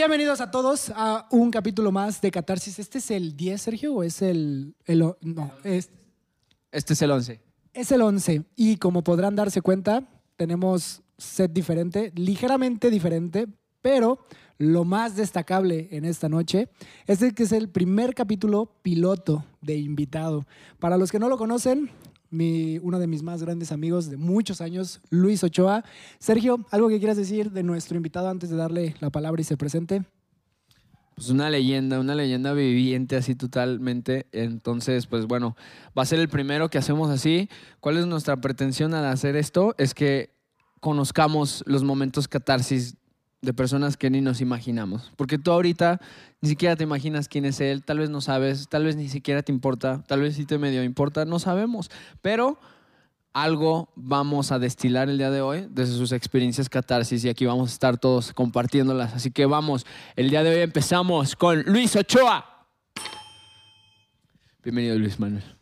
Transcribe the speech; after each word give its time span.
Bienvenidos 0.00 0.40
a 0.40 0.50
todos 0.50 0.90
a 0.96 1.26
un 1.30 1.50
capítulo 1.50 1.92
más 1.92 2.22
de 2.22 2.30
Catarsis. 2.30 2.78
¿Este 2.78 2.96
es 2.96 3.10
el 3.10 3.36
10, 3.36 3.60
Sergio, 3.60 3.92
o 3.96 4.02
es 4.02 4.22
el... 4.22 4.74
el 4.86 5.02
o- 5.02 5.18
no, 5.20 5.52
es, 5.62 5.90
Este 6.72 6.94
es 6.94 7.02
el 7.02 7.10
11. 7.10 7.38
es 7.74 7.92
el 7.92 8.00
11. 8.00 8.44
Y 8.56 8.78
como 8.78 9.04
podrán 9.04 9.36
darse 9.36 9.60
cuenta, 9.60 10.08
tenemos 10.36 11.02
set 11.18 11.52
diferente, 11.52 12.12
ligeramente 12.14 12.88
diferente, 12.88 13.46
pero 13.82 14.24
lo 14.56 14.84
más 14.86 15.16
destacable 15.16 15.88
en 15.90 16.06
esta 16.06 16.30
noche 16.30 16.70
es 17.06 17.20
el 17.20 17.34
que 17.34 17.42
es 17.42 17.52
el 17.52 17.68
primer 17.68 18.14
capítulo 18.14 18.72
piloto 18.80 19.44
de 19.60 19.76
invitado. 19.76 20.46
Para 20.78 20.96
los 20.96 21.12
que 21.12 21.18
no 21.18 21.28
lo 21.28 21.36
conocen, 21.36 21.90
mi, 22.30 22.78
uno 22.78 22.98
de 22.98 23.06
mis 23.06 23.22
más 23.22 23.42
grandes 23.42 23.72
amigos 23.72 24.08
de 24.08 24.16
muchos 24.16 24.60
años, 24.60 25.00
Luis 25.10 25.42
Ochoa. 25.44 25.84
Sergio, 26.18 26.64
¿algo 26.70 26.88
que 26.88 26.98
quieras 26.98 27.16
decir 27.16 27.50
de 27.50 27.62
nuestro 27.62 27.96
invitado 27.96 28.28
antes 28.28 28.50
de 28.50 28.56
darle 28.56 28.94
la 29.00 29.10
palabra 29.10 29.40
y 29.40 29.44
se 29.44 29.56
presente? 29.56 30.04
Pues 31.14 31.28
una 31.28 31.50
leyenda, 31.50 32.00
una 32.00 32.14
leyenda 32.14 32.54
viviente 32.54 33.16
así 33.16 33.34
totalmente. 33.34 34.26
Entonces, 34.32 35.06
pues 35.06 35.26
bueno, 35.26 35.54
va 35.96 36.02
a 36.02 36.06
ser 36.06 36.18
el 36.18 36.28
primero 36.28 36.70
que 36.70 36.78
hacemos 36.78 37.10
así. 37.10 37.50
¿Cuál 37.80 37.98
es 37.98 38.06
nuestra 38.06 38.40
pretensión 38.40 38.94
al 38.94 39.04
hacer 39.04 39.36
esto? 39.36 39.74
Es 39.76 39.92
que 39.92 40.30
conozcamos 40.80 41.62
los 41.66 41.84
momentos 41.84 42.26
catarsis 42.26 42.96
de 43.42 43.54
personas 43.54 43.96
que 43.96 44.10
ni 44.10 44.20
nos 44.20 44.40
imaginamos. 44.40 45.12
Porque 45.16 45.38
tú 45.38 45.50
ahorita 45.50 46.00
ni 46.40 46.48
siquiera 46.48 46.76
te 46.76 46.84
imaginas 46.84 47.28
quién 47.28 47.44
es 47.44 47.60
él, 47.60 47.82
tal 47.84 47.98
vez 47.98 48.10
no 48.10 48.20
sabes, 48.20 48.68
tal 48.68 48.84
vez 48.84 48.96
ni 48.96 49.08
siquiera 49.08 49.42
te 49.42 49.52
importa, 49.52 50.02
tal 50.06 50.20
vez 50.20 50.36
sí 50.36 50.44
te 50.44 50.58
medio 50.58 50.82
importa, 50.82 51.24
no 51.24 51.38
sabemos. 51.38 51.90
Pero 52.22 52.58
algo 53.32 53.90
vamos 53.94 54.50
a 54.52 54.58
destilar 54.58 55.08
el 55.08 55.18
día 55.18 55.30
de 55.30 55.40
hoy 55.40 55.66
desde 55.70 55.94
sus 55.94 56.12
experiencias 56.12 56.68
catarsis 56.68 57.24
y 57.24 57.28
aquí 57.28 57.46
vamos 57.46 57.70
a 57.70 57.72
estar 57.72 57.98
todos 57.98 58.32
compartiéndolas. 58.32 59.14
Así 59.14 59.30
que 59.30 59.46
vamos, 59.46 59.86
el 60.16 60.30
día 60.30 60.42
de 60.42 60.50
hoy 60.50 60.60
empezamos 60.60 61.36
con 61.36 61.62
Luis 61.62 61.94
Ochoa. 61.96 62.66
Bienvenido 64.62 64.98
Luis 64.98 65.18
Manuel. 65.18 65.59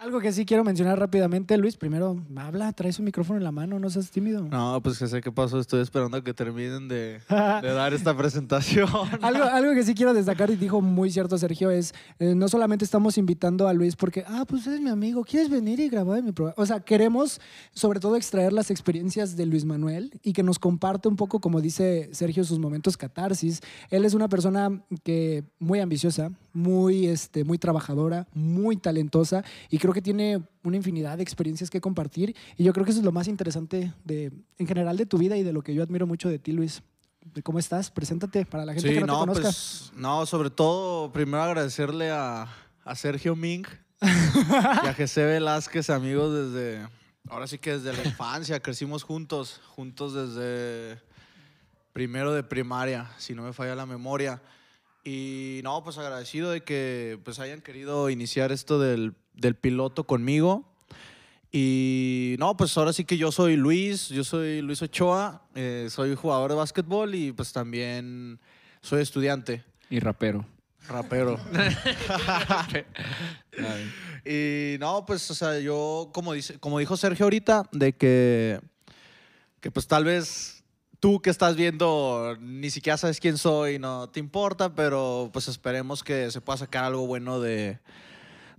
Algo 0.00 0.18
que 0.18 0.32
sí 0.32 0.46
quiero 0.46 0.64
mencionar 0.64 0.98
rápidamente, 0.98 1.58
Luis, 1.58 1.76
primero 1.76 2.16
habla, 2.34 2.72
trae 2.72 2.90
su 2.90 3.02
micrófono 3.02 3.36
en 3.36 3.44
la 3.44 3.52
mano, 3.52 3.78
no 3.78 3.90
seas 3.90 4.10
tímido. 4.10 4.44
No, 4.44 4.80
pues 4.82 4.98
que 4.98 5.06
sé 5.06 5.20
qué 5.20 5.30
pasó. 5.30 5.60
Estoy 5.60 5.82
esperando 5.82 6.16
a 6.16 6.24
que 6.24 6.32
terminen 6.32 6.88
de, 6.88 7.20
de 7.28 7.68
dar 7.68 7.92
esta 7.92 8.16
presentación. 8.16 8.88
Algo, 9.20 9.44
algo 9.44 9.74
que 9.74 9.82
sí 9.82 9.94
quiero 9.94 10.14
destacar 10.14 10.48
y 10.48 10.56
dijo 10.56 10.80
muy 10.80 11.10
cierto 11.10 11.36
Sergio 11.36 11.70
es, 11.70 11.92
eh, 12.18 12.34
no 12.34 12.48
solamente 12.48 12.82
estamos 12.82 13.18
invitando 13.18 13.68
a 13.68 13.74
Luis 13.74 13.94
porque, 13.94 14.24
ah, 14.26 14.46
pues 14.48 14.66
eres 14.66 14.80
mi 14.80 14.88
amigo, 14.88 15.22
¿quieres 15.22 15.50
venir 15.50 15.78
y 15.80 15.90
grabar 15.90 16.20
en 16.20 16.24
mi 16.24 16.32
programa? 16.32 16.54
O 16.56 16.64
sea, 16.64 16.80
queremos 16.80 17.38
sobre 17.74 18.00
todo 18.00 18.16
extraer 18.16 18.54
las 18.54 18.70
experiencias 18.70 19.36
de 19.36 19.44
Luis 19.44 19.66
Manuel 19.66 20.18
y 20.22 20.32
que 20.32 20.42
nos 20.42 20.58
comparte 20.58 21.08
un 21.08 21.16
poco, 21.16 21.40
como 21.42 21.60
dice 21.60 22.08
Sergio, 22.12 22.44
sus 22.44 22.58
momentos 22.58 22.96
catarsis. 22.96 23.60
Él 23.90 24.06
es 24.06 24.14
una 24.14 24.30
persona 24.30 24.80
que 25.04 25.44
muy 25.58 25.80
ambiciosa, 25.80 26.30
muy, 26.52 27.06
este, 27.06 27.44
muy 27.44 27.58
trabajadora, 27.58 28.26
muy 28.34 28.76
talentosa 28.76 29.44
y 29.70 29.78
creo 29.78 29.92
que 29.92 30.02
tiene 30.02 30.42
una 30.64 30.76
infinidad 30.76 31.16
de 31.16 31.22
experiencias 31.22 31.70
que 31.70 31.80
compartir 31.80 32.34
y 32.56 32.64
yo 32.64 32.72
creo 32.72 32.84
que 32.84 32.90
eso 32.90 33.00
es 33.00 33.04
lo 33.04 33.12
más 33.12 33.28
interesante 33.28 33.92
de, 34.04 34.32
en 34.58 34.66
general 34.66 34.96
de 34.96 35.06
tu 35.06 35.18
vida 35.18 35.36
y 35.36 35.42
de 35.42 35.52
lo 35.52 35.62
que 35.62 35.74
yo 35.74 35.82
admiro 35.82 36.06
mucho 36.06 36.28
de 36.28 36.38
ti, 36.38 36.52
Luis. 36.52 36.82
¿De 37.34 37.42
¿Cómo 37.42 37.58
estás? 37.58 37.90
Preséntate 37.90 38.46
para 38.46 38.64
la 38.64 38.72
gente 38.72 38.88
Sí, 38.88 38.94
que 38.94 39.00
no, 39.00 39.06
no, 39.06 39.12
te 39.12 39.18
conozca. 39.20 39.42
pues, 39.42 39.92
no, 39.94 40.24
sobre 40.26 40.50
todo, 40.50 41.12
primero 41.12 41.42
agradecerle 41.42 42.10
a, 42.10 42.48
a 42.84 42.94
Sergio 42.96 43.36
Ming 43.36 43.66
y 44.02 44.86
a 44.86 44.94
José 44.96 45.24
Velázquez, 45.26 45.90
amigos 45.90 46.52
desde, 46.52 46.86
ahora 47.28 47.46
sí 47.46 47.58
que 47.58 47.78
desde 47.78 47.92
la 47.92 48.08
infancia, 48.08 48.58
crecimos 48.60 49.02
juntos, 49.02 49.60
juntos 49.76 50.14
desde 50.14 50.98
primero 51.92 52.32
de 52.32 52.42
primaria, 52.42 53.10
si 53.18 53.34
no 53.34 53.42
me 53.42 53.52
falla 53.52 53.74
la 53.74 53.84
memoria. 53.86 54.40
Y 55.04 55.60
no, 55.64 55.82
pues 55.82 55.96
agradecido 55.98 56.50
de 56.50 56.62
que 56.62 57.18
pues 57.24 57.38
hayan 57.38 57.62
querido 57.62 58.10
iniciar 58.10 58.52
esto 58.52 58.78
del, 58.78 59.14
del 59.34 59.54
piloto 59.54 60.04
conmigo. 60.04 60.66
Y 61.52 62.36
no, 62.38 62.56
pues 62.56 62.76
ahora 62.78 62.92
sí 62.92 63.04
que 63.04 63.16
yo 63.16 63.32
soy 63.32 63.56
Luis, 63.56 64.08
yo 64.08 64.22
soy 64.22 64.62
Luis 64.62 64.82
Ochoa, 64.82 65.42
eh, 65.54 65.88
soy 65.90 66.14
jugador 66.14 66.50
de 66.50 66.56
básquetbol 66.56 67.14
y 67.14 67.32
pues 67.32 67.52
también 67.52 68.38
soy 68.82 69.02
estudiante, 69.02 69.64
Y 69.88 69.98
rapero. 69.98 70.46
rapero. 70.86 71.40
y 74.24 74.76
no, 74.78 75.04
pues 75.06 75.28
o 75.30 75.34
sea, 75.34 75.58
yo 75.58 76.10
como, 76.12 76.34
dice, 76.34 76.58
como 76.60 76.78
dijo 76.78 76.96
Sergio 76.96 77.26
ahorita, 77.26 77.64
de 77.72 77.94
que, 77.94 78.60
que 79.60 79.72
pues 79.72 79.88
tal 79.88 80.04
vez 80.04 80.59
tú 81.00 81.20
que 81.20 81.30
estás 81.30 81.56
viendo 81.56 82.36
ni 82.40 82.70
siquiera 82.70 82.96
sabes 82.96 83.18
quién 83.18 83.38
soy, 83.38 83.78
no 83.78 84.08
te 84.08 84.20
importa, 84.20 84.74
pero 84.74 85.30
pues 85.32 85.48
esperemos 85.48 86.04
que 86.04 86.30
se 86.30 86.40
pueda 86.40 86.58
sacar 86.58 86.84
algo 86.84 87.06
bueno 87.06 87.40
de, 87.40 87.78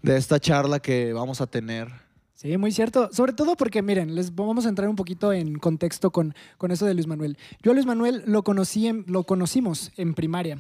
de 0.02 0.18
esta 0.18 0.40
charla 0.40 0.80
que 0.80 1.14
vamos 1.14 1.40
a 1.40 1.48
tener. 1.48 1.88
Sí, 2.34 2.58
muy 2.58 2.72
cierto. 2.72 3.10
Sobre 3.14 3.34
todo 3.34 3.56
porque, 3.56 3.84
miren, 3.84 4.16
les 4.16 4.34
vamos 4.34 4.66
a 4.66 4.70
entrar 4.70 4.90
un 4.90 4.96
poquito 4.96 5.32
en 5.32 5.60
contexto 5.60 6.10
con, 6.10 6.34
con 6.58 6.72
eso 6.72 6.88
de 6.88 6.96
Luis 6.96 7.06
Manuel. 7.06 7.38
Yo 7.62 7.70
a 7.70 7.74
Luis 7.76 7.86
Manuel 7.86 8.24
lo, 8.26 8.44
conocí 8.44 8.92
lo 9.06 9.26
conocimos 9.26 9.92
en 9.96 10.16
primaria, 10.16 10.58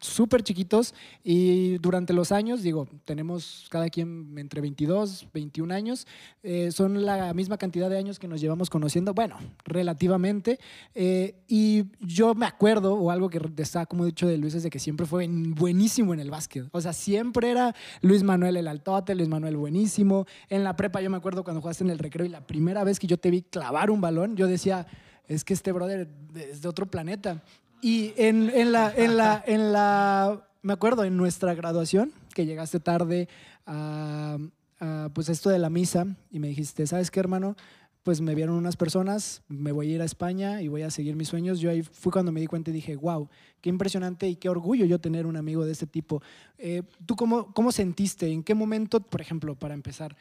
súper 0.00 0.42
chiquitos, 0.42 0.94
y 1.22 1.78
durante 1.78 2.12
los 2.12 2.32
años, 2.32 2.62
digo, 2.62 2.88
tenemos 3.04 3.66
cada 3.70 3.88
quien 3.90 4.34
entre 4.38 4.60
22, 4.60 5.28
21 5.32 5.74
años, 5.74 6.06
eh, 6.42 6.70
son 6.72 7.04
la 7.04 7.32
misma 7.34 7.58
cantidad 7.58 7.90
de 7.90 7.98
años 7.98 8.18
que 8.18 8.28
nos 8.28 8.40
llevamos 8.40 8.70
conociendo, 8.70 9.14
bueno, 9.14 9.36
relativamente, 9.64 10.58
eh, 10.94 11.34
y 11.46 11.84
yo 12.00 12.34
me 12.34 12.46
acuerdo, 12.46 12.94
o 12.94 13.10
algo 13.10 13.28
que 13.28 13.38
destaco 13.38 13.90
como 13.90 14.04
dicho 14.04 14.28
de 14.28 14.38
Luis, 14.38 14.54
es 14.54 14.62
de 14.62 14.70
que 14.70 14.78
siempre 14.78 15.04
fue 15.04 15.26
buenísimo 15.28 16.14
en 16.14 16.20
el 16.20 16.30
básquet. 16.30 16.66
O 16.70 16.80
sea, 16.80 16.92
siempre 16.92 17.50
era 17.50 17.74
Luis 18.02 18.22
Manuel 18.22 18.56
el 18.56 18.68
altote, 18.68 19.14
Luis 19.14 19.28
Manuel 19.28 19.56
buenísimo. 19.56 20.26
En 20.48 20.62
la 20.62 20.76
prepa 20.76 21.00
yo 21.00 21.10
me 21.10 21.16
acuerdo 21.16 21.42
cuando 21.42 21.60
jugaste 21.60 21.84
en 21.84 21.90
el 21.90 21.98
recreo 21.98 22.24
y 22.24 22.28
la 22.28 22.46
primera 22.46 22.84
vez 22.84 23.00
que 23.00 23.08
yo 23.08 23.18
te 23.18 23.30
vi 23.30 23.42
clavar 23.42 23.90
un 23.90 24.00
balón, 24.00 24.36
yo 24.36 24.46
decía, 24.46 24.86
es 25.26 25.44
que 25.44 25.54
este 25.54 25.72
brother 25.72 26.08
es 26.34 26.62
de 26.62 26.68
otro 26.68 26.86
planeta. 26.86 27.42
Y 27.82 28.12
en, 28.16 28.50
en 28.50 28.72
la, 28.72 28.92
en 28.94 29.16
la, 29.16 29.42
en 29.46 29.72
la, 29.72 30.46
me 30.62 30.72
acuerdo, 30.72 31.04
en 31.04 31.16
nuestra 31.16 31.54
graduación, 31.54 32.12
que 32.34 32.46
llegaste 32.46 32.80
tarde 32.80 33.28
a, 33.66 34.38
a, 34.80 35.08
pues 35.14 35.28
esto 35.28 35.50
de 35.50 35.58
la 35.58 35.70
misa 35.70 36.06
y 36.30 36.40
me 36.40 36.48
dijiste, 36.48 36.86
¿sabes 36.86 37.10
qué, 37.10 37.20
hermano? 37.20 37.56
Pues 38.02 38.20
me 38.20 38.34
vieron 38.34 38.56
unas 38.56 38.76
personas, 38.76 39.42
me 39.48 39.72
voy 39.72 39.92
a 39.92 39.94
ir 39.96 40.02
a 40.02 40.06
España 40.06 40.62
y 40.62 40.68
voy 40.68 40.82
a 40.82 40.90
seguir 40.90 41.16
mis 41.16 41.28
sueños. 41.28 41.60
Yo 41.60 41.70
ahí 41.70 41.82
fue 41.82 42.12
cuando 42.12 42.32
me 42.32 42.40
di 42.40 42.46
cuenta 42.46 42.70
y 42.70 42.74
dije, 42.74 42.96
wow, 42.96 43.28
qué 43.60 43.68
impresionante 43.68 44.28
y 44.28 44.36
qué 44.36 44.48
orgullo 44.48 44.86
yo 44.86 44.98
tener 44.98 45.26
un 45.26 45.36
amigo 45.36 45.64
de 45.64 45.72
este 45.72 45.86
tipo. 45.86 46.22
Eh, 46.58 46.82
¿Tú 47.04 47.14
cómo, 47.14 47.52
cómo 47.52 47.72
sentiste? 47.72 48.30
¿En 48.30 48.42
qué 48.42 48.54
momento, 48.54 49.00
por 49.00 49.20
ejemplo, 49.20 49.54
para 49.54 49.74
empezar, 49.74 50.16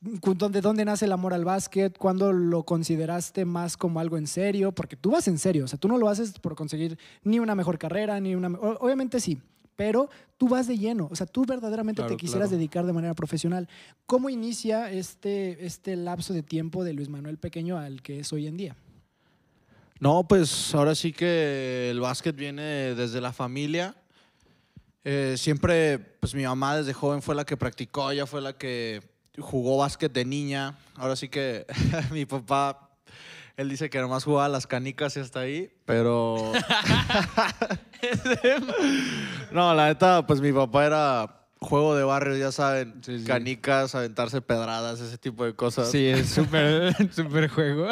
¿De 0.00 0.60
dónde 0.60 0.84
nace 0.84 1.06
el 1.06 1.12
amor 1.12 1.32
al 1.32 1.44
básquet? 1.44 1.96
¿Cuándo 1.96 2.32
lo 2.32 2.64
consideraste 2.64 3.44
más 3.44 3.76
como 3.76 3.98
algo 3.98 4.18
en 4.18 4.26
serio? 4.26 4.72
Porque 4.72 4.94
tú 4.94 5.10
vas 5.10 5.26
en 5.26 5.38
serio, 5.38 5.64
o 5.64 5.68
sea, 5.68 5.78
tú 5.78 5.88
no 5.88 5.96
lo 5.96 6.08
haces 6.08 6.38
por 6.38 6.54
conseguir 6.54 6.98
ni 7.22 7.38
una 7.38 7.54
mejor 7.54 7.78
carrera, 7.78 8.20
ni 8.20 8.34
una... 8.34 8.48
Obviamente 8.48 9.20
sí, 9.20 9.40
pero 9.74 10.08
tú 10.36 10.48
vas 10.48 10.66
de 10.66 10.78
lleno, 10.78 11.08
o 11.10 11.16
sea, 11.16 11.26
tú 11.26 11.44
verdaderamente 11.46 12.02
Claro, 12.02 12.14
te 12.14 12.16
quisieras 12.18 12.48
claro. 12.48 12.58
dedicar 12.58 12.86
de 12.86 12.92
manera 12.92 13.14
profesional. 13.14 13.68
¿Cómo 14.06 14.28
inicia 14.28 14.90
este, 14.90 15.64
este 15.64 15.96
lapso 15.96 16.34
de 16.34 16.42
tiempo 16.42 16.84
de 16.84 16.92
Luis 16.92 17.08
Manuel 17.08 17.38
Pequeño 17.38 17.78
al 17.78 18.02
que 18.02 18.20
es 18.20 18.32
hoy 18.32 18.46
en 18.46 18.56
día? 18.56 18.76
No, 19.98 20.28
pues 20.28 20.74
ahora 20.74 20.94
sí 20.94 21.12
que 21.12 21.90
el 21.90 22.00
básquet 22.00 22.36
viene 22.36 22.94
desde 22.94 23.20
la 23.20 23.32
familia. 23.32 23.96
Eh, 25.04 25.36
siempre, 25.38 25.98
pues 25.98 26.34
mi 26.34 26.42
mamá 26.42 26.76
desde 26.76 26.92
joven 26.92 27.22
fue 27.22 27.34
la 27.34 27.46
que 27.46 27.56
practicó, 27.56 28.10
ella 28.10 28.26
fue 28.26 28.42
la 28.42 28.52
que 28.52 29.00
jugó 29.38 29.78
básquet 29.78 30.12
de 30.12 30.24
niña. 30.24 30.76
Ahora 30.96 31.16
sí 31.16 31.28
que 31.28 31.66
mi 32.10 32.26
papá, 32.26 32.90
él 33.56 33.68
dice 33.68 33.90
que 33.90 34.00
nomás 34.00 34.24
jugaba 34.24 34.48
las 34.48 34.66
canicas 34.66 35.16
y 35.16 35.20
hasta 35.20 35.40
ahí, 35.40 35.70
pero... 35.84 36.52
no, 39.52 39.74
la 39.74 39.88
neta, 39.88 40.26
pues 40.26 40.40
mi 40.40 40.52
papá 40.52 40.86
era 40.86 41.32
juego 41.58 41.96
de 41.96 42.04
barrio, 42.04 42.36
ya 42.36 42.52
saben, 42.52 43.00
Sí, 43.02 43.20
sí. 43.20 43.24
canicas, 43.24 43.94
aventarse 43.94 44.40
pedradas, 44.42 45.00
ese 45.00 45.16
tipo 45.18 45.44
de 45.44 45.54
cosas. 45.54 45.90
Sí, 45.90 46.06
es 46.06 46.28
súper 46.28 46.94
súper 47.12 47.48
juego. 47.48 47.88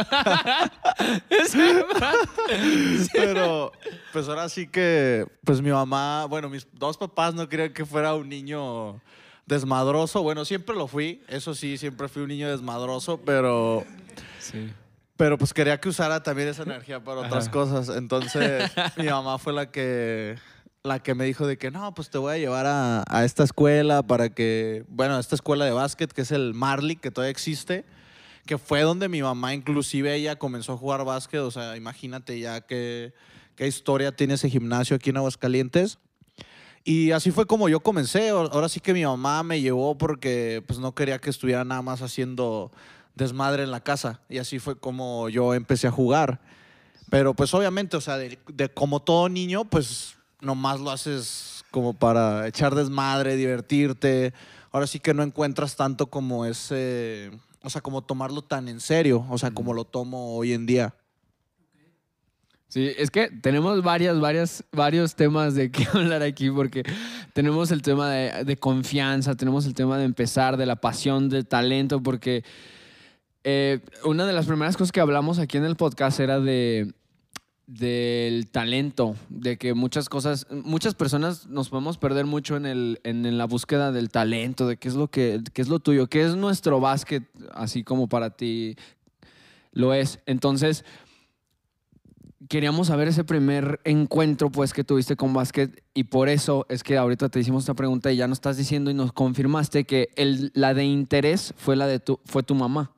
Pero, 3.13 3.73
pues 4.13 4.29
ahora 4.29 4.49
sí 4.49 4.67
que, 4.69 5.27
pues 5.45 5.61
mi 5.63 5.71
mamá, 5.71 6.27
bueno, 6.27 6.49
mis 6.49 6.67
dos 6.73 6.97
papás 6.99 7.35
no 7.35 7.49
querían 7.49 7.73
que 7.73 7.85
fuera 7.85 8.15
un 8.15 8.29
niño 8.29 9.01
desmadroso. 9.47 10.23
Bueno, 10.23 10.45
siempre 10.45 10.75
lo 10.75 10.87
fui, 10.87 11.23
eso 11.29 11.55
sí, 11.55 11.77
siempre 11.79 12.09
fui 12.09 12.23
un 12.23 12.29
niño 12.29 12.51
desmadroso, 12.51 13.21
pero, 13.25 13.85
Sí. 14.41 14.71
pero 15.17 15.39
pues 15.39 15.53
quería 15.53 15.79
que 15.81 15.89
usara 15.89 16.23
también 16.23 16.49
esa 16.49 16.63
energía 16.63 17.03
para 17.03 17.21
otras 17.21 17.45
Ajá. 17.45 17.53
cosas. 17.53 17.89
Entonces, 17.97 18.71
mi 18.97 19.07
mamá 19.07 19.39
fue 19.39 19.53
la 19.53 19.71
que, 19.71 20.37
la 20.83 20.99
que 21.03 21.15
me 21.15 21.25
dijo 21.25 21.47
de 21.47 21.59
que 21.59 21.71
no, 21.71 21.95
pues 21.95 22.11
te 22.11 22.19
voy 22.19 22.35
a 22.35 22.39
llevar 22.39 22.67
a, 22.67 23.05
a 23.09 23.25
esta 23.25 23.45
escuela 23.45 24.03
para 24.03 24.31
que, 24.31 24.85
bueno, 24.89 25.17
a 25.17 25.21
esta 25.21 25.35
escuela 25.35 25.65
de 25.65 25.73
básquet 25.73 26.13
que 26.13 26.23
es 26.23 26.31
el 26.33 26.55
Marley, 26.55 26.97
que 26.97 27.11
todavía 27.11 27.31
existe. 27.31 27.85
Que 28.47 28.59
fue 28.59 28.83
donde 28.83 29.09
mi 29.09 29.23
mamá, 29.23 29.55
inclusive 29.55 30.15
ella 30.15 30.37
comenzó 30.37 30.75
a 30.75 30.77
jugar 30.77 31.03
básquet. 31.07 31.41
O 31.41 31.51
sea, 31.51 31.77
imagínate 31.79 32.39
ya 32.39 32.61
que, 32.61 33.15
qué 33.57 33.67
historia 33.67 34.13
tiene 34.15 34.35
ese 34.35 34.51
gimnasio 34.51 34.97
aquí 34.97 35.09
en 35.09 35.17
Aguascalientes. 35.17 35.99
Y 36.85 37.13
así 37.13 37.31
fue 37.31 37.47
como 37.47 37.69
yo 37.71 37.81
comencé. 37.81 38.29
Ahora 38.29 38.69
sí 38.69 38.79
que 38.79 38.93
mi 38.93 39.05
mamá 39.05 39.43
me 39.43 39.61
llevó 39.61 39.97
porque 39.97 40.63
pues 40.67 40.79
no 40.79 40.95
quería 40.95 41.19
que 41.19 41.31
estuviera 41.31 41.65
nada 41.65 41.81
más 41.81 42.03
haciendo 42.03 42.71
desmadre 43.15 43.63
en 43.63 43.71
la 43.71 43.81
casa. 43.81 44.21
Y 44.29 44.39
así 44.39 44.59
fue 44.59 44.77
como 44.77 45.31
yo 45.31 45.55
empecé 45.55 45.87
a 45.87 45.91
jugar. 45.91 46.41
Pero 47.09 47.33
pues 47.33 47.55
obviamente, 47.55 47.97
o 47.97 48.01
sea, 48.03 48.19
de, 48.19 48.39
de 48.53 48.69
como 48.69 49.01
todo 49.01 49.31
niño, 49.31 49.65
pues 49.65 50.17
nomás 50.43 50.79
lo 50.79 50.91
haces 50.91 51.65
como 51.71 51.95
para 51.95 52.47
echar 52.47 52.75
desmadre, 52.75 53.37
divertirte. 53.37 54.35
Ahora 54.71 54.87
sí 54.87 55.01
que 55.01 55.15
no 55.15 55.23
encuentras 55.23 55.77
tanto 55.77 56.09
como 56.09 56.45
ese, 56.45 57.31
o 57.63 57.71
sea, 57.71 57.81
como 57.81 58.03
tomarlo 58.03 58.43
tan 58.43 58.69
en 58.69 58.81
serio, 58.81 59.25
o 59.31 59.39
sea, 59.39 59.53
como 59.53 59.73
lo 59.73 59.85
tomo 59.85 60.37
hoy 60.37 60.53
en 60.53 60.67
día. 60.67 60.95
Sí, 62.75 62.91
es 62.99 63.13
que 63.13 63.29
tenemos 63.29 63.85
varias, 63.85 64.19
varias, 64.19 64.65
varios 64.73 65.15
temas 65.15 65.55
de 65.55 65.71
qué 65.71 65.87
hablar 65.95 66.25
aquí, 66.25 66.51
porque 66.51 66.83
tenemos 67.33 67.71
el 67.71 67.83
tema 67.83 68.11
de, 68.11 68.57
confianza, 68.57 69.37
tenemos 69.37 69.65
el 69.67 69.75
tema 69.75 69.97
de 69.97 70.05
empezar, 70.05 70.57
de 70.57 70.67
la 70.67 70.75
pasión, 70.75 71.29
del 71.29 71.47
talento, 71.47 72.03
porque 72.03 72.43
eh, 73.45 73.79
una 74.05 74.27
de 74.27 74.33
las 74.33 74.47
primeras 74.47 74.77
cosas 74.77 74.91
que 74.91 74.99
hablamos 74.99 75.39
aquí 75.39 75.57
en 75.57 75.65
el 75.65 75.77
podcast 75.77 76.19
era 76.19 76.41
de 76.41 76.93
del 77.69 78.51
talento, 78.51 79.15
de 79.29 79.57
que 79.57 79.73
muchas 79.73 80.09
cosas, 80.09 80.45
muchas 80.51 80.97
personas 80.97 81.47
nos 81.47 81.69
podemos 81.69 81.97
perder 81.97 82.27
mucho 82.27 82.57
en, 82.57 82.67
el, 82.67 83.01
en, 83.05 83.39
la 83.39 83.45
búsqueda 83.45 83.93
del 83.93 84.11
talento, 84.11 84.67
de 84.67 84.79
qué 84.79 84.89
es 84.89 84.97
lo 84.97 85.07
que, 85.07 85.41
qué 85.53 85.63
es 85.63 85.69
lo 85.69 85.79
tuyo, 85.79 86.09
qué 86.09 86.25
es 86.25 86.35
nuestro 86.35 86.81
básquet, 86.81 87.23
así 87.53 87.85
como 87.85 88.09
para 88.09 88.31
ti 88.31 88.75
lo 89.75 89.93
es. 89.93 90.21
Entonces, 90.27 90.85
queríamos 92.49 92.89
saber 92.89 93.09
ese 93.09 93.25
primer 93.25 93.81
encuentro 93.85 94.51
pues 94.51 94.73
que 94.73 94.85
tuviste 94.85 95.17
con 95.17 95.33
básquet 95.33 95.83
y 95.95 96.05
por 96.05 96.29
eso 96.29 96.67
es 96.69 96.83
que 96.83 96.97
ahorita 96.97 97.29
te 97.29 97.41
hicimos 97.41 97.65
esta 97.65 97.75
pregunta 97.75 98.13
y 98.13 98.17
ya 98.17 98.29
nos 98.29 98.39
estás 98.39 98.57
diciendo 98.57 98.91
y 98.91 98.95
nos 98.95 99.13
confirmaste 99.13 99.85
que 99.85 100.11
el, 100.17 100.51
la 100.55 100.75
de 100.75 100.85
interés 100.85 101.55
fue 101.57 101.77
la 101.77 101.87
de 101.87 102.01
tu, 102.01 102.21
fue 102.25 102.43
tu 102.43 102.55
mamá. 102.55 102.93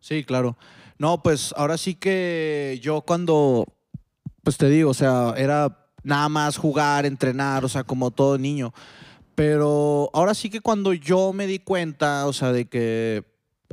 Sí, 0.00 0.24
claro. 0.24 0.56
No, 0.98 1.22
pues 1.22 1.54
ahora 1.56 1.78
sí 1.78 1.94
que 1.94 2.78
yo 2.82 3.02
cuando, 3.02 3.66
pues 4.42 4.56
te 4.56 4.68
digo, 4.68 4.90
o 4.90 4.94
sea, 4.94 5.34
era 5.36 5.88
nada 6.02 6.28
más 6.28 6.56
jugar, 6.56 7.06
entrenar, 7.06 7.64
o 7.64 7.68
sea, 7.68 7.84
como 7.84 8.10
todo 8.10 8.38
niño. 8.38 8.72
Pero 9.34 10.10
ahora 10.12 10.34
sí 10.34 10.50
que 10.50 10.60
cuando 10.60 10.92
yo 10.92 11.32
me 11.32 11.46
di 11.46 11.58
cuenta, 11.58 12.26
o 12.26 12.32
sea, 12.32 12.52
de 12.52 12.66
que 12.66 13.24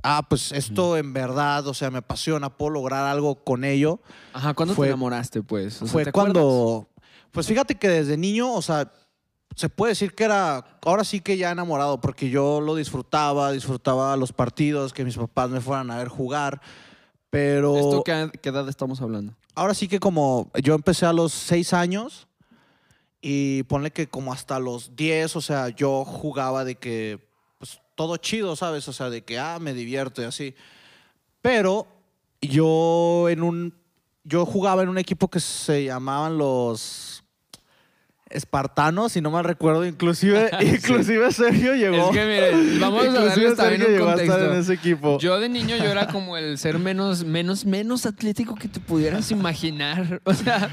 ah, 0.04 0.26
pues 0.28 0.52
esto 0.52 0.98
en 0.98 1.14
verdad, 1.14 1.68
o 1.68 1.74
sea, 1.74 1.92
me 1.92 2.00
apasiona, 2.00 2.50
puedo 2.50 2.72
lograr 2.72 3.06
algo 3.06 3.44
con 3.44 3.64
ello. 3.64 4.00
Ajá, 4.34 4.54
¿cuándo 4.54 4.76
te 4.76 4.88
enamoraste, 4.88 5.42
pues? 5.42 5.80
fue 5.86 6.12
cuando, 6.12 6.88
pues 7.32 7.48
fíjate 7.48 7.76
que 7.76 7.90
desde 7.90 8.18
niño, 8.18 8.54
o 8.54 8.62
sea, 8.62 8.92
se 9.56 9.70
puede 9.70 9.92
decir 9.92 10.16
que 10.16 10.24
era, 10.24 10.80
ahora 10.86 11.04
sí 11.04 11.20
que 11.20 11.38
ya 11.38 11.52
enamorado, 11.52 12.00
porque 12.00 12.30
yo 12.30 12.62
lo 12.62 12.76
disfrutaba, 12.76 13.52
disfrutaba 13.52 14.16
los 14.16 14.32
partidos, 14.32 14.94
que 14.94 15.04
mis 15.04 15.18
papás 15.18 15.50
me 15.50 15.62
fueran 15.62 15.92
a 15.92 15.98
ver 15.98 16.08
jugar, 16.08 16.62
pero... 17.30 17.78
¿Esto 17.78 18.04
qué, 18.04 18.32
qué 18.42 18.50
edad 18.50 18.68
estamos 18.70 19.02
hablando? 19.02 19.36
Ahora 19.56 19.74
sí 19.74 19.88
que 19.88 20.00
como 20.00 20.52
yo 20.62 20.76
empecé 20.76 21.06
a 21.06 21.14
los 21.14 21.34
seis 21.34 21.74
años 21.74 22.28
y 23.22 23.64
ponle 23.64 23.92
que 23.92 24.08
como 24.08 24.32
hasta 24.32 24.60
los 24.60 24.96
diez, 24.96 25.36
o 25.36 25.42
sea, 25.42 25.70
yo 25.70 26.06
jugaba 26.06 26.64
de 26.64 26.76
que 26.76 27.29
todo 28.00 28.16
chido, 28.16 28.56
¿sabes? 28.56 28.88
O 28.88 28.94
sea, 28.94 29.10
de 29.10 29.26
que, 29.26 29.38
ah, 29.38 29.60
me 29.60 29.74
divierto 29.74 30.22
y 30.22 30.24
así. 30.24 30.56
Pero 31.42 31.86
yo 32.40 33.28
en 33.28 33.44
un, 33.44 33.74
yo 34.24 34.46
jugaba 34.46 34.84
en 34.84 34.88
un 34.88 34.98
equipo 34.98 35.28
que 35.28 35.42
se 35.42 35.84
llamaban 35.84 36.38
los 36.38 37.26
espartanos, 38.30 39.12
si 39.12 39.20
no 39.20 39.32
mal 39.32 39.44
recuerdo, 39.44 39.86
inclusive, 39.86 40.50
inclusive 40.62 41.30
Sergio 41.34 41.76
llegó. 41.76 42.10
Es 42.10 42.16
que 42.16 42.26
mire, 42.26 42.80
vamos 42.80 43.06
a 43.06 43.12
darle 43.12 43.56
también 43.56 43.82
un 43.82 44.00
contexto. 44.00 44.54
En 44.54 44.60
ese 44.62 44.74
equipo. 44.76 45.20
Yo 45.20 45.38
de 45.38 45.50
niño 45.50 45.76
yo 45.76 45.92
era 45.92 46.08
como 46.08 46.38
el 46.38 46.58
ser 46.58 46.80
menos, 46.80 47.26
menos, 47.26 47.66
menos 47.66 48.06
atlético 48.06 48.56
que 48.56 48.70
te 48.70 48.80
pudieras 48.80 49.30
imaginar. 49.30 50.22
O 50.30 50.34
sea, 50.34 50.70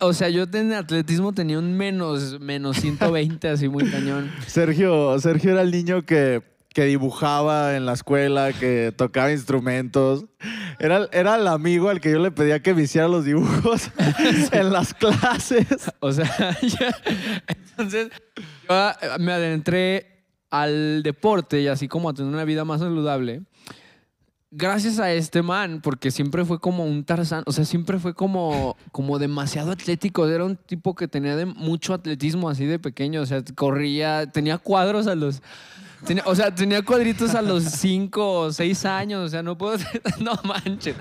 o 0.00 0.12
sea, 0.12 0.28
yo 0.28 0.44
en 0.52 0.72
atletismo 0.72 1.32
tenía 1.32 1.58
un 1.58 1.76
menos, 1.76 2.40
menos 2.40 2.78
120, 2.78 3.48
así 3.48 3.68
muy 3.68 3.90
cañón. 3.90 4.30
Sergio, 4.46 5.18
Sergio 5.20 5.52
era 5.52 5.62
el 5.62 5.70
niño 5.70 6.04
que, 6.04 6.42
que 6.68 6.84
dibujaba 6.84 7.76
en 7.76 7.86
la 7.86 7.94
escuela, 7.94 8.52
que 8.52 8.92
tocaba 8.96 9.32
instrumentos. 9.32 10.26
Era, 10.78 11.08
era 11.12 11.36
el 11.36 11.46
amigo 11.46 11.88
al 11.88 12.00
que 12.00 12.10
yo 12.10 12.18
le 12.18 12.30
pedía 12.30 12.60
que 12.60 12.74
me 12.74 12.82
hiciera 12.82 13.08
los 13.08 13.24
dibujos 13.24 13.90
en 14.52 14.72
las 14.72 14.94
clases. 14.94 15.66
O 16.00 16.12
sea, 16.12 16.56
entonces 17.48 18.10
yo 18.68 18.92
me 19.18 19.32
adentré 19.32 20.26
al 20.50 21.02
deporte 21.02 21.60
y 21.60 21.68
así 21.68 21.88
como 21.88 22.08
a 22.08 22.14
tener 22.14 22.32
una 22.32 22.44
vida 22.44 22.64
más 22.64 22.80
saludable 22.80 23.42
gracias 24.56 25.00
a 25.00 25.12
este 25.12 25.42
man, 25.42 25.80
porque 25.82 26.10
siempre 26.10 26.44
fue 26.44 26.60
como 26.60 26.84
un 26.84 27.04
Tarzán, 27.04 27.42
o 27.46 27.52
sea, 27.52 27.64
siempre 27.64 27.98
fue 27.98 28.14
como, 28.14 28.76
como 28.92 29.18
demasiado 29.18 29.72
atlético. 29.72 30.26
Era 30.28 30.44
un 30.44 30.56
tipo 30.56 30.94
que 30.94 31.08
tenía 31.08 31.44
mucho 31.44 31.92
atletismo 31.92 32.48
así 32.48 32.64
de 32.64 32.78
pequeño, 32.78 33.20
o 33.20 33.26
sea, 33.26 33.42
corría, 33.54 34.30
tenía 34.30 34.58
cuadros 34.58 35.06
a 35.06 35.14
los. 35.14 35.42
o 36.24 36.34
sea, 36.34 36.54
tenía 36.54 36.82
cuadritos 36.82 37.34
a 37.34 37.42
los 37.42 37.64
5 37.64 38.40
o 38.40 38.52
6 38.52 38.84
años, 38.84 39.26
o 39.26 39.28
sea, 39.28 39.42
no 39.42 39.58
puedo. 39.58 39.76
No 40.20 40.38
manches. 40.44 40.96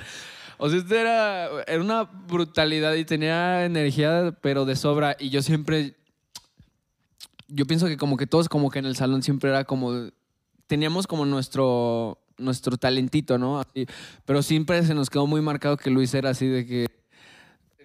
O 0.57 0.69
sea, 0.69 0.79
esto 0.79 0.95
era, 0.95 1.49
era 1.67 1.81
una 1.81 2.03
brutalidad 2.03 2.93
y 2.95 3.05
tenía 3.05 3.65
energía, 3.65 4.35
pero 4.41 4.65
de 4.65 4.75
sobra. 4.75 5.15
Y 5.19 5.29
yo 5.29 5.41
siempre. 5.41 5.95
Yo 7.47 7.65
pienso 7.67 7.85
que 7.85 7.97
como 7.97 8.17
que 8.17 8.25
todos, 8.25 8.49
como 8.49 8.71
que 8.71 8.79
en 8.79 8.85
el 8.85 8.95
salón 8.95 9.21
siempre 9.21 9.51
era 9.51 9.63
como. 9.63 10.09
Teníamos 10.65 11.05
como 11.05 11.25
nuestro 11.25 12.22
nuestro 12.37 12.77
talentito, 12.77 13.37
¿no? 13.37 13.61
pero 14.25 14.41
siempre 14.41 14.83
se 14.83 14.93
nos 14.93 15.09
quedó 15.09 15.27
muy 15.27 15.41
marcado 15.41 15.77
que 15.77 15.89
Luis 15.89 16.13
era 16.13 16.31
así 16.31 16.47
de 16.47 16.65
que 16.65 16.87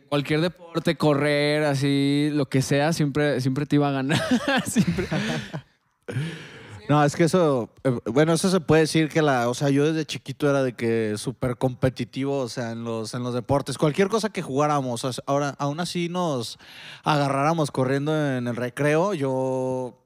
cualquier 0.09 0.41
deporte, 0.41 0.97
correr, 0.97 1.65
así, 1.65 2.31
lo 2.33 2.47
que 2.49 2.63
sea, 2.63 2.93
siempre, 2.93 3.41
siempre 3.41 3.67
te 3.67 3.77
iba 3.77 3.89
a 3.89 3.93
ganar. 3.93 4.21
siempre. 4.67 5.07
No, 6.89 7.05
es 7.05 7.15
que 7.15 7.25
eso, 7.25 7.69
eh, 7.85 7.91
bueno, 8.07 8.33
eso 8.33 8.51
se 8.51 8.61
puede 8.61 8.83
decir 8.83 9.11
que 9.11 9.21
la, 9.21 9.51
o 9.51 9.55
sea, 9.55 9.69
yo 9.69 9.85
desde 9.85 10.07
chiquito 10.07 10.49
era 10.49 10.63
de 10.63 10.73
que 10.73 11.19
súper 11.19 11.59
competitivo, 11.59 12.39
o 12.39 12.49
sea, 12.49 12.73
en 12.73 12.83
los, 12.83 13.13
en 13.13 13.23
los 13.23 13.35
deportes, 13.35 13.77
cualquier 13.77 14.09
cosa 14.09 14.31
que 14.31 14.41
jugáramos, 14.41 15.05
ahora, 15.27 15.55
aún 15.59 15.81
así 15.81 16.09
nos 16.09 16.59
agarráramos 17.05 17.71
corriendo 17.71 18.17
en 18.17 18.49
el 18.49 18.57
recreo, 18.57 19.13
yo 19.13 19.99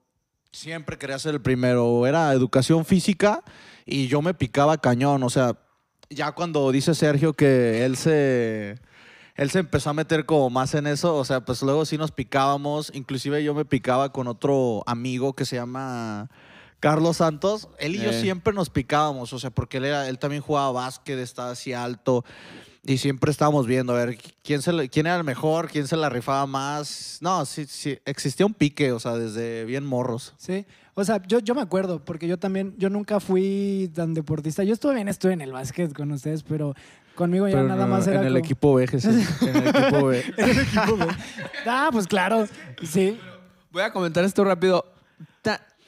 siempre 0.51 0.99
quería 0.99 1.21
ser 1.21 1.35
el 1.35 1.41
primero, 1.41 2.05
era 2.05 2.33
educación 2.33 2.85
física 2.85 3.45
y 3.87 4.07
yo 4.09 4.23
me 4.23 4.35
picaba 4.35 4.79
cañón, 4.79 5.23
o 5.23 5.31
sea, 5.31 5.59
ya 6.11 6.33
cuando 6.33 6.71
dice 6.73 6.95
Sergio 6.95 7.33
que 7.33 7.85
él 7.85 7.97
se 7.97 8.79
él 9.35 9.51
se 9.51 9.61
empezó 9.61 9.91
a 9.91 9.95
meter 9.95 10.27
como 10.27 10.51
más 10.51 10.75
en 10.75 10.87
eso, 10.87 11.17
o 11.17 11.25
sea, 11.25 11.45
pues 11.45 11.63
luego 11.63 11.85
sí 11.87 11.97
nos 11.97 12.13
picábamos, 12.13 12.93
inclusive 12.95 13.43
yo 13.43 13.55
me 13.55 13.65
picaba 13.65 14.13
con 14.13 14.27
otro 14.29 14.83
amigo 14.87 15.35
que 15.35 15.47
se 15.47 15.57
llama 15.57 16.31
Carlos 16.81 17.17
Santos, 17.19 17.69
él 17.79 17.97
y 17.97 17.99
yo 17.99 18.11
eh. 18.11 18.21
siempre 18.21 18.53
nos 18.53 18.69
picábamos, 18.69 19.33
o 19.33 19.39
sea, 19.39 19.51
porque 19.51 19.79
él, 19.79 19.87
él 19.87 20.19
también 20.19 20.43
jugaba 20.43 20.71
básquet, 20.73 21.19
estaba 21.19 21.53
así 21.53 21.73
alto, 21.73 22.25
y 22.85 22.99
siempre 22.99 23.31
estábamos 23.31 23.67
viendo, 23.67 23.95
a 23.95 24.05
ver, 24.05 24.19
¿quién, 24.43 24.61
se, 24.61 24.89
quién 24.89 25.07
era 25.07 25.17
el 25.17 25.25
mejor, 25.25 25.69
quién 25.69 25.87
se 25.87 25.97
la 25.97 26.09
rifaba 26.09 26.47
más. 26.47 27.19
No, 27.21 27.47
sí, 27.47 27.65
sí, 27.67 27.99
existía 28.05 28.45
un 28.45 28.55
pique, 28.55 28.91
o 28.91 28.99
sea, 28.99 29.15
desde 29.15 29.65
bien 29.65 29.87
morros. 29.87 30.35
Sí, 30.37 30.67
o 30.95 31.05
sea, 31.05 31.23
yo, 31.27 31.39
yo 31.39 31.55
me 31.55 31.63
acuerdo, 31.63 32.05
porque 32.05 32.29
yo 32.29 32.39
también, 32.39 32.75
yo 32.77 32.91
nunca 32.91 33.19
fui 33.19 33.91
tan 33.95 34.13
deportista. 34.13 34.63
Yo 34.63 34.75
estuve 34.75 34.95
bien, 34.95 35.09
estuve 35.09 35.33
en 35.33 35.41
el 35.41 35.53
básquet 35.53 35.93
con 35.95 36.13
ustedes, 36.13 36.43
pero 36.43 36.75
conmigo 37.15 37.49
ya 37.49 37.63
nada 37.63 37.87
más 37.87 38.07
era 38.07 38.21
En 38.21 38.27
el 38.27 38.37
equipo 38.37 38.75
B, 38.75 38.87
Jesús. 38.87 39.15
en 39.43 39.57
el 39.57 39.69
equipo 39.75 40.07
B. 40.07 40.25
en 40.37 40.49
el 40.51 40.59
equipo 40.59 40.97
B. 40.97 41.07
Ah, 41.67 41.89
pues 41.91 42.07
claro, 42.07 42.47
sí. 42.83 43.19
Voy 43.71 43.83
a 43.83 43.93
comentar 43.93 44.25
esto 44.25 44.45
rápido. 44.45 44.85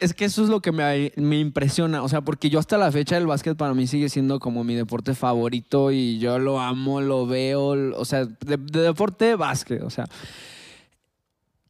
Es 0.01 0.13
que 0.13 0.25
eso 0.25 0.43
es 0.43 0.49
lo 0.49 0.61
que 0.61 0.73
me, 0.73 1.13
me, 1.17 1.39
impresiona, 1.39 2.03
o 2.03 2.09
sea, 2.09 2.21
porque 2.21 2.51
yo 2.51 2.59
hasta 2.59 2.77
la 2.77 2.91
fecha 2.91 3.17
el 3.17 3.29
básquet 3.29 3.57
para 3.57 3.75
mí 3.75 3.87
sigue 3.87 4.09
siendo 4.09 4.41
como 4.41 4.65
mi 4.65 4.75
deporte 4.75 5.15
favorito 5.15 5.93
y 5.93 6.19
yo 6.19 6.39
lo 6.41 6.61
amo, 6.61 7.01
lo 7.01 7.27
veo, 7.27 7.69
o 7.97 8.05
sea, 8.05 8.25
de, 8.25 8.57
de 8.57 8.81
deporte 8.81 9.37
básquet, 9.37 9.83
o 9.83 9.91
sea. 9.91 10.07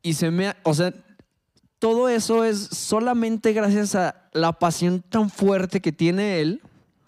Y 0.02 0.14
se 0.14 0.30
me, 0.30 0.54
o 0.62 0.72
sea, 0.72 0.92
todo 1.84 2.08
eso 2.08 2.44
es 2.44 2.60
solamente 2.72 3.52
gracias 3.52 3.94
a 3.94 4.16
la 4.32 4.54
pasión 4.54 5.04
tan 5.06 5.28
fuerte 5.28 5.82
que 5.82 5.92
tiene 5.92 6.40
él, 6.40 6.62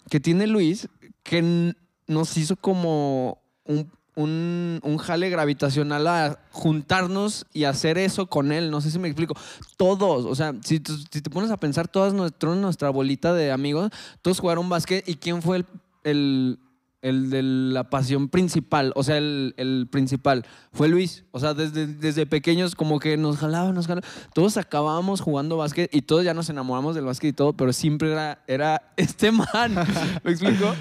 que 0.07 0.19
tiene 0.19 0.45
Luis, 0.45 0.87
que 1.23 1.73
nos 2.05 2.37
hizo 2.37 2.55
como 2.57 3.41
un, 3.65 4.79
un, 4.83 4.97
jale 4.99 5.31
gravitacional 5.31 6.05
a 6.05 6.39
juntarnos 6.51 7.47
y 7.53 7.63
hacer 7.63 7.97
eso 7.97 8.27
con 8.27 8.51
él. 8.51 8.69
No 8.69 8.79
sé 8.79 8.91
si 8.91 8.99
me 8.99 9.07
explico. 9.07 9.35
Todos, 9.77 10.25
o 10.25 10.35
sea, 10.35 10.53
si, 10.63 10.79
si 11.11 11.21
te 11.23 11.29
pones 11.31 11.49
a 11.49 11.57
pensar, 11.57 11.87
todas 11.87 12.13
nuestro, 12.13 12.53
nuestra 12.53 12.91
bolita 12.91 13.33
de 13.33 13.51
amigos, 13.51 13.89
todos 14.21 14.39
jugaron 14.39 14.69
básquet 14.69 15.09
y 15.09 15.15
quién 15.15 15.41
fue 15.41 15.65
el 16.03 16.59
de 17.01 17.43
la 17.43 17.89
pasión 17.89 18.27
principal, 18.29 18.91
o 18.95 19.03
sea, 19.03 19.17
el, 19.17 19.53
el 19.57 19.87
principal, 19.89 20.45
fue 20.71 20.89
Luis. 20.89 21.25
O 21.31 21.39
sea, 21.39 21.53
desde, 21.53 21.87
desde 21.87 22.25
pequeños 22.25 22.75
como 22.75 22.99
que 22.99 23.17
nos 23.17 23.37
jalaban, 23.37 23.75
nos 23.75 23.87
jalaban. 23.87 24.09
Todos 24.33 24.57
acabábamos 24.57 25.21
jugando 25.21 25.57
básquet 25.57 25.93
y 25.93 26.01
todos 26.01 26.23
ya 26.25 26.33
nos 26.33 26.49
enamoramos 26.49 26.95
del 26.95 27.05
básquet 27.05 27.29
y 27.29 27.33
todo, 27.33 27.53
pero 27.53 27.73
siempre 27.73 28.11
era, 28.11 28.43
era 28.47 28.93
este 28.97 29.31
man. 29.31 29.75
¿Me 30.23 30.31
explico? 30.31 30.73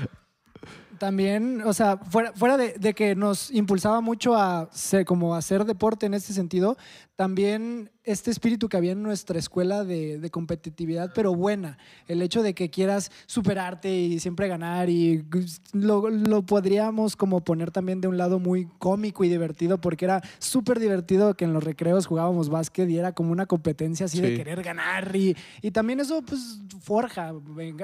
También, 0.98 1.62
o 1.62 1.74
sea, 1.74 1.98
fuera, 1.98 2.32
fuera 2.32 2.56
de, 2.56 2.94
que 2.94 3.14
nos 3.14 3.50
impulsaba 3.50 4.00
mucho 4.00 4.34
a 4.34 4.68
ser, 4.72 5.04
como 5.04 5.34
hacer 5.34 5.64
deporte 5.64 6.06
en 6.06 6.14
este 6.14 6.32
sentido, 6.32 6.78
también 7.16 7.90
este 8.04 8.30
espíritu 8.30 8.68
que 8.68 8.76
había 8.76 8.92
en 8.92 9.02
nuestra 9.02 9.38
escuela 9.38 9.84
de, 9.84 10.18
de 10.18 10.30
competitividad, 10.30 11.12
pero 11.14 11.34
buena. 11.34 11.78
El 12.06 12.20
hecho 12.20 12.42
de 12.42 12.54
que 12.54 12.70
quieras 12.70 13.10
superarte 13.26 13.92
y 13.92 14.20
siempre 14.20 14.48
ganar 14.48 14.90
y 14.90 15.24
lo, 15.72 16.10
lo 16.10 16.42
podríamos 16.42 17.16
como 17.16 17.40
poner 17.40 17.70
también 17.70 18.02
de 18.02 18.08
un 18.08 18.18
lado 18.18 18.38
muy 18.38 18.68
cómico 18.78 19.24
y 19.24 19.30
divertido, 19.30 19.80
porque 19.80 20.04
era 20.04 20.22
súper 20.38 20.78
divertido 20.78 21.34
que 21.34 21.46
en 21.46 21.54
los 21.54 21.64
recreos 21.64 22.06
jugábamos 22.06 22.50
básquet 22.50 22.88
y 22.90 22.98
era 22.98 23.12
como 23.12 23.32
una 23.32 23.46
competencia 23.46 24.06
así 24.06 24.20
de 24.20 24.36
querer 24.36 24.62
ganar 24.62 25.16
y, 25.16 25.34
y 25.62 25.70
también 25.70 26.00
eso 26.00 26.22
pues 26.22 26.60
forja, 26.80 27.32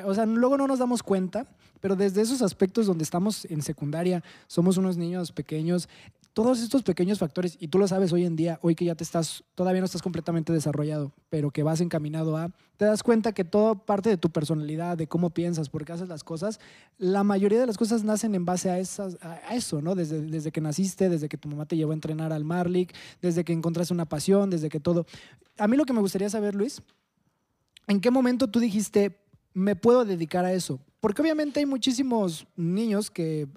o 0.05 0.15
sea, 0.15 0.27
luego 0.27 0.59
no 0.59 0.67
nos 0.67 0.79
damos 0.79 1.03
cuenta, 1.03 1.47
pero 1.81 1.97
desde 1.97 2.21
esos 2.21 2.43
aspectos 2.43 2.87
donde 2.87 3.03
estamos 3.03 3.47
en 3.47 3.63
secundaria, 3.63 4.23
somos 4.47 4.77
unos 4.77 4.97
niños 4.97 5.33
pequeños, 5.33 5.89
todos 6.33 6.63
estos 6.63 6.83
pequeños 6.83 7.19
factores, 7.19 7.57
y 7.61 7.69
tú 7.69 7.79
lo 7.79 7.87
sabes 7.87 8.13
hoy 8.13 8.25
en 8.25 8.37
día, 8.37 8.59
hoy 8.63 8.75
que 8.75 8.87
ya 8.87 8.95
te 8.95 9.05
estás, 9.05 9.45
todavía 9.55 9.81
no 9.81 9.85
estás 9.85 10.01
completamente 10.01 10.53
desarrollado, 10.53 11.13
pero 11.29 11.51
que 11.51 11.63
vas 11.63 11.81
encaminado 11.81 12.37
a, 12.37 12.51
te 12.79 12.87
das 12.87 13.03
cuenta 13.03 13.33
que 13.33 13.45
todo 13.45 13.75
parte 13.75 14.09
de 14.09 14.17
tu 14.17 14.31
personalidad, 14.31 14.97
de 14.97 15.07
cómo 15.07 15.31
piensas, 15.31 15.69
por 15.69 15.85
qué 15.85 15.93
haces 15.93 16.09
las 16.09 16.25
cosas, 16.25 16.59
la 16.97 17.23
mayoría 17.23 17.61
de 17.61 17.67
las 17.67 17.77
cosas 17.77 18.03
nacen 18.03 18.35
en 18.35 18.47
base 18.47 18.71
a, 18.71 18.79
eso, 18.79 19.83
¿no? 19.83 19.95
Desde, 19.95 20.23
desde 20.23 20.53
que 20.53 20.61
naciste, 20.61 21.11
desde 21.11 21.29
que 21.29 21.37
tu 21.37 21.49
mamá 21.49 21.67
te 21.67 21.77
llevó 21.77 21.91
a 21.93 21.95
entrenar 21.95 22.33
al 22.33 22.45
Marlick, 22.45 22.95
desde 23.21 23.45
que 23.45 23.53
encontraste 23.53 23.93
una 23.93 24.07
pasión, 24.07 24.49
desde 24.49 24.71
que 24.71 24.81
todo. 24.81 25.07
A 25.59 25.69
mí 25.69 25.77
lo 25.77 25.85
que 25.85 25.93
me 25.93 26.01
gustaría 26.01 26.31
saber, 26.31 26.55
Luis, 26.55 26.81
¿en 27.89 28.01
qué 28.01 28.11
momento 28.11 28.49
tú 28.49 28.59
dijiste, 28.59 29.19
me 29.53 29.77
puedo 29.77 30.07
dedicar 30.07 30.47
a 30.47 30.53
eso? 30.53 30.81
Porque 31.01 31.21
obviamente 31.21 31.61
hay 31.61 31.67
muchísimos 31.67 32.47
niños 32.57 33.11
que, 33.11 33.49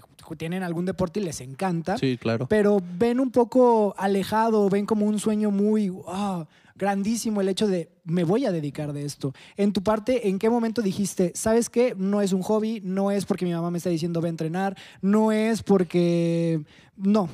que 0.00 0.36
tienen 0.36 0.62
algún 0.62 0.86
deporte 0.86 1.20
y 1.20 1.24
les 1.24 1.40
encanta, 1.40 1.98
Sí, 1.98 2.16
claro. 2.16 2.46
pero 2.48 2.80
ven 2.98 3.20
un 3.20 3.30
poco 3.30 3.94
alejado, 3.98 4.68
ven 4.70 4.86
como 4.86 5.04
un 5.06 5.18
sueño 5.18 5.50
muy 5.50 5.92
ah, 6.08 6.46
grandísimo 6.74 7.40
el 7.40 7.48
hecho 7.48 7.66
de 7.66 7.90
me 8.04 8.24
voy 8.24 8.46
a 8.46 8.52
dedicar 8.52 8.92
de 8.92 9.04
esto. 9.04 9.34
En 9.56 9.72
tu 9.72 9.82
parte, 9.82 10.28
¿en 10.28 10.38
qué 10.38 10.48
momento 10.48 10.82
dijiste, 10.82 11.32
sabes 11.34 11.68
qué? 11.68 11.94
No 11.96 12.22
es 12.22 12.32
un 12.32 12.42
hobby, 12.42 12.80
no 12.82 13.10
es 13.10 13.26
porque 13.26 13.44
mi 13.44 13.52
mamá 13.52 13.70
me 13.70 13.78
está 13.78 13.90
diciendo 13.90 14.20
ve 14.20 14.28
a 14.28 14.30
entrenar, 14.30 14.76
no 15.00 15.32
es 15.32 15.62
porque... 15.62 16.64
No, 16.96 17.28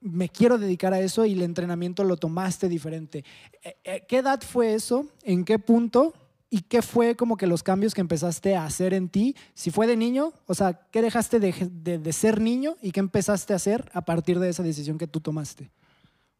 me 0.00 0.28
quiero 0.28 0.58
dedicar 0.58 0.94
a 0.94 1.00
eso 1.00 1.24
y 1.26 1.32
el 1.32 1.42
entrenamiento 1.42 2.04
lo 2.04 2.16
tomaste 2.16 2.68
diferente. 2.68 3.24
Eh, 3.62 3.76
eh, 3.84 4.04
¿Qué 4.08 4.18
edad 4.18 4.40
fue 4.40 4.74
eso? 4.74 5.06
¿En 5.22 5.44
qué 5.44 5.58
punto? 5.58 6.14
¿Y 6.50 6.62
qué 6.62 6.80
fue 6.80 7.14
como 7.14 7.36
que 7.36 7.46
los 7.46 7.62
cambios 7.62 7.92
que 7.92 8.00
empezaste 8.00 8.56
a 8.56 8.64
hacer 8.64 8.94
en 8.94 9.08
ti? 9.10 9.36
Si 9.54 9.70
fue 9.70 9.86
de 9.86 9.96
niño, 9.96 10.32
o 10.46 10.54
sea, 10.54 10.80
¿qué 10.90 11.02
dejaste 11.02 11.40
de, 11.40 11.52
de- 11.98 12.12
ser 12.12 12.40
niño 12.40 12.76
y 12.80 12.90
qué 12.92 13.00
empezaste 13.00 13.52
a 13.52 13.56
hacer 13.56 13.90
a 13.92 14.00
partir 14.02 14.38
de 14.38 14.48
esa 14.48 14.62
decisión 14.62 14.96
que 14.96 15.06
tú 15.06 15.20
tomaste? 15.20 15.70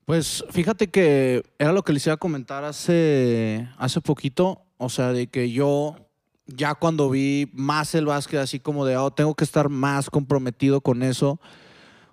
Pues 0.06 0.42
fíjate 0.50 0.88
que 0.88 1.42
era 1.58 1.72
lo 1.74 1.82
que 1.82 1.92
les 1.92 2.06
iba 2.06 2.14
a 2.14 2.18
comentar 2.18 2.64
hace, 2.64 3.68
hace 3.76 4.00
poquito, 4.00 4.62
o 4.78 4.88
sea, 4.88 5.12
de 5.12 5.26
que 5.26 5.50
yo 5.50 5.96
ya 6.46 6.74
cuando 6.74 7.10
vi 7.10 7.50
más 7.52 7.94
el 7.94 8.06
básquet, 8.06 8.40
así 8.40 8.58
como 8.58 8.86
de, 8.86 8.96
oh, 8.96 9.10
tengo 9.10 9.34
que 9.34 9.44
estar 9.44 9.68
más 9.68 10.08
comprometido 10.08 10.80
con 10.80 11.02
eso, 11.02 11.38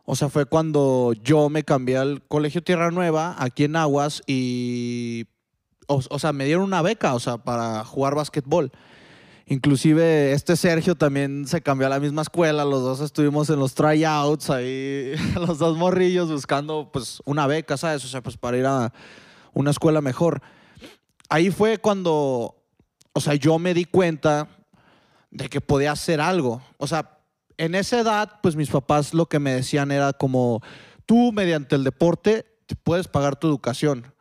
o 0.04 0.18
sea, 0.18 0.28
fue 0.28 0.46
cuando 0.46 1.14
yo 1.24 1.48
me 1.48 1.64
cambié 1.64 1.96
al 1.96 2.22
Colegio 2.28 2.62
Tierra 2.62 2.92
Nueva, 2.92 3.36
aquí 3.40 3.64
en 3.64 3.78
Aguas, 3.78 4.22
y, 4.28 5.28
o, 5.88 6.20
sea, 6.20 6.34
me 6.34 6.46
dieron 6.46 6.64
una 6.64 6.82
beca, 6.82 7.14
o 7.14 7.20
sea, 7.20 7.38
para 7.38 7.84
jugar 7.84 8.16
básquetbol. 8.16 8.72
Inclusive 9.48 10.32
este 10.32 10.56
Sergio 10.56 10.96
también 10.96 11.48
se 11.48 11.62
cambió 11.62 11.86
a 11.86 11.90
la 11.92 12.00
misma 12.00 12.24
escuela, 12.24 12.66
los 12.66 12.82
dos 12.82 13.00
estuvimos 13.00 13.50
en 13.52 13.60
los 13.60 13.76
tryouts 13.76 14.50
ahí, 14.50 15.14
los 15.36 15.60
dos 15.60 15.78
morrillos 15.78 16.32
buscando 16.32 16.90
pues 16.92 17.22
una 17.26 17.46
beca, 17.46 17.78
¿sabes? 17.78 18.04
O 18.06 18.08
sea, 18.08 18.22
pues 18.22 18.38
para 18.38 18.58
ir 18.58 18.66
a 18.66 18.92
una 19.54 19.72
escuela 19.72 20.02
mejor. 20.02 20.42
Ahí 21.30 21.52
fue 21.52 21.78
cuando, 21.78 22.56
o 23.14 23.20
sea, 23.20 23.36
yo 23.36 23.60
me 23.60 23.74
di 23.74 23.86
cuenta 23.86 24.48
de 25.30 25.50
que 25.50 25.62
podía 25.62 25.92
hacer 25.92 26.22
algo. 26.22 26.62
O 26.78 26.88
sea, 26.88 27.20
en 27.58 27.76
esa 27.76 28.00
edad, 28.00 28.40
pues 28.42 28.56
mis 28.56 28.70
papás 28.70 29.14
lo 29.14 29.28
que 29.28 29.40
me 29.40 29.54
decían 29.54 29.92
era 29.92 30.14
como, 30.14 30.62
tú 31.06 31.32
mediante 31.32 31.76
el 31.76 31.84
deporte 31.84 32.46
te 32.66 32.76
puedes 32.76 33.08
pagar 33.08 33.36
tu 33.36 33.48
educación. 33.48 34.15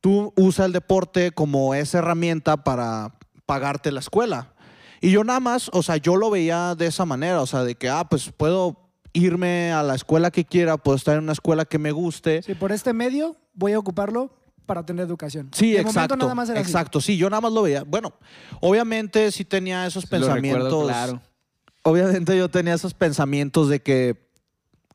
Tú 0.00 0.32
usa 0.36 0.64
el 0.64 0.72
deporte 0.72 1.32
como 1.32 1.74
esa 1.74 1.98
herramienta 1.98 2.58
para 2.64 3.14
pagarte 3.46 3.90
la 3.92 4.00
escuela. 4.00 4.52
Y 5.00 5.10
yo 5.10 5.24
nada 5.24 5.40
más, 5.40 5.70
o 5.72 5.82
sea, 5.82 5.96
yo 5.96 6.16
lo 6.16 6.30
veía 6.30 6.74
de 6.74 6.86
esa 6.86 7.04
manera, 7.04 7.40
o 7.40 7.46
sea, 7.46 7.62
de 7.64 7.74
que, 7.76 7.88
ah, 7.88 8.04
pues 8.08 8.32
puedo 8.36 8.90
irme 9.12 9.72
a 9.72 9.82
la 9.82 9.94
escuela 9.94 10.30
que 10.30 10.44
quiera, 10.44 10.76
puedo 10.76 10.96
estar 10.96 11.16
en 11.16 11.24
una 11.24 11.32
escuela 11.32 11.64
que 11.64 11.78
me 11.78 11.92
guste. 11.92 12.42
Sí, 12.42 12.54
por 12.54 12.72
este 12.72 12.92
medio 12.92 13.36
voy 13.54 13.72
a 13.72 13.78
ocuparlo 13.78 14.30
para 14.66 14.84
tener 14.84 15.06
educación. 15.06 15.48
Sí, 15.52 15.72
De 15.72 15.80
exacto. 15.80 16.16
nada 16.16 16.34
más 16.34 16.48
era 16.50 16.60
así. 16.60 16.68
exacto, 16.70 17.00
sí, 17.00 17.16
yo 17.16 17.30
nada 17.30 17.40
más 17.40 17.52
lo 17.52 17.62
veía. 17.62 17.84
Bueno, 17.84 18.12
obviamente 18.60 19.32
sí 19.32 19.44
tenía 19.44 19.86
esos 19.86 20.04
Lo 20.10 20.18
recuerdo 20.18 20.34
pensamientos. 20.34 20.84
claro. 20.84 21.22
Obviamente 21.84 22.36
yo 22.36 22.48
tenía 22.50 22.74
esos 22.74 22.92
pensamientos 22.92 23.68
de 23.68 23.80
que, 23.80 24.28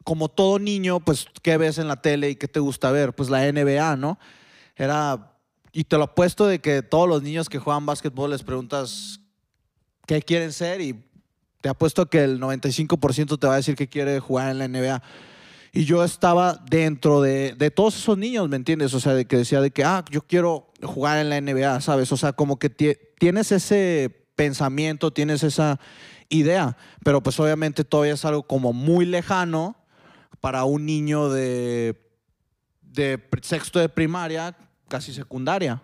como 0.03 0.29
todo 0.29 0.60
niño, 0.60 1.00
pues, 1.00 1.27
¿qué 1.41 1.57
ves 1.57 1.77
en 1.79 1.88
la 1.88 2.01
tele 2.01 2.29
y 2.29 2.36
qué 2.36 2.48
te 2.48 2.60
gusta 2.60 2.91
ver? 2.91 3.13
Pues 3.13 3.29
la 3.29 3.51
NBA, 3.51 3.95
¿no? 3.95 4.19
Era, 4.75 5.37
y 5.71 5.83
te 5.83 5.97
lo 5.97 6.03
apuesto 6.05 6.47
de 6.47 6.59
que 6.59 6.81
todos 6.81 7.07
los 7.07 7.21
niños 7.23 7.49
que 7.49 7.59
juegan 7.59 7.85
básquetbol 7.85 8.31
les 8.31 8.43
preguntas 8.43 9.19
qué 10.07 10.21
quieren 10.21 10.51
ser 10.51 10.81
y 10.81 11.03
te 11.61 11.69
apuesto 11.69 12.07
que 12.09 12.23
el 12.23 12.39
95% 12.39 13.37
te 13.39 13.47
va 13.47 13.53
a 13.53 13.57
decir 13.57 13.75
que 13.75 13.87
quiere 13.87 14.19
jugar 14.19 14.51
en 14.51 14.59
la 14.59 14.67
NBA. 14.67 15.01
Y 15.71 15.85
yo 15.85 16.03
estaba 16.03 16.61
dentro 16.69 17.21
de, 17.21 17.53
de 17.53 17.71
todos 17.71 17.95
esos 17.97 18.17
niños, 18.17 18.47
¿me 18.49 18.57
entiendes? 18.57 18.93
O 18.93 18.99
sea, 18.99 19.13
de 19.13 19.25
que 19.25 19.37
decía 19.37 19.59
de 19.61 19.71
que, 19.71 19.83
ah, 19.83 20.03
yo 20.11 20.21
quiero 20.21 20.71
jugar 20.83 21.17
en 21.19 21.29
la 21.29 21.37
NBA, 21.41 21.81
¿sabes? 21.81 22.11
O 22.11 22.17
sea, 22.17 22.33
como 22.33 22.59
que 22.59 22.69
tie- 22.75 22.99
tienes 23.17 23.51
ese 23.51 24.27
pensamiento, 24.35 25.11
tienes 25.11 25.41
esa 25.41 25.79
idea, 26.29 26.77
pero 27.03 27.23
pues 27.23 27.39
obviamente 27.39 27.83
todavía 27.83 28.13
es 28.13 28.25
algo 28.25 28.43
como 28.43 28.71
muy 28.73 29.05
lejano 29.05 29.75
para 30.41 30.63
un 30.65 30.85
niño 30.85 31.29
de, 31.29 31.95
de 32.93 33.21
sexto 33.41 33.79
de 33.79 33.89
primaria, 33.89 34.55
casi 34.88 35.13
secundaria. 35.13 35.81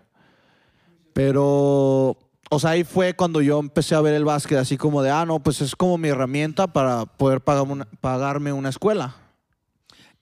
Pero, 1.12 2.16
o 2.50 2.58
sea, 2.58 2.70
ahí 2.70 2.84
fue 2.84 3.14
cuando 3.14 3.42
yo 3.42 3.58
empecé 3.58 3.94
a 3.94 4.00
ver 4.00 4.14
el 4.14 4.24
básquet 4.24 4.58
así 4.58 4.76
como 4.76 5.02
de, 5.02 5.10
ah, 5.10 5.26
no, 5.26 5.42
pues 5.42 5.60
es 5.60 5.74
como 5.74 5.98
mi 5.98 6.08
herramienta 6.08 6.66
para 6.72 7.04
poder 7.06 7.40
pagarme 7.40 7.72
una, 7.72 7.84
pagarme 8.00 8.52
una 8.52 8.68
escuela. 8.68 9.16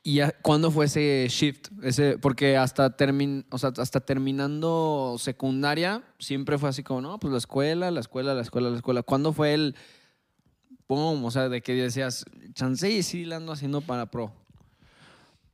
¿Y 0.03 0.15
ya- 0.17 0.33
cuándo 0.41 0.71
fue 0.71 0.87
ese 0.87 1.27
shift? 1.29 1.69
Ese, 1.83 2.17
porque 2.19 2.57
hasta, 2.57 2.97
termin, 2.97 3.45
o 3.51 3.59
sea, 3.59 3.73
hasta 3.77 4.01
terminando 4.01 5.17
secundaria 5.19 6.03
siempre 6.19 6.57
fue 6.57 6.71
así 6.71 6.83
como, 6.83 7.03
no, 7.03 7.19
pues 7.19 7.33
la 7.33 7.39
escuela, 7.39 7.91
la 7.91 8.01
escuela, 8.01 8.35
la 8.35 8.43
escuela, 8.43 8.71
la 8.71 8.77
escuela. 8.77 9.03
¿Cuándo 9.03 9.33
fue 9.35 9.53
el, 9.53 9.75
pum, 10.87 11.23
o 11.25 11.31
sea, 11.31 11.51
de 11.51 11.61
que 11.61 11.75
decías, 11.75 12.25
chance 12.55 12.89
y 12.91 13.03
sí 13.03 13.27
la 13.27 13.37
ando 13.37 13.53
haciendo 13.53 13.83
para 13.83 14.07
pro? 14.07 14.33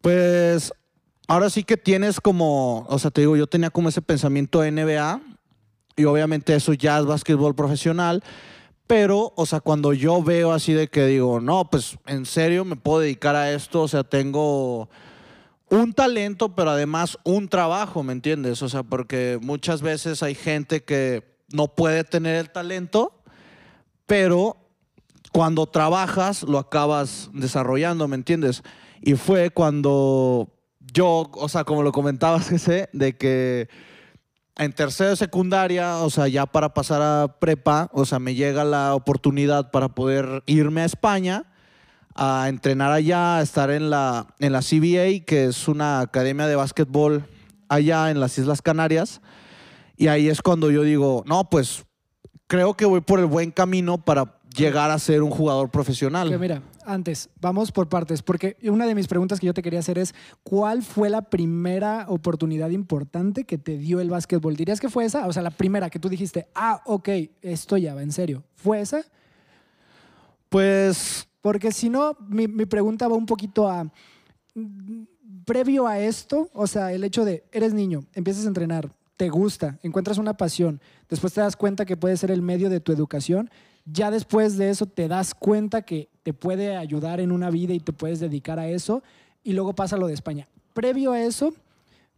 Pues 0.01 0.73
ahora 1.29 1.51
sí 1.51 1.65
que 1.65 1.77
tienes 1.77 2.21
como, 2.21 2.87
o 2.89 2.99
sea, 2.99 3.11
te 3.11 3.23
digo, 3.23 3.37
yo 3.37 3.47
tenía 3.47 3.71
como 3.71 3.89
ese 3.89 4.03
pensamiento 4.03 4.63
NBA 4.63 5.21
y 5.97 6.05
obviamente 6.05 6.55
eso 6.55 6.73
ya 6.73 6.99
es 6.99 7.07
básquetbol 7.07 7.55
profesional, 7.55 8.23
pero, 8.87 9.33
o 9.37 9.47
sea, 9.47 9.61
cuando 9.61 9.93
yo 9.93 10.23
veo 10.23 10.53
así 10.53 10.73
de 10.73 10.89
que 10.89 11.07
digo, 11.07 11.41
no, 11.41 11.71
pues 11.71 11.97
en 12.07 12.27
serio 12.27 12.65
me 12.65 12.77
puedo 12.77 13.01
dedicar 13.01 13.35
a 13.35 13.53
esto, 13.53 13.83
o 13.83 13.89
sea, 13.89 14.05
tengo 14.05 14.91
un 15.71 15.93
talento, 15.95 16.55
pero 16.55 16.71
además 16.71 17.19
un 17.25 17.49
trabajo, 17.49 18.03
¿me 18.03 18.13
entiendes? 18.13 18.61
O 18.63 18.69
sea, 18.69 18.83
porque 18.83 19.39
muchas 19.41 19.81
veces 19.81 20.23
hay 20.23 20.35
gente 20.35 20.85
que 20.85 21.25
no 21.51 21.69
puede 21.69 22.05
tener 22.05 22.37
el 22.37 22.51
talento, 22.51 23.13
pero 24.07 24.57
cuando 25.33 25.67
trabajas 25.67 26.43
lo 26.43 26.59
acabas 26.59 27.31
desarrollando, 27.33 28.07
¿me 28.07 28.17
entiendes? 28.17 28.63
Y 29.01 29.15
fue 29.15 29.51
cuando 29.51 30.54
yo, 30.95 31.31
o 31.35 31.49
sea, 31.49 31.65
como 31.65 31.83
lo 31.83 31.93
comentabas, 31.93 32.51
ese, 32.53 32.89
de 32.93 33.17
que 33.17 33.69
en 34.57 34.73
tercero 34.73 35.11
de 35.11 35.17
secundaria, 35.17 35.99
o 35.99 36.11
sea, 36.11 36.29
ya 36.29 36.47
para 36.47 36.73
pasar 36.73 37.03
a 37.03 37.37
prepa, 37.41 37.91
o 37.93 38.07
sea, 38.07 38.21
me 38.21 38.35
llega 38.35 38.65
la 38.65 38.95
oportunidad 38.95 39.71
para 39.73 39.89
poder 39.89 40.43
irme 40.47 40.83
a 40.83 40.85
España 40.85 41.51
a 42.15 42.49
entrenar 42.49 42.93
allá, 42.93 43.39
a 43.39 43.43
estar 43.43 43.71
en 43.73 43.91
la, 43.91 44.29
en 44.39 44.53
la 44.53 44.61
CBA, 44.61 45.25
que 45.27 45.47
es 45.47 45.67
una 45.67 45.99
academia 45.99 46.47
de 46.47 46.55
básquetbol 46.55 47.27
allá 47.69 48.13
en 48.13 48.21
las 48.21 48.39
Islas 48.39 48.63
Canarias. 48.63 49.21
Y 49.97 50.07
ahí 50.07 50.29
es 50.29 50.41
cuando 50.41 50.71
yo 50.71 50.83
digo, 50.83 51.25
no, 51.27 51.51
pues 51.51 51.85
creo 52.47 52.75
que 52.75 52.85
voy 52.85 53.01
por 53.01 53.19
el 53.19 53.27
buen 53.27 53.51
camino 53.51 54.05
para 54.05 54.39
llegar 54.57 54.91
a 54.91 54.99
ser 54.99 55.23
un 55.23 55.31
jugador 55.31 55.71
profesional. 55.71 56.29
Que 56.29 56.39
mira, 56.39 56.63
antes, 56.85 57.31
vamos 57.41 57.73
por 57.73 57.89
partes, 57.89 58.23
porque 58.23 58.57
una 58.63 58.87
de 58.87 58.95
mis 58.95 59.07
preguntas 59.07 59.41
que 59.41 59.47
yo 59.47 59.55
te 59.55 59.63
quería 59.63 59.81
hacer 59.81 59.99
es, 59.99 60.15
¿cuál 60.43 60.83
fue 60.83 61.11
la 61.11 61.23
primera 61.23 62.07
oportunidad 62.09 62.71
importante 62.71 63.45
que 63.45 63.59
te 63.59 63.79
dio 63.79 64.01
el 64.01 64.11
básquetbol? 64.11 64.57
¿Dirías 64.57 64.81
que 64.81 64.89
fue 64.89 65.05
esa? 65.05 65.27
O 65.27 65.33
sea, 65.33 65.43
la 65.43 65.51
primera 65.51 65.91
que 65.91 65.99
tú 65.99 66.09
dijiste, 66.09 66.49
ah, 66.55 66.83
ok, 66.85 67.09
esto 67.43 67.77
ya 67.77 67.95
va 67.95 68.03
en 68.03 68.13
serio. 68.13 68.45
¿Fue 68.55 68.81
esa? 68.81 69.05
Pues 70.49 71.27
Porque 71.41 71.73
si 71.73 71.91
no, 71.91 72.17
mi, 72.29 72.47
mi 72.49 72.67
pregunta 72.67 73.09
va 73.09 73.17
un 73.17 73.27
poquito 73.27 73.69
a, 73.69 73.91
previo 75.45 75.87
a 75.87 75.99
esto, 75.99 76.49
o 76.53 76.67
sea, 76.67 76.93
el 76.93 77.05
hecho 77.05 77.25
de, 77.25 77.45
eres 77.53 77.75
niño, 77.75 78.05
empiezas 78.15 78.45
a 78.45 78.49
entrenar, 78.49 78.91
te 79.17 79.29
gusta, 79.29 79.79
encuentras 79.83 80.19
una 80.19 80.37
pasión, 80.37 80.81
después 81.09 81.33
te 81.33 81.41
das 81.41 81.57
cuenta 81.57 81.85
que 81.85 81.97
puede 81.97 82.17
ser 82.17 82.31
el 82.31 82.43
medio 82.43 82.71
de 82.71 82.81
tu 82.81 82.93
educación, 82.93 83.51
ya 83.85 84.11
después 84.11 84.57
de 84.57 84.71
eso 84.71 84.87
te 84.87 85.09
das 85.09 85.35
cuenta 85.35 85.83
que 85.83 86.09
te 86.23 86.33
puede 86.33 86.77
ayudar 86.77 87.21
en 87.21 87.33
una 87.33 87.51
vida 87.51 87.75
y 87.75 87.81
te 87.81 87.93
puedes 87.93 88.21
dedicar 88.21 88.59
a 88.59 88.69
eso, 88.69 89.03
y 89.43 89.53
luego 89.53 89.75
pasa 89.75 89.97
lo 89.97 90.07
de 90.07 90.15
España. 90.15 90.49
Previo 90.73 91.13
a 91.13 91.21
eso, 91.21 91.55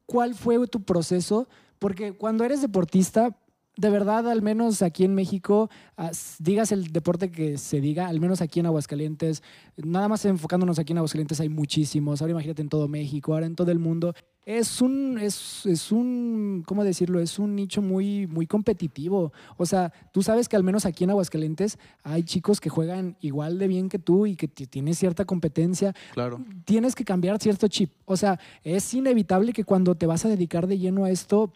¿cuál 0.06 0.34
fue 0.34 0.64
tu 0.68 0.82
proceso? 0.82 1.48
Porque 1.78 2.12
cuando 2.12 2.44
eres 2.44 2.62
deportista, 2.62 3.36
de 3.76 3.90
verdad, 3.90 4.28
al 4.30 4.40
menos 4.42 4.80
aquí 4.82 5.04
en 5.04 5.14
México, 5.14 5.68
as- 5.96 6.36
digas 6.38 6.72
el 6.72 6.92
deporte 6.92 7.30
que 7.30 7.58
se 7.58 7.80
diga, 7.80 8.08
al 8.08 8.20
menos 8.20 8.40
aquí 8.40 8.60
en 8.60 8.66
Aguascalientes, 8.66 9.42
nada 9.76 10.08
más 10.08 10.24
enfocándonos 10.24 10.78
aquí 10.78 10.92
en 10.92 10.98
Aguascalientes 10.98 11.40
hay 11.40 11.48
muchísimos, 11.50 12.20
ahora 12.22 12.32
imagínate 12.32 12.62
en 12.62 12.68
todo 12.68 12.88
México, 12.88 13.34
ahora 13.34 13.46
en 13.46 13.54
todo 13.54 13.70
el 13.70 13.78
mundo. 13.78 14.14
Es 14.46 14.80
un, 14.80 15.18
es, 15.20 15.66
es 15.66 15.90
un, 15.90 16.62
¿cómo 16.66 16.84
decirlo? 16.84 17.18
Es 17.18 17.38
un 17.40 17.56
nicho 17.56 17.82
muy, 17.82 18.28
muy 18.28 18.46
competitivo. 18.46 19.32
O 19.56 19.66
sea, 19.66 19.92
tú 20.12 20.22
sabes 20.22 20.48
que 20.48 20.54
al 20.54 20.62
menos 20.62 20.86
aquí 20.86 21.02
en 21.02 21.10
Aguascalientes 21.10 21.78
hay 22.04 22.22
chicos 22.22 22.60
que 22.60 22.70
juegan 22.70 23.16
igual 23.20 23.58
de 23.58 23.66
bien 23.66 23.88
que 23.88 23.98
tú 23.98 24.24
y 24.24 24.36
que 24.36 24.46
tienes 24.46 24.98
cierta 24.98 25.24
competencia 25.24 25.94
claro. 26.14 26.40
tienes 26.64 26.94
que 26.94 27.04
cambiar 27.04 27.40
cierto 27.40 27.66
chip. 27.66 27.90
O 28.04 28.16
sea, 28.16 28.38
es 28.62 28.94
inevitable 28.94 29.52
que 29.52 29.64
cuando 29.64 29.96
te 29.96 30.06
vas 30.06 30.24
a 30.24 30.28
dedicar 30.28 30.68
de 30.68 30.78
lleno 30.78 31.04
a 31.04 31.10
esto, 31.10 31.52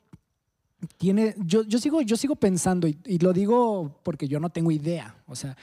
tiene, 0.96 1.34
yo, 1.38 1.62
yo, 1.64 1.78
sigo, 1.78 2.00
yo 2.02 2.16
sigo 2.16 2.36
pensando, 2.36 2.86
y, 2.88 2.98
y 3.04 3.18
lo 3.18 3.32
digo 3.32 3.98
porque 4.02 4.28
yo 4.28 4.40
no 4.40 4.50
tengo 4.50 4.70
idea, 4.70 5.14
o 5.26 5.34
sea, 5.36 5.56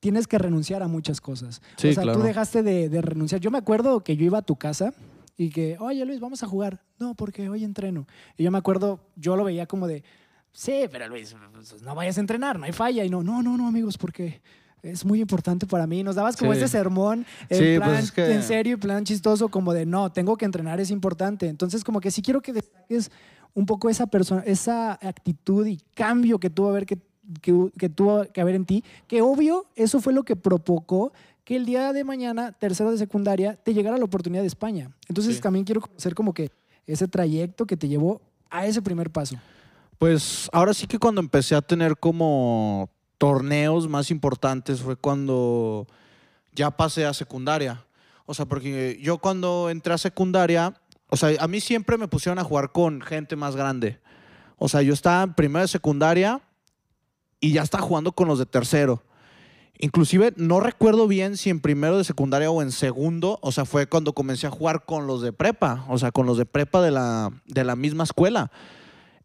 tienes 0.00 0.26
que 0.26 0.38
renunciar 0.38 0.82
a 0.82 0.88
muchas 0.88 1.20
cosas. 1.20 1.62
Sí, 1.76 1.88
o 1.88 1.92
sea, 1.94 2.02
claro. 2.02 2.18
tú 2.18 2.24
dejaste 2.24 2.62
de, 2.62 2.88
de 2.88 3.00
renunciar. 3.02 3.40
Yo 3.40 3.50
me 3.50 3.58
acuerdo 3.58 4.04
que 4.04 4.16
yo 4.16 4.24
iba 4.24 4.38
a 4.38 4.42
tu 4.42 4.56
casa 4.56 4.92
y 5.36 5.48
que, 5.50 5.76
oye 5.80 6.04
Luis, 6.04 6.20
vamos 6.20 6.42
a 6.42 6.46
jugar. 6.46 6.82
No, 6.98 7.14
porque 7.14 7.48
hoy 7.48 7.64
entreno. 7.64 8.06
Y 8.36 8.44
yo 8.44 8.50
me 8.50 8.58
acuerdo, 8.58 9.00
yo 9.16 9.34
lo 9.36 9.44
veía 9.44 9.66
como 9.66 9.86
de, 9.86 10.04
sí, 10.52 10.82
pero 10.92 11.08
Luis, 11.08 11.34
pues, 11.54 11.82
no 11.82 11.94
vayas 11.94 12.18
a 12.18 12.20
entrenar, 12.20 12.58
no 12.58 12.66
hay 12.66 12.72
falla. 12.72 13.02
Y 13.04 13.10
no, 13.10 13.22
no, 13.22 13.42
no, 13.42 13.56
no, 13.56 13.66
amigos, 13.66 13.96
porque 13.98 14.42
es 14.82 15.06
muy 15.06 15.20
importante 15.22 15.66
para 15.66 15.86
mí. 15.86 16.02
Nos 16.02 16.16
dabas 16.16 16.36
como 16.36 16.52
Sí. 16.52 16.58
ese 16.58 16.68
sermón 16.68 17.24
en 17.48 17.58
Sí, 17.58 17.76
plan 17.78 17.90
pues 17.90 18.04
es 18.04 18.12
que- 18.12 18.34
en 18.34 18.42
serio 18.42 18.74
y 18.74 18.76
plan 18.76 19.04
chistoso, 19.04 19.48
como 19.48 19.72
de, 19.72 19.86
no, 19.86 20.12
tengo 20.12 20.36
que 20.36 20.44
entrenar, 20.44 20.78
es 20.80 20.90
importante. 20.90 21.48
Entonces, 21.48 21.82
como 21.82 21.98
que 22.00 22.10
sí 22.10 22.20
quiero 22.20 22.42
que 22.42 22.52
destaques 22.52 23.10
un 23.54 23.66
poco 23.66 23.88
esa 23.88 24.06
persona, 24.08 24.42
esa 24.46 24.92
actitud 24.94 25.66
y 25.66 25.78
cambio 25.94 26.38
que 26.38 26.50
tuvo, 26.50 26.68
haber 26.70 26.86
que, 26.86 26.98
que, 27.40 27.70
que 27.78 27.88
tuvo 27.88 28.24
que 28.32 28.40
haber 28.40 28.54
en 28.56 28.64
ti, 28.64 28.84
que 29.06 29.22
obvio, 29.22 29.66
eso 29.76 30.00
fue 30.00 30.12
lo 30.12 30.24
que 30.24 30.36
provocó 30.36 31.12
que 31.44 31.56
el 31.56 31.66
día 31.66 31.92
de 31.92 32.04
mañana, 32.04 32.52
tercero 32.52 32.90
de 32.90 32.98
secundaria, 32.98 33.54
te 33.56 33.74
llegara 33.74 33.98
la 33.98 34.04
oportunidad 34.04 34.42
de 34.42 34.48
España. 34.48 34.90
Entonces 35.08 35.36
Sí. 35.36 35.42
también 35.42 35.64
quiero 35.64 35.80
conocer 35.82 36.14
como 36.14 36.32
que 36.32 36.50
ese 36.86 37.06
trayecto 37.06 37.66
que 37.66 37.76
te 37.76 37.86
llevó 37.88 38.20
a 38.50 38.66
ese 38.66 38.80
primer 38.82 39.10
paso. 39.10 39.36
Pues 39.98 40.48
ahora 40.52 40.74
sí 40.74 40.86
que 40.86 40.98
cuando 40.98 41.20
empecé 41.20 41.54
a 41.54 41.62
tener 41.62 41.96
como 41.98 42.88
torneos 43.18 43.88
más 43.88 44.10
importantes 44.10 44.80
fue 44.80 44.96
cuando 44.96 45.86
ya 46.54 46.70
pasé 46.70 47.04
a 47.06 47.12
secundaria. 47.14 47.84
O 48.26 48.32
sea, 48.34 48.46
porque 48.46 48.98
yo 49.02 49.18
cuando 49.18 49.68
entré 49.70 49.92
a 49.92 49.98
secundaria, 49.98 50.74
o 51.08 51.16
sea, 51.16 51.30
a 51.38 51.48
mí 51.48 51.60
siempre 51.60 51.98
me 51.98 52.08
pusieron 52.08 52.38
a 52.38 52.44
jugar 52.44 52.72
con 52.72 53.00
gente 53.00 53.36
más 53.36 53.56
grande. 53.56 54.00
O 54.56 54.68
sea, 54.68 54.82
yo 54.82 54.94
estaba 54.94 55.22
en 55.22 55.34
primero 55.34 55.62
de 55.62 55.68
secundaria 55.68 56.40
y 57.40 57.52
ya 57.52 57.62
estaba 57.62 57.82
jugando 57.82 58.12
con 58.12 58.28
los 58.28 58.38
de 58.38 58.46
tercero. 58.46 59.02
Inclusive 59.78 60.32
no 60.36 60.60
recuerdo 60.60 61.08
bien 61.08 61.36
si 61.36 61.50
en 61.50 61.60
primero 61.60 61.98
de 61.98 62.04
secundaria 62.04 62.50
o 62.50 62.62
en 62.62 62.70
segundo, 62.70 63.38
o 63.42 63.50
sea, 63.50 63.64
fue 63.64 63.88
cuando 63.88 64.12
comencé 64.12 64.46
a 64.46 64.50
jugar 64.50 64.84
con 64.84 65.06
los 65.06 65.20
de 65.20 65.32
prepa, 65.32 65.84
o 65.88 65.98
sea, 65.98 66.12
con 66.12 66.26
los 66.26 66.38
de 66.38 66.46
prepa 66.46 66.80
de 66.80 66.92
la, 66.92 67.30
de 67.46 67.64
la 67.64 67.74
misma 67.74 68.04
escuela. 68.04 68.52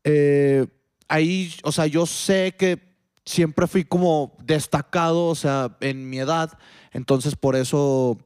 Eh, 0.03 0.65
ahí, 1.07 1.53
o 1.63 1.71
sea, 1.71 1.85
yo 1.85 2.05
sé 2.07 2.55
que 2.57 2.79
siempre 3.25 3.67
fui 3.67 3.85
como 3.85 4.35
destacado, 4.43 5.27
o 5.27 5.35
sea, 5.35 5.77
en 5.81 6.09
mi 6.09 6.17
edad, 6.17 6.57
entonces 6.93 7.35
por 7.35 7.55
eso 7.55 8.17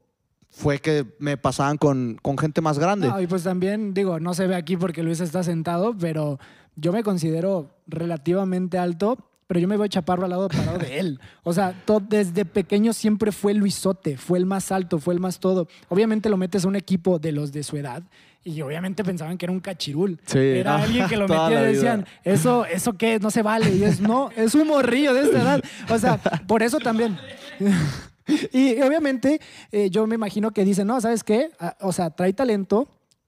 fue 0.55 0.77
que 0.79 1.03
me 1.17 1.35
pasaban 1.35 1.77
con, 1.77 2.19
con 2.21 2.37
gente 2.37 2.61
más 2.61 2.77
grande. 2.77 3.07
No, 3.07 3.19
y 3.19 3.25
pues 3.27 3.41
también, 3.43 3.93
digo, 3.95 4.19
no 4.19 4.33
se 4.35 4.45
ve 4.45 4.55
aquí 4.55 4.77
porque 4.77 5.01
Luis 5.01 5.19
está 5.19 5.41
sentado, 5.43 5.95
pero 5.99 6.39
yo 6.75 6.93
me 6.93 7.01
considero 7.01 7.71
relativamente 7.87 8.77
alto, 8.77 9.17
pero 9.47 9.59
yo 9.59 9.67
me 9.67 9.77
voy 9.77 9.89
chaparro 9.89 10.23
al 10.25 10.29
lado 10.29 10.47
parado 10.49 10.77
de 10.77 10.99
él. 10.99 11.19
O 11.43 11.53
sea, 11.53 11.73
to- 11.85 11.99
desde 11.99 12.45
pequeño 12.45 12.93
siempre 12.93 13.31
fue 13.31 13.53
Luisote, 13.55 14.15
fue 14.15 14.37
el 14.37 14.45
más 14.45 14.71
alto, 14.71 14.99
fue 14.99 15.15
el 15.15 15.19
más 15.19 15.39
todo. 15.39 15.67
Obviamente 15.89 16.29
lo 16.29 16.37
metes 16.37 16.65
a 16.65 16.67
un 16.67 16.75
equipo 16.75 17.17
de 17.19 17.31
los 17.31 17.51
de 17.51 17.63
su 17.63 17.75
edad 17.77 18.03
y 18.43 18.61
obviamente 18.61 19.03
pensaban 19.03 19.37
que 19.39 19.45
era 19.47 19.53
un 19.53 19.59
cachirul. 19.59 20.19
Sí. 20.25 20.37
Era 20.37 20.75
Ah, 20.75 20.83
alguien 20.83 21.07
que 21.07 21.17
lo 21.17 21.27
metía 21.27 21.45
y 21.47 21.49
vida. 21.49 21.61
decían, 21.63 22.05
eso, 22.23 22.65
eso 22.65 22.93
qué, 22.93 23.17
no 23.19 23.31
se 23.31 23.41
vale. 23.41 23.73
Y 23.75 23.83
es, 23.83 23.99
no, 24.01 24.29
es 24.35 24.53
un 24.53 24.67
morrillo 24.67 25.13
de 25.15 25.21
esta 25.23 25.41
edad. 25.41 25.63
O 25.89 25.97
sea, 25.97 26.17
por 26.47 26.61
eso 26.61 26.77
también. 26.79 27.17
Y 28.51 28.81
obviamente 28.81 29.39
eh, 29.71 29.89
yo 29.89 30.07
me 30.07 30.15
imagino 30.15 30.51
que 30.51 30.65
dicen, 30.65 30.87
no, 30.87 30.99
¿sabes 31.01 31.23
qué? 31.23 31.51
Ah, 31.59 31.75
o 31.81 31.91
sea, 31.91 32.09
trae 32.09 32.33
talento, 32.33 32.87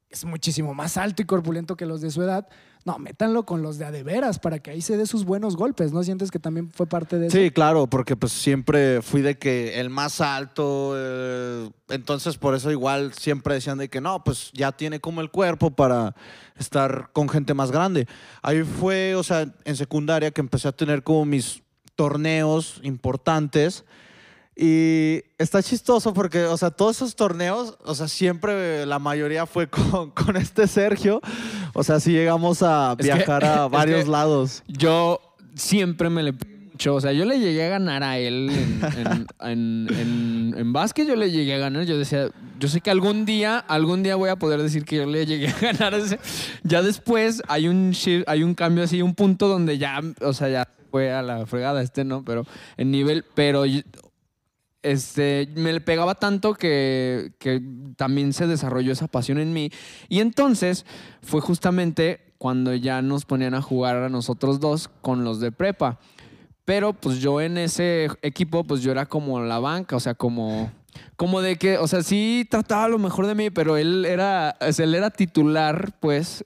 es 0.09 0.25
muchísimo 0.25 0.73
más 0.73 0.97
alto 0.97 1.21
y 1.21 1.25
corpulento 1.25 1.75
que 1.75 1.85
los 1.85 2.01
de 2.01 2.11
su 2.11 2.21
edad. 2.21 2.47
No, 2.85 2.99
métanlo 2.99 3.47
con 3.47 3.63
los 3.63 3.79
de 3.79 3.85
a 3.85 3.91
de 3.91 4.03
veras 4.03 4.37
para 4.37 4.59
que 4.59 4.69
ahí 4.69 4.79
se 4.79 4.95
dé 4.95 5.07
sus 5.07 5.25
buenos 5.25 5.57
golpes, 5.57 5.91
¿no? 5.91 6.03
¿Sientes 6.03 6.29
que 6.29 6.37
también 6.37 6.69
fue 6.69 6.85
parte 6.85 7.17
de 7.17 7.27
eso? 7.27 7.35
Sí, 7.35 7.49
claro, 7.49 7.87
porque 7.87 8.15
pues 8.15 8.31
siempre 8.31 9.01
fui 9.01 9.23
de 9.23 9.39
que 9.39 9.79
el 9.79 9.89
más 9.89 10.21
alto, 10.21 10.93
eh, 10.95 11.71
entonces 11.89 12.37
por 12.37 12.53
eso 12.53 12.69
igual 12.69 13.11
siempre 13.13 13.55
decían 13.55 13.79
de 13.79 13.89
que 13.89 14.01
no, 14.01 14.23
pues 14.23 14.51
ya 14.53 14.71
tiene 14.71 14.99
como 14.99 15.21
el 15.21 15.31
cuerpo 15.31 15.71
para 15.71 16.15
estar 16.59 17.09
con 17.11 17.27
gente 17.27 17.55
más 17.55 17.71
grande. 17.71 18.07
Ahí 18.43 18.61
fue, 18.61 19.15
o 19.15 19.23
sea, 19.23 19.51
en 19.63 19.75
secundaria 19.75 20.29
que 20.29 20.41
empecé 20.41 20.67
a 20.67 20.71
tener 20.71 21.01
como 21.01 21.25
mis 21.25 21.63
torneos 21.95 22.79
importantes 22.83 23.83
y 24.55 25.21
está 25.37 25.61
chistoso 25.61 26.13
porque, 26.13 26.43
o 26.45 26.55
sea, 26.57 26.71
todos 26.71 26.95
esos 26.97 27.15
torneos, 27.15 27.77
o 27.83 27.93
sea, 27.95 28.07
siempre 28.07 28.85
la 28.85 28.99
mayoría 28.99 29.45
fue 29.45 29.67
con, 29.69 30.11
con 30.11 30.37
este 30.37 30.67
Sergio, 30.67 31.21
o 31.73 31.83
sea, 31.83 31.99
sí 31.99 32.11
llegamos 32.11 32.63
a 32.63 32.91
Es 32.97 32.97
que- 33.07 33.13
viajar 33.13 33.43
a 33.45 33.65
es 33.65 33.71
varios 33.71 34.05
que- 34.05 34.11
lados. 34.11 34.63
Yo 34.67 35.19
siempre 35.55 36.09
me 36.09 36.23
le 36.23 36.33
mucho. 36.71 36.95
O 36.95 36.99
sea, 37.01 37.13
yo 37.13 37.23
le 37.23 37.39
llegué 37.39 37.65
a 37.65 37.69
ganar 37.69 38.03
a 38.03 38.17
él 38.17 38.49
en, 39.39 39.87
en, 39.89 40.53
en, 40.57 40.73
básquet. 40.73 41.07
Yo 41.07 41.15
le 41.15 41.31
llegué 41.31 41.55
a 41.55 41.57
ganar. 41.57 41.83
Yo 41.85 41.97
decía, 41.97 42.29
yo 42.59 42.67
sé 42.67 42.81
que 42.81 42.91
algún 42.91 43.23
día, 43.25 43.59
algún 43.59 44.03
día 44.03 44.15
voy 44.17 44.29
a 44.29 44.35
poder 44.35 44.61
decir 44.61 44.83
que 44.83 44.97
yo 44.97 45.05
le 45.05 45.25
llegué 45.25 45.47
a 45.47 45.57
ganar 45.59 45.93
ese. 45.93 46.19
Ya 46.63 46.81
después 46.81 47.41
hay 47.47 47.69
un 47.69 47.91
shift- 47.91 48.25
hay 48.27 48.43
un 48.43 48.53
cambio 48.55 48.83
así, 48.83 49.01
un 49.01 49.15
punto 49.15 49.47
donde 49.47 49.77
ya, 49.77 50.01
o 50.21 50.33
sea, 50.33 50.49
ya 50.49 50.67
fue 50.91 51.13
a 51.13 51.21
la 51.21 51.45
fregada 51.45 51.81
este, 51.81 52.03
¿no? 52.03 52.23
Pero 52.25 52.45
en 52.77 52.91
nivel, 52.91 53.23
pero 53.35 53.63
este, 54.85 55.49
me 55.55 55.73
le 55.73 55.81
pegaba 55.81 56.15
tanto 56.15 56.53
que, 56.53 57.33
también 57.97 58.33
se 58.33 58.47
desarrolló 58.47 58.91
esa 58.91 59.07
pasión 59.07 59.39
en 59.39 59.51
mí. 59.51 59.71
Y 60.07 60.19
entonces 60.19 60.85
fue 61.21 61.41
justamente 61.41 62.33
cuando 62.37 62.73
ya 62.75 63.01
nos 63.01 63.25
ponían 63.25 63.55
a 63.55 63.61
jugar 63.61 63.97
a 63.97 64.09
nosotros 64.09 64.59
dos 64.59 64.89
con 65.01 65.23
los 65.23 65.39
de 65.39 65.51
prepa. 65.51 65.99
Pero 66.65 66.93
pues 66.93 67.19
yo 67.19 67.41
en 67.41 67.57
ese 67.57 68.07
equipo, 68.21 68.63
pues 68.63 68.81
yo 68.81 68.91
era 68.91 69.05
como 69.05 69.39
la 69.39 69.59
banca, 69.59 69.95
o 69.95 69.99
sea, 69.99 70.13
como, 70.13 70.71
como 71.15 71.41
de 71.41 71.57
que, 71.57 71.77
o 71.77 71.87
sea, 71.87 72.03
sí 72.03 72.47
trataba 72.49 72.87
lo 72.87 72.99
mejor 72.99 73.27
de 73.27 73.35
mí, 73.35 73.49
pero 73.49 73.77
él 73.77 74.05
era, 74.05 74.57
él 74.59 74.95
era 74.95 75.11
titular, 75.11 75.93
pues, 75.99 76.43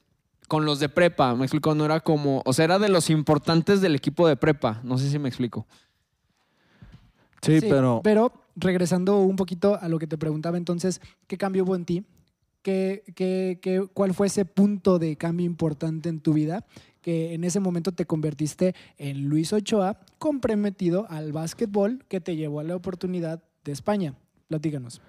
con 0.48 0.66
los 0.66 0.80
de 0.80 0.90
prepa, 0.90 1.36
me 1.36 1.46
explico, 1.46 1.74
no 1.76 1.86
era 1.86 2.00
como, 2.02 2.42
o 2.46 2.54
sea, 2.54 2.66
era 2.66 2.80
de 2.80 2.90
los 2.90 3.10
importantes 3.10 3.82
del 3.82 3.96
equipo 3.96 4.28
de 4.28 4.36
prepa, 4.36 4.82
no 4.84 4.98
sé 4.98 5.10
si 5.10 5.20
me 5.20 5.30
explico. 5.30 5.68
Sí, 7.42 7.60
pero... 7.62 8.02
Pero 8.04 8.32
regresando 8.56 9.20
un 9.22 9.36
poquito 9.36 9.78
a 9.82 9.88
lo 9.88 10.00
que 10.00 10.08
te 10.08 10.18
preguntaba 10.18 10.58
entonces, 10.58 11.00
¿qué 11.28 11.38
cambio 11.38 11.64
hubo 11.64 11.76
en 11.76 11.86
ti? 11.86 12.04
¿Qué, 12.62 13.04
qué, 13.16 13.60
qué- 13.62 13.88
cuál 13.94 14.14
fue 14.14 14.28
ese 14.28 14.44
punto 14.44 15.00
de 15.00 15.16
cambio 15.16 15.46
importante 15.46 16.10
en 16.10 16.20
tu 16.20 16.34
vida? 16.34 16.66
Que 17.02 17.34
en 17.34 17.46
ese 17.46 17.62
momento 17.62 17.94
te 17.94 18.06
convertiste 18.06 18.76
en 18.98 19.30
Luis 19.30 19.54
Ochoa, 19.54 20.02
comprometido 20.18 21.06
al 21.10 21.32
básquetbol 21.32 22.04
que 22.10 22.20
te 22.20 22.36
llevó 22.36 22.60
a 22.60 22.64
la 22.66 22.76
oportunidad 22.76 23.42
de 23.64 23.72
España. 23.72 24.14
Platícanos. 24.50 25.02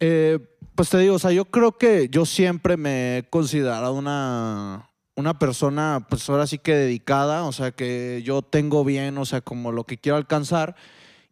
Eh, 0.00 0.40
pues 0.74 0.90
te 0.90 0.98
digo, 0.98 1.14
o 1.14 1.18
sea, 1.20 1.30
yo 1.30 1.44
creo 1.44 1.78
que 1.78 2.08
yo 2.10 2.24
siempre 2.26 2.76
me 2.76 3.18
he 3.18 3.22
considerado 3.28 3.94
una, 3.94 4.90
una 5.14 5.38
persona, 5.38 6.06
pues 6.08 6.28
ahora 6.28 6.46
sí 6.48 6.58
que 6.58 6.74
dedicada, 6.74 7.44
o 7.44 7.52
sea, 7.52 7.70
que 7.70 8.22
yo 8.24 8.42
tengo 8.42 8.82
bien, 8.84 9.16
o 9.18 9.24
sea, 9.26 9.40
como 9.42 9.70
lo 9.70 9.84
que 9.84 9.98
quiero 9.98 10.16
alcanzar. 10.16 10.74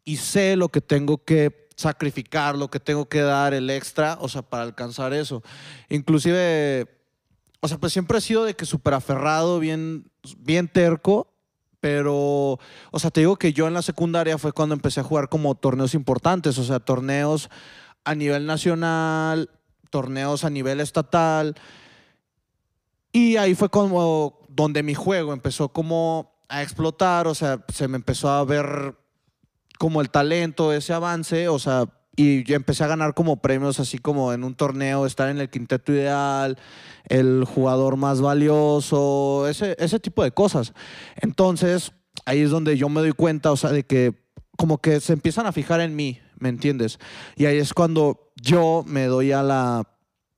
Y 0.09 0.17
sé 0.17 0.57
lo 0.57 0.71
que 0.71 0.81
tengo 0.81 1.23
que 1.23 1.69
sacrificar, 1.77 2.57
lo 2.57 2.71
que 2.71 2.81
tengo 2.81 3.11
que 3.11 3.21
dar, 3.21 3.53
el 3.53 3.69
extra, 3.69 4.17
o 4.23 4.29
sea, 4.31 4.41
para 4.41 4.63
alcanzar 4.63 5.13
eso. 5.13 5.43
Inclusive, 5.91 6.89
o 7.61 7.69
sea, 7.69 7.77
pues 7.77 7.93
siempre 7.93 8.17
he 8.17 8.23
sido 8.23 8.47
de 8.47 8.55
que 8.55 8.65
súper 8.65 8.95
aferrado, 8.95 9.61
bien, 9.61 10.11
bien 10.39 10.67
terco, 10.67 11.31
pero, 11.79 12.59
o 12.91 12.99
sea, 12.99 13.11
te 13.11 13.21
digo 13.21 13.37
que 13.37 13.53
yo 13.53 13.69
en 13.69 13.75
la 13.75 13.83
secundaria 13.83 14.39
fue 14.39 14.53
cuando 14.53 14.75
empecé 14.75 15.01
a 15.01 15.05
jugar 15.05 15.29
como 15.29 15.55
torneos 15.57 15.93
importantes, 15.93 16.57
o 16.57 16.65
sea, 16.65 16.81
torneos 16.81 17.51
a 18.03 18.15
nivel 18.15 18.47
nacional, 18.47 19.51
torneos 19.91 20.43
a 20.43 20.49
nivel 20.49 20.81
estatal. 20.81 21.55
Y 23.13 23.37
ahí 23.37 23.55
fue 23.55 23.69
como 23.69 24.41
donde 24.49 24.83
mi 24.83 24.95
juego 24.95 25.35
empezó 25.35 25.69
como 25.69 26.33
a 26.49 26.63
explotar, 26.63 27.27
o 27.27 27.35
sea, 27.35 27.63
se 27.69 27.89
me 27.89 27.97
empezó 27.97 28.31
a 28.31 28.43
ver 28.47 28.97
como 29.79 30.01
el 30.01 30.11
talento, 30.11 30.73
ese 30.73 30.93
avance, 30.93 31.49
o 31.49 31.59
sea, 31.59 31.87
y 32.17 32.43
yo 32.43 32.57
empecé 32.57 32.83
a 32.83 32.89
ganar 32.89 33.15
como 33.15 33.41
premios 33.41 33.79
así 33.79 33.99
como 33.99 34.33
en 34.33 34.43
un 34.43 34.57
torneo, 34.57 35.07
estar 35.07 35.29
en 35.29 35.39
el 35.39 35.51
quinteto 35.51 35.93
ideal, 35.93 36.59
el 37.05 37.45
jugador 37.45 37.97
más 37.97 38.21
valioso, 38.21 39.47
ese, 39.49 39.77
ese 39.79 40.01
tipo 40.01 40.25
de 40.25 40.33
cosas. 40.33 40.73
Entonces, 41.21 41.93
ahí 42.27 42.41
es 42.41 42.51
donde 42.51 42.77
yo 42.77 42.89
me 42.89 43.01
doy 43.01 43.13
cuenta, 43.13 43.53
o 43.53 43.57
sea, 43.57 43.71
de 43.71 43.85
que 43.85 44.15
como 44.57 44.79
que 44.79 45.01
se 45.01 45.13
empiezan 45.13 45.47
a 45.47 45.53
fijar 45.53 45.81
en 45.81 45.95
mí, 45.95 46.21
¿me 46.41 46.49
entiendes? 46.49 46.99
Y 47.37 47.47
ahí 47.47 47.59
es 47.59 47.73
cuando 47.73 48.33
yo 48.35 48.83
me 48.85 49.05
doy 49.05 49.31
a 49.31 49.45
la, 49.45 49.89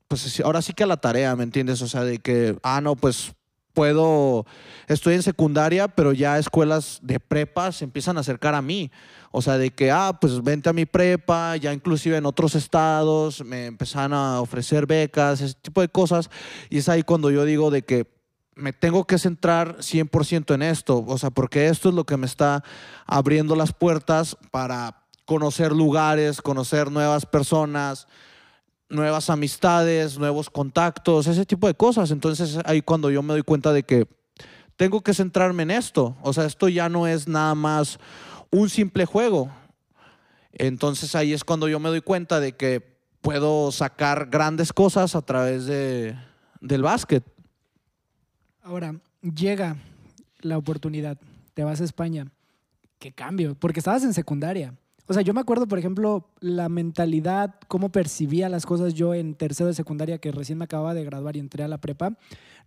pues 0.06 0.38
ahora 0.40 0.60
sí 0.60 0.74
que 0.74 0.84
a 0.84 0.86
la 0.86 0.98
tarea, 0.98 1.34
¿me 1.34 1.44
entiendes? 1.44 1.80
O 1.80 1.88
sea, 1.88 2.04
de 2.04 2.18
que, 2.18 2.58
ah, 2.62 2.82
no, 2.82 2.94
pues 2.94 3.32
puedo, 3.72 4.46
estoy 4.86 5.14
en 5.14 5.22
secundaria, 5.22 5.88
pero 5.88 6.12
ya 6.12 6.38
escuelas 6.38 7.00
de 7.02 7.20
prepa 7.20 7.72
se 7.72 7.84
empiezan 7.84 8.16
a 8.16 8.20
acercar 8.20 8.54
a 8.54 8.62
mí. 8.62 8.90
O 9.32 9.42
sea, 9.42 9.58
de 9.58 9.70
que, 9.70 9.90
ah, 9.90 10.18
pues 10.20 10.42
vente 10.42 10.68
a 10.68 10.72
mi 10.72 10.86
prepa, 10.86 11.56
ya 11.56 11.72
inclusive 11.72 12.16
en 12.16 12.26
otros 12.26 12.54
estados 12.54 13.44
me 13.44 13.66
empezaron 13.66 14.14
a 14.14 14.40
ofrecer 14.40 14.86
becas, 14.86 15.40
ese 15.40 15.54
tipo 15.54 15.80
de 15.80 15.88
cosas. 15.88 16.30
Y 16.68 16.78
es 16.78 16.88
ahí 16.88 17.02
cuando 17.02 17.30
yo 17.30 17.44
digo 17.44 17.70
de 17.70 17.82
que 17.82 18.06
me 18.56 18.72
tengo 18.72 19.04
que 19.04 19.18
centrar 19.18 19.78
100% 19.78 20.54
en 20.54 20.62
esto, 20.62 21.04
o 21.06 21.18
sea, 21.18 21.30
porque 21.30 21.68
esto 21.68 21.88
es 21.88 21.94
lo 21.94 22.04
que 22.04 22.16
me 22.16 22.26
está 22.26 22.62
abriendo 23.06 23.56
las 23.56 23.72
puertas 23.72 24.36
para 24.50 25.04
conocer 25.24 25.72
lugares, 25.72 26.42
conocer 26.42 26.90
nuevas 26.90 27.24
personas, 27.24 28.08
nuevas 28.90 29.30
amistades, 29.30 30.18
nuevos 30.18 30.50
contactos, 30.50 31.26
ese 31.26 31.46
tipo 31.46 31.66
de 31.66 31.74
cosas. 31.74 32.10
Entonces 32.10 32.58
ahí 32.64 32.82
cuando 32.82 33.10
yo 33.10 33.22
me 33.22 33.32
doy 33.32 33.42
cuenta 33.42 33.72
de 33.72 33.84
que 33.84 34.06
tengo 34.76 35.00
que 35.02 35.14
centrarme 35.14 35.62
en 35.62 35.70
esto, 35.70 36.16
o 36.22 36.32
sea, 36.32 36.44
esto 36.44 36.68
ya 36.68 36.88
no 36.88 37.06
es 37.06 37.28
nada 37.28 37.54
más 37.54 37.98
un 38.50 38.68
simple 38.68 39.04
juego. 39.06 39.50
Entonces 40.52 41.14
ahí 41.14 41.32
es 41.32 41.44
cuando 41.44 41.68
yo 41.68 41.78
me 41.78 41.88
doy 41.88 42.00
cuenta 42.00 42.40
de 42.40 42.52
que 42.52 42.80
puedo 43.20 43.70
sacar 43.72 44.28
grandes 44.30 44.72
cosas 44.72 45.14
a 45.14 45.22
través 45.22 45.66
de, 45.66 46.16
del 46.60 46.82
básquet. 46.82 47.24
Ahora, 48.62 48.94
llega 49.22 49.76
la 50.40 50.58
oportunidad, 50.58 51.18
te 51.54 51.64
vas 51.64 51.80
a 51.80 51.84
España. 51.84 52.26
¿Qué 52.98 53.12
cambio? 53.12 53.54
Porque 53.54 53.80
estabas 53.80 54.04
en 54.04 54.14
secundaria. 54.14 54.74
O 55.10 55.12
sea, 55.12 55.24
yo 55.24 55.34
me 55.34 55.40
acuerdo, 55.40 55.66
por 55.66 55.80
ejemplo, 55.80 56.30
la 56.38 56.68
mentalidad, 56.68 57.56
cómo 57.66 57.90
percibía 57.90 58.48
las 58.48 58.64
cosas 58.64 58.94
yo 58.94 59.12
en 59.12 59.34
tercero 59.34 59.66
de 59.66 59.74
secundaria, 59.74 60.18
que 60.18 60.30
recién 60.30 60.56
me 60.56 60.66
acababa 60.66 60.94
de 60.94 61.04
graduar 61.04 61.34
y 61.34 61.40
entré 61.40 61.64
a 61.64 61.68
la 61.68 61.78
prepa. 61.78 62.16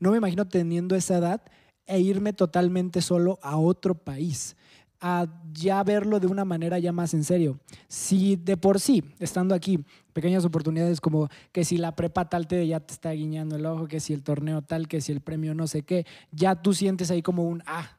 No 0.01 0.11
me 0.11 0.17
imagino 0.17 0.45
teniendo 0.45 0.97
esa 0.97 1.19
edad 1.19 1.41
e 1.85 2.01
irme 2.01 2.33
totalmente 2.33 3.01
solo 3.01 3.39
a 3.41 3.57
otro 3.57 3.95
país 3.95 4.57
a 4.99 5.25
ya 5.53 5.81
verlo 5.83 6.19
de 6.19 6.27
una 6.27 6.43
manera 6.43 6.79
ya 6.79 6.91
más 6.91 7.13
en 7.13 7.23
serio. 7.23 7.59
Si 7.87 8.35
de 8.35 8.57
por 8.57 8.81
sí, 8.81 9.05
estando 9.19 9.55
aquí, 9.55 9.79
pequeñas 10.11 10.43
oportunidades 10.43 10.99
como 10.99 11.29
que 11.53 11.63
si 11.63 11.77
la 11.77 11.95
prepa 11.95 12.27
tal 12.27 12.47
te 12.47 12.67
ya 12.67 12.81
te 12.81 12.93
está 12.93 13.11
guiñando 13.11 13.55
el 13.55 13.65
ojo, 13.65 13.87
que 13.87 14.01
si 14.01 14.11
el 14.11 14.21
torneo 14.21 14.61
tal, 14.63 14.89
que 14.89 14.99
si 14.99 15.13
el 15.13 15.21
premio 15.21 15.55
no 15.55 15.65
sé 15.67 15.83
qué, 15.83 16.05
ya 16.33 16.61
tú 16.61 16.73
sientes 16.73 17.09
ahí 17.09 17.21
como 17.21 17.43
un 17.43 17.63
ah, 17.67 17.97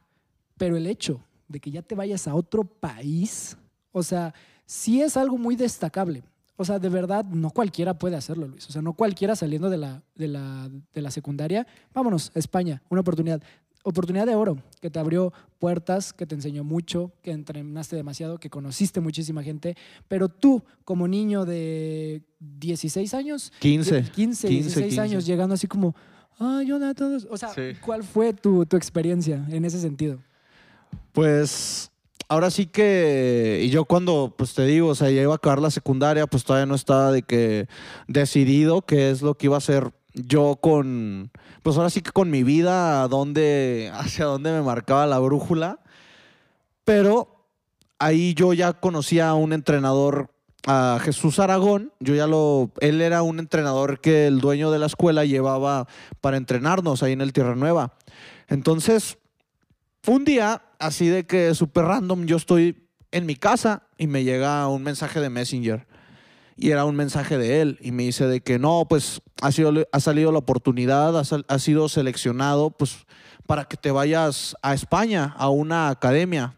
pero 0.55 0.77
el 0.77 0.85
hecho 0.85 1.19
de 1.47 1.59
que 1.59 1.71
ya 1.71 1.81
te 1.81 1.95
vayas 1.95 2.27
a 2.27 2.35
otro 2.35 2.63
país, 2.63 3.57
o 3.95 4.03
sea, 4.03 4.33
sí 4.65 5.01
es 5.01 5.15
algo 5.15 5.37
muy 5.37 5.55
destacable. 5.55 6.21
O 6.57 6.65
sea, 6.65 6.79
de 6.79 6.89
verdad, 6.89 7.23
no 7.23 7.49
cualquiera 7.49 7.97
puede 7.97 8.17
hacerlo, 8.17 8.45
Luis. 8.45 8.67
O 8.67 8.71
sea, 8.73 8.81
no 8.81 8.91
cualquiera 8.91 9.37
saliendo 9.37 9.69
de 9.69 9.77
la, 9.77 10.03
de 10.15 10.27
la, 10.27 10.69
de 10.93 11.01
la 11.01 11.11
secundaria, 11.11 11.65
vámonos, 11.93 12.29
España, 12.35 12.83
una 12.89 13.01
oportunidad. 13.01 13.41
Oportunidad 13.83 14.25
de 14.25 14.35
oro, 14.35 14.57
que 14.81 14.89
te 14.89 14.99
abrió 14.99 15.31
puertas, 15.59 16.11
que 16.11 16.25
te 16.25 16.35
enseñó 16.35 16.65
mucho, 16.65 17.13
que 17.21 17.31
entrenaste 17.31 17.95
demasiado, 17.95 18.37
que 18.37 18.49
conociste 18.49 18.99
muchísima 18.99 19.43
gente, 19.43 19.77
pero 20.09 20.27
tú 20.27 20.63
como 20.83 21.07
niño 21.07 21.45
de 21.45 22.23
16 22.39 23.13
años, 23.13 23.53
15, 23.59 24.11
15, 24.11 24.47
16 24.47 24.97
años, 24.97 25.25
llegando 25.25 25.53
así 25.53 25.67
como, 25.67 25.95
ay, 26.39 26.71
hola 26.71 26.95
todos, 26.95 27.27
o 27.29 27.37
sea, 27.37 27.51
¿cuál 27.85 28.03
fue 28.03 28.33
tu, 28.33 28.65
tu 28.65 28.75
experiencia 28.75 29.45
en 29.51 29.63
ese 29.65 29.79
sentido? 29.79 30.19
Pues 31.11 31.91
ahora 32.27 32.49
sí 32.51 32.65
que, 32.67 33.61
y 33.63 33.69
yo 33.69 33.85
cuando, 33.85 34.33
pues 34.37 34.53
te 34.53 34.65
digo, 34.65 34.89
o 34.89 34.95
sea, 34.95 35.09
ya 35.09 35.21
iba 35.21 35.33
a 35.33 35.37
acabar 35.37 35.59
la 35.59 35.71
secundaria, 35.71 36.27
pues 36.27 36.43
todavía 36.43 36.65
no 36.65 36.75
estaba 36.75 37.11
de 37.11 37.23
que 37.23 37.67
decidido 38.07 38.81
qué 38.81 39.09
es 39.11 39.21
lo 39.21 39.35
que 39.35 39.47
iba 39.47 39.55
a 39.55 39.59
hacer 39.59 39.91
yo 40.15 40.57
con, 40.61 41.31
pues 41.61 41.77
ahora 41.77 41.89
sí 41.89 42.01
que 42.01 42.11
con 42.11 42.29
mi 42.29 42.43
vida, 42.43 43.03
a 43.03 43.07
dónde, 43.07 43.91
hacia 43.95 44.25
dónde 44.25 44.51
me 44.51 44.61
marcaba 44.61 45.05
la 45.05 45.19
brújula. 45.19 45.79
Pero 46.83 47.47
ahí 47.99 48.33
yo 48.33 48.53
ya 48.53 48.73
conocía 48.73 49.29
a 49.29 49.35
un 49.35 49.53
entrenador, 49.53 50.31
a 50.67 50.99
Jesús 51.01 51.39
Aragón. 51.39 51.91
Yo 51.99 52.15
ya 52.15 52.27
lo, 52.27 52.71
él 52.79 53.01
era 53.01 53.23
un 53.23 53.39
entrenador 53.39 53.99
que 53.99 54.27
el 54.27 54.39
dueño 54.39 54.71
de 54.71 54.79
la 54.79 54.85
escuela 54.85 55.25
llevaba 55.25 55.87
para 56.21 56.37
entrenarnos 56.37 57.03
ahí 57.03 57.13
en 57.13 57.21
el 57.21 57.33
Tierra 57.33 57.55
Nueva. 57.55 57.93
Entonces, 58.47 59.17
un 60.13 60.25
día, 60.25 60.61
así 60.79 61.07
de 61.07 61.25
que 61.25 61.55
súper 61.55 61.85
random, 61.85 62.25
yo 62.25 62.37
estoy 62.37 62.87
en 63.11 63.25
mi 63.25 63.35
casa 63.35 63.87
y 63.97 64.07
me 64.07 64.23
llega 64.23 64.67
un 64.67 64.83
mensaje 64.83 65.19
de 65.19 65.29
Messenger 65.29 65.87
y 66.57 66.71
era 66.71 66.85
un 66.85 66.95
mensaje 66.95 67.37
de 67.37 67.61
él 67.61 67.77
y 67.81 67.91
me 67.91 68.03
dice 68.03 68.27
de 68.27 68.41
que 68.41 68.59
no, 68.59 68.85
pues 68.87 69.21
ha, 69.41 69.51
sido, 69.51 69.73
ha 69.91 69.99
salido 69.99 70.31
la 70.31 70.39
oportunidad, 70.39 71.17
ha, 71.17 71.59
sido 71.59 71.89
seleccionado 71.89 72.71
pues 72.71 73.05
para 73.45 73.65
que 73.65 73.77
te 73.77 73.91
vayas 73.91 74.55
a 74.61 74.73
España, 74.73 75.33
a 75.37 75.49
una 75.49 75.89
academia. 75.89 76.55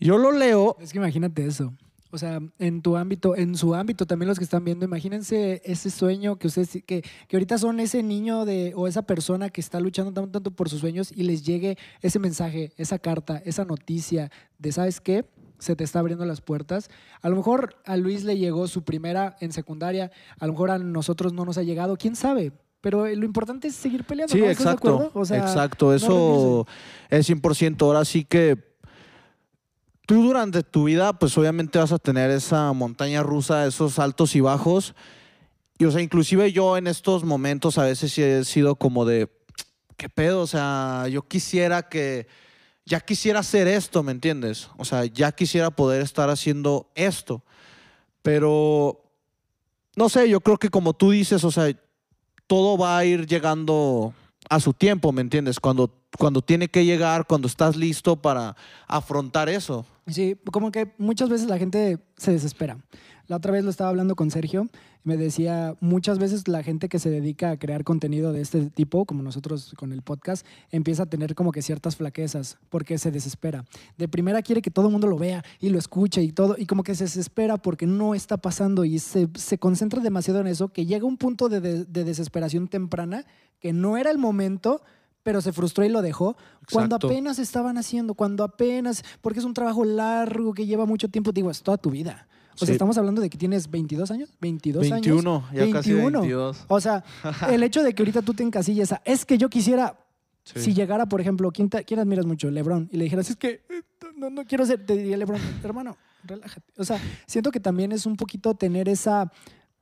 Yo 0.00 0.18
lo 0.18 0.32
leo. 0.32 0.76
Es 0.80 0.92
que 0.92 0.98
imagínate 0.98 1.46
eso. 1.46 1.72
O 2.12 2.18
sea, 2.18 2.40
en 2.58 2.82
tu 2.82 2.96
ámbito, 2.98 3.34
en 3.34 3.56
su 3.56 3.74
ámbito 3.74 4.06
también 4.06 4.28
los 4.28 4.36
que 4.36 4.44
están 4.44 4.64
viendo, 4.64 4.84
imagínense 4.84 5.62
ese 5.64 5.90
sueño 5.90 6.36
que 6.36 6.46
ustedes, 6.46 6.70
que, 6.84 7.02
que 7.02 7.36
ahorita 7.36 7.56
son 7.56 7.80
ese 7.80 8.02
niño 8.02 8.44
de, 8.44 8.74
o 8.76 8.86
esa 8.86 9.02
persona 9.02 9.48
que 9.48 9.62
está 9.62 9.80
luchando 9.80 10.12
tanto, 10.12 10.30
tanto 10.30 10.50
por 10.50 10.68
sus 10.68 10.80
sueños 10.80 11.10
y 11.16 11.22
les 11.22 11.42
llegue 11.42 11.78
ese 12.02 12.18
mensaje, 12.18 12.74
esa 12.76 12.98
carta, 12.98 13.40
esa 13.46 13.64
noticia 13.64 14.30
de, 14.58 14.72
¿sabes 14.72 15.00
qué? 15.00 15.24
se 15.58 15.74
te 15.76 15.84
está 15.84 16.00
abriendo 16.00 16.26
las 16.26 16.40
puertas. 16.40 16.90
A 17.22 17.28
lo 17.28 17.36
mejor 17.36 17.76
a 17.86 17.96
Luis 17.96 18.24
le 18.24 18.36
llegó 18.36 18.66
su 18.66 18.82
primera 18.82 19.36
en 19.40 19.52
secundaria, 19.52 20.10
a 20.38 20.46
lo 20.46 20.52
mejor 20.52 20.72
a 20.72 20.78
nosotros 20.78 21.32
no 21.32 21.44
nos 21.44 21.56
ha 21.56 21.62
llegado, 21.62 21.96
quién 21.96 22.16
sabe. 22.16 22.52
Pero 22.82 23.06
lo 23.06 23.24
importante 23.24 23.68
es 23.68 23.76
seguir 23.76 24.02
peleando. 24.04 24.34
Sí, 24.34 24.42
exacto. 24.42 25.12
exacto, 25.14 25.94
eso 25.94 26.66
es 27.08 27.30
100%. 27.30 27.80
Ahora 27.80 28.04
sí 28.04 28.24
que 28.24 28.71
tú 30.06 30.22
durante 30.22 30.62
tu 30.62 30.84
vida, 30.84 31.12
pues 31.12 31.36
obviamente 31.38 31.78
vas 31.78 31.92
a 31.92 31.98
tener 31.98 32.30
esa 32.30 32.72
montaña 32.72 33.22
rusa, 33.22 33.66
esos 33.66 33.98
altos 33.98 34.34
y 34.34 34.40
bajos. 34.40 34.94
Y 35.78 35.84
o 35.84 35.90
sea, 35.90 36.00
inclusive 36.00 36.52
yo 36.52 36.76
en 36.76 36.86
estos 36.86 37.24
momentos 37.24 37.78
a 37.78 37.84
veces 37.84 38.16
he 38.18 38.44
sido 38.44 38.76
como 38.76 39.04
de, 39.04 39.28
¿qué 39.96 40.08
pedo? 40.08 40.42
O 40.42 40.46
sea, 40.46 41.06
yo 41.08 41.22
quisiera 41.22 41.88
que 41.88 42.26
ya 42.84 43.00
quisiera 43.00 43.40
hacer 43.40 43.68
esto, 43.68 44.02
¿me 44.02 44.12
entiendes? 44.12 44.68
O 44.76 44.84
sea, 44.84 45.04
ya 45.04 45.32
quisiera 45.32 45.70
poder 45.70 46.02
estar 46.02 46.30
haciendo 46.30 46.90
esto. 46.94 47.42
Pero, 48.22 49.02
no 49.96 50.08
sé, 50.08 50.28
yo 50.28 50.40
creo 50.40 50.58
que 50.58 50.68
como 50.68 50.92
tú 50.92 51.10
dices, 51.10 51.44
o 51.44 51.50
sea, 51.50 51.72
todo 52.46 52.76
va 52.76 52.98
a 52.98 53.04
ir 53.04 53.26
llegando 53.26 54.14
a 54.48 54.60
su 54.60 54.72
tiempo, 54.72 55.12
¿me 55.12 55.22
entiendes? 55.22 55.60
Cuando, 55.60 55.94
cuando 56.18 56.42
tiene 56.42 56.68
que 56.68 56.84
llegar, 56.84 57.26
cuando 57.26 57.46
estás 57.46 57.76
listo 57.76 58.16
para 58.16 58.56
afrontar 58.86 59.48
eso. 59.48 59.86
Sí, 60.06 60.36
como 60.50 60.72
que 60.72 60.92
muchas 60.98 61.28
veces 61.28 61.48
la 61.48 61.58
gente 61.58 61.98
se 62.16 62.32
desespera. 62.32 62.78
La 63.28 63.36
otra 63.36 63.52
vez 63.52 63.64
lo 63.64 63.70
estaba 63.70 63.90
hablando 63.90 64.16
con 64.16 64.30
Sergio 64.30 64.68
me 65.04 65.16
decía, 65.16 65.76
muchas 65.80 66.18
veces 66.18 66.46
la 66.48 66.62
gente 66.62 66.88
que 66.88 66.98
se 66.98 67.10
dedica 67.10 67.50
a 67.50 67.58
crear 67.58 67.84
contenido 67.84 68.32
de 68.32 68.40
este 68.40 68.70
tipo, 68.70 69.04
como 69.04 69.22
nosotros 69.22 69.74
con 69.76 69.92
el 69.92 70.02
podcast, 70.02 70.46
empieza 70.70 71.04
a 71.04 71.06
tener 71.06 71.34
como 71.34 71.52
que 71.52 71.62
ciertas 71.62 71.96
flaquezas 71.96 72.58
porque 72.68 72.98
se 72.98 73.10
desespera. 73.10 73.64
De 73.98 74.08
primera 74.08 74.42
quiere 74.42 74.62
que 74.62 74.70
todo 74.70 74.86
el 74.86 74.92
mundo 74.92 75.08
lo 75.08 75.18
vea 75.18 75.44
y 75.58 75.70
lo 75.70 75.78
escuche 75.78 76.22
y 76.22 76.32
todo, 76.32 76.56
y 76.58 76.66
como 76.66 76.82
que 76.82 76.94
se 76.94 77.04
desespera 77.04 77.56
porque 77.56 77.86
no 77.86 78.14
está 78.14 78.36
pasando 78.36 78.84
y 78.84 78.98
se, 78.98 79.28
se 79.34 79.58
concentra 79.58 80.00
demasiado 80.00 80.40
en 80.40 80.46
eso 80.46 80.68
que 80.68 80.86
llega 80.86 81.06
un 81.06 81.16
punto 81.16 81.48
de, 81.48 81.60
de 81.60 82.04
desesperación 82.04 82.68
temprana 82.68 83.26
que 83.60 83.72
no 83.72 83.96
era 83.96 84.10
el 84.10 84.18
momento, 84.18 84.82
pero 85.22 85.40
se 85.40 85.52
frustró 85.52 85.84
y 85.84 85.88
lo 85.88 86.02
dejó 86.02 86.36
cuando 86.72 86.96
apenas 86.96 87.38
estaban 87.38 87.78
haciendo, 87.78 88.14
cuando 88.14 88.44
apenas, 88.44 89.04
porque 89.20 89.38
es 89.38 89.44
un 89.44 89.54
trabajo 89.54 89.84
largo 89.84 90.52
que 90.54 90.66
lleva 90.66 90.84
mucho 90.86 91.08
tiempo, 91.08 91.32
digo, 91.32 91.50
es 91.50 91.62
toda 91.62 91.76
tu 91.78 91.90
vida. 91.90 92.26
O 92.60 92.66
sea, 92.66 92.72
estamos 92.72 92.98
hablando 92.98 93.22
de 93.22 93.30
que 93.30 93.38
tienes 93.38 93.70
22 93.70 94.10
años, 94.10 94.28
22 94.40 94.82
años. 94.92 94.92
21, 95.06 95.44
ya 95.54 95.70
casi 95.70 95.90
21. 95.92 96.20
22. 96.20 96.64
O 96.68 96.80
sea, 96.80 97.02
el 97.48 97.62
hecho 97.62 97.82
de 97.82 97.94
que 97.94 98.02
ahorita 98.02 98.20
tú 98.22 98.34
te 98.34 98.42
encasilles 98.42 98.92
a, 98.92 99.00
es 99.04 99.24
que 99.24 99.38
yo 99.38 99.48
quisiera, 99.48 99.98
Sí. 100.44 100.60
si 100.60 100.74
llegara, 100.74 101.06
por 101.06 101.20
ejemplo, 101.20 101.50
¿quién, 101.52 101.70
te- 101.70 101.84
quién 101.84 102.00
admiras 102.00 102.26
mucho? 102.26 102.50
Lebron, 102.50 102.88
y 102.92 102.96
le 102.96 103.04
dijeras, 103.04 103.30
es 103.30 103.36
que 103.36 103.62
no, 104.16 104.28
no 104.28 104.44
quiero 104.44 104.66
ser, 104.66 104.84
te 104.84 104.96
diría 104.96 105.16
Lebron, 105.16 105.40
hermano, 105.62 105.96
relájate. 106.24 106.72
O 106.78 106.84
sea, 106.84 107.00
siento 107.26 107.50
que 107.52 107.60
también 107.60 107.92
es 107.92 108.06
un 108.06 108.16
poquito 108.16 108.52
tener 108.54 108.88
esa 108.88 109.30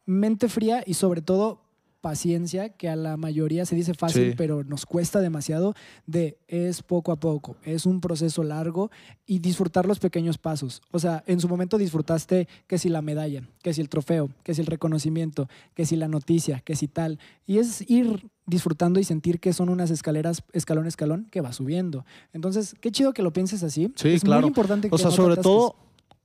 mente 0.07 0.48
fría 0.48 0.83
y 0.87 0.94
sobre 0.94 1.22
todo 1.22 1.62
paciencia, 2.01 2.71
que 2.71 2.89
a 2.89 2.97
la 2.97 3.17
mayoría 3.17 3.67
se 3.67 3.77
dice 3.77 3.95
fácil, 3.95 4.31
Sí. 4.31 4.35
pero 4.37 4.65
nos 4.65 4.87
cuesta 4.87 5.21
demasiado, 5.21 5.75
de 6.07 6.39
es 6.49 6.83
poco 6.83 7.13
a 7.13 7.17
poco, 7.17 7.57
es 7.65 7.87
un 7.87 8.01
proceso 8.01 8.43
largo 8.43 8.91
y 9.27 9.39
disfrutar 9.41 9.87
los 9.87 9.99
pequeños 9.99 10.39
pasos. 10.39 10.83
O 10.91 10.99
sea, 10.99 11.23
en 11.27 11.41
su 11.41 11.49
momento 11.49 11.79
disfrutaste 11.79 12.49
que 12.67 12.79
si 12.79 12.89
la 12.89 13.03
medalla, 13.03 13.43
que 13.63 13.75
si 13.75 13.81
el 13.81 13.89
trofeo, 13.89 14.31
que 14.43 14.55
si 14.55 14.61
el 14.61 14.67
reconocimiento, 14.67 15.49
que 15.75 15.85
si 15.87 15.97
la 15.97 16.09
noticia, 16.09 16.61
que 16.61 16.75
si 16.77 16.89
tal. 16.89 17.19
Y 17.47 17.59
es 17.59 17.89
ir 17.91 18.29
disfrutando 18.47 18.99
y 18.99 19.05
sentir 19.05 19.39
que 19.39 19.53
son 19.53 19.69
unas 19.69 19.91
escaleras, 19.91 20.43
escalón 20.53 20.87
escalón, 20.87 21.29
que 21.31 21.41
va 21.41 21.53
subiendo. 21.53 22.05
Entonces, 22.33 22.75
qué 22.81 22.91
chido 22.91 23.13
que 23.13 23.23
lo 23.23 23.33
pienses 23.33 23.63
así. 23.63 23.93
Sí, 23.95 24.09
es 24.09 24.23
claro. 24.23 24.41
muy 24.41 24.49
importante 24.49 24.89
que 24.89 24.95
O 24.95 24.99
sea, 24.99 25.11
no 25.11 25.17
sobre 25.17 25.37
todo, 25.37 25.77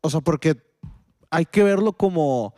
o 0.01 0.09
sea, 0.09 0.21
porque 0.21 0.57
hay 1.29 1.45
que 1.45 1.63
verlo 1.63 1.93
como 1.93 2.55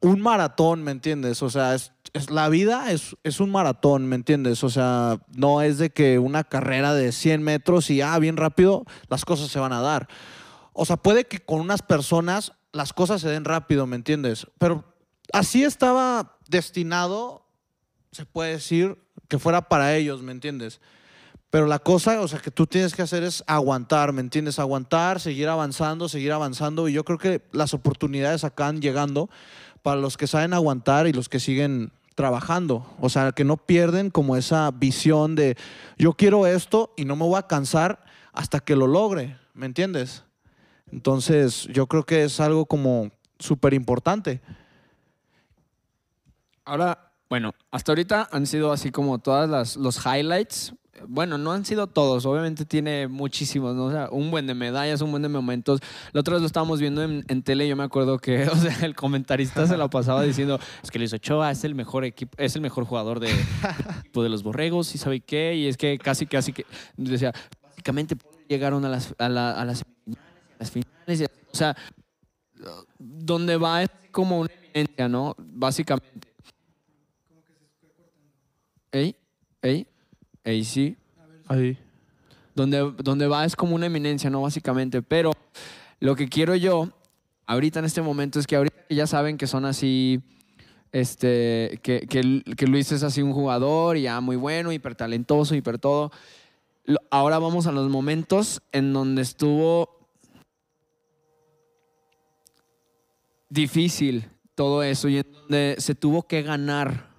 un 0.00 0.20
maratón, 0.20 0.82
¿me 0.82 0.90
entiendes? 0.90 1.42
O 1.42 1.48
sea, 1.48 1.74
es, 1.74 1.92
es- 2.12 2.30
la 2.30 2.48
vida 2.48 2.90
es, 2.92 3.16
es 3.24 3.40
un 3.40 3.50
maratón, 3.50 4.06
¿me 4.06 4.16
entiendes? 4.16 4.62
O 4.64 4.70
sea, 4.70 5.18
no 5.34 5.62
es 5.62 5.78
de 5.78 5.90
que 5.90 6.18
una 6.18 6.44
carrera 6.44 6.94
de 6.94 7.12
100 7.12 7.42
metros 7.42 7.90
y, 7.90 8.00
ah, 8.00 8.18
bien 8.18 8.36
rápido, 8.36 8.84
las 9.08 9.24
cosas 9.24 9.48
se 9.50 9.58
van 9.58 9.72
a 9.72 9.80
dar. 9.80 10.08
O 10.72 10.84
sea, 10.84 10.96
puede 10.96 11.24
que 11.26 11.38
con 11.40 11.60
unas 11.60 11.82
personas 11.82 12.52
las 12.72 12.92
cosas 12.92 13.20
se 13.20 13.28
den 13.28 13.44
rápido, 13.44 13.86
¿me 13.86 13.96
entiendes? 13.96 14.46
Pero 14.58 14.84
así 15.32 15.62
estaba 15.64 16.38
destinado, 16.48 17.46
se 18.12 18.24
puede 18.24 18.52
decir, 18.52 18.96
que 19.28 19.38
fuera 19.38 19.68
para 19.68 19.94
ellos, 19.96 20.22
¿me 20.22 20.32
entiendes? 20.32 20.80
Pero 21.50 21.66
la 21.66 21.78
cosa, 21.78 22.20
o 22.22 22.28
sea, 22.28 22.38
que 22.38 22.50
tú 22.50 22.66
tienes 22.66 22.94
que 22.94 23.02
hacer 23.02 23.22
es 23.22 23.44
aguantar, 23.46 24.12
¿me 24.14 24.22
entiendes? 24.22 24.58
Aguantar, 24.58 25.20
seguir 25.20 25.48
avanzando, 25.48 26.08
seguir 26.08 26.32
avanzando. 26.32 26.88
Y 26.88 26.94
yo 26.94 27.04
creo 27.04 27.18
que 27.18 27.42
las 27.52 27.74
oportunidades 27.74 28.44
acaban 28.44 28.80
llegando 28.80 29.28
para 29.82 30.00
los 30.00 30.16
que 30.16 30.26
saben 30.26 30.54
aguantar 30.54 31.06
y 31.06 31.12
los 31.12 31.28
que 31.28 31.40
siguen 31.40 31.92
trabajando. 32.22 32.86
O 33.00 33.08
sea, 33.08 33.32
que 33.32 33.42
no 33.42 33.56
pierden 33.56 34.08
como 34.08 34.36
esa 34.36 34.70
visión 34.70 35.34
de 35.34 35.56
yo 35.98 36.12
quiero 36.12 36.46
esto 36.46 36.94
y 36.96 37.04
no 37.04 37.16
me 37.16 37.24
voy 37.24 37.36
a 37.36 37.48
cansar 37.48 38.04
hasta 38.32 38.60
que 38.60 38.76
lo 38.76 38.86
logre, 38.86 39.36
¿me 39.54 39.66
entiendes? 39.66 40.22
Entonces, 40.92 41.66
yo 41.72 41.88
creo 41.88 42.04
que 42.04 42.22
es 42.22 42.38
algo 42.38 42.64
como 42.66 43.10
súper 43.40 43.74
importante. 43.74 44.40
Ahora, 46.64 47.10
bueno, 47.28 47.54
hasta 47.72 47.90
ahorita 47.90 48.28
han 48.30 48.46
sido 48.46 48.70
así 48.70 48.92
como 48.92 49.18
todas 49.18 49.50
las 49.50 49.76
los 49.76 49.98
highlights. 50.06 50.76
Bueno, 51.08 51.38
no 51.38 51.52
han 51.52 51.64
sido 51.64 51.86
todos, 51.86 52.26
obviamente 52.26 52.64
tiene 52.64 53.08
muchísimos, 53.08 53.74
¿no? 53.74 53.86
O 53.86 53.90
sea, 53.90 54.08
un 54.10 54.30
buen 54.30 54.46
de 54.46 54.54
medallas, 54.54 55.00
un 55.00 55.10
buen 55.10 55.22
de 55.22 55.28
momentos. 55.28 55.80
La 56.12 56.20
otra 56.20 56.34
vez 56.34 56.40
lo 56.42 56.46
estábamos 56.46 56.80
viendo 56.80 57.02
en, 57.02 57.42
tele 57.42 57.68
yo 57.68 57.76
me 57.76 57.82
acuerdo 57.84 58.18
que, 58.18 58.46
o 58.48 58.56
sea, 58.56 58.76
el 58.82 58.94
comentarista 58.94 59.66
se 59.66 59.76
la 59.76 59.88
pasaba 59.88 60.22
diciendo, 60.22 60.58
es 60.82 60.90
que 60.90 60.98
Luis 60.98 61.12
Ochoa 61.12 61.50
es 61.50 61.64
el 61.64 61.74
mejor 61.74 62.04
equipo, 62.04 62.34
es 62.38 62.54
el 62.56 62.62
mejor 62.62 62.84
jugador 62.84 63.20
de, 63.20 63.30
equipo 64.00 64.22
de 64.22 64.28
los 64.28 64.42
borregos 64.42 64.94
y 64.94 64.98
sabe 64.98 65.20
qué, 65.20 65.54
y 65.54 65.66
es 65.66 65.76
que 65.76 65.98
casi, 65.98 66.26
casi 66.26 66.52
que, 66.52 66.66
decía, 66.96 67.32
básicamente 67.62 68.16
llegaron 68.48 68.84
a 68.84 68.88
las, 68.88 69.14
a 69.18 69.28
la- 69.28 69.60
a 69.60 69.64
las 69.64 69.82
a 69.82 69.84
las 70.58 70.70
finales, 70.70 71.20
y 71.20 71.24
o 71.24 71.56
sea, 71.56 71.76
donde 72.98 73.56
va 73.56 73.82
es 73.82 73.90
como 74.10 74.40
una 74.40 74.50
eminencia, 74.74 75.08
¿no? 75.08 75.34
Básicamente. 75.38 76.28
Ey, 78.92 79.16
ey, 79.62 79.86
sí. 80.64 80.96
Ahí. 81.46 81.78
Donde, 82.54 82.92
donde 82.98 83.26
va 83.26 83.44
es 83.44 83.56
como 83.56 83.74
una 83.74 83.86
eminencia, 83.86 84.30
¿no? 84.30 84.42
Básicamente. 84.42 85.02
Pero 85.02 85.32
lo 86.00 86.16
que 86.16 86.28
quiero 86.28 86.54
yo, 86.54 86.88
ahorita 87.46 87.78
en 87.78 87.84
este 87.84 88.02
momento, 88.02 88.38
es 88.38 88.46
que 88.46 88.56
ahorita 88.56 88.76
ya 88.90 89.06
saben 89.06 89.38
que 89.38 89.46
son 89.46 89.64
así, 89.64 90.20
este, 90.90 91.78
que, 91.82 92.06
que, 92.08 92.42
que 92.56 92.66
Luis 92.66 92.92
es 92.92 93.02
así 93.02 93.22
un 93.22 93.32
jugador 93.32 93.96
y 93.96 94.02
ya 94.02 94.20
muy 94.20 94.36
bueno, 94.36 94.72
hiper 94.72 94.94
talentoso, 94.94 95.54
hiper 95.54 95.78
todo. 95.78 96.10
Ahora 97.10 97.38
vamos 97.38 97.66
a 97.66 97.72
los 97.72 97.88
momentos 97.88 98.60
en 98.72 98.92
donde 98.92 99.22
estuvo 99.22 100.02
difícil 103.48 104.28
todo 104.54 104.82
eso 104.82 105.08
y 105.08 105.18
en 105.18 105.32
donde 105.32 105.76
se 105.78 105.94
tuvo 105.94 106.24
que 106.24 106.42
ganar 106.42 107.11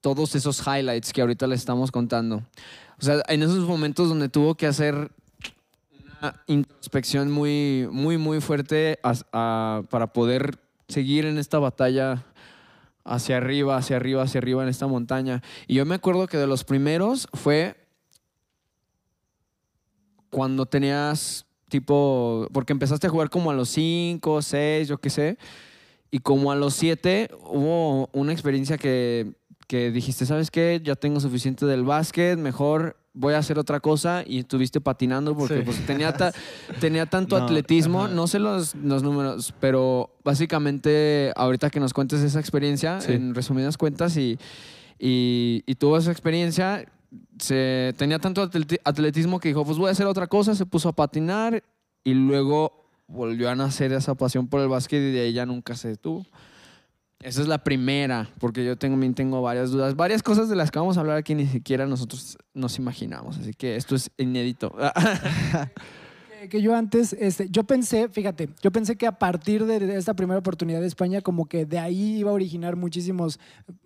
todos 0.00 0.34
esos 0.34 0.62
highlights 0.66 1.12
que 1.12 1.20
ahorita 1.20 1.46
le 1.46 1.54
estamos 1.54 1.90
contando. 1.90 2.42
O 3.00 3.04
sea, 3.04 3.22
en 3.28 3.42
esos 3.42 3.66
momentos 3.66 4.08
donde 4.08 4.28
tuvo 4.28 4.54
que 4.54 4.66
hacer 4.66 5.10
una 6.20 6.42
introspección 6.46 7.30
muy, 7.30 7.88
muy, 7.90 8.18
muy 8.18 8.40
fuerte 8.40 8.98
para 9.32 10.12
poder 10.12 10.58
seguir 10.88 11.24
en 11.26 11.38
esta 11.38 11.58
batalla 11.58 12.24
hacia 13.04 13.36
arriba, 13.36 13.76
hacia 13.76 13.96
arriba, 13.96 14.22
hacia 14.22 14.38
arriba 14.38 14.62
en 14.62 14.68
esta 14.68 14.86
montaña. 14.86 15.42
Y 15.66 15.74
yo 15.74 15.86
me 15.86 15.94
acuerdo 15.94 16.26
que 16.26 16.36
de 16.36 16.46
los 16.46 16.64
primeros 16.64 17.28
fue 17.34 17.76
cuando 20.30 20.66
tenías 20.66 21.46
tipo, 21.68 22.48
porque 22.52 22.72
empezaste 22.72 23.06
a 23.06 23.10
jugar 23.10 23.30
como 23.30 23.50
a 23.50 23.54
los 23.54 23.68
5, 23.70 24.42
6, 24.42 24.88
yo 24.88 24.98
qué 24.98 25.10
sé, 25.10 25.38
y 26.10 26.18
como 26.18 26.50
a 26.50 26.56
los 26.56 26.74
7 26.74 27.30
hubo 27.44 28.08
una 28.12 28.32
experiencia 28.32 28.78
que, 28.78 29.37
que 29.68 29.92
dijiste, 29.92 30.26
¿sabes 30.26 30.50
qué? 30.50 30.80
Ya 30.82 30.96
tengo 30.96 31.20
suficiente 31.20 31.64
del 31.66 31.84
básquet, 31.84 32.36
mejor 32.38 32.96
voy 33.12 33.34
a 33.34 33.38
hacer 33.38 33.58
otra 33.58 33.80
cosa 33.80 34.22
y 34.26 34.38
estuviste 34.40 34.80
patinando 34.80 35.36
porque 35.36 35.58
Sí. 35.58 35.62
pues, 35.64 35.86
tenía, 35.86 36.12
ta- 36.12 36.32
tenía 36.80 37.06
tanto 37.06 37.38
No, 37.38 37.44
atletismo, 37.44 38.04
ajá. 38.04 38.14
no 38.14 38.26
sé 38.26 38.38
los, 38.40 38.74
los 38.76 39.02
números, 39.02 39.52
pero 39.60 40.10
básicamente 40.24 41.32
ahorita 41.36 41.68
que 41.70 41.80
nos 41.80 41.92
cuentes 41.92 42.20
esa 42.22 42.40
experiencia, 42.40 43.00
Sí. 43.00 43.12
en 43.12 43.34
resumidas 43.34 43.76
cuentas, 43.76 44.16
y, 44.16 44.38
y, 44.98 45.62
y 45.66 45.74
tuvo 45.74 45.98
esa 45.98 46.10
experiencia, 46.12 46.86
se, 47.38 47.94
tenía 47.98 48.18
tanto 48.18 48.42
atleti- 48.42 48.80
atletismo 48.84 49.38
que 49.38 49.48
dijo, 49.48 49.64
pues 49.64 49.78
voy 49.78 49.88
a 49.88 49.92
hacer 49.92 50.06
otra 50.06 50.26
cosa, 50.28 50.54
se 50.54 50.64
puso 50.66 50.88
a 50.88 50.92
patinar 50.92 51.62
y 52.04 52.14
luego 52.14 52.86
volvió 53.06 53.50
a 53.50 53.54
nacer 53.54 53.92
esa 53.92 54.14
pasión 54.14 54.48
por 54.48 54.60
el 54.60 54.68
básquet 54.68 55.00
y 55.00 55.12
de 55.12 55.20
ahí 55.22 55.32
ya 55.34 55.44
nunca 55.46 55.74
se 55.76 55.88
detuvo. 55.88 56.24
Esa 57.20 57.42
es 57.42 57.48
la 57.48 57.58
primera, 57.64 58.30
porque 58.38 58.64
yo 58.64 58.76
tengo- 58.76 58.94
también 58.94 59.14
tengo 59.14 59.42
varias 59.42 59.72
dudas, 59.72 59.96
varias 59.96 60.22
cosas 60.22 60.48
de 60.48 60.54
las 60.54 60.70
que 60.70 60.78
vamos 60.78 60.96
a 60.96 61.00
hablar 61.00 61.16
aquí 61.16 61.34
ni 61.34 61.46
siquiera 61.46 61.84
nosotros 61.86 62.38
nos 62.54 62.78
imaginamos, 62.78 63.38
así 63.38 63.54
que 63.54 63.74
esto 63.76 63.96
es 63.96 64.10
inédito. 64.18 64.72
que- 66.48 66.62
yo 66.62 66.74
antes, 66.74 67.12
este, 67.14 67.48
yo 67.50 67.64
pensé, 67.64 68.08
fíjate, 68.08 68.48
yo 68.62 68.70
pensé 68.70 68.96
que 68.96 69.06
a 69.06 69.18
partir 69.18 69.64
de 69.66 69.96
esta 69.96 70.14
primera 70.14 70.38
oportunidad 70.38 70.80
de 70.80 70.86
España, 70.86 71.20
como 71.20 71.46
que 71.46 71.66
de 71.66 71.78
ahí 71.78 72.18
iba 72.18 72.30
a 72.30 72.34
originar 72.34 72.76
muchísimos 72.76 73.38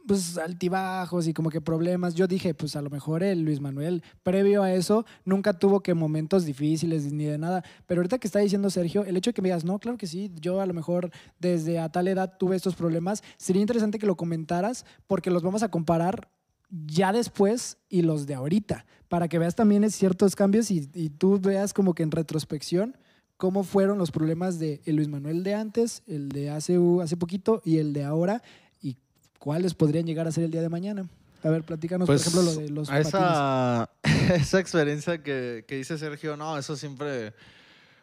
pues, 0.06 0.36
altibajos 0.36 1.28
y 1.28 1.32
como 1.32 1.48
que 1.48 1.60
problemas. 1.60 2.14
Yo 2.14 2.26
dije, 2.26 2.54
pues 2.54 2.74
a 2.76 2.82
lo 2.82 2.90
mejor 2.90 3.22
el 3.22 3.42
Luis 3.42 3.60
Manuel, 3.60 4.02
previo 4.22 4.62
a 4.62 4.72
eso, 4.72 5.06
nunca 5.24 5.58
tuvo 5.58 5.80
que 5.80 5.94
momentos 5.94 6.44
difíciles 6.44 7.12
ni 7.12 7.24
de 7.24 7.38
nada. 7.38 7.62
Pero 7.86 8.00
ahorita 8.00 8.18
que 8.18 8.26
está 8.26 8.40
diciendo 8.40 8.68
Sergio, 8.70 9.04
el 9.04 9.16
hecho 9.16 9.30
de 9.30 9.34
que 9.34 9.42
me 9.42 9.48
digas, 9.48 9.64
no, 9.64 9.78
claro 9.78 9.96
que 9.98 10.06
sí, 10.06 10.30
yo 10.40 10.60
a 10.60 10.66
lo 10.66 10.74
mejor 10.74 11.10
desde 11.38 11.78
a 11.78 11.88
tal 11.88 12.08
edad 12.08 12.36
tuve 12.38 12.56
estos 12.56 12.74
problemas, 12.74 13.22
sería 13.36 13.62
interesante 13.62 13.98
que 13.98 14.06
lo 14.06 14.16
comentaras 14.16 14.84
porque 15.06 15.30
los 15.30 15.42
vamos 15.42 15.62
a 15.62 15.70
comparar 15.70 16.28
ya 16.72 17.12
después 17.12 17.76
y 17.88 18.02
los 18.02 18.26
de 18.26 18.34
ahorita, 18.34 18.86
para 19.08 19.28
que 19.28 19.38
veas 19.38 19.54
también 19.54 19.88
ciertos 19.90 20.34
cambios 20.34 20.70
y, 20.70 20.88
y 20.94 21.10
tú 21.10 21.38
veas 21.38 21.72
como 21.74 21.94
que 21.94 22.02
en 22.02 22.10
retrospección 22.10 22.96
cómo 23.42 23.64
fueron 23.64 23.98
los 23.98 24.12
problemas 24.12 24.60
de 24.60 24.80
el 24.84 24.94
Luis 24.94 25.08
Manuel 25.08 25.42
de 25.42 25.54
antes, 25.54 26.04
el 26.06 26.28
de 26.28 26.50
hace, 26.50 26.78
hace 27.02 27.16
poquito 27.16 27.60
y 27.64 27.78
el 27.78 27.92
de 27.92 28.04
ahora 28.04 28.40
y 28.80 28.96
cuáles 29.40 29.74
podrían 29.74 30.06
llegar 30.06 30.28
a 30.28 30.30
ser 30.30 30.44
el 30.44 30.52
día 30.52 30.62
de 30.62 30.68
mañana. 30.68 31.08
A 31.42 31.48
ver, 31.48 31.64
platícanos, 31.64 32.06
Pues, 32.06 32.22
por 32.22 32.44
ejemplo, 32.44 32.52
lo 32.52 32.60
de 32.60 32.70
los 32.70 32.88
a 32.88 33.00
esa, 33.00 33.90
esa 34.34 34.60
experiencia 34.60 35.24
que, 35.24 35.64
que 35.66 35.74
dice 35.74 35.98
Sergio, 35.98 36.36
no, 36.36 36.56
eso 36.56 36.76
siempre, 36.76 37.34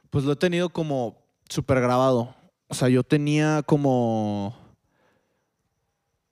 pues 0.10 0.25
lo 0.25 0.34
he 0.34 0.36
tenido 0.36 0.67
como 0.67 1.15
súper 1.47 1.79
grabado. 1.79 2.36
O 2.67 2.73
sea, 2.73 2.89
yo 2.89 3.01
tenía 3.03 3.63
como, 3.63 4.53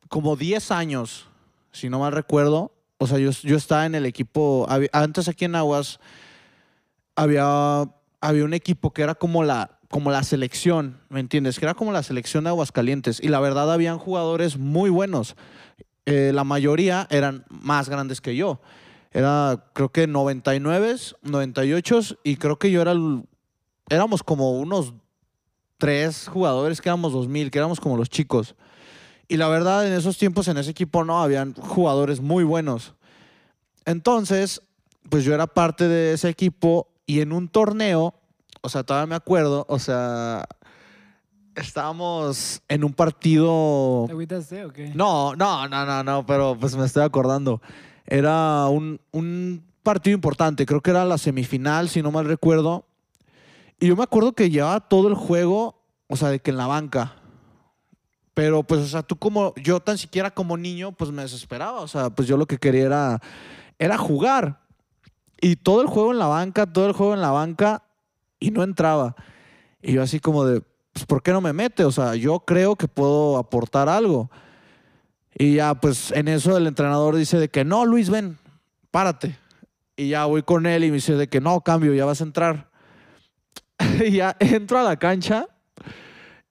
como 0.10 0.36
10 0.36 0.70
años, 0.72 1.28
si 1.72 1.90
no 1.90 2.00
mal 2.00 2.12
recuerdo. 2.12 2.74
O 2.98 3.08
sea, 3.08 3.18
yo, 3.20 3.30
yo 3.32 3.58
estaba 3.58 3.86
en 3.86 3.96
el 3.96 4.06
equipo, 4.06 4.68
antes 4.92 5.28
aquí 5.28 5.46
en 5.46 5.56
Aguas 5.56 6.00
había, 7.16 7.84
había 8.22 8.44
un 8.44 8.54
equipo 8.54 8.92
que 8.92 9.02
era 9.04 9.16
como 9.16 9.44
la, 9.44 9.80
como 9.90 10.12
la 10.12 10.24
selección, 10.24 11.00
¿me 11.10 11.20
entiendes? 11.20 11.60
Que 11.60 11.66
era 11.66 11.74
como 11.74 11.92
la 11.92 12.04
selección 12.04 12.44
de 12.44 12.50
Aguascalientes. 12.50 13.20
Y 13.22 13.30
la 13.30 13.40
verdad, 13.40 13.72
habían 13.72 13.98
jugadores 13.98 14.58
muy 14.58 14.90
buenos. 14.90 15.36
eh, 16.10 16.32
la 16.34 16.46
mayoría 16.46 17.06
eran 17.10 17.46
más 17.50 17.90
grandes 17.90 18.22
que 18.22 18.34
yo. 18.36 18.62
Era, 19.12 19.66
creo 19.74 19.90
que 19.90 20.08
99, 20.08 20.96
98 21.22 22.00
y 22.24 22.38
creo 22.38 22.58
que 22.58 22.72
yo 22.72 22.82
era 22.82 22.94
el- 22.94 23.26
éramos 23.90 24.24
como 24.24 24.52
unos 24.52 24.94
tres 25.78 26.30
jugadores 26.30 26.80
que 26.80 26.88
éramos 26.90 27.12
2000, 27.12 27.52
que 27.52 27.58
éramos 27.58 27.82
como 27.82 27.98
los 27.98 28.10
chicos. 28.10 28.56
Y 29.28 29.38
la 29.38 29.48
verdad, 29.50 29.86
en 29.86 29.94
esos 29.94 30.18
tiempos 30.18 30.48
en 30.48 30.58
ese 30.58 30.72
equipo 30.72 31.04
no, 31.04 31.22
habían 31.22 31.54
jugadores 31.54 32.22
muy 32.22 32.44
buenos. 32.44 32.94
Entonces, 33.86 34.62
pues 35.10 35.24
yo 35.24 35.34
era 35.34 35.48
parte 35.48 35.88
de 35.88 36.14
ese 36.14 36.30
equipo 36.30 36.88
y 37.06 37.22
en 37.22 37.32
un 37.32 37.48
torneo, 37.50 38.14
o 38.62 38.70
sea, 38.70 38.84
todavía 38.84 39.08
me 39.08 39.16
acuerdo, 39.16 39.66
o 39.70 39.80
sea, 39.80 40.46
estábamos 41.56 42.62
en 42.68 42.84
un 42.84 42.94
partido... 42.94 44.04
¿Te 44.08 44.14
agüitaste 44.14 44.66
o 44.66 44.72
qué? 44.72 44.92
No, 44.94 45.36
no, 45.36 45.68
no, 45.68 45.86
no, 45.86 46.04
no, 46.04 46.26
pero 46.26 46.58
pues 46.60 46.76
me 46.76 46.86
estoy 46.86 47.04
acordando. 47.04 47.62
Era 48.06 48.68
un, 48.68 49.00
un 49.12 49.64
partido 49.84 50.16
importante, 50.16 50.66
creo 50.66 50.82
que 50.82 50.92
era 50.92 51.06
la 51.06 51.18
semifinal, 51.18 51.90
si 51.90 52.02
no 52.02 52.12
mal 52.12 52.26
recuerdo. 52.26 52.86
Y 53.80 53.88
yo 53.88 53.96
me 53.96 54.04
acuerdo 54.04 54.34
que 54.34 54.50
llevaba 54.50 54.80
todo 54.82 55.08
el 55.08 55.16
juego, 55.16 55.82
o 56.08 56.16
sea, 56.16 56.30
de 56.30 56.40
que 56.40 56.52
en 56.52 56.58
la 56.58 56.68
banca. 56.68 57.16
Pero 58.38 58.62
pues, 58.62 58.82
o 58.82 58.88
sea, 58.88 59.02
tú 59.02 59.16
como, 59.16 59.56
yo 59.56 59.80
tan 59.80 59.98
siquiera 59.98 60.30
como 60.30 60.58
niño, 60.58 60.92
pues 60.92 61.10
me 61.10 61.24
desesperaba. 61.24 61.82
O 61.82 61.88
sea, 61.88 62.12
pues 62.12 62.28
yo 62.28 62.38
lo 62.38 62.46
que 62.46 62.60
quería 62.60 62.86
era, 62.86 63.20
era 63.80 63.98
jugar. 63.98 64.60
Y 65.42 65.56
todo 65.56 65.82
el 65.82 65.88
juego 65.88 66.12
en 66.12 66.20
la 66.20 66.28
banca, 66.28 66.72
todo 66.72 66.86
el 66.86 66.94
juego 66.94 67.16
en 67.16 67.22
la 67.22 67.32
banca, 67.32 67.82
y 68.40 68.52
no 68.52 68.62
entraba. 68.62 69.16
Y 69.82 69.94
yo 69.94 70.04
así 70.04 70.20
como 70.20 70.46
de, 70.46 70.62
pues, 70.94 71.08
¿por 71.08 71.24
qué 71.24 71.32
no 71.32 71.42
me 71.42 71.52
mete? 71.52 71.84
O 71.84 71.92
sea, 71.92 72.14
yo 72.14 72.42
creo 72.42 72.76
que 72.76 72.88
puedo 72.88 73.40
aportar 73.40 73.90
algo. 73.90 74.30
Y 75.34 75.56
ya, 75.56 75.74
pues 75.74 76.12
en 76.12 76.28
eso 76.28 76.56
el 76.58 76.68
entrenador 76.68 77.16
dice 77.16 77.40
de 77.40 77.50
que 77.50 77.66
no, 77.66 77.88
Luis, 77.88 78.12
ven, 78.12 78.38
párate. 78.92 79.36
Y 79.96 80.10
ya 80.10 80.26
voy 80.26 80.44
con 80.44 80.68
él 80.68 80.84
y 80.84 80.90
me 80.90 80.98
dice 80.98 81.16
de 81.16 81.28
que 81.28 81.42
no, 81.42 81.62
cambio, 81.62 81.92
ya 81.96 82.06
vas 82.06 82.22
a 82.22 82.26
entrar. 82.26 82.70
y 84.06 84.12
ya 84.12 84.38
entro 84.40 84.78
a 84.78 84.84
la 84.84 84.98
cancha 84.98 85.48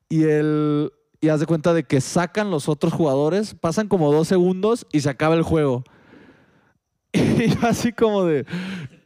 y 0.08 0.24
él, 0.24 0.92
y 1.26 1.28
haz 1.28 1.40
de 1.40 1.46
cuenta 1.46 1.74
de 1.74 1.82
que 1.82 2.00
sacan 2.00 2.52
los 2.52 2.68
otros 2.68 2.92
jugadores, 2.92 3.54
pasan 3.54 3.88
como 3.88 4.12
dos 4.12 4.28
segundos 4.28 4.86
y 4.92 5.00
se 5.00 5.10
acaba 5.10 5.34
el 5.34 5.42
juego. 5.42 5.82
Y 7.12 7.48
yo 7.48 7.58
así 7.66 7.92
como 7.92 8.24
de, 8.24 8.46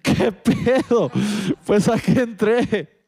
¿qué 0.02 0.32
pedo? 0.32 1.10
Pues 1.64 1.88
a 1.88 1.98
qué 1.98 2.20
entré. 2.20 3.04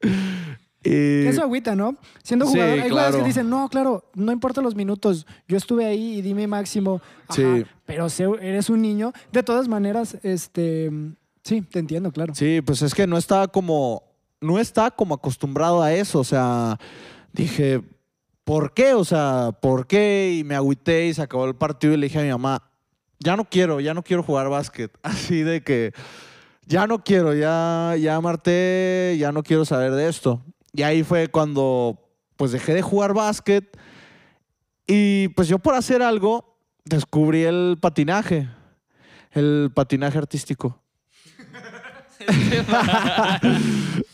Y, 0.84 1.26
Eso 1.26 1.42
agüita, 1.42 1.76
¿no? 1.76 1.96
Siendo 2.22 2.46
Sí, 2.46 2.52
jugador, 2.52 2.80
hay 2.80 2.88
jugadores 2.88 3.16
que 3.20 3.26
dicen, 3.26 3.50
no, 3.50 3.68
claro, 3.68 4.10
no 4.14 4.32
importa 4.32 4.60
los 4.62 4.74
minutos, 4.74 5.26
yo 5.46 5.56
estuve 5.56 5.84
ahí 5.84 6.18
y 6.18 6.22
di 6.22 6.34
mi 6.34 6.46
máximo. 6.46 7.00
Ajá, 7.28 7.34
Sí. 7.34 7.64
Pero 7.84 8.06
eres 8.40 8.70
un 8.70 8.80
niño. 8.80 9.12
De 9.30 9.42
todas 9.42 9.68
maneras, 9.68 10.16
este, 10.22 10.90
sí, 11.44 11.60
te 11.60 11.78
entiendo, 11.78 12.10
claro. 12.12 12.34
Sí, 12.34 12.62
pues 12.62 12.80
es 12.82 12.94
que 12.94 13.06
no 13.06 13.18
estaba 13.18 13.48
como, 13.48 14.02
no 14.40 14.58
estaba 14.58 14.90
como 14.90 15.14
acostumbrado 15.14 15.82
a 15.82 15.92
eso. 15.92 16.20
O 16.20 16.24
sea, 16.24 16.78
dije, 17.32 17.82
¿por 18.44 18.74
qué? 18.74 18.94
O 18.94 19.04
sea, 19.04 19.50
¿por 19.60 19.86
qué? 19.86 20.36
Y 20.38 20.44
me 20.44 20.54
agüité 20.54 21.06
y 21.06 21.14
se 21.14 21.22
acabó 21.22 21.44
el 21.46 21.54
partido 21.54 21.94
y 21.94 21.96
le 21.96 22.06
dije 22.06 22.18
a 22.20 22.22
mi 22.22 22.30
mamá, 22.30 22.70
ya 23.18 23.36
no 23.36 23.44
quiero, 23.44 23.80
ya 23.80 23.94
no 23.94 24.02
quiero 24.02 24.22
jugar 24.22 24.48
básquet. 24.48 24.96
Así 25.02 25.42
de 25.42 25.62
que, 25.62 25.92
ya 26.66 26.86
no 26.86 27.02
quiero, 27.02 27.34
ya, 27.34 27.94
ya 27.98 28.20
marté, 28.20 29.16
ya 29.18 29.32
no 29.32 29.42
quiero 29.42 29.64
saber 29.64 29.92
de 29.92 30.08
esto. 30.08 30.42
Y 30.72 30.82
ahí 30.82 31.02
fue 31.02 31.28
cuando, 31.28 31.98
pues 32.36 32.52
dejé 32.52 32.74
de 32.74 32.82
jugar 32.82 33.14
básquet. 33.14 33.76
Y 34.86 35.28
pues 35.28 35.48
yo 35.48 35.58
por 35.58 35.74
hacer 35.74 36.02
algo, 36.02 36.58
descubrí 36.84 37.44
el 37.44 37.78
patinaje, 37.80 38.48
el 39.30 39.70
patinaje 39.74 40.18
artístico. 40.18 40.80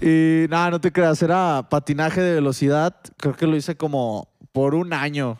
y 0.00 0.46
nada, 0.48 0.70
no 0.70 0.80
te 0.80 0.92
creas, 0.92 1.22
era 1.22 1.66
patinaje 1.68 2.20
de 2.20 2.34
velocidad. 2.34 2.96
Creo 3.16 3.34
que 3.34 3.46
lo 3.46 3.56
hice 3.56 3.76
como 3.76 4.28
por 4.52 4.74
un 4.74 4.92
año, 4.92 5.38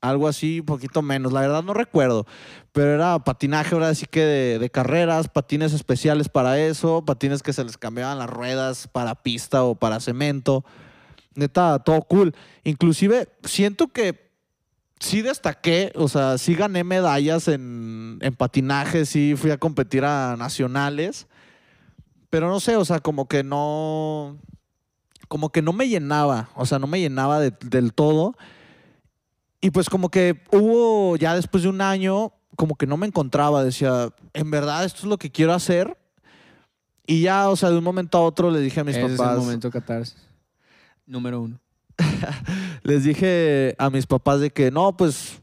algo 0.00 0.28
así, 0.28 0.60
un 0.60 0.66
poquito 0.66 1.02
menos. 1.02 1.32
La 1.32 1.40
verdad 1.40 1.62
no 1.62 1.74
recuerdo, 1.74 2.26
pero 2.72 2.94
era 2.94 3.18
patinaje 3.20 3.74
ahora 3.74 3.94
sí 3.94 4.06
que 4.06 4.24
de, 4.58 4.70
carreras, 4.70 5.28
patines 5.28 5.72
especiales 5.72 6.28
para 6.28 6.58
eso, 6.58 7.04
patines 7.04 7.42
que 7.42 7.52
se 7.52 7.64
les 7.64 7.78
cambiaban 7.78 8.18
las 8.18 8.30
ruedas 8.30 8.88
para 8.88 9.14
pista 9.14 9.64
o 9.64 9.74
para 9.74 10.00
cemento. 10.00 10.64
Neta, 11.34 11.78
todo 11.78 12.02
cool. 12.02 12.34
Inclusive 12.64 13.28
siento 13.44 13.88
que 13.88 14.30
sí 14.98 15.22
destaqué, 15.22 15.92
o 15.94 16.08
sea, 16.08 16.36
sí 16.38 16.54
gané 16.54 16.84
medallas 16.84 17.48
en, 17.48 18.18
en 18.20 18.34
patinaje, 18.34 19.06
sí 19.06 19.34
fui 19.36 19.50
a 19.50 19.58
competir 19.58 20.04
a 20.04 20.36
nacionales, 20.36 21.26
pero 22.32 22.48
no 22.48 22.60
sé, 22.60 22.76
o 22.76 22.84
sea, 22.86 22.98
como 22.98 23.28
que 23.28 23.44
no, 23.44 24.38
como 25.28 25.50
que 25.52 25.60
no 25.60 25.74
me 25.74 25.86
llenaba, 25.86 26.48
o 26.54 26.64
sea, 26.64 26.78
no 26.78 26.86
me 26.86 26.98
llenaba 26.98 27.38
de- 27.40 27.52
del 27.66 27.92
todo. 27.92 28.34
Y 29.60 29.70
pues 29.70 29.90
como 29.90 30.08
que 30.10 30.42
hubo 30.50 31.14
ya 31.18 31.34
después 31.34 31.62
de 31.62 31.68
un 31.68 31.82
año, 31.82 32.32
como 32.56 32.76
que 32.76 32.86
no 32.86 32.96
me 32.96 33.06
encontraba, 33.06 33.62
decía, 33.62 34.08
en 34.32 34.50
verdad 34.50 34.86
esto 34.86 35.00
es 35.00 35.04
lo 35.08 35.18
que 35.18 35.30
quiero 35.30 35.52
hacer. 35.52 35.98
Y 37.06 37.20
ya, 37.20 37.50
o 37.50 37.56
sea, 37.56 37.68
de 37.68 37.76
un 37.76 37.84
momento 37.84 38.16
a 38.16 38.22
otro 38.22 38.50
le 38.50 38.60
dije 38.60 38.80
a 38.80 38.84
mis 38.84 38.96
Ese 38.96 39.12
es 39.12 39.18
papás, 39.18 39.34
el 39.34 39.40
momento 39.42 39.70
catarsis. 39.70 40.16
Número 41.04 41.38
uno. 41.38 41.60
les 42.82 43.04
dije 43.04 43.74
a 43.78 43.90
mis 43.90 44.06
papás 44.06 44.40
de 44.40 44.48
que 44.48 44.70
no, 44.70 44.96
pues 44.96 45.42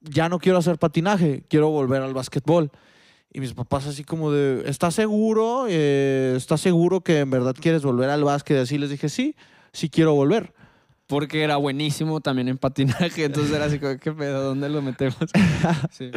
ya 0.00 0.28
no 0.28 0.40
quiero 0.40 0.58
hacer 0.58 0.76
patinaje, 0.76 1.44
quiero 1.48 1.68
volver 1.70 2.02
al 2.02 2.14
básquetbol. 2.14 2.72
Y 3.32 3.40
mis 3.40 3.54
papás 3.54 3.86
así 3.86 4.02
como 4.02 4.32
de, 4.32 4.68
¿estás 4.68 4.94
seguro? 4.94 5.66
Eh, 5.68 6.34
¿Estás 6.36 6.60
seguro 6.60 7.00
que 7.02 7.20
en 7.20 7.30
verdad 7.30 7.54
quieres 7.58 7.82
volver 7.82 8.10
al 8.10 8.24
básquet? 8.24 8.58
Así 8.58 8.76
les 8.76 8.90
dije, 8.90 9.08
sí, 9.08 9.36
sí 9.72 9.88
quiero 9.88 10.14
volver. 10.14 10.52
Porque 11.06 11.42
era 11.42 11.56
buenísimo 11.56 12.20
también 12.20 12.48
en 12.48 12.58
patinaje. 12.58 13.24
Entonces 13.24 13.54
era 13.54 13.66
así 13.66 13.78
como, 13.78 13.96
¿qué 13.98 14.12
pedo? 14.12 14.42
¿Dónde 14.42 14.68
lo 14.68 14.82
metemos? 14.82 15.18
Sí. 15.90 16.10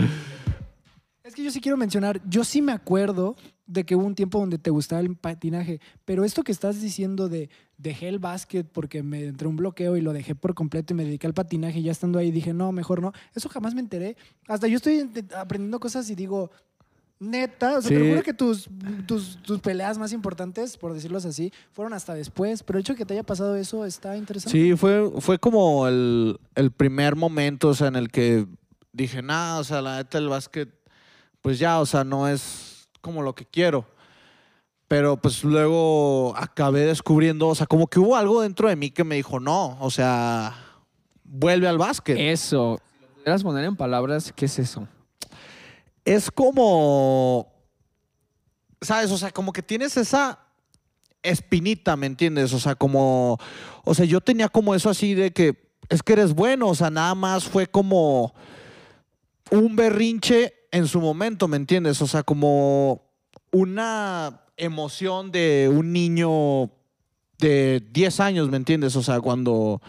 Es 1.23 1.35
que 1.35 1.43
yo 1.43 1.51
sí 1.51 1.61
quiero 1.61 1.77
mencionar, 1.77 2.19
yo 2.27 2.43
sí 2.43 2.61
me 2.61 2.73
acuerdo 2.73 3.37
de 3.65 3.85
que 3.85 3.95
hubo 3.95 4.05
un 4.05 4.13
tiempo 4.13 4.39
donde 4.39 4.57
te 4.57 4.69
gustaba 4.71 5.01
el 5.01 5.15
patinaje, 5.15 5.79
pero 6.03 6.25
esto 6.25 6.43
que 6.43 6.51
estás 6.51 6.81
diciendo 6.81 7.29
de 7.29 7.49
dejé 7.77 8.09
el 8.09 8.19
básquet 8.19 8.67
porque 8.69 9.03
me 9.03 9.23
entró 9.23 9.49
un 9.49 9.55
bloqueo 9.55 9.95
y 9.95 10.01
lo 10.01 10.11
dejé 10.11 10.35
por 10.35 10.53
completo 10.53 10.93
y 10.93 10.97
me 10.97 11.05
dediqué 11.05 11.25
al 11.25 11.33
patinaje 11.33 11.79
y 11.79 11.83
ya 11.83 11.93
estando 11.93 12.19
ahí 12.19 12.29
dije, 12.29 12.53
no, 12.53 12.73
mejor 12.73 13.01
no. 13.01 13.13
Eso 13.33 13.47
jamás 13.47 13.73
me 13.73 13.79
enteré. 13.79 14.17
Hasta 14.49 14.67
yo 14.67 14.75
estoy 14.75 15.09
aprendiendo 15.33 15.79
cosas 15.79 16.09
y 16.09 16.15
digo, 16.15 16.51
neta, 17.23 17.77
o 17.77 17.81
sea, 17.81 17.89
te 17.89 17.99
Sí. 18.03 18.09
juro 18.09 18.21
que 18.23 18.33
tus, 18.33 18.69
tus, 19.07 19.37
tus 19.43 19.59
peleas 19.59 19.97
más 19.97 20.13
importantes, 20.13 20.77
por 20.77 20.93
decirlos 20.93 21.25
así, 21.25 21.51
fueron 21.71 21.93
hasta 21.93 22.13
después, 22.13 22.63
pero 22.63 22.77
el 22.77 22.81
hecho 22.81 22.93
de 22.93 22.97
que 22.97 23.05
te 23.05 23.13
haya 23.13 23.23
pasado 23.23 23.55
eso 23.55 23.85
está 23.85 24.15
interesante. 24.17 24.57
Sí, 24.57 24.75
fue, 24.75 25.11
fue 25.19 25.39
como 25.39 25.87
el, 25.87 26.39
el 26.55 26.71
primer 26.71 27.15
momento, 27.15 27.69
o 27.69 27.73
sea, 27.73 27.87
en 27.87 27.95
el 27.95 28.09
que 28.09 28.45
dije, 28.91 29.21
nada, 29.21 29.59
o 29.59 29.63
sea, 29.63 29.81
la 29.81 29.97
neta 29.97 30.17
el 30.17 30.29
básquet, 30.29 30.69
pues 31.41 31.59
ya, 31.59 31.79
o 31.79 31.85
sea, 31.85 32.03
no 32.03 32.27
es 32.27 32.87
como 33.01 33.21
lo 33.21 33.33
que 33.35 33.45
quiero. 33.45 33.85
Pero 34.87 35.17
pues 35.17 35.43
luego 35.43 36.35
acabé 36.37 36.81
descubriendo, 36.81 37.47
o 37.47 37.55
sea, 37.55 37.65
como 37.65 37.87
que 37.87 37.99
hubo 37.99 38.15
algo 38.15 38.41
dentro 38.41 38.69
de 38.69 38.75
mí 38.75 38.91
que 38.91 39.03
me 39.03 39.15
dijo, 39.15 39.39
no, 39.39 39.77
o 39.79 39.89
sea, 39.89 40.53
vuelve 41.23 41.67
al 41.67 41.77
básquet. 41.79 42.17
Eso. 42.19 42.79
Si 42.99 43.01
lo 43.01 43.07
pudieras 43.13 43.43
poner 43.43 43.63
en 43.65 43.75
palabras, 43.75 44.31
¿qué 44.35 44.45
es 44.45 44.59
eso? 44.59 44.87
Es 46.05 46.31
como, 46.31 47.53
¿sabes? 48.81 49.11
O 49.11 49.17
sea, 49.17 49.31
como 49.31 49.53
que 49.53 49.61
tienes 49.61 49.97
esa 49.97 50.39
espinita, 51.21 51.95
¿me 51.95 52.07
entiendes? 52.07 52.53
O 52.53 52.59
sea, 52.59 52.75
como, 52.75 53.37
o 53.83 53.93
sea, 53.93 54.05
yo 54.05 54.21
tenía 54.21 54.49
como 54.49 54.75
eso 54.75 54.89
así 54.89 55.13
de 55.13 55.31
que 55.31 55.71
es 55.89 56.03
que 56.03 56.13
eres 56.13 56.33
bueno, 56.33 56.69
o 56.69 56.75
sea, 56.75 56.89
nada 56.89 57.15
más 57.15 57.45
fue 57.45 57.67
como 57.67 58.33
un 59.51 59.75
berrinche 59.75 60.53
en 60.71 60.87
su 60.87 60.99
momento, 60.99 61.47
¿me 61.47 61.57
entiendes? 61.57 62.01
O 62.01 62.07
sea, 62.07 62.23
como 62.23 63.03
una 63.51 64.41
emoción 64.57 65.31
de 65.31 65.69
un 65.71 65.93
niño 65.93 66.71
de 67.37 67.83
10 67.91 68.19
años, 68.19 68.49
¿me 68.49 68.57
entiendes? 68.57 68.95
O 68.95 69.03
sea, 69.03 69.21
cuando 69.21 69.81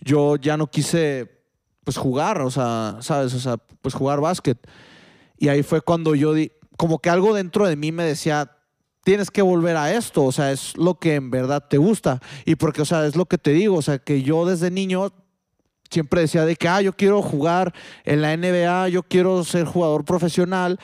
yo 0.00 0.36
ya 0.36 0.56
no 0.56 0.66
quise 0.68 1.36
pues 1.84 1.96
jugar, 1.96 2.40
o 2.40 2.50
sea, 2.50 2.98
¿sabes? 3.00 3.32
O 3.34 3.40
sea, 3.40 3.56
pues 3.56 3.94
jugar 3.94 4.20
básquet. 4.20 4.58
Y 5.38 5.48
ahí 5.48 5.62
fue 5.62 5.80
cuando 5.80 6.14
yo 6.14 6.32
di, 6.34 6.52
como 6.76 6.98
que 6.98 7.10
algo 7.10 7.34
dentro 7.34 7.66
de 7.66 7.76
mí 7.76 7.92
me 7.92 8.04
decía, 8.04 8.50
tienes 9.04 9.30
que 9.30 9.42
volver 9.42 9.76
a 9.76 9.94
esto, 9.94 10.24
o 10.24 10.32
sea, 10.32 10.50
es 10.50 10.76
lo 10.76 10.98
que 10.98 11.14
en 11.14 11.30
verdad 11.30 11.64
te 11.68 11.78
gusta. 11.78 12.20
Y 12.44 12.56
porque, 12.56 12.82
o 12.82 12.84
sea, 12.84 13.06
es 13.06 13.16
lo 13.16 13.26
que 13.26 13.38
te 13.38 13.52
digo, 13.52 13.76
o 13.76 13.82
sea, 13.82 13.98
que 13.98 14.22
yo 14.22 14.44
desde 14.46 14.70
niño 14.70 15.12
siempre 15.90 16.22
decía 16.22 16.44
de 16.44 16.56
que, 16.56 16.68
ah, 16.68 16.82
yo 16.82 16.92
quiero 16.92 17.22
jugar 17.22 17.72
en 18.04 18.20
la 18.20 18.36
NBA, 18.36 18.88
yo 18.88 19.02
quiero 19.04 19.44
ser 19.44 19.64
jugador 19.64 20.04
profesional. 20.04 20.80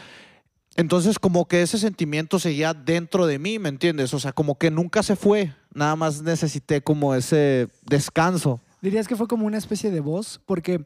Entonces, 0.77 1.19
como 1.19 1.47
que 1.47 1.63
ese 1.63 1.79
sentimiento 1.79 2.39
seguía 2.39 2.73
dentro 2.73 3.27
de 3.27 3.39
mí, 3.39 3.59
¿me 3.59 3.69
entiendes? 3.69 4.15
O 4.15 4.21
sea, 4.21 4.33
como 4.33 4.57
que 4.57 4.71
nunca 4.71 5.03
se 5.03 5.17
fue, 5.17 5.53
nada 5.75 5.97
más 5.97 6.23
necesité 6.23 6.81
como 6.81 7.15
ese 7.15 7.69
descanso. 7.83 8.61
Dirías 8.81 9.09
que 9.09 9.17
fue 9.17 9.27
como 9.27 9.47
una 9.47 9.59
especie 9.59 9.91
de 9.91 10.01
voz, 10.01 10.41
porque 10.47 10.85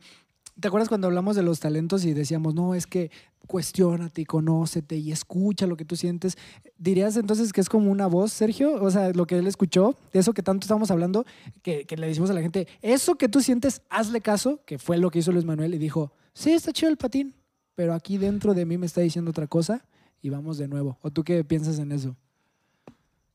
¿Te 0.58 0.68
acuerdas 0.68 0.88
cuando 0.88 1.06
hablamos 1.06 1.36
de 1.36 1.42
los 1.42 1.60
talentos 1.60 2.06
y 2.06 2.14
decíamos, 2.14 2.54
no, 2.54 2.74
es 2.74 2.86
que 2.86 3.10
cuestiónate 3.46 4.22
y 4.22 4.24
conócete 4.24 4.96
y 4.96 5.12
escucha 5.12 5.66
lo 5.66 5.76
que 5.76 5.84
tú 5.84 5.96
sientes? 5.96 6.36
¿Dirías 6.78 7.16
entonces 7.16 7.52
que 7.52 7.60
es 7.60 7.68
como 7.68 7.90
una 7.90 8.06
voz, 8.06 8.32
Sergio? 8.32 8.82
O 8.82 8.90
sea, 8.90 9.10
lo 9.10 9.26
que 9.26 9.38
él 9.38 9.46
escuchó, 9.46 9.96
de 10.12 10.20
eso 10.20 10.32
que 10.32 10.42
tanto 10.42 10.64
estamos 10.64 10.90
hablando, 10.90 11.24
que, 11.62 11.84
que 11.84 11.96
le 11.96 12.06
decimos 12.06 12.30
a 12.30 12.34
la 12.34 12.42
gente, 12.42 12.68
eso 12.82 13.16
que 13.16 13.28
tú 13.28 13.40
sientes, 13.40 13.82
hazle 13.88 14.20
caso, 14.20 14.60
que 14.66 14.78
fue 14.78 14.98
lo 14.98 15.10
que 15.10 15.20
hizo 15.20 15.32
Luis 15.32 15.44
Manuel 15.44 15.74
y 15.74 15.78
dijo, 15.78 16.12
sí, 16.34 16.50
está 16.50 16.72
chido 16.72 16.90
el 16.90 16.96
patín, 16.96 17.34
pero 17.74 17.94
aquí 17.94 18.18
dentro 18.18 18.54
de 18.54 18.66
mí 18.66 18.78
me 18.78 18.86
está 18.86 19.00
diciendo 19.00 19.30
otra 19.30 19.46
cosa 19.46 19.86
y 20.20 20.30
vamos 20.30 20.58
de 20.58 20.68
nuevo. 20.68 20.98
¿O 21.02 21.10
tú 21.10 21.24
qué 21.24 21.44
piensas 21.44 21.78
en 21.78 21.92
eso? 21.92 22.16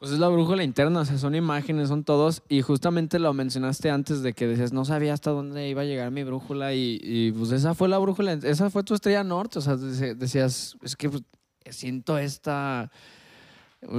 Pues 0.01 0.13
es 0.13 0.17
la 0.17 0.29
brújula 0.29 0.63
interna, 0.63 1.01
o 1.01 1.05
sea, 1.05 1.19
son 1.19 1.35
imágenes, 1.35 1.89
son 1.89 2.03
todos. 2.03 2.41
Y 2.49 2.63
justamente 2.63 3.19
lo 3.19 3.35
mencionaste 3.35 3.91
antes 3.91 4.23
de 4.23 4.33
que 4.33 4.47
decías, 4.47 4.73
no 4.73 4.83
sabía 4.83 5.13
hasta 5.13 5.29
dónde 5.29 5.69
iba 5.69 5.83
a 5.83 5.85
llegar 5.85 6.09
mi 6.09 6.23
brújula. 6.23 6.73
Y, 6.73 6.99
y, 7.03 7.31
pues 7.33 7.51
esa 7.51 7.75
fue 7.75 7.87
la 7.87 7.99
brújula, 7.99 8.33
esa 8.33 8.71
fue 8.71 8.81
tu 8.81 8.95
estrella 8.95 9.23
norte. 9.23 9.59
O 9.59 9.61
sea, 9.61 9.75
decías, 9.75 10.75
es 10.81 10.95
que 10.95 11.07
pues, 11.07 11.21
siento 11.69 12.17
esta. 12.17 12.91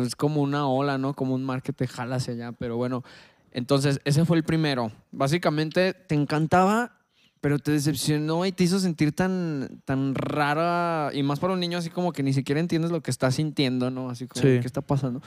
Es 0.05 0.16
como 0.16 0.42
una 0.42 0.66
ola, 0.66 0.98
¿no? 0.98 1.14
Como 1.14 1.36
un 1.36 1.44
mar 1.44 1.62
que 1.62 1.72
te 1.72 1.86
jala 1.86 2.16
hacia 2.16 2.34
allá. 2.34 2.50
Pero 2.50 2.76
bueno, 2.76 3.05
entonces 3.53 4.00
ese 4.05 4.24
fue 4.24 4.36
el 4.36 4.42
primero. 4.42 4.90
Básicamente 5.12 5.94
te 5.94 6.16
encantaba, 6.16 6.98
pero 7.40 7.61
te 7.61 7.70
decepcionó 7.70 8.44
y 8.44 8.50
te 8.50 8.64
hizo 8.64 8.80
sentir 8.80 9.12
tan, 9.12 9.80
tan 9.84 10.16
rara. 10.16 11.11
Y 11.14 11.22
más 11.22 11.38
para 11.38 11.53
un 11.53 11.61
niño, 11.61 11.78
así 11.78 11.90
como 11.90 12.12
que 12.12 12.24
ni 12.24 12.32
siquiera 12.32 12.61
entiendes 12.61 12.90
lo 12.90 13.00
que 13.05 13.12
está 13.12 13.30
sintiendo, 13.30 13.88
¿no? 13.92 14.11
Así 14.11 14.26
como, 14.26 14.42
Sí. 14.42 14.59
¿qué 14.59 14.66
está 14.66 14.80
pasando? 14.80 15.22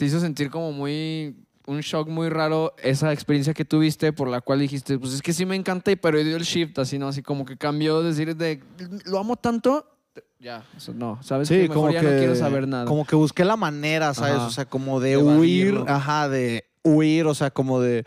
Te 0.00 0.06
hizo 0.06 0.18
sentir 0.18 0.48
como 0.48 0.72
muy 0.72 1.36
un 1.66 1.80
shock 1.80 2.08
muy 2.08 2.30
raro 2.30 2.74
esa 2.82 3.12
experiencia 3.12 3.52
que 3.52 3.66
tuviste 3.66 4.14
por 4.14 4.28
la 4.28 4.40
cual 4.40 4.60
dijiste, 4.60 4.98
pues 4.98 5.12
es 5.12 5.20
que 5.20 5.34
sí 5.34 5.44
me 5.44 5.54
encanta, 5.54 5.92
pero 6.00 6.24
dio 6.24 6.38
el 6.38 6.42
shift, 6.42 6.78
así, 6.78 6.98
¿no? 6.98 7.08
Así 7.08 7.20
como 7.20 7.44
que 7.44 7.58
cambió, 7.58 8.02
decir 8.02 8.34
de, 8.34 8.62
lo 9.04 9.18
amo 9.18 9.36
tanto, 9.36 9.86
ya, 10.38 10.64
eso 10.74 10.94
no, 10.94 11.22
¿sabes? 11.22 11.48
Sí, 11.48 11.56
que 11.56 11.68
mejor 11.68 11.74
como 11.74 11.90
ya 11.90 12.00
que, 12.00 12.06
no 12.06 12.16
quiero 12.16 12.34
saber 12.34 12.66
nada. 12.66 12.86
como 12.86 13.04
que 13.04 13.14
busqué 13.14 13.44
la 13.44 13.58
manera, 13.58 14.14
¿sabes? 14.14 14.36
Ajá. 14.36 14.46
O 14.46 14.50
sea, 14.50 14.64
como 14.64 15.00
de 15.00 15.10
De 15.10 15.16
huir, 15.18 15.84
ajá, 15.86 16.30
de 16.30 16.64
huir, 16.82 17.26
o 17.26 17.34
sea, 17.34 17.50
como 17.50 17.78
de, 17.78 18.06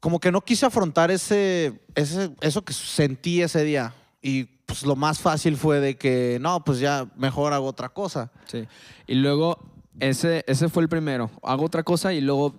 como 0.00 0.20
que 0.20 0.32
no 0.32 0.40
quise 0.40 0.64
afrontar 0.64 1.10
ese, 1.10 1.82
ese, 1.94 2.30
eso 2.40 2.64
que 2.64 2.72
sentí 2.72 3.42
ese 3.42 3.62
día. 3.62 3.92
Y 4.22 4.44
pues 4.64 4.84
lo 4.84 4.96
más 4.96 5.18
fácil 5.18 5.58
fue 5.58 5.80
de 5.80 5.98
que, 5.98 6.38
no, 6.40 6.64
pues 6.64 6.78
ya 6.78 7.06
mejor 7.16 7.52
hago 7.52 7.66
otra 7.66 7.90
cosa. 7.90 8.30
Sí. 8.46 8.66
Y 9.06 9.16
luego, 9.16 9.58
ese, 9.98 10.44
ese 10.46 10.68
fue 10.68 10.82
el 10.82 10.88
primero. 10.88 11.30
Hago 11.42 11.64
otra 11.64 11.82
cosa 11.82 12.12
y 12.12 12.20
luego 12.20 12.54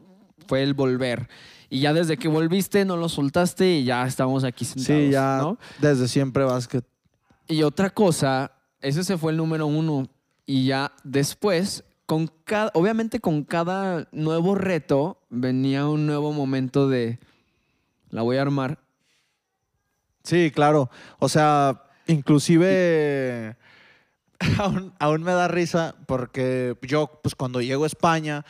fue 0.48 0.64
el 0.64 0.74
volver. 0.74 1.30
Y 1.70 1.80
ya 1.80 1.94
desde 1.94 2.18
que 2.18 2.28
volviste, 2.28 2.84
no 2.84 2.98
lo 2.98 3.08
soltaste 3.08 3.78
y 3.78 3.86
ya 3.86 4.06
estamos 4.06 4.44
aquí 4.44 4.66
sentados. 4.66 5.02
Sí, 5.02 5.10
ya 5.10 5.38
¿no? 5.42 5.58
desde 5.80 6.08
siempre 6.08 6.44
básquet. 6.44 6.84
Y 7.48 7.64
otra 7.64 7.90
cosa, 7.90 8.52
ese 8.82 9.04
se 9.04 9.18
fue 9.18 9.32
el 9.32 9.38
número 9.38 9.68
uno. 9.68 10.10
Y 10.46 10.66
ya 10.66 10.92
después, 11.04 11.86
con 12.06 12.28
cada, 12.44 12.72
obviamente 12.74 13.22
con 13.22 13.44
cada 13.44 14.10
nuevo 14.12 14.56
reto, 14.56 15.18
venía 15.30 15.88
un 15.88 16.06
nuevo 16.06 16.34
momento 16.34 16.90
de 16.90 17.20
la 18.10 18.22
voy 18.22 18.38
a 18.38 18.42
armar. 18.42 18.80
Sí, 20.24 20.52
claro. 20.54 20.90
O 21.20 21.30
sea, 21.30 21.84
inclusive 22.08 23.56
aún, 24.60 24.94
aún 25.00 25.24
me 25.24 25.32
da 25.32 25.48
risa 25.48 25.96
porque 26.06 26.76
yo, 26.82 27.20
pues 27.22 27.36
cuando 27.36 27.62
llego 27.62 27.84
a 27.84 27.88
España, 27.88 28.46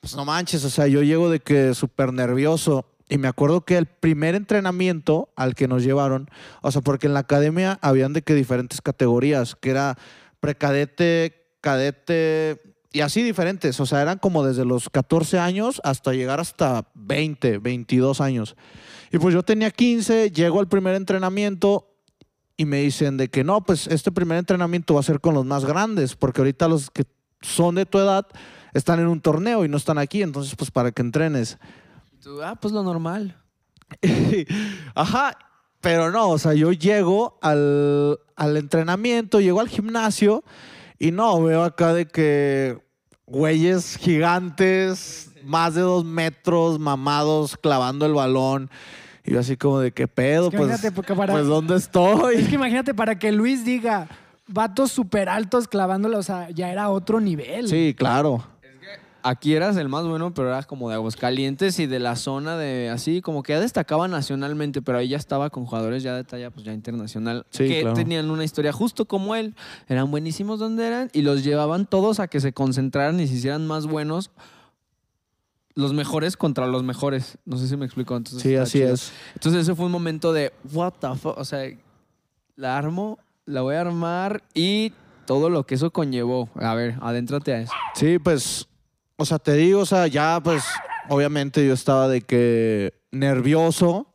pues 0.00 0.16
no 0.16 0.24
manches, 0.24 0.64
o 0.64 0.70
sea, 0.70 0.86
yo 0.86 1.02
llego 1.02 1.30
de 1.30 1.40
que 1.40 1.74
súper 1.74 2.12
nervioso. 2.12 2.86
Y 3.08 3.18
me 3.18 3.28
acuerdo 3.28 3.62
que 3.62 3.76
el 3.76 3.86
primer 3.86 4.34
entrenamiento 4.34 5.28
al 5.36 5.54
que 5.54 5.68
nos 5.68 5.82
llevaron, 5.82 6.30
o 6.62 6.72
sea, 6.72 6.80
porque 6.80 7.06
en 7.06 7.14
la 7.14 7.20
academia 7.20 7.78
habían 7.82 8.12
de 8.12 8.22
que 8.22 8.34
diferentes 8.34 8.80
categorías, 8.80 9.54
que 9.54 9.70
era 9.70 9.98
precadete, 10.40 11.46
cadete 11.60 12.62
y 12.90 13.00
así 13.00 13.22
diferentes. 13.22 13.78
O 13.80 13.86
sea, 13.86 14.00
eran 14.02 14.18
como 14.18 14.44
desde 14.44 14.64
los 14.64 14.88
14 14.88 15.38
años 15.38 15.80
hasta 15.84 16.14
llegar 16.14 16.40
hasta 16.40 16.86
20, 16.94 17.58
22 17.58 18.20
años. 18.20 18.56
Y 19.10 19.18
pues 19.18 19.34
yo 19.34 19.42
tenía 19.42 19.70
15, 19.70 20.30
llego 20.30 20.58
al 20.58 20.68
primer 20.68 20.94
entrenamiento 20.94 21.91
y 22.56 22.64
me 22.64 22.78
dicen 22.78 23.16
de 23.16 23.28
que 23.28 23.44
no, 23.44 23.62
pues 23.62 23.86
este 23.86 24.12
primer 24.12 24.38
entrenamiento 24.38 24.94
va 24.94 25.00
a 25.00 25.04
ser 25.04 25.20
con 25.20 25.34
los 25.34 25.44
más 25.44 25.64
grandes, 25.64 26.16
porque 26.16 26.40
ahorita 26.40 26.68
los 26.68 26.90
que 26.90 27.04
son 27.40 27.74
de 27.74 27.86
tu 27.86 27.98
edad 27.98 28.26
están 28.72 29.00
en 29.00 29.08
un 29.08 29.20
torneo 29.20 29.64
y 29.64 29.68
no 29.68 29.76
están 29.76 29.98
aquí, 29.98 30.22
entonces 30.22 30.54
pues 30.56 30.70
para 30.70 30.92
que 30.92 31.02
entrenes. 31.02 31.58
Y 32.12 32.16
tú, 32.18 32.42
ah, 32.42 32.56
pues 32.60 32.72
lo 32.72 32.82
normal. 32.82 33.36
Ajá, 34.94 35.36
pero 35.80 36.10
no, 36.10 36.30
o 36.30 36.38
sea, 36.38 36.54
yo 36.54 36.72
llego 36.72 37.38
al, 37.42 38.18
al 38.36 38.56
entrenamiento, 38.56 39.40
llego 39.40 39.60
al 39.60 39.68
gimnasio 39.68 40.44
y 40.98 41.10
no, 41.10 41.42
veo 41.42 41.64
acá 41.64 41.92
de 41.92 42.06
que 42.06 42.78
güeyes 43.26 43.96
gigantes, 43.96 45.30
más 45.44 45.74
de 45.74 45.80
dos 45.80 46.04
metros, 46.04 46.78
mamados, 46.78 47.56
clavando 47.56 48.06
el 48.06 48.14
balón. 48.14 48.70
Y 49.24 49.32
yo 49.32 49.40
así 49.40 49.56
como 49.56 49.78
de 49.80 49.92
qué 49.92 50.08
pedo, 50.08 50.46
Es 50.46 50.50
que 50.50 50.56
pues, 50.58 50.90
porque 50.94 51.14
para- 51.14 51.32
pues 51.32 51.46
¿dónde 51.46 51.76
estoy? 51.76 52.36
Es 52.36 52.48
que 52.48 52.54
imagínate, 52.56 52.92
para 52.94 53.18
que 53.18 53.30
Luis 53.32 53.64
diga, 53.64 54.08
vatos 54.48 54.90
súper 54.92 55.28
altos 55.28 55.68
clavándolo, 55.68 56.18
o 56.18 56.22
sea, 56.22 56.50
ya 56.50 56.70
era 56.72 56.90
otro 56.90 57.20
nivel. 57.20 57.68
Sí, 57.68 57.94
claro. 57.96 58.44
Aquí 59.24 59.54
eras 59.54 59.76
el 59.76 59.88
más 59.88 60.04
bueno, 60.04 60.34
pero 60.34 60.48
eras 60.48 60.66
como 60.66 60.88
de 60.88 60.96
Aguascalientes 60.96 61.78
y 61.78 61.86
de 61.86 62.00
la 62.00 62.16
zona 62.16 62.56
de 62.56 62.90
así, 62.90 63.20
como 63.22 63.44
que 63.44 63.52
ya 63.52 63.60
destacaba 63.60 64.08
nacionalmente, 64.08 64.82
pero 64.82 64.98
ahí 64.98 65.06
ya 65.10 65.16
estaba 65.16 65.48
con 65.48 65.64
jugadores 65.64 66.02
ya 66.02 66.16
de 66.16 66.24
talla 66.24 66.50
pues 66.50 66.66
ya 66.66 66.72
internacional, 66.72 67.46
Sí, 67.50 67.68
que 67.68 67.82
claro. 67.82 67.94
tenían 67.94 68.28
una 68.32 68.42
historia 68.42 68.72
justo 68.72 69.04
como 69.04 69.36
él, 69.36 69.54
eran 69.88 70.10
buenísimos 70.10 70.58
donde 70.58 70.88
eran 70.88 71.08
y 71.12 71.22
los 71.22 71.44
llevaban 71.44 71.86
todos 71.86 72.18
a 72.18 72.26
que 72.26 72.40
se 72.40 72.52
concentraran 72.52 73.20
y 73.20 73.28
se 73.28 73.34
hicieran 73.34 73.64
más 73.64 73.86
buenos 73.86 74.32
los 75.74 75.92
mejores 75.92 76.36
contra 76.36 76.66
los 76.66 76.82
mejores. 76.82 77.38
No 77.44 77.56
sé 77.56 77.68
si 77.68 77.76
me 77.76 77.86
explico. 77.86 78.16
Entonces, 78.16 78.42
Sí, 78.42 78.56
así 78.56 78.78
chido. 78.80 78.94
es. 78.94 79.12
Entonces 79.34 79.62
ese 79.62 79.74
fue 79.74 79.86
un 79.86 79.92
momento 79.92 80.32
de, 80.32 80.52
what 80.72 80.92
the 81.00 81.08
fuck, 81.16 81.38
o 81.38 81.44
sea, 81.44 81.68
la 82.56 82.76
armo, 82.76 83.18
la 83.46 83.62
voy 83.62 83.74
a 83.76 83.80
armar 83.80 84.42
y 84.54 84.92
todo 85.26 85.48
lo 85.50 85.64
que 85.66 85.74
eso 85.76 85.90
conllevó. 85.90 86.48
A 86.56 86.74
ver, 86.74 86.96
adéntrate 87.00 87.52
a 87.54 87.60
eso. 87.62 87.72
Sí, 87.94 88.18
pues, 88.18 88.68
o 89.16 89.24
sea, 89.24 89.38
te 89.38 89.54
digo, 89.54 89.80
o 89.80 89.86
sea, 89.86 90.06
ya 90.06 90.40
pues, 90.42 90.64
obviamente 91.08 91.66
yo 91.66 91.72
estaba 91.74 92.08
de 92.08 92.20
que 92.22 92.92
nervioso, 93.10 94.06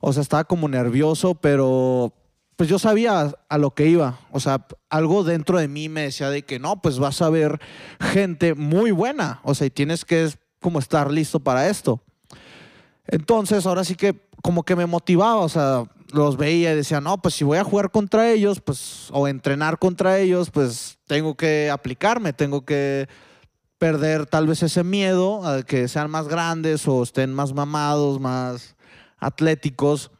o 0.00 0.12
sea, 0.12 0.22
estaba 0.22 0.44
como 0.44 0.68
nervioso, 0.68 1.34
pero 1.34 2.12
pues 2.56 2.68
yo 2.68 2.78
sabía 2.78 3.32
a 3.48 3.58
lo 3.58 3.70
que 3.74 3.86
iba, 3.86 4.18
o 4.32 4.38
sea, 4.40 4.66
algo 4.90 5.24
dentro 5.24 5.58
de 5.58 5.66
mí 5.66 5.88
me 5.88 6.02
decía 6.02 6.28
de 6.28 6.42
que 6.42 6.58
no, 6.58 6.82
pues 6.82 6.98
vas 6.98 7.22
a 7.22 7.30
ver 7.30 7.58
gente 8.00 8.54
muy 8.54 8.90
buena, 8.90 9.40
o 9.44 9.54
sea, 9.54 9.66
y 9.66 9.70
tienes 9.70 10.04
que 10.04 10.30
como 10.60 10.78
estar 10.78 11.10
listo 11.10 11.40
para 11.40 11.68
esto. 11.68 12.00
Entonces, 13.06 13.66
ahora 13.66 13.84
sí 13.84 13.94
que 13.94 14.28
como 14.42 14.62
que 14.62 14.76
me 14.76 14.86
motivaba, 14.86 15.36
o 15.36 15.48
sea, 15.48 15.84
los 16.12 16.36
veía 16.36 16.72
y 16.72 16.76
decía, 16.76 17.00
no, 17.00 17.18
pues 17.18 17.34
si 17.34 17.44
voy 17.44 17.58
a 17.58 17.64
jugar 17.64 17.90
contra 17.90 18.30
ellos, 18.30 18.60
pues, 18.60 19.08
o 19.12 19.28
entrenar 19.28 19.78
contra 19.78 20.18
ellos, 20.18 20.50
pues 20.50 20.98
tengo 21.06 21.36
que 21.36 21.70
aplicarme, 21.70 22.32
tengo 22.32 22.64
que 22.64 23.08
perder 23.78 24.26
tal 24.26 24.46
vez 24.46 24.62
ese 24.62 24.84
miedo 24.84 25.46
a 25.46 25.62
que 25.62 25.88
sean 25.88 26.10
más 26.10 26.28
grandes 26.28 26.86
o 26.86 27.02
estén 27.02 27.32
más 27.32 27.54
mamados, 27.54 28.20
más 28.20 28.76
atléticos. 29.18 30.10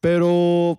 Pero 0.00 0.78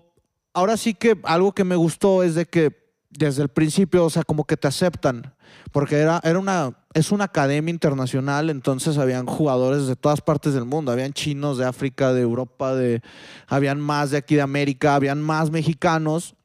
ahora 0.53 0.77
sí 0.77 0.93
que 0.93 1.19
algo 1.23 1.53
que 1.53 1.63
me 1.63 1.75
gustó 1.75 2.23
es 2.23 2.35
de 2.35 2.45
que 2.45 2.83
desde 3.09 3.43
el 3.43 3.49
principio, 3.49 4.05
o 4.05 4.09
sea, 4.09 4.23
como 4.23 4.45
que 4.45 4.57
te 4.57 4.67
aceptan, 4.67 5.33
porque 5.71 5.97
era, 5.97 6.19
era 6.23 6.39
una, 6.39 6.82
es 6.93 7.11
una 7.11 7.25
academia 7.25 7.71
internacional, 7.71 8.49
entonces 8.49 8.97
habían 8.97 9.25
jugadores 9.25 9.87
de 9.87 9.95
todas 9.95 10.21
partes 10.21 10.53
del 10.53 10.65
mundo, 10.65 10.91
habían 10.91 11.13
chinos 11.13 11.57
de 11.57 11.65
África, 11.65 12.13
de 12.13 12.21
Europa, 12.21 12.75
de, 12.75 13.01
habían 13.47 13.79
más 13.79 14.11
de 14.11 14.17
aquí 14.17 14.35
de 14.35 14.41
América, 14.41 14.95
habían 14.95 15.21
más 15.21 15.49
mexicanos. 15.49 16.35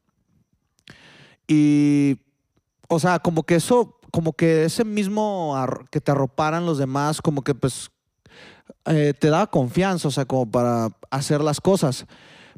Y, 1.46 2.18
o 2.88 2.98
sea, 2.98 3.18
como 3.18 3.42
que 3.42 3.56
eso, 3.56 3.98
como 4.10 4.32
que 4.32 4.64
ese 4.64 4.84
mismo 4.84 5.54
que 5.90 6.00
te 6.00 6.12
arroparan 6.12 6.64
los 6.64 6.78
demás, 6.78 7.20
como 7.20 7.42
que 7.42 7.54
pues 7.54 7.90
eh, 8.86 9.12
te 9.18 9.28
daba 9.28 9.48
confianza, 9.48 10.08
o 10.08 10.10
sea, 10.10 10.24
como 10.24 10.50
para 10.50 10.88
hacer 11.10 11.42
las 11.42 11.60
cosas. 11.60 12.06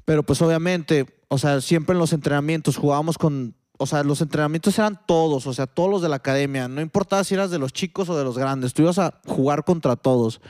Pero 0.04 0.22
pues 0.22 0.40
obviamente, 0.42 1.06
o 1.28 1.38
sea, 1.38 1.60
siempre 1.60 1.94
en 1.94 1.98
los 1.98 2.12
entrenamientos 2.12 2.76
jugábamos 2.76 3.18
con, 3.18 3.54
o 3.82 3.86
sea, 3.86 4.04
los 4.04 4.20
entrenamientos 4.20 4.78
eran 4.78 5.00
todos, 5.06 5.46
o 5.46 5.54
sea, 5.54 5.66
todos 5.66 5.88
los 5.88 6.02
de 6.02 6.10
la 6.10 6.16
academia, 6.16 6.68
no 6.68 6.82
importaba 6.82 7.24
si 7.24 7.32
eras 7.32 7.50
de 7.50 7.58
los 7.58 7.72
chicos 7.72 8.10
o 8.10 8.18
de 8.18 8.24
los 8.24 8.36
grandes, 8.36 8.74
tú 8.74 8.82
ibas 8.82 8.98
a 8.98 9.18
jugar 9.26 9.64
contra 9.64 9.96
todos. 9.96 10.42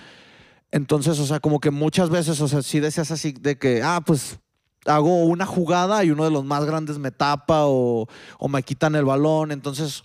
Entonces, 0.72 1.16
o 1.20 1.26
sea, 1.26 1.38
como 1.38 1.60
que 1.60 1.70
muchas 1.70 2.10
veces, 2.10 2.40
o 2.40 2.48
sea, 2.48 2.60
sí 2.62 2.80
decías 2.80 3.12
así 3.12 3.30
de 3.30 3.56
que, 3.56 3.84
ah, 3.84 4.02
pues 4.04 4.40
hago 4.84 5.24
una 5.26 5.46
jugada 5.46 6.02
y 6.02 6.10
uno 6.10 6.24
de 6.24 6.32
los 6.32 6.44
más 6.44 6.64
grandes 6.64 6.98
me 6.98 7.12
tapa 7.12 7.66
o, 7.66 8.08
o 8.40 8.48
me 8.48 8.64
quitan 8.64 8.96
el 8.96 9.04
balón, 9.04 9.52
entonces 9.52 10.02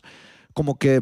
como 0.53 0.77
que 0.77 1.01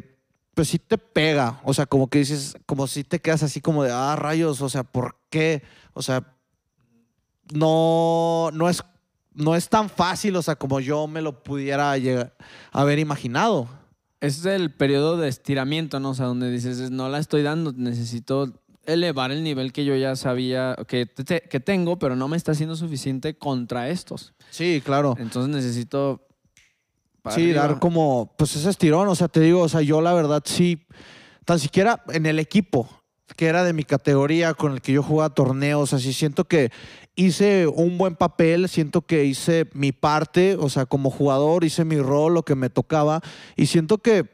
pues 0.53 0.69
sí 0.69 0.79
te 0.79 0.97
pega, 0.97 1.59
o 1.65 1.73
sea, 1.73 1.87
como 1.87 2.07
que 2.07 2.19
dices, 2.19 2.55
como 2.65 2.87
si 2.87 3.03
te 3.03 3.19
quedas 3.19 3.43
así 3.43 3.59
como 3.59 3.83
de, 3.83 3.91
ah, 3.91 4.15
rayos, 4.15 4.61
o 4.61 4.69
sea, 4.69 4.83
¿por 4.83 5.17
qué? 5.29 5.61
O 5.93 6.01
sea, 6.01 6.37
no, 7.53 8.49
no 8.53 8.69
es 8.69 8.81
no 9.35 9.55
es 9.55 9.69
tan 9.69 9.89
fácil, 9.89 10.35
o 10.35 10.41
sea, 10.41 10.55
como 10.55 10.79
yo 10.79 11.07
me 11.07 11.21
lo 11.21 11.43
pudiera 11.43 11.97
llegar, 11.97 12.35
haber 12.71 12.99
imaginado. 12.99 13.67
Es 14.21 14.45
el 14.45 14.71
periodo 14.71 15.17
de 15.17 15.27
estiramiento, 15.27 15.99
¿no? 15.99 16.11
O 16.11 16.13
sea, 16.13 16.27
donde 16.27 16.49
dices, 16.49 16.91
no 16.91 17.09
la 17.09 17.19
estoy 17.19 17.41
dando, 17.43 17.73
necesito 17.75 18.53
elevar 18.85 19.31
el 19.31 19.43
nivel 19.43 19.71
que 19.73 19.85
yo 19.85 19.95
ya 19.95 20.15
sabía 20.15 20.75
que, 20.87 21.05
te- 21.05 21.41
que 21.41 21.59
tengo, 21.59 21.97
pero 21.99 22.15
no 22.15 22.27
me 22.27 22.37
está 22.37 22.53
siendo 22.53 22.75
suficiente 22.75 23.37
contra 23.37 23.89
estos. 23.89 24.33
Sí, 24.49 24.81
claro. 24.83 25.15
Entonces 25.19 25.53
necesito... 25.53 26.27
Sí, 27.29 27.51
arriba. 27.51 27.61
dar 27.67 27.79
como, 27.79 28.33
pues 28.37 28.53
ese 28.57 28.69
estirón, 28.69 29.07
o 29.07 29.15
sea, 29.15 29.29
te 29.29 29.39
digo, 29.39 29.61
o 29.61 29.69
sea, 29.69 29.79
yo 29.81 30.01
la 30.01 30.13
verdad 30.13 30.43
sí, 30.45 30.85
tan 31.45 31.57
siquiera 31.57 32.03
en 32.09 32.25
el 32.25 32.37
equipo, 32.37 32.89
que 33.37 33.45
era 33.45 33.63
de 33.63 33.71
mi 33.71 33.85
categoría, 33.85 34.53
con 34.53 34.73
el 34.73 34.81
que 34.81 34.91
yo 34.91 35.01
jugaba 35.01 35.33
torneos, 35.33 35.93
así 35.93 36.11
siento 36.11 36.43
que 36.49 36.69
hice 37.15 37.67
un 37.67 37.97
buen 37.97 38.15
papel, 38.15 38.67
siento 38.69 39.01
que 39.03 39.25
hice 39.25 39.69
mi 39.73 39.91
parte, 39.91 40.55
o 40.59 40.69
sea, 40.69 40.85
como 40.85 41.09
jugador 41.11 41.63
hice 41.63 41.85
mi 41.85 41.97
rol, 41.97 42.33
lo 42.33 42.43
que 42.43 42.55
me 42.55 42.69
tocaba, 42.69 43.21
y 43.55 43.67
siento 43.67 43.99
que, 43.99 44.29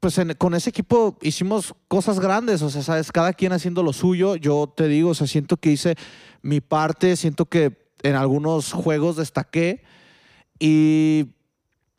pues 0.00 0.16
en- 0.18 0.34
con 0.34 0.54
ese 0.54 0.70
equipo 0.70 1.18
hicimos 1.22 1.74
cosas 1.88 2.20
grandes, 2.20 2.62
o 2.62 2.70
sea, 2.70 2.82
sabes, 2.82 3.10
cada 3.10 3.32
quien 3.32 3.52
haciendo 3.52 3.82
lo 3.82 3.92
suyo, 3.92 4.36
yo 4.36 4.72
te 4.76 4.86
digo, 4.86 5.10
o 5.10 5.14
sea, 5.14 5.26
siento 5.26 5.56
que 5.56 5.72
hice 5.72 5.96
mi 6.40 6.60
parte, 6.60 7.16
siento 7.16 7.46
que 7.46 7.76
en 8.02 8.14
algunos 8.14 8.72
juegos 8.72 9.16
destaqué, 9.16 9.82
y 10.60 11.26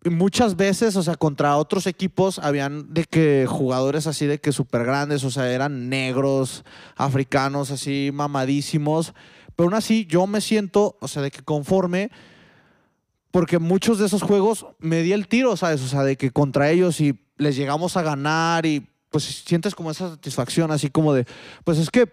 muchas 0.05 0.55
veces, 0.55 0.95
o 0.95 1.03
sea, 1.03 1.15
contra 1.15 1.57
otros 1.57 1.87
equipos 1.87 2.39
habían 2.39 2.93
de 2.93 3.03
que 3.03 3.45
jugadores 3.49 4.07
así 4.07 4.25
de 4.27 4.39
que 4.39 4.53
súper 4.53 4.85
grandes, 4.85 5.25
o 5.25 5.31
sea, 5.31 5.51
eran 5.51 5.89
negros, 5.89 6.63
africanos, 6.95 7.69
así 7.71 8.11
mamadísimos. 8.13 9.13
Pero 9.59 9.67
aún 9.67 9.73
así, 9.73 10.05
yo 10.05 10.25
me 10.25 10.39
siento, 10.39 10.95
o 11.01 11.09
sea, 11.09 11.21
de 11.21 11.31
que 11.31 11.41
conforme, 11.41 12.11
porque 13.29 13.59
muchos 13.59 13.99
de 13.99 14.05
esos 14.05 14.21
juegos 14.21 14.65
me 14.79 15.01
di 15.01 15.11
el 15.11 15.27
tiro, 15.27 15.57
¿sabes? 15.57 15.81
O 15.81 15.87
sea, 15.89 16.03
de 16.03 16.15
que 16.15 16.31
contra 16.31 16.71
ellos 16.71 17.01
y 17.01 17.19
les 17.35 17.57
llegamos 17.57 17.97
a 17.97 18.01
ganar 18.01 18.65
y 18.65 18.87
pues 19.09 19.25
sientes 19.25 19.75
como 19.75 19.91
esa 19.91 20.11
satisfacción, 20.11 20.71
así 20.71 20.89
como 20.89 21.13
de, 21.13 21.25
pues 21.65 21.77
es 21.77 21.89
que 21.89 22.09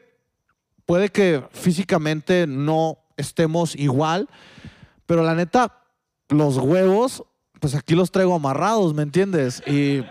puede 0.87 1.11
que 1.11 1.41
físicamente 1.53 2.49
no 2.49 2.99
estemos 3.17 3.77
igual, 3.77 4.29
pero 5.07 5.23
la 5.23 5.37
neta, 5.37 5.85
los 6.29 6.57
huevos, 6.57 7.23
pues 7.61 7.77
aquí 7.77 7.95
los 7.95 8.11
traigo 8.11 8.35
amarrados, 8.35 8.93
¿me 8.93 9.05
entiendes? 9.05 9.63
Y, 9.69 10.03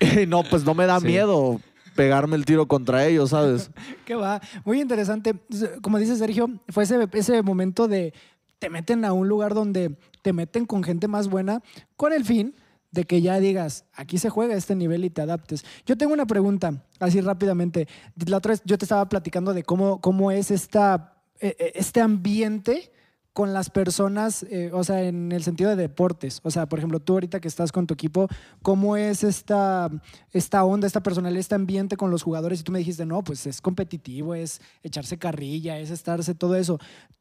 y 0.00 0.26
no, 0.26 0.42
pues 0.42 0.64
no 0.64 0.74
me 0.74 0.86
da 0.86 0.98
Sí. 0.98 1.06
miedo 1.06 1.60
pegarme 1.98 2.36
el 2.36 2.44
tiro 2.44 2.68
contra 2.68 3.04
ellos, 3.04 3.30
¿sabes? 3.30 3.72
¿Qué 4.06 4.14
va? 4.14 4.40
Muy 4.64 4.80
interesante. 4.80 5.34
Como 5.82 5.98
dice 5.98 6.14
Sergio, 6.14 6.48
fue 6.68 6.84
ese, 6.84 7.08
ese 7.12 7.42
momento 7.42 7.88
de 7.88 8.14
te 8.60 8.70
meten 8.70 9.04
a 9.04 9.12
un 9.12 9.26
lugar 9.26 9.52
donde 9.52 9.96
te 10.22 10.32
meten 10.32 10.64
con 10.64 10.84
gente 10.84 11.08
más 11.08 11.26
buena 11.26 11.60
con 11.96 12.12
el 12.12 12.24
fin 12.24 12.54
de 12.92 13.02
que 13.02 13.20
ya 13.20 13.40
digas, 13.40 13.84
aquí 13.92 14.16
se 14.16 14.30
juega 14.30 14.54
este 14.54 14.76
nivel 14.76 15.04
y 15.04 15.10
te 15.10 15.22
adaptes. 15.22 15.64
Yo 15.86 15.98
tengo 15.98 16.12
una 16.12 16.24
pregunta, 16.24 16.84
así 17.00 17.20
rápidamente. 17.20 17.88
La 18.28 18.36
otra 18.36 18.50
vez 18.50 18.62
yo 18.64 18.78
te 18.78 18.84
estaba 18.84 19.08
platicando 19.08 19.52
de 19.52 19.64
cómo, 19.64 20.00
cómo 20.00 20.30
es 20.30 20.52
esta, 20.52 21.16
eh, 21.40 21.56
eh, 21.58 21.72
este 21.74 22.00
ambiente 22.00 22.92
con 23.32 23.52
las 23.52 23.70
personas, 23.70 24.42
eh, 24.44 24.70
o 24.72 24.82
sea, 24.82 25.04
en 25.04 25.30
el 25.30 25.44
sentido 25.44 25.70
de 25.70 25.76
deportes. 25.76 26.40
O 26.42 26.50
sea, 26.50 26.68
por 26.68 26.78
ejemplo, 26.78 27.00
tú 27.00 27.14
ahorita 27.14 27.40
que 27.40 27.48
estás 27.48 27.70
con 27.70 27.86
tu 27.86 27.94
equipo, 27.94 28.28
¿cómo 28.62 28.96
es 28.96 29.22
esta, 29.22 29.88
esta 30.32 30.64
onda, 30.64 30.86
esta 30.86 31.02
personalidad, 31.02 31.38
este 31.38 31.54
ambiente 31.54 31.96
con 31.96 32.10
los 32.10 32.22
jugadores? 32.22 32.60
Y 32.60 32.64
tú 32.64 32.72
me 32.72 32.80
dijiste, 32.80 33.06
no, 33.06 33.22
pues 33.22 33.46
es 33.46 33.60
competitivo, 33.60 34.34
es 34.34 34.60
echarse 34.82 35.18
carrilla, 35.18 35.78
es 35.78 35.90
estarse, 35.90 36.34
todo 36.34 36.56
eso. 36.56 36.78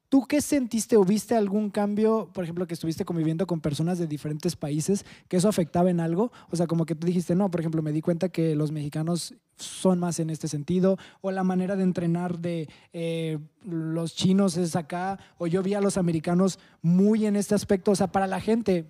¿Tú 0.09 0.25
qué 0.25 0.39
sentiste 0.41 0.95
o 0.95 1.03
viste 1.03 1.35
algún 1.35 1.69
cambio, 1.69 2.29
por 2.33 2.45
ejemplo, 2.45 2.65
que 2.65 2.73
estuviste 2.73 3.03
conviviendo 3.03 3.45
con 3.45 3.59
personas 3.59 3.99
de 3.99 4.07
diferentes 4.07 4.55
países, 4.55 5.05
que 5.27 5.35
eso 5.35 5.49
afectaba 5.49 5.89
en 5.89 5.99
algo? 5.99 6.31
O 6.49 6.55
sea, 6.55 6.65
como 6.65 6.85
que 6.85 6.95
tú 6.95 7.05
dijiste, 7.05 7.35
no, 7.35 7.51
por 7.51 7.59
ejemplo, 7.59 7.81
me 7.81 7.91
di 7.91 8.01
cuenta 8.01 8.29
que 8.29 8.55
los 8.55 8.71
mexicanos 8.71 9.35
son 9.57 9.99
más 9.99 10.19
en 10.19 10.29
este 10.29 10.47
sentido, 10.47 10.97
o 11.19 11.31
la 11.31 11.43
manera 11.43 11.75
de 11.75 11.83
entrenar 11.83 12.39
de 12.39 12.69
eh, 12.93 13.39
los 13.65 14.15
chinos 14.15 14.55
es 14.55 14.77
acá, 14.77 15.19
o 15.37 15.47
yo 15.47 15.61
vi 15.61 15.73
a 15.73 15.81
los 15.81 15.97
americanos 15.97 16.57
muy 16.81 17.25
en 17.25 17.35
este 17.35 17.55
aspecto, 17.55 17.91
o 17.91 17.95
sea, 17.95 18.07
para 18.07 18.27
la 18.27 18.39
gente, 18.39 18.85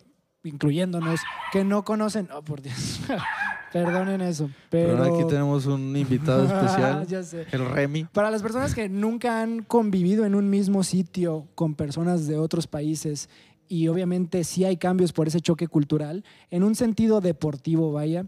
incluyéndonos, 0.48 1.20
que 1.52 1.64
no 1.64 1.84
conocen, 1.84 2.30
oh, 2.34 2.42
por 2.42 2.62
Dios, 2.62 3.00
perdonen 3.74 4.22
eso, 4.22 4.50
pero... 4.70 4.98
Pero 4.98 5.16
aquí 5.16 5.28
tenemos 5.28 5.66
un 5.66 5.96
invitado 5.96 6.44
especial, 6.48 7.06
ya 7.08 7.24
sé. 7.24 7.46
el 7.52 7.66
Remy. 7.66 8.06
Para 8.06 8.32
las 8.32 8.42
personas 8.42 8.74
que 8.74 8.90
nunca 8.90 9.42
han 9.42 9.64
convivido 9.64 10.26
en 10.26 10.36
un 10.36 10.50
mismo 10.50 10.84
sitio 10.84 11.48
con 11.56 11.76
personas 11.76 12.28
de 12.28 12.38
otros 12.38 12.68
países 12.68 13.30
y 13.68 13.88
obviamente 13.88 14.44
sí 14.44 14.66
hay 14.66 14.78
cambios 14.78 15.14
por 15.14 15.28
ese 15.28 15.42
choque 15.42 15.68
cultural, 15.68 16.24
en 16.50 16.64
un 16.64 16.76
sentido 16.76 17.22
deportivo, 17.22 17.92
vaya, 17.92 18.26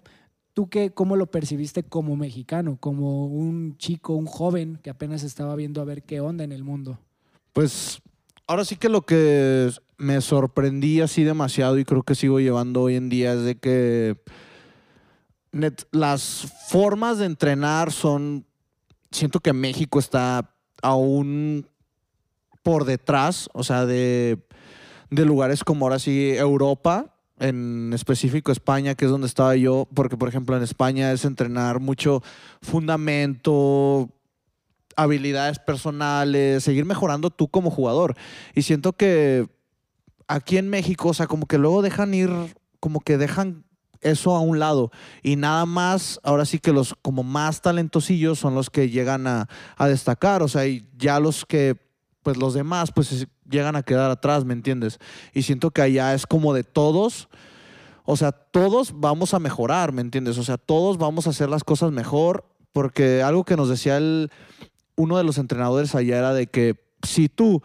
¿tú 0.54 0.70
qué, 0.70 0.92
cómo 0.92 1.16
lo 1.16 1.28
percibiste 1.28 1.84
como 1.84 2.16
mexicano, 2.16 2.78
como 2.80 3.26
un 3.26 3.78
chico, 3.78 4.14
un 4.14 4.26
joven 4.26 4.80
que 4.84 4.90
apenas 4.90 5.24
estaba 5.24 5.56
viendo 5.56 5.82
a 5.82 5.86
ver 5.86 6.04
qué 6.04 6.20
onda 6.20 6.44
en 6.44 6.52
el 6.52 6.64
mundo? 6.64 7.00
Pues 7.54 8.02
ahora 8.48 8.66
sí 8.66 8.76
que 8.76 8.90
lo 8.90 9.02
que 9.04 9.72
me 10.00 10.22
sorprendí 10.22 11.02
así 11.02 11.24
demasiado 11.24 11.78
y 11.78 11.86
creo 11.86 12.04
que 12.04 12.16
sigo 12.16 12.40
llevando 12.40 12.82
hoy 12.82 12.96
en 12.96 13.10
día 13.10 13.34
es 13.34 13.44
de 13.44 13.56
que 13.56 14.18
las 15.92 16.48
formas 16.70 17.20
de 17.20 17.26
entrenar 17.26 17.92
son, 17.92 18.46
siento 19.12 19.42
que 19.42 19.52
México 19.52 20.00
está 20.00 20.56
aún 20.82 21.68
por 22.64 22.86
detrás, 22.86 23.50
o 23.54 23.64
sea, 23.64 23.86
de, 23.86 24.40
de 25.10 25.26
lugares 25.26 25.64
como 25.64 25.86
ahora 25.86 26.00
sí 26.00 26.32
Europa, 26.36 27.16
en 27.40 27.92
específico 27.94 28.52
España, 28.52 28.96
que 28.96 29.06
es 29.06 29.12
donde 29.12 29.28
estaba 29.28 29.56
yo, 29.56 29.88
porque 29.94 30.18
por 30.18 30.30
ejemplo 30.30 30.56
en 30.56 30.64
España 30.64 31.12
es 31.12 31.26
entrenar 31.26 31.82
mucho 31.82 32.24
fundamento, 32.62 34.10
habilidades 34.96 35.60
personales, 35.60 36.64
seguir 36.64 36.86
mejorando 36.86 37.32
tú 37.32 37.50
como 37.50 37.70
jugador. 37.70 38.16
Y 38.56 38.62
siento 38.62 38.94
que 38.94 39.48
aquí 40.30 40.58
en 40.58 40.70
México, 40.70 41.10
o 41.10 41.14
sea, 41.14 41.28
como 41.28 41.46
que 41.46 41.58
luego 41.58 41.82
dejan 41.82 42.14
ir, 42.14 42.30
como 42.80 43.02
que 43.02 43.18
dejan 43.18 43.66
eso 44.02 44.34
a 44.36 44.40
un 44.40 44.60
lado 44.60 44.92
y 45.24 45.36
nada 45.36 45.66
más, 45.66 46.22
ahora 46.24 46.46
sí 46.46 46.60
que 46.60 46.72
los 46.72 46.96
como 47.02 47.24
más 47.24 47.62
talentosillos 47.62 48.40
son 48.40 48.56
los 48.56 48.70
que 48.70 48.90
llegan 48.90 49.28
a, 49.28 49.50
a 49.76 49.88
destacar, 49.90 50.42
o 50.42 50.48
sea, 50.48 50.66
y 50.68 50.88
ya 50.98 51.20
los 51.20 51.46
que, 51.46 51.76
pues 52.24 52.38
los 52.38 52.54
demás, 52.54 52.92
pues 52.96 53.12
es- 53.12 53.28
llegan 53.50 53.76
a 53.76 53.84
quedar 53.84 54.10
atrás, 54.12 54.46
¿me 54.46 54.54
entiendes? 54.54 55.00
Y 55.34 55.42
siento 55.42 55.72
que 55.72 55.82
allá 55.82 56.14
es 56.14 56.26
como 56.26 56.54
de 56.54 56.64
todos, 56.64 57.28
o 58.06 58.16
sea, 58.16 58.32
todos 58.32 58.94
vamos 59.00 59.34
a 59.34 59.40
mejorar, 59.40 59.92
¿me 59.92 60.02
entiendes? 60.02 60.38
O 60.38 60.44
sea, 60.44 60.58
todos 60.58 60.98
vamos 60.98 61.28
a 61.28 61.32
hacer 61.32 61.50
las 61.50 61.64
cosas 61.66 61.92
mejor, 61.92 62.46
porque 62.72 63.22
algo 63.24 63.44
que 63.44 63.58
nos 63.58 63.68
decía 63.68 63.98
el, 63.98 64.32
uno 64.96 65.18
de 65.18 65.24
los 65.24 65.38
entrenadores 65.40 65.96
allá 65.96 66.20
era 66.20 66.34
de 66.34 66.48
que 66.48 66.76
si 67.04 67.28
tú 67.30 67.62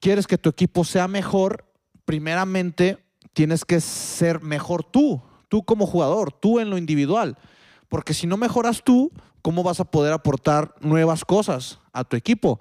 quieres 0.00 0.26
que 0.26 0.38
tu 0.38 0.48
equipo 0.48 0.84
sea 0.84 1.08
mejor, 1.08 1.64
primeramente 2.04 2.98
tienes 3.32 3.64
que 3.64 3.80
ser 3.80 4.42
mejor 4.42 4.84
tú, 4.84 5.22
tú 5.48 5.62
como 5.62 5.86
jugador, 5.86 6.32
tú 6.32 6.58
en 6.60 6.70
lo 6.70 6.78
individual. 6.78 7.36
Porque 7.88 8.14
si 8.14 8.26
no 8.26 8.36
mejoras 8.36 8.82
tú, 8.82 9.12
¿cómo 9.42 9.62
vas 9.62 9.80
a 9.80 9.84
poder 9.84 10.12
aportar 10.12 10.74
nuevas 10.80 11.24
cosas 11.24 11.78
a 11.92 12.04
tu 12.04 12.16
equipo? 12.16 12.60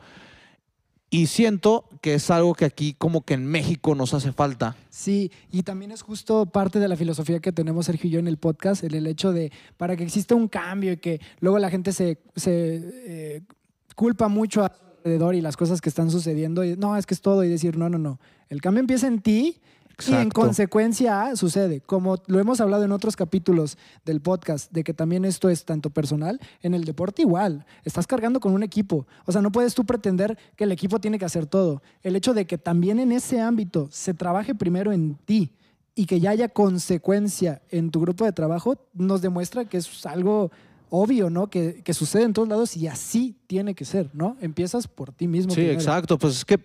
Y 1.10 1.28
siento 1.28 1.88
que 2.02 2.16
es 2.16 2.30
algo 2.30 2.54
que 2.54 2.66
aquí 2.66 2.94
como 2.94 3.24
que 3.24 3.34
en 3.34 3.46
México 3.46 3.96
nos 3.96 4.14
hace 4.14 4.34
falta. 4.34 4.76
Sí, 4.90 5.32
y 5.50 5.64
también 5.64 5.92
es 5.92 6.02
justo 6.02 6.46
parte 6.48 6.80
de 6.80 6.90
la 6.90 6.98
filosofía 6.98 7.40
que 7.40 7.54
tenemos 7.54 7.86
Sergio 7.86 8.10
y 8.10 8.12
yo 8.12 8.20
en 8.20 8.28
el 8.28 8.38
podcast, 8.38 8.84
el, 8.84 9.08
hecho 9.08 9.32
de, 9.32 9.54
para 9.78 9.96
que 9.96 10.04
exista 10.04 10.36
un 10.36 10.50
cambio 10.50 10.92
y 10.92 10.98
que 10.98 11.22
luego 11.40 11.60
la 11.60 11.70
gente 11.70 11.94
se, 11.94 12.20
se 12.36 12.82
eh, 13.06 13.42
culpa 13.96 14.28
mucho 14.28 14.66
a 14.66 14.87
alrededor 15.08 15.36
y 15.36 15.41
las 15.41 15.55
cosas 15.55 15.80
que 15.80 15.89
están 15.89 16.12
sucediendo, 16.12 16.64
y 16.64 16.76
no, 16.76 16.97
es 16.97 17.05
que 17.05 17.14
es 17.14 17.22
todo, 17.22 17.43
y 17.43 17.49
decir, 17.49 17.78
no, 17.78 17.89
no, 17.89 17.97
no, 17.97 18.20
el 18.49 18.62
cambio 18.62 18.82
empieza 18.82 19.08
en 19.08 19.22
ti 19.22 19.58
y 20.05 20.14
en 20.14 20.30
consecuencia 20.30 21.36
sucede, 21.36 21.82
como 21.82 22.18
lo 22.28 22.39
hemos 22.39 22.60
hablado 22.60 22.84
en 22.84 22.91
otros 22.91 23.16
capítulos 23.16 23.78
del 24.05 24.22
podcast, 24.22 24.72
de 24.72 24.84
que 24.84 24.93
también 24.93 25.24
esto 25.26 25.49
es 25.49 25.66
tanto 25.66 25.89
personal, 25.89 26.39
en 26.62 26.74
el 26.74 26.84
deporte 26.84 27.22
igual, 27.22 27.66
estás 27.84 28.05
cargando 28.05 28.39
con 28.39 28.53
un 28.53 28.64
equipo, 28.64 29.08
o 29.26 29.32
sea, 29.32 29.41
no 29.41 29.51
puedes 29.51 29.74
tú 29.74 29.86
pretender 29.86 30.38
que 30.55 30.66
el 30.66 30.72
equipo 30.72 30.99
tiene 30.99 31.18
que 31.18 31.26
hacer 31.26 31.45
todo. 31.45 31.82
El 32.03 32.16
hecho 32.16 32.34
de 32.34 32.45
que 32.45 32.58
también 32.58 32.99
en 32.99 33.12
ese 33.12 33.39
ámbito 33.39 33.88
se 33.89 34.14
trabaje 34.14 34.53
primero 34.53 34.91
en 34.91 35.16
ti 35.16 35.53
y 35.95 36.05
que 36.05 36.20
ya 36.20 36.32
haya 36.32 36.49
consecuencia 36.49 37.62
en 37.72 37.89
tu 37.89 38.01
grupo 38.01 38.26
de 38.26 38.34
trabajo, 38.34 38.78
nos 38.93 39.22
demuestra 39.22 39.66
que 39.66 39.78
es 39.78 40.05
algo 40.05 40.51
obvio, 40.90 41.30
¿no? 41.30 41.50
Que, 41.50 41.82
que 41.84 41.94
sucede 41.94 42.24
en 42.24 42.34
todos 42.34 42.48
lados 42.48 42.78
y 42.78 42.88
así 42.88 43.38
tiene 43.48 43.76
que 43.76 43.86
ser, 43.86 44.10
¿no? 44.14 44.38
Empiezas 44.42 44.88
por 44.88 45.12
ti 45.12 45.28
mismo. 45.28 45.52
Sí, 45.52 45.62
primero. 45.62 45.74
exacto. 45.74 46.18
Pues 46.18 46.38
es 46.38 46.46
que 46.46 46.60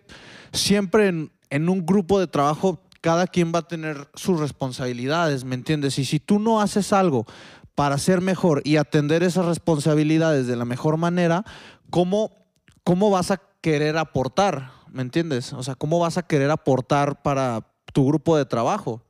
siempre 0.52 1.08
en, 1.08 1.32
en 1.50 1.68
un 1.68 1.84
grupo 1.84 2.18
de 2.18 2.26
trabajo 2.26 2.80
cada 3.00 3.26
quien 3.26 3.52
va 3.54 3.60
a 3.60 3.68
tener 3.68 4.08
sus 4.14 4.38
responsabilidades, 4.38 5.44
¿me 5.44 5.54
entiendes? 5.54 5.98
Y 5.98 6.04
si 6.04 6.20
tú 6.20 6.38
no 6.38 6.60
haces 6.60 6.92
algo 6.92 7.26
para 7.74 7.98
ser 7.98 8.20
mejor 8.20 8.62
y 8.64 8.76
atender 8.76 9.22
esas 9.22 9.46
responsabilidades 9.46 10.46
de 10.46 10.56
la 10.56 10.64
mejor 10.64 10.98
manera, 10.98 11.44
¿cómo, 11.90 12.46
cómo 12.84 13.10
vas 13.10 13.30
a 13.32 13.40
querer 13.60 13.96
aportar? 13.96 14.82
¿me 14.92 15.02
entiendes? 15.02 15.52
O 15.52 15.62
sea, 15.62 15.74
¿cómo 15.74 15.98
vas 15.98 16.18
a 16.18 16.22
querer 16.22 16.50
aportar 16.50 17.22
para 17.22 17.66
tu 17.92 18.06
grupo 18.06 18.36
de 18.36 18.44
trabajo? 18.44 19.02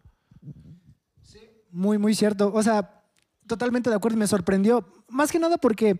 Muy, 1.71 1.99
muy 1.99 2.15
cierto. 2.15 2.53
O 2.55 2.63
sea, 2.63 3.01
totalmente 3.53 3.90
de 3.90 3.96
acuerdo. 3.96 4.16
Me 4.16 4.26
sorprendió. 4.26 4.84
Más 5.09 5.30
que 5.30 5.38
nada 5.38 5.59
porque 5.59 5.98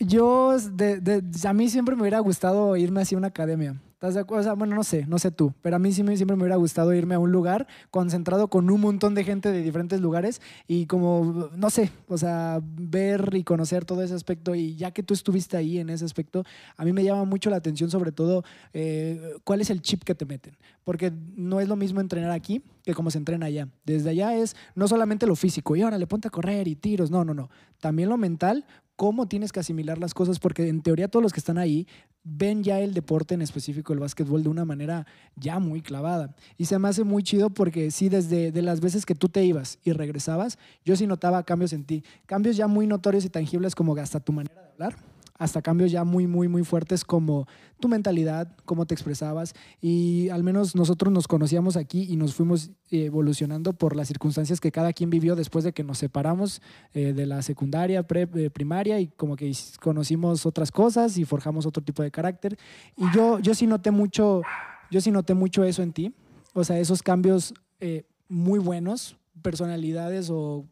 yo, 0.00 0.56
de- 0.58 1.00
de- 1.00 1.48
a 1.48 1.52
mí 1.52 1.68
siempre 1.68 1.94
me 1.96 2.02
hubiera 2.02 2.20
gustado 2.20 2.76
irme 2.76 3.02
hacia 3.02 3.18
una 3.18 3.28
academia. 3.28 3.80
¿Estás 3.92 4.14
de 4.14 4.20
acuerdo? 4.20 4.42
O 4.42 4.44
sea, 4.44 4.52
bueno, 4.52 4.76
no 4.76 4.84
sé, 4.84 5.06
no 5.08 5.18
sé 5.18 5.32
tú, 5.32 5.52
pero 5.60 5.74
a 5.74 5.80
mí 5.80 5.90
sí 5.90 6.04
siempre 6.16 6.36
me 6.36 6.42
hubiera 6.44 6.54
gustado 6.54 6.94
irme 6.94 7.16
a 7.16 7.18
un 7.18 7.32
lugar 7.32 7.66
concentrado 7.90 8.46
con 8.46 8.70
un 8.70 8.80
montón 8.80 9.16
de 9.16 9.24
gente 9.24 9.50
de 9.50 9.60
diferentes 9.60 10.00
lugares 10.00 10.40
y 10.68 10.86
como, 10.86 11.50
no 11.56 11.68
sé, 11.68 11.90
o 12.06 12.16
sea, 12.16 12.60
ver 12.62 13.30
y 13.34 13.42
conocer 13.42 13.84
todo 13.84 14.04
ese 14.04 14.14
aspecto 14.14 14.54
y 14.54 14.76
ya 14.76 14.92
que 14.92 15.02
tú 15.02 15.14
estuviste 15.14 15.56
ahí 15.56 15.78
en 15.78 15.90
ese 15.90 16.04
aspecto, 16.04 16.44
a 16.76 16.84
mí 16.84 16.92
me 16.92 17.02
llama 17.02 17.24
mucho 17.24 17.50
la 17.50 17.56
atención 17.56 17.90
sobre 17.90 18.12
todo 18.12 18.44
eh, 18.72 19.20
cuál 19.42 19.60
es 19.62 19.68
el 19.70 19.82
chip 19.82 20.04
que 20.04 20.14
te 20.14 20.26
meten, 20.26 20.56
porque 20.84 21.12
no 21.34 21.58
es 21.58 21.66
lo 21.66 21.74
mismo 21.74 22.00
entrenar 22.00 22.30
aquí 22.30 22.62
que 22.88 22.94
como 22.94 23.10
se 23.10 23.18
entrena 23.18 23.44
allá. 23.44 23.68
Desde 23.84 24.08
allá 24.08 24.34
es 24.34 24.56
no 24.74 24.88
solamente 24.88 25.26
lo 25.26 25.36
físico, 25.36 25.76
y 25.76 25.82
ahora 25.82 25.98
le 25.98 26.06
ponte 26.06 26.28
a 26.28 26.30
correr 26.30 26.66
y 26.68 26.74
tiros, 26.74 27.10
no, 27.10 27.22
no, 27.22 27.34
no, 27.34 27.50
también 27.80 28.08
lo 28.08 28.16
mental, 28.16 28.64
cómo 28.96 29.28
tienes 29.28 29.52
que 29.52 29.60
asimilar 29.60 29.98
las 29.98 30.14
cosas, 30.14 30.38
porque 30.38 30.66
en 30.68 30.80
teoría 30.80 31.08
todos 31.08 31.22
los 31.22 31.34
que 31.34 31.40
están 31.40 31.58
ahí 31.58 31.86
ven 32.24 32.64
ya 32.64 32.80
el 32.80 32.94
deporte 32.94 33.34
en 33.34 33.42
específico, 33.42 33.92
el 33.92 33.98
básquetbol, 33.98 34.42
de 34.42 34.48
una 34.48 34.64
manera 34.64 35.06
ya 35.36 35.58
muy 35.58 35.82
clavada. 35.82 36.34
Y 36.56 36.64
se 36.64 36.78
me 36.78 36.88
hace 36.88 37.04
muy 37.04 37.22
chido 37.22 37.50
porque 37.50 37.90
sí, 37.90 38.08
desde 38.08 38.52
de 38.52 38.62
las 38.62 38.80
veces 38.80 39.04
que 39.04 39.14
tú 39.14 39.28
te 39.28 39.44
ibas 39.44 39.78
y 39.84 39.92
regresabas, 39.92 40.58
yo 40.82 40.96
sí 40.96 41.06
notaba 41.06 41.42
cambios 41.42 41.74
en 41.74 41.84
ti. 41.84 42.04
Cambios 42.24 42.56
ya 42.56 42.68
muy 42.68 42.86
notorios 42.86 43.26
y 43.26 43.28
tangibles 43.28 43.74
como 43.74 43.94
hasta 43.96 44.18
tu 44.18 44.32
manera 44.32 44.62
de 44.62 44.68
hablar, 44.70 44.96
hasta 45.38 45.62
cambios 45.62 45.90
ya 45.92 46.04
muy, 46.04 46.26
muy, 46.26 46.48
muy 46.48 46.64
fuertes 46.64 47.04
como 47.04 47.46
tu 47.80 47.88
mentalidad, 47.88 48.56
cómo 48.64 48.86
te 48.86 48.94
expresabas. 48.94 49.54
Y 49.80 50.28
al 50.30 50.42
menos 50.42 50.74
nosotros 50.74 51.12
nos 51.12 51.28
conocíamos 51.28 51.76
aquí 51.76 52.06
y 52.10 52.16
nos 52.16 52.34
fuimos 52.34 52.70
evolucionando 52.90 53.72
por 53.72 53.94
las 53.94 54.08
circunstancias 54.08 54.60
que 54.60 54.72
cada 54.72 54.92
quien 54.92 55.10
vivió 55.10 55.36
después 55.36 55.64
de 55.64 55.72
que 55.72 55.84
nos 55.84 55.98
separamos 55.98 56.60
eh, 56.92 57.12
de 57.12 57.24
la 57.26 57.40
secundaria, 57.42 58.02
pre- 58.02 58.28
eh, 58.34 58.50
primaria 58.50 58.98
y 58.98 59.06
como 59.06 59.36
que 59.36 59.52
conocimos 59.80 60.44
otras 60.44 60.72
cosas 60.72 61.16
y 61.18 61.24
forjamos 61.24 61.66
otro 61.66 61.82
tipo 61.82 62.02
de 62.02 62.10
carácter. 62.10 62.58
Y 62.96 63.04
yo, 63.14 63.38
yo 63.38 63.54
sí 63.54 63.66
noté 63.66 63.92
mucho, 63.92 64.42
yo 64.90 65.00
sí 65.00 65.10
noté 65.10 65.34
mucho 65.34 65.62
eso 65.62 65.82
en 65.82 65.92
ti. 65.92 66.14
O 66.52 66.64
sea, 66.64 66.80
esos 66.80 67.02
cambios 67.02 67.54
eh, 67.78 68.04
muy 68.28 68.58
buenos, 68.58 69.16
personalidades 69.40 70.30
o 70.30 70.66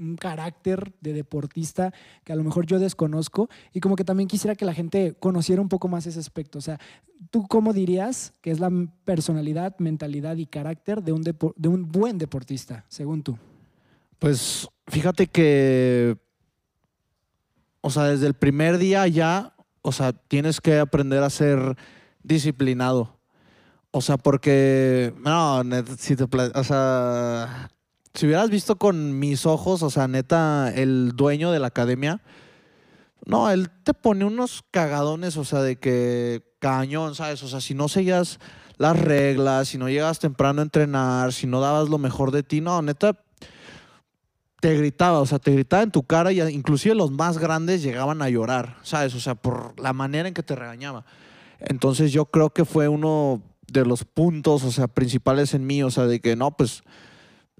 un 0.00 0.16
carácter 0.16 0.92
de 1.00 1.12
deportista 1.12 1.92
que 2.24 2.32
a 2.32 2.36
lo 2.36 2.42
mejor 2.42 2.66
yo 2.66 2.78
desconozco 2.78 3.48
y 3.72 3.80
como 3.80 3.96
que 3.96 4.04
también 4.04 4.28
quisiera 4.28 4.56
que 4.56 4.64
la 4.64 4.74
gente 4.74 5.14
conociera 5.20 5.60
un 5.60 5.68
poco 5.68 5.88
más 5.88 6.06
ese 6.06 6.18
aspecto. 6.18 6.58
O 6.58 6.62
sea, 6.62 6.80
¿tú 7.30 7.46
cómo 7.46 7.72
dirías 7.72 8.32
que 8.40 8.50
es 8.50 8.60
la 8.60 8.70
personalidad, 9.04 9.76
mentalidad 9.78 10.36
y 10.36 10.46
carácter 10.46 11.02
de 11.02 11.12
un, 11.12 11.22
de 11.22 11.68
un 11.68 11.92
buen 11.92 12.18
deportista, 12.18 12.84
según 12.88 13.22
tú? 13.22 13.38
Pues 14.18 14.68
fíjate 14.86 15.26
que, 15.26 16.16
o 17.80 17.90
sea, 17.90 18.04
desde 18.04 18.26
el 18.26 18.34
primer 18.34 18.78
día 18.78 19.06
ya, 19.06 19.54
o 19.82 19.92
sea, 19.92 20.12
tienes 20.12 20.60
que 20.60 20.78
aprender 20.78 21.22
a 21.22 21.30
ser 21.30 21.76
disciplinado. 22.22 23.16
O 23.92 24.00
sea, 24.00 24.18
porque, 24.18 25.12
no, 25.18 25.62
si 25.98 26.14
o 26.14 26.64
sea, 26.64 27.70
si 28.14 28.26
hubieras 28.26 28.50
visto 28.50 28.76
con 28.76 29.18
mis 29.18 29.46
ojos, 29.46 29.82
o 29.82 29.90
sea, 29.90 30.08
neta, 30.08 30.72
el 30.74 31.12
dueño 31.14 31.52
de 31.52 31.58
la 31.58 31.68
academia, 31.68 32.20
no, 33.26 33.50
él 33.50 33.70
te 33.84 33.94
pone 33.94 34.24
unos 34.24 34.64
cagadones, 34.70 35.36
o 35.36 35.44
sea, 35.44 35.62
de 35.62 35.76
que 35.76 36.42
cañón, 36.58 37.14
¿sabes? 37.14 37.42
O 37.42 37.48
sea, 37.48 37.60
si 37.60 37.74
no 37.74 37.88
seguías 37.88 38.38
las 38.78 38.98
reglas, 38.98 39.68
si 39.68 39.78
no 39.78 39.88
llegas 39.88 40.18
temprano 40.18 40.60
a 40.60 40.64
entrenar, 40.64 41.32
si 41.32 41.46
no 41.46 41.60
dabas 41.60 41.88
lo 41.88 41.98
mejor 41.98 42.30
de 42.30 42.42
ti, 42.42 42.60
no, 42.60 42.80
neta, 42.82 43.22
te 44.60 44.76
gritaba, 44.76 45.20
o 45.20 45.26
sea, 45.26 45.38
te 45.38 45.52
gritaba 45.52 45.82
en 45.82 45.90
tu 45.90 46.02
cara 46.02 46.32
y 46.32 46.40
inclusive 46.40 46.94
los 46.94 47.10
más 47.10 47.38
grandes 47.38 47.82
llegaban 47.82 48.22
a 48.22 48.28
llorar, 48.28 48.76
¿sabes? 48.82 49.14
O 49.14 49.20
sea, 49.20 49.34
por 49.34 49.78
la 49.80 49.92
manera 49.92 50.28
en 50.28 50.34
que 50.34 50.42
te 50.42 50.54
regañaba. 50.54 51.04
Entonces 51.60 52.12
yo 52.12 52.26
creo 52.26 52.50
que 52.50 52.64
fue 52.64 52.88
uno 52.88 53.42
de 53.66 53.84
los 53.84 54.04
puntos, 54.04 54.64
o 54.64 54.70
sea, 54.70 54.88
principales 54.88 55.54
en 55.54 55.66
mí, 55.66 55.82
o 55.82 55.90
sea, 55.90 56.06
de 56.06 56.20
que 56.20 56.36
no, 56.36 56.50
pues 56.56 56.82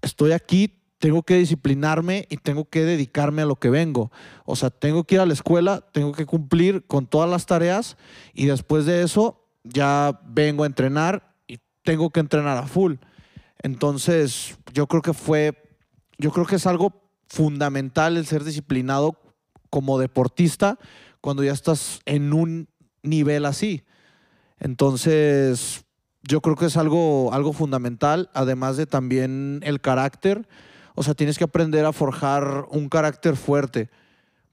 estoy 0.03 0.33
aquí, 0.33 0.81
tengo 0.99 1.23
que 1.23 1.37
disciplinarme 1.37 2.27
y 2.29 2.37
tengo 2.37 2.69
que 2.69 2.85
dedicarme 2.85 3.43
a 3.43 3.47
lo 3.47 3.57
que 3.57 3.71
vengo. 3.71 4.13
O 4.45 4.55
sea, 4.55 4.71
tengo 4.71 5.05
que 5.05 5.17
ir 5.17 5.21
a 5.21 5.27
la 5.27 5.33
escuela, 5.33 5.81
tengo 5.93 6.13
que 6.13 6.27
cumplir 6.27 6.87
con 6.87 7.07
todas 7.07 7.29
las 7.29 7.47
tareas 7.47 7.97
y 8.35 8.47
después 8.47 8.85
de 8.85 9.03
eso 9.03 9.49
ya 9.65 10.21
vengo 10.27 10.65
a 10.65 10.67
entrenar 10.67 11.35
y 11.49 11.59
tengo 11.83 12.11
que 12.11 12.21
entrenar 12.21 12.59
a 12.59 12.67
full. 12.67 12.97
Entonces, 13.63 14.59
yo 14.75 14.87
creo 14.87 15.03
que 15.03 15.15
fue, 15.15 15.55
yo 16.19 16.31
creo 16.33 16.47
que 16.47 16.57
es 16.57 16.67
algo 16.67 16.93
fundamental 17.29 18.17
el 18.17 18.27
ser 18.27 18.45
disciplinado 18.45 19.19
como 19.71 19.99
deportista 19.99 20.79
cuando 21.21 21.45
ya 21.45 21.53
estás 21.53 22.01
en 22.05 22.33
un 22.33 22.69
nivel 23.03 23.47
así. 23.47 23.85
Entonces, 24.59 25.85
yo 26.23 26.41
creo 26.41 26.57
que 26.57 26.67
es 26.67 26.77
algo, 26.77 27.33
algo 27.33 27.53
fundamental, 27.53 28.31
además 28.35 28.77
de 28.77 28.87
también 28.87 29.61
el 29.63 29.81
carácter. 29.81 30.49
O 30.95 31.03
sea, 31.03 31.15
tienes 31.15 31.39
que 31.39 31.45
aprender 31.45 31.85
a 31.85 31.93
forjar 31.93 32.67
un 32.71 32.89
carácter 32.89 33.37
fuerte. 33.37 33.91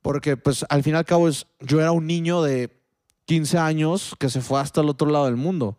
Porque, 0.01 0.37
pues, 0.37 0.65
al 0.69 0.83
fin 0.83 0.93
y 0.93 0.97
al 0.97 1.05
cabo, 1.05 1.27
es, 1.27 1.47
yo 1.59 1.81
era 1.81 1.91
un 1.91 2.07
niño 2.07 2.41
de 2.41 2.77
15 3.25 3.57
años 3.57 4.15
que 4.17 4.29
se 4.29 4.41
fue 4.41 4.59
hasta 4.59 4.81
el 4.81 4.89
otro 4.89 5.09
lado 5.09 5.25
del 5.25 5.35
mundo. 5.35 5.77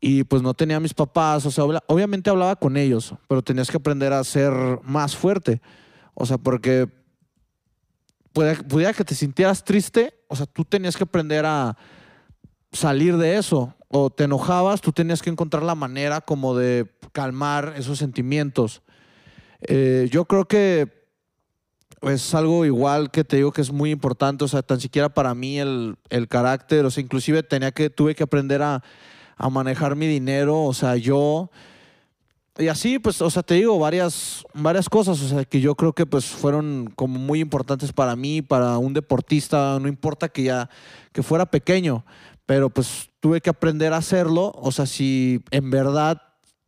Y 0.00 0.24
pues 0.24 0.42
no 0.42 0.54
tenía 0.54 0.76
a 0.76 0.80
mis 0.80 0.92
papás, 0.92 1.46
o 1.46 1.50
sea, 1.50 1.64
obviamente 1.64 2.28
hablaba 2.28 2.56
con 2.56 2.76
ellos, 2.76 3.14
pero 3.26 3.42
tenías 3.42 3.70
que 3.70 3.78
aprender 3.78 4.12
a 4.12 4.22
ser 4.24 4.52
más 4.82 5.16
fuerte. 5.16 5.62
O 6.12 6.26
sea, 6.26 6.36
porque 6.36 6.88
pudiera 8.68 8.92
que 8.92 9.04
te 9.04 9.14
sintieras 9.14 9.64
triste, 9.64 10.14
o 10.28 10.36
sea, 10.36 10.46
tú 10.46 10.64
tenías 10.64 10.96
que 10.96 11.04
aprender 11.04 11.46
a 11.46 11.76
salir 12.72 13.16
de 13.16 13.36
eso. 13.36 13.74
O 13.96 14.10
te 14.10 14.24
enojabas, 14.24 14.80
tú 14.80 14.90
tenías 14.90 15.22
que 15.22 15.30
encontrar 15.30 15.62
la 15.62 15.76
manera 15.76 16.20
como 16.20 16.56
de 16.56 16.90
calmar 17.12 17.74
esos 17.76 17.96
sentimientos. 17.96 18.82
Eh, 19.60 20.08
yo 20.10 20.24
creo 20.24 20.46
que 20.46 21.06
es 22.02 22.34
algo 22.34 22.64
igual 22.64 23.12
que 23.12 23.22
te 23.22 23.36
digo 23.36 23.52
que 23.52 23.60
es 23.60 23.70
muy 23.70 23.92
importante, 23.92 24.42
o 24.42 24.48
sea, 24.48 24.62
tan 24.62 24.80
siquiera 24.80 25.10
para 25.10 25.32
mí 25.36 25.60
el, 25.60 25.94
el 26.10 26.26
carácter, 26.26 26.84
o 26.84 26.90
sea, 26.90 27.04
inclusive 27.04 27.44
tenía 27.44 27.70
que, 27.70 27.88
tuve 27.88 28.16
que 28.16 28.24
aprender 28.24 28.62
a, 28.62 28.82
a 29.36 29.48
manejar 29.48 29.94
mi 29.94 30.08
dinero, 30.08 30.64
o 30.64 30.74
sea, 30.74 30.96
yo... 30.96 31.52
Y 32.58 32.66
así, 32.66 32.98
pues, 32.98 33.22
o 33.22 33.30
sea, 33.30 33.44
te 33.44 33.54
digo 33.54 33.78
varias, 33.78 34.44
varias 34.54 34.88
cosas, 34.88 35.22
o 35.22 35.28
sea, 35.28 35.44
que 35.44 35.60
yo 35.60 35.76
creo 35.76 35.92
que 35.92 36.04
pues 36.04 36.24
fueron 36.24 36.92
como 36.96 37.20
muy 37.20 37.38
importantes 37.38 37.92
para 37.92 38.16
mí, 38.16 38.42
para 38.42 38.78
un 38.78 38.92
deportista, 38.92 39.78
no 39.80 39.86
importa 39.86 40.28
que 40.28 40.42
ya, 40.42 40.68
que 41.12 41.22
fuera 41.22 41.46
pequeño, 41.46 42.04
pero 42.46 42.70
pues 42.70 43.10
tuve 43.20 43.40
que 43.40 43.50
aprender 43.50 43.92
a 43.92 43.98
hacerlo, 43.98 44.52
o 44.56 44.72
sea, 44.72 44.86
si 44.86 45.42
en 45.50 45.70
verdad 45.70 46.20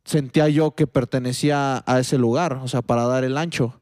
sentía 0.05 0.49
yo 0.49 0.75
que 0.75 0.87
pertenecía 0.87 1.83
a 1.87 1.99
ese 1.99 2.17
lugar, 2.19 2.55
o 2.55 2.69
sea, 2.69 2.83
para 2.83 3.07
dar 3.07 3.25
el 3.25 3.37
ancho. 3.37 3.81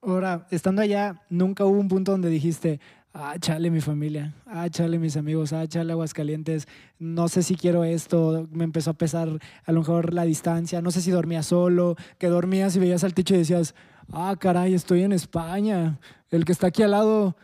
Ahora, 0.00 0.46
estando 0.50 0.82
allá, 0.82 1.22
nunca 1.28 1.64
hubo 1.64 1.78
un 1.78 1.88
punto 1.88 2.12
donde 2.12 2.30
dijiste, 2.30 2.80
ah, 3.12 3.34
chale 3.40 3.70
mi 3.70 3.80
familia, 3.80 4.34
ah, 4.46 4.68
chale 4.70 4.98
mis 4.98 5.16
amigos, 5.16 5.52
ah, 5.52 5.66
chale 5.66 5.92
Aguascalientes, 5.92 6.68
no 6.98 7.28
sé 7.28 7.42
si 7.42 7.56
quiero 7.56 7.82
esto, 7.82 8.46
me 8.52 8.64
empezó 8.64 8.90
a 8.90 8.94
pesar 8.94 9.28
a 9.64 9.72
lo 9.72 9.80
mejor 9.80 10.14
la 10.14 10.24
distancia, 10.24 10.80
no 10.80 10.92
sé 10.92 11.02
si 11.02 11.10
dormía 11.10 11.42
solo, 11.42 11.96
que 12.18 12.28
dormías 12.28 12.76
y 12.76 12.78
veías 12.78 13.02
al 13.02 13.14
techo 13.14 13.34
y 13.34 13.38
decías, 13.38 13.74
ah, 14.12 14.36
caray, 14.38 14.74
estoy 14.74 15.02
en 15.02 15.12
España, 15.12 15.98
el 16.30 16.44
que 16.44 16.52
está 16.52 16.68
aquí 16.68 16.84
al 16.84 16.92
lado, 16.92 17.36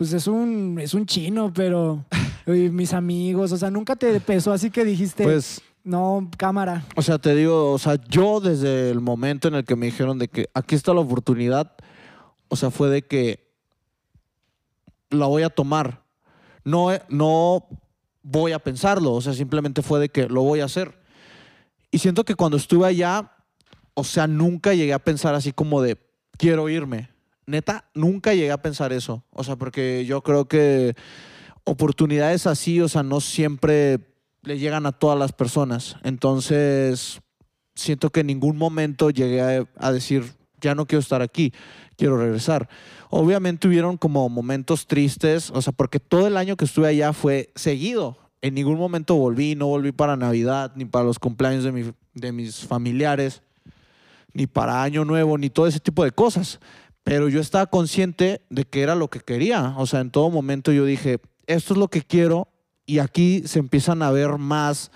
pues 0.00 0.14
es 0.14 0.26
un, 0.28 0.78
es 0.80 0.94
un 0.94 1.04
chino, 1.04 1.52
pero 1.52 2.06
y 2.46 2.70
mis 2.70 2.94
amigos, 2.94 3.52
o 3.52 3.58
sea, 3.58 3.70
nunca 3.70 3.96
te 3.96 4.18
pesó 4.18 4.50
así 4.50 4.70
que 4.70 4.82
dijiste, 4.82 5.24
Pues 5.24 5.60
no, 5.84 6.30
cámara. 6.38 6.86
O 6.96 7.02
sea, 7.02 7.18
te 7.18 7.34
digo, 7.34 7.70
o 7.70 7.78
sea, 7.78 8.00
yo 8.08 8.40
desde 8.40 8.88
el 8.88 9.02
momento 9.02 9.48
en 9.48 9.56
el 9.56 9.66
que 9.66 9.76
me 9.76 9.84
dijeron 9.84 10.18
de 10.18 10.28
que 10.28 10.48
aquí 10.54 10.74
está 10.74 10.94
la 10.94 11.00
oportunidad, 11.00 11.74
o 12.48 12.56
sea, 12.56 12.70
fue 12.70 12.88
de 12.88 13.02
que 13.02 13.52
la 15.10 15.26
voy 15.26 15.42
a 15.42 15.50
tomar. 15.50 16.02
No, 16.64 16.88
no 17.10 17.66
voy 18.22 18.52
a 18.52 18.58
pensarlo, 18.58 19.12
o 19.12 19.20
sea, 19.20 19.34
simplemente 19.34 19.82
fue 19.82 20.00
de 20.00 20.08
que 20.08 20.30
lo 20.30 20.40
voy 20.40 20.60
a 20.60 20.64
hacer. 20.64 20.98
Y 21.90 21.98
siento 21.98 22.24
que 22.24 22.36
cuando 22.36 22.56
estuve 22.56 22.86
allá, 22.86 23.32
o 23.92 24.04
sea, 24.04 24.26
nunca 24.26 24.72
llegué 24.72 24.94
a 24.94 24.98
pensar 24.98 25.34
así 25.34 25.52
como 25.52 25.82
de, 25.82 25.98
quiero 26.38 26.70
irme. 26.70 27.10
Neta, 27.50 27.90
nunca 27.94 28.32
llegué 28.34 28.50
a 28.52 28.62
pensar 28.62 28.92
eso. 28.92 29.24
O 29.30 29.44
sea, 29.44 29.56
porque 29.56 30.04
yo 30.06 30.22
creo 30.22 30.46
que 30.46 30.94
oportunidades 31.64 32.46
así, 32.46 32.80
o 32.80 32.88
sea, 32.88 33.02
no 33.02 33.20
siempre 33.20 34.00
le 34.42 34.58
llegan 34.58 34.86
a 34.86 34.92
todas 34.92 35.18
las 35.18 35.32
personas. 35.32 35.96
Entonces, 36.02 37.20
siento 37.74 38.10
que 38.10 38.20
en 38.20 38.28
ningún 38.28 38.56
momento 38.56 39.10
llegué 39.10 39.66
a, 39.76 39.92
decir, 39.92 40.24
ya 40.60 40.74
no 40.74 40.86
quiero 40.86 41.00
estar 41.00 41.20
aquí, 41.22 41.52
quiero 41.96 42.16
regresar. 42.16 42.68
Obviamente 43.10 43.68
hubieron 43.68 43.96
como 43.96 44.28
momentos 44.28 44.86
tristes, 44.86 45.50
o 45.50 45.60
sea, 45.60 45.72
porque 45.72 46.00
todo 46.00 46.26
el 46.26 46.36
año 46.36 46.56
que 46.56 46.64
estuve 46.64 46.88
allá 46.88 47.12
fue 47.12 47.50
seguido. 47.54 48.16
en 48.42 48.54
ningún 48.54 48.78
momento 48.78 49.16
volví, 49.16 49.54
no 49.54 49.66
volví 49.66 49.92
para 49.92 50.16
Navidad, 50.16 50.72
ni 50.74 50.86
para 50.86 51.04
los 51.04 51.18
cumpleaños 51.18 51.62
de, 51.62 51.72
mi- 51.72 51.92
de 52.14 52.32
mis 52.32 52.64
familiares, 52.64 53.42
ni 54.32 54.46
para 54.46 54.82
Año 54.82 55.04
Nuevo, 55.04 55.36
ni 55.36 55.50
todo 55.50 55.66
ese 55.66 55.78
tipo 55.80 56.04
de 56.04 56.10
cosas. 56.12 56.58
Pero 57.10 57.28
yo 57.28 57.40
estaba 57.40 57.66
consciente 57.66 58.40
de 58.50 58.62
que 58.62 58.82
era 58.82 58.94
lo 58.94 59.10
que 59.10 59.18
quería. 59.18 59.74
O 59.78 59.86
sea, 59.86 59.98
en 59.98 60.12
todo 60.12 60.30
momento 60.30 60.70
yo 60.70 60.84
dije, 60.84 61.18
esto 61.48 61.74
es 61.74 61.80
lo 61.80 61.88
que 61.88 62.02
quiero 62.02 62.46
y 62.86 63.00
aquí 63.00 63.42
se 63.46 63.58
empiezan 63.58 64.00
a 64.04 64.12
ver 64.12 64.38
más 64.38 64.92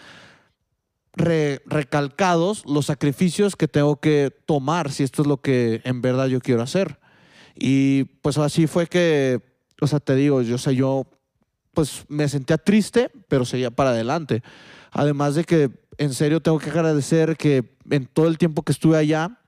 re- 1.14 1.60
recalcados 1.66 2.62
los 2.66 2.86
sacrificios 2.86 3.56
que 3.56 3.66
tengo 3.66 3.96
que 3.96 4.30
tomar 4.46 4.92
si 4.92 5.02
esto 5.02 5.22
es 5.22 5.26
lo 5.26 5.38
que 5.38 5.80
en 5.82 6.02
verdad 6.02 6.28
yo 6.28 6.38
quiero 6.38 6.62
hacer. 6.62 7.00
Y 7.56 8.04
pues 8.22 8.38
así 8.38 8.68
fue 8.68 8.86
que, 8.86 9.40
o 9.80 9.88
sea, 9.88 9.98
te 9.98 10.14
digo, 10.14 10.40
yo, 10.40 10.54
o 10.54 10.58
sea, 10.58 10.72
yo 10.72 11.08
pues 11.72 12.04
me 12.06 12.28
sentía 12.28 12.58
triste, 12.58 13.10
pero 13.26 13.44
seguía 13.44 13.72
para 13.72 13.90
adelante. 13.90 14.44
Además 14.92 15.34
de 15.34 15.42
que 15.42 15.68
en 15.98 16.14
serio 16.14 16.38
tengo 16.40 16.60
que 16.60 16.70
agradecer 16.70 17.36
que 17.36 17.76
en 17.90 18.06
todo 18.06 18.28
el 18.28 18.38
tiempo 18.38 18.62
que 18.62 18.70
estuve 18.70 18.98
allá, 18.98 19.40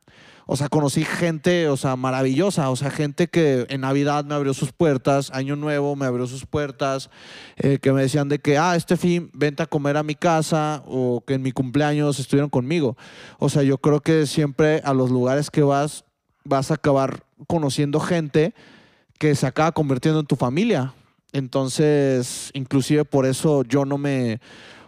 o 0.49 0.57
sea, 0.57 0.69
conocí 0.69 1.05
gente, 1.05 1.69
o 1.69 1.77
sea, 1.77 1.97
maravillosa, 1.97 2.71
o 2.71 2.77
sea, 2.77 2.93
gente 2.93 3.27
que 3.27 3.67
en 3.69 3.81
Navidad 3.81 4.25
me 4.25 4.35
abrió 4.35 4.55
sus 4.55 4.71
puertas, 4.71 5.33
Año 5.33 5.57
Nuevo 5.57 5.97
me 5.97 6.07
abrió 6.07 6.29
sus 6.29 6.47
puertas, 6.47 7.11
eh, 7.57 7.81
que 7.83 7.93
me 7.93 8.03
decían 8.03 8.29
de 8.29 8.39
que, 8.39 8.57
ah, 8.57 8.77
este 8.77 8.97
fin, 8.97 9.29
vente 9.35 9.65
a 9.65 9.67
comer 9.67 9.97
a 9.97 10.05
mi 10.05 10.15
casa, 10.15 10.85
o 10.87 11.21
que 11.27 11.35
en 11.35 11.43
mi 11.43 11.51
cumpleaños 11.51 12.21
estuvieron 12.21 12.49
conmigo. 12.49 12.97
O 13.39 13.49
sea, 13.49 13.65
yo 13.65 13.79
creo 13.79 14.01
que 14.01 14.25
siempre 14.27 14.81
a 14.85 14.95
los 14.95 15.11
lugares 15.11 15.51
que 15.51 15.63
vas, 15.63 16.05
vas 16.45 16.71
a 16.71 16.75
acabar 16.75 17.25
conociendo 17.49 17.99
gente 17.99 18.55
que 19.19 19.35
se 19.35 19.49
acaba 19.49 19.73
convirtiendo 19.73 20.21
en 20.21 20.27
tu 20.27 20.37
familia. 20.37 20.95
Entonces, 21.33 22.51
inclusive 22.55 23.05
por 23.05 23.27
eso 23.27 23.65
yo 23.65 23.85
no 23.85 23.99
me, 23.99 24.41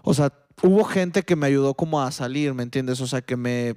o 0.03 0.15
sea, 0.15 0.33
hubo 0.63 0.85
gente 0.85 1.25
que 1.25 1.35
me 1.35 1.49
ayudó 1.49 1.75
como 1.75 2.01
a 2.01 2.13
salir, 2.13 2.55
¿me 2.55 2.63
entiendes? 2.63 3.01
O 3.01 3.09
sea, 3.09 3.23
que 3.23 3.37
me, 3.37 3.75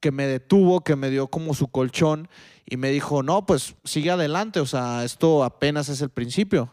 que 0.00 0.12
me 0.12 0.26
detuvo, 0.26 0.82
que 0.82 0.96
me 0.96 1.10
dio 1.10 1.28
como 1.28 1.54
su 1.54 1.68
colchón 1.68 2.28
y 2.66 2.76
me 2.76 2.90
dijo, 2.90 3.22
no, 3.22 3.46
pues 3.46 3.74
sigue 3.84 4.10
adelante, 4.10 4.60
o 4.60 4.66
sea, 4.66 5.04
esto 5.04 5.42
apenas 5.44 5.88
es 5.88 6.00
el 6.02 6.10
principio. 6.10 6.70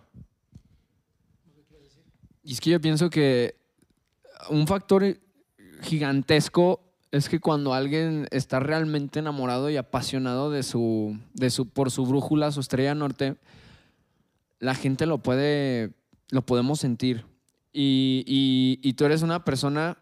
Y 2.44 2.54
es 2.54 2.62
que 2.62 2.70
yo 2.70 2.82
pienso 2.82 3.10
que 3.10 3.56
un 4.50 4.68
factor 4.68 5.18
gigantesco 5.82 6.82
es 7.12 7.30
que 7.30 7.40
cuando 7.40 7.74
alguien 7.74 8.28
está 8.32 8.60
realmente 8.60 9.20
enamorado 9.20 9.70
y 9.70 9.78
apasionado 9.78 10.52
de 10.52 10.64
su, 10.64 11.18
de 11.34 11.50
su, 11.50 11.70
por 11.70 11.90
su 11.90 12.06
brújula, 12.06 12.52
su 12.52 12.60
estrella 12.60 12.94
norte, 12.94 13.38
la 14.60 14.76
gente 14.76 15.06
lo 15.06 15.20
puede, 15.20 15.94
lo 16.30 16.46
podemos 16.46 16.80
sentir. 16.80 17.26
Y, 17.74 18.24
y- 18.28 18.80
y 18.88 18.94
tú 18.94 19.06
eres 19.06 19.22
una 19.22 19.44
persona 19.44 19.98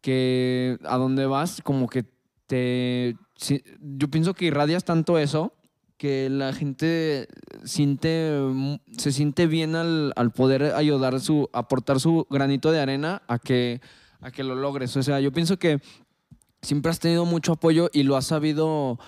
que 0.00 0.78
a 0.84 0.96
donde 0.96 1.26
vas, 1.26 1.60
como 1.62 1.88
que 1.88 2.04
te... 2.48 3.16
si- 3.36 3.62
yo 3.80 4.08
pienso 4.08 4.34
que 4.34 4.46
irradias 4.46 4.82
tanto 4.84 5.16
eso 5.18 5.52
que 5.96 6.28
la 6.30 6.52
gente 6.52 7.28
siente, 7.64 8.32
mm, 8.40 8.74
se 8.96 9.12
siente 9.12 9.46
bien 9.46 9.74
al, 9.76 10.12
al 10.16 10.30
poder 10.32 10.74
ayudar 10.74 11.20
su, 11.20 11.48
aportar 11.52 11.98
su 12.00 12.26
granito 12.30 12.70
de 12.72 12.80
arena 12.80 13.22
a 13.28 13.38
que, 13.38 13.80
a 14.20 14.30
que 14.32 14.42
lo 14.44 14.54
logres. 14.54 14.96
O 14.96 15.02
sea, 15.02 15.20
yo 15.20 15.32
pienso 15.32 15.58
que 15.58 15.80
siempre 16.62 16.90
has 16.90 16.98
tenido 17.00 17.24
mucho 17.24 17.52
apoyo 17.52 17.90
y 17.92 18.02
lo 18.04 18.16
has 18.16 18.26
sabido, 18.26 18.98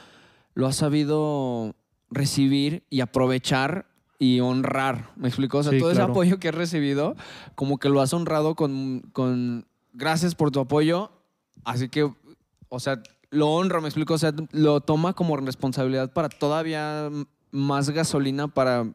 lo 0.55 0.67
has 0.67 0.77
sabido 0.77 1.75
recibir 2.11 2.83
y 2.91 3.01
aprovechar 3.03 3.87
y 4.19 4.41
honrar. 4.41 5.13
¿Me 5.17 5.29
explico? 5.29 5.59
O 5.59 5.63
sea, 5.63 5.71
Sí, 5.73 5.79
todo 5.79 5.91
ese 5.93 5.99
claro. 5.99 6.13
apoyo 6.13 6.39
que 6.41 6.49
has 6.49 6.55
recibido, 6.57 7.15
como 7.55 7.79
que 7.79 7.89
lo 7.89 8.01
has 8.01 8.13
honrado 8.13 8.57
con, 8.57 9.03
con 9.13 9.65
gracias 9.93 10.35
por 10.35 10.51
tu 10.51 10.59
apoyo. 10.59 11.13
Así 11.65 11.89
que, 11.89 12.11
o 12.69 12.81
sea, 12.81 13.01
lo 13.31 13.49
honro, 13.49 13.81
me 13.81 13.89
explico. 13.89 14.15
O 14.15 14.19
sea, 14.19 14.33
lo 14.53 14.81
toma 14.81 15.13
como 15.13 15.37
responsabilidad 15.37 16.13
para 16.13 16.29
todavía 16.29 17.11
más 17.51 17.91
gasolina 17.91 18.49
para, 18.49 18.93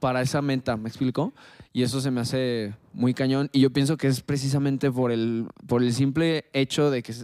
para 0.00 0.22
esa 0.22 0.42
meta, 0.42 0.76
¿me 0.76 0.88
explico? 0.88 1.32
Y 1.72 1.82
eso 1.82 2.00
se 2.00 2.10
me 2.10 2.20
hace 2.20 2.74
muy 2.92 3.14
cañón. 3.14 3.50
Y 3.52 3.60
yo 3.60 3.70
pienso 3.70 3.96
que 3.96 4.06
es 4.06 4.20
precisamente 4.20 4.90
por 4.90 5.10
el, 5.10 5.48
por 5.66 5.82
el 5.82 5.92
simple 5.92 6.46
hecho 6.52 6.90
de 6.90 7.02
que 7.02 7.14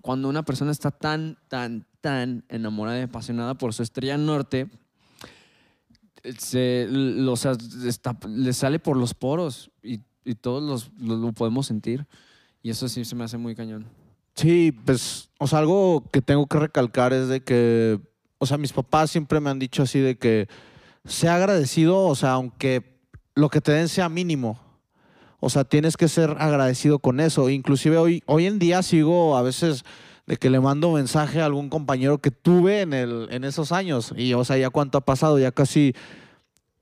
cuando 0.00 0.28
una 0.28 0.44
persona 0.44 0.70
está 0.70 0.90
tan, 0.90 1.38
tan, 1.48 1.86
tan 2.00 2.44
enamorada 2.48 2.98
y 3.00 3.02
apasionada 3.02 3.54
por 3.54 3.74
su 3.74 3.82
estrella 3.82 4.16
norte, 4.16 4.70
se, 6.38 6.88
o 7.26 7.36
sea, 7.36 7.52
le 8.28 8.52
sale 8.52 8.78
por 8.78 8.96
los 8.96 9.14
poros 9.14 9.70
y, 9.82 10.00
y 10.24 10.34
todos 10.34 10.62
los, 10.62 10.90
lo, 10.98 11.16
lo 11.16 11.32
podemos 11.32 11.66
sentir. 11.66 12.06
Y 12.62 12.70
eso 12.70 12.88
sí 12.88 13.04
se 13.04 13.14
me 13.14 13.24
hace 13.24 13.38
muy 13.38 13.54
cañón. 13.54 13.86
Sí, 14.38 14.70
pues, 14.70 15.30
o 15.40 15.48
sea, 15.48 15.58
algo 15.58 16.04
que 16.12 16.22
tengo 16.22 16.46
que 16.46 16.60
recalcar 16.60 17.12
es 17.12 17.26
de 17.26 17.42
que, 17.42 17.98
o 18.38 18.46
sea, 18.46 18.56
mis 18.56 18.72
papás 18.72 19.10
siempre 19.10 19.40
me 19.40 19.50
han 19.50 19.58
dicho 19.58 19.82
así 19.82 19.98
de 19.98 20.16
que 20.16 20.46
sea 21.04 21.34
agradecido, 21.34 22.04
o 22.04 22.14
sea, 22.14 22.34
aunque 22.34 23.00
lo 23.34 23.48
que 23.48 23.60
te 23.60 23.72
den 23.72 23.88
sea 23.88 24.08
mínimo. 24.08 24.60
O 25.40 25.50
sea, 25.50 25.64
tienes 25.64 25.96
que 25.96 26.06
ser 26.06 26.36
agradecido 26.38 27.00
con 27.00 27.18
eso. 27.18 27.50
Inclusive 27.50 27.98
hoy, 27.98 28.22
hoy 28.26 28.46
en 28.46 28.60
día 28.60 28.84
sigo 28.84 29.36
a 29.36 29.42
veces 29.42 29.82
de 30.26 30.36
que 30.36 30.50
le 30.50 30.60
mando 30.60 30.92
mensaje 30.92 31.40
a 31.40 31.46
algún 31.46 31.68
compañero 31.68 32.18
que 32.18 32.30
tuve 32.30 32.82
en, 32.82 32.92
el, 32.92 33.26
en 33.32 33.42
esos 33.42 33.72
años. 33.72 34.14
Y, 34.16 34.34
o 34.34 34.44
sea, 34.44 34.56
ya 34.56 34.70
cuánto 34.70 34.98
ha 34.98 35.04
pasado, 35.04 35.40
ya 35.40 35.50
casi 35.50 35.96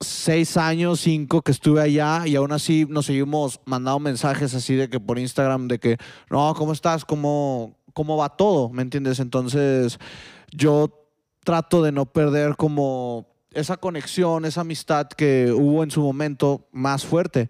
seis 0.01 0.57
años, 0.57 1.01
cinco 1.01 1.42
que 1.42 1.53
estuve 1.53 1.80
allá 1.80 2.26
y 2.26 2.36
aún 2.36 2.53
así 2.53 2.86
nos 2.88 3.07
seguimos 3.07 3.61
mandando 3.64 4.01
mensajes 4.01 4.55
así 4.55 4.74
de 4.74 4.88
que 4.88 5.01
por 5.01 5.18
Instagram 5.18 5.68
de 5.68 5.78
que, 5.78 5.97
no, 6.30 6.55
¿cómo 6.55 6.72
estás? 6.72 7.05
¿Cómo, 7.05 7.76
cómo 7.94 8.16
va 8.16 8.28
todo? 8.28 8.68
¿Me 8.68 8.82
entiendes? 8.82 9.20
Entonces 9.20 9.99
yo 10.51 11.09
trato 11.44 11.82
de 11.82 11.92
no 11.92 12.07
perder 12.07 12.57
como 12.57 13.26
esa 13.53 13.78
conexión, 13.78 14.44
esa 14.44 14.61
amistad 14.62 15.09
que 15.09 15.51
hubo 15.53 15.82
en 15.82 15.90
su 15.90 16.03
momento 16.03 16.68
más 16.72 17.05
fuerte, 17.07 17.49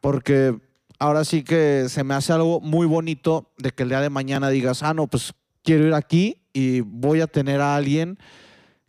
porque 0.00 0.56
ahora 0.98 1.24
sí 1.24 1.42
que 1.42 1.86
se 1.88 2.04
me 2.04 2.14
hace 2.14 2.32
algo 2.32 2.60
muy 2.60 2.86
bonito 2.86 3.50
de 3.58 3.72
que 3.72 3.82
el 3.82 3.88
día 3.88 4.00
de 4.00 4.10
mañana 4.10 4.48
digas, 4.48 4.82
ah, 4.82 4.94
no, 4.94 5.08
pues 5.08 5.32
quiero 5.64 5.86
ir 5.86 5.94
aquí 5.94 6.42
y 6.52 6.80
voy 6.82 7.20
a 7.20 7.26
tener 7.26 7.60
a 7.60 7.74
alguien 7.74 8.18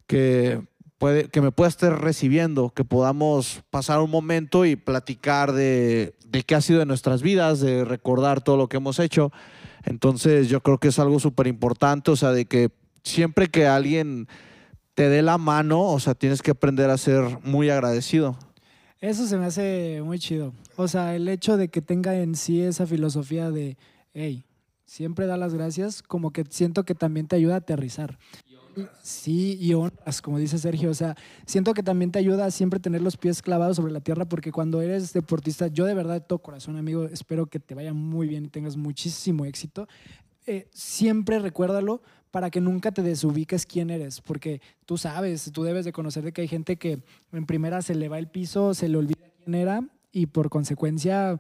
que, 0.06 0.62
puede, 1.02 1.30
que 1.30 1.42
me 1.42 1.52
pueda 1.52 1.68
estar 1.68 2.00
recibiendo, 2.00 2.70
que 2.70 2.86
podamos 2.86 3.64
pasar 3.72 4.02
un 4.02 4.12
momento 4.12 4.66
y 4.66 4.76
platicar 4.76 5.52
de, 5.52 6.14
de 6.28 6.44
qué 6.44 6.54
ha 6.54 6.62
sido 6.62 6.78
de 6.78 6.86
nuestras 6.86 7.24
vidas, 7.24 7.60
de 7.60 7.84
recordar 7.84 8.42
todo 8.42 8.56
lo 8.56 8.70
que 8.70 8.78
hemos 8.78 9.00
hecho. 9.00 9.32
Entonces 9.84 10.48
yo 10.48 10.62
creo 10.62 10.78
que 10.78 10.90
es 10.90 11.00
algo 11.00 11.20
súper 11.20 11.48
importante, 11.48 12.12
o 12.12 12.16
sea, 12.16 12.30
de 12.34 12.46
que 12.46 12.70
siempre 13.04 13.48
que 13.48 13.66
alguien 13.66 14.28
te 14.94 15.10
dé 15.10 15.24
la 15.24 15.40
mano, 15.40 15.82
o 15.82 16.00
sea, 16.00 16.14
tienes 16.14 16.44
que 16.44 16.52
aprender 16.52 16.92
a 16.92 17.00
ser 17.00 17.40
muy 17.44 17.72
agradecido. 17.72 18.38
Eso 19.00 19.26
se 19.26 19.38
me 19.38 19.46
hace 19.46 20.04
muy 20.04 20.20
chido. 20.20 20.54
O 20.76 20.88
sea, 20.88 21.16
el 21.16 21.28
hecho 21.28 21.58
de 21.58 21.70
que 21.70 21.82
tenga 21.82 22.16
en 22.16 22.36
sí 22.36 22.62
esa 22.62 22.86
filosofía 22.86 23.50
de, 23.50 23.76
hey, 24.14 24.46
siempre 24.86 25.26
da 25.26 25.36
las 25.36 25.56
gracias, 25.56 26.04
como 26.04 26.30
que 26.30 26.46
siento 26.48 26.84
que 26.84 26.94
también 26.94 27.26
te 27.26 27.38
ayuda 27.38 27.56
a 27.56 27.58
aterrizar. 27.58 28.20
Sí, 29.02 29.58
y 29.60 29.74
honras, 29.74 30.22
como 30.22 30.38
dice 30.38 30.58
Sergio. 30.58 30.90
O 30.90 30.94
sea, 30.94 31.16
siento 31.46 31.74
que 31.74 31.84
también 31.84 32.12
te 32.12 32.20
ayuda 32.20 32.50
siempre 32.52 32.80
tener 32.80 33.02
los 33.02 33.18
pies 33.18 33.42
clavados 33.42 33.78
sobre 33.78 33.92
la 33.92 34.02
tierra, 34.02 34.26
porque 34.26 34.52
cuando 34.52 34.82
eres 34.82 35.14
deportista, 35.14 35.68
yo 35.68 35.86
de 35.86 35.94
verdad 35.94 36.16
de 36.16 36.22
todo 36.22 36.40
corazón, 36.40 36.78
amigo, 36.78 37.06
espero 37.06 37.48
que 37.48 37.60
te 37.60 37.76
vaya 37.76 37.94
muy 37.94 38.28
bien 38.28 38.46
y 38.46 38.50
tengas 38.50 38.78
muchísimo 38.78 39.46
éxito. 39.46 39.88
Eh, 40.48 40.68
siempre 40.72 41.40
recuérdalo 41.40 42.02
para 42.32 42.50
que 42.50 42.62
nunca 42.62 42.92
te 42.92 43.04
desubiques 43.04 43.66
quién 43.66 43.90
eres, 43.90 44.22
porque 44.22 44.62
tú 44.86 44.98
sabes, 44.98 45.52
tú 45.54 45.64
debes 45.64 45.86
de 45.86 45.92
conocer 45.92 46.24
de 46.24 46.32
que 46.32 46.42
hay 46.42 46.48
gente 46.48 46.78
que 46.78 47.04
en 47.34 47.46
primera 47.46 47.82
se 47.82 47.94
le 47.94 48.10
va 48.10 48.18
el 48.18 48.28
piso, 48.28 48.74
se 48.74 48.88
le 48.88 48.98
olvida 48.98 49.28
quién 49.44 49.56
era 49.56 49.84
y 50.12 50.28
por 50.28 50.50
consecuencia 50.50 51.40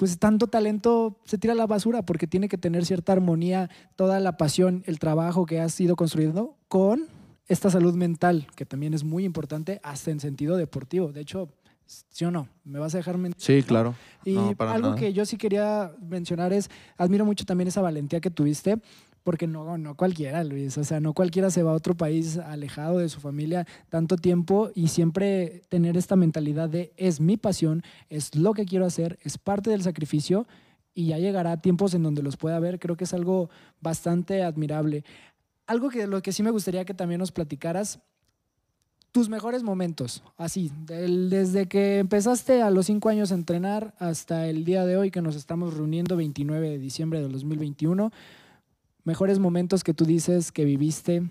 pues 0.00 0.18
tanto 0.18 0.46
talento 0.46 1.18
se 1.26 1.36
tira 1.36 1.52
a 1.52 1.56
la 1.56 1.66
basura 1.66 2.00
porque 2.00 2.26
tiene 2.26 2.48
que 2.48 2.56
tener 2.56 2.86
cierta 2.86 3.12
armonía, 3.12 3.68
toda 3.96 4.18
la 4.18 4.38
pasión, 4.38 4.82
el 4.86 4.98
trabajo 4.98 5.44
que 5.44 5.60
has 5.60 5.78
ido 5.78 5.94
construyendo 5.94 6.56
con 6.68 7.04
esta 7.48 7.68
salud 7.68 7.94
mental, 7.94 8.46
que 8.56 8.64
también 8.64 8.94
es 8.94 9.04
muy 9.04 9.26
importante 9.26 9.78
hasta 9.82 10.10
en 10.10 10.18
sentido 10.18 10.56
deportivo. 10.56 11.12
De 11.12 11.20
hecho, 11.20 11.50
¿sí 11.84 12.24
o 12.24 12.30
no? 12.30 12.48
¿Me 12.64 12.78
vas 12.78 12.94
a 12.94 12.96
dejar 12.96 13.18
mentir? 13.18 13.42
Sí, 13.42 13.62
claro. 13.62 13.94
Y 14.24 14.32
No, 14.36 14.56
para 14.56 14.72
algo 14.72 14.88
nada. 14.88 14.98
que 14.98 15.12
yo 15.12 15.26
sí 15.26 15.36
quería 15.36 15.92
mencionar 16.00 16.54
es, 16.54 16.70
admiro 16.96 17.26
mucho 17.26 17.44
también 17.44 17.68
esa 17.68 17.82
valentía 17.82 18.22
que 18.22 18.30
tuviste, 18.30 18.78
porque 19.30 19.46
no, 19.46 19.78
no 19.78 19.94
cualquiera, 19.94 20.42
Luis, 20.42 20.76
o 20.76 20.82
sea, 20.82 20.98
no 20.98 21.12
cualquiera 21.14 21.50
se 21.50 21.62
va 21.62 21.70
a 21.70 21.74
otro 21.74 21.94
país 21.96 22.36
alejado 22.36 22.98
de 22.98 23.08
su 23.08 23.20
familia 23.20 23.64
tanto 23.88 24.16
tiempo 24.16 24.72
y 24.74 24.88
siempre 24.88 25.62
tener 25.68 25.96
esta 25.96 26.16
mentalidad 26.16 26.68
de 26.68 26.92
es 26.96 27.20
mi 27.20 27.36
pasión, 27.36 27.84
es 28.08 28.34
lo 28.34 28.54
que 28.54 28.64
quiero 28.64 28.86
hacer, 28.86 29.20
es 29.22 29.38
parte 29.38 29.70
del 29.70 29.82
sacrificio 29.84 30.48
y 30.94 31.06
ya 31.06 31.18
llegará 31.20 31.58
tiempos 31.58 31.94
en 31.94 32.02
donde 32.02 32.24
los 32.24 32.36
pueda 32.36 32.58
ver, 32.58 32.80
creo 32.80 32.96
que 32.96 33.04
es 33.04 33.14
algo 33.14 33.50
bastante 33.80 34.42
admirable. 34.42 35.04
Algo 35.68 35.90
que 35.90 36.08
lo 36.08 36.20
que 36.22 36.32
sí 36.32 36.42
me 36.42 36.50
gustaría 36.50 36.84
que 36.84 36.92
también 36.94 37.20
nos 37.20 37.30
platicaras, 37.30 38.00
tus 39.12 39.28
mejores 39.28 39.62
momentos, 39.62 40.24
así, 40.38 40.72
del- 40.86 41.30
desde 41.30 41.66
que 41.66 41.98
empezaste 42.00 42.62
a 42.62 42.70
los 42.70 42.86
cinco 42.86 43.08
años 43.08 43.30
a 43.30 43.36
entrenar 43.36 43.94
hasta 44.00 44.48
el 44.48 44.64
día 44.64 44.84
de 44.86 44.96
hoy 44.96 45.12
que 45.12 45.22
nos 45.22 45.36
estamos 45.36 45.74
reuniendo, 45.74 46.16
29 46.16 46.68
de 46.68 46.78
diciembre 46.80 47.20
del 47.22 47.30
2021, 47.30 48.10
mejores 49.04 49.38
momentos 49.38 49.84
que 49.84 49.94
tú 49.94 50.04
dices 50.04 50.52
que 50.52 50.64
viviste, 50.64 51.22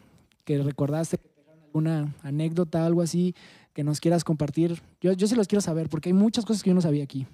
que 0.45 0.61
recordaste, 0.63 1.17
que 1.17 1.29
dejaron 1.37 1.63
alguna 1.63 2.15
anécdota, 2.23 2.85
algo 2.85 3.01
así, 3.01 3.35
que 3.73 3.83
nos 3.83 3.99
quieras 3.99 4.23
compartir. 4.23 4.81
Yo, 5.01 5.13
yo 5.13 5.27
sí 5.27 5.35
los 5.35 5.47
quiero 5.47 5.61
saber 5.61 5.89
porque 5.89 6.09
hay 6.09 6.13
muchas 6.13 6.45
cosas 6.45 6.63
que 6.63 6.69
yo 6.69 6.73
no 6.73 6.81
sabía 6.81 7.03
aquí. 7.03 7.27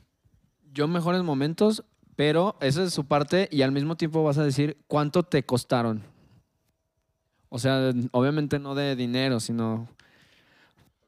Yo 0.73 0.87
mejores 0.87 1.23
momentos, 1.23 1.83
pero 2.15 2.55
esa 2.59 2.83
es 2.83 2.93
su 2.93 3.05
parte 3.05 3.47
y 3.51 3.61
al 3.61 3.71
mismo 3.71 3.95
tiempo 3.95 4.23
vas 4.23 4.37
a 4.37 4.43
decir 4.43 4.77
cuánto 4.87 5.23
te 5.23 5.43
costaron. 5.45 6.03
O 7.49 7.59
sea, 7.59 7.93
obviamente 8.11 8.59
no 8.59 8.75
de 8.75 8.95
dinero, 8.97 9.39
sino, 9.39 9.87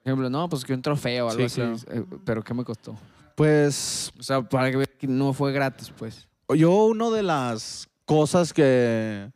por 0.04 0.08
ejemplo, 0.12 0.30
no, 0.30 0.48
pues 0.48 0.64
que 0.64 0.74
un 0.74 0.82
trofeo 0.82 1.28
o 1.28 1.30
algo 1.30 1.50
Sí, 1.50 1.62
así. 1.62 1.86
eh, 1.92 2.06
Pero 2.24 2.42
¿qué 2.44 2.54
me 2.54 2.64
costó? 2.64 2.96
Pues 3.36 4.12
O 4.18 4.24
sea, 4.24 4.42
para 4.42 4.72
que 4.72 4.78
veas 4.78 4.90
que 4.98 5.08
no 5.08 5.34
fue 5.34 5.52
gratis, 5.52 5.92
pues. 5.98 6.28
yo 6.56 6.86
una 6.86 7.10
de 7.10 7.24
las 7.24 7.88
cosas 8.08 8.54
que, 8.54 9.32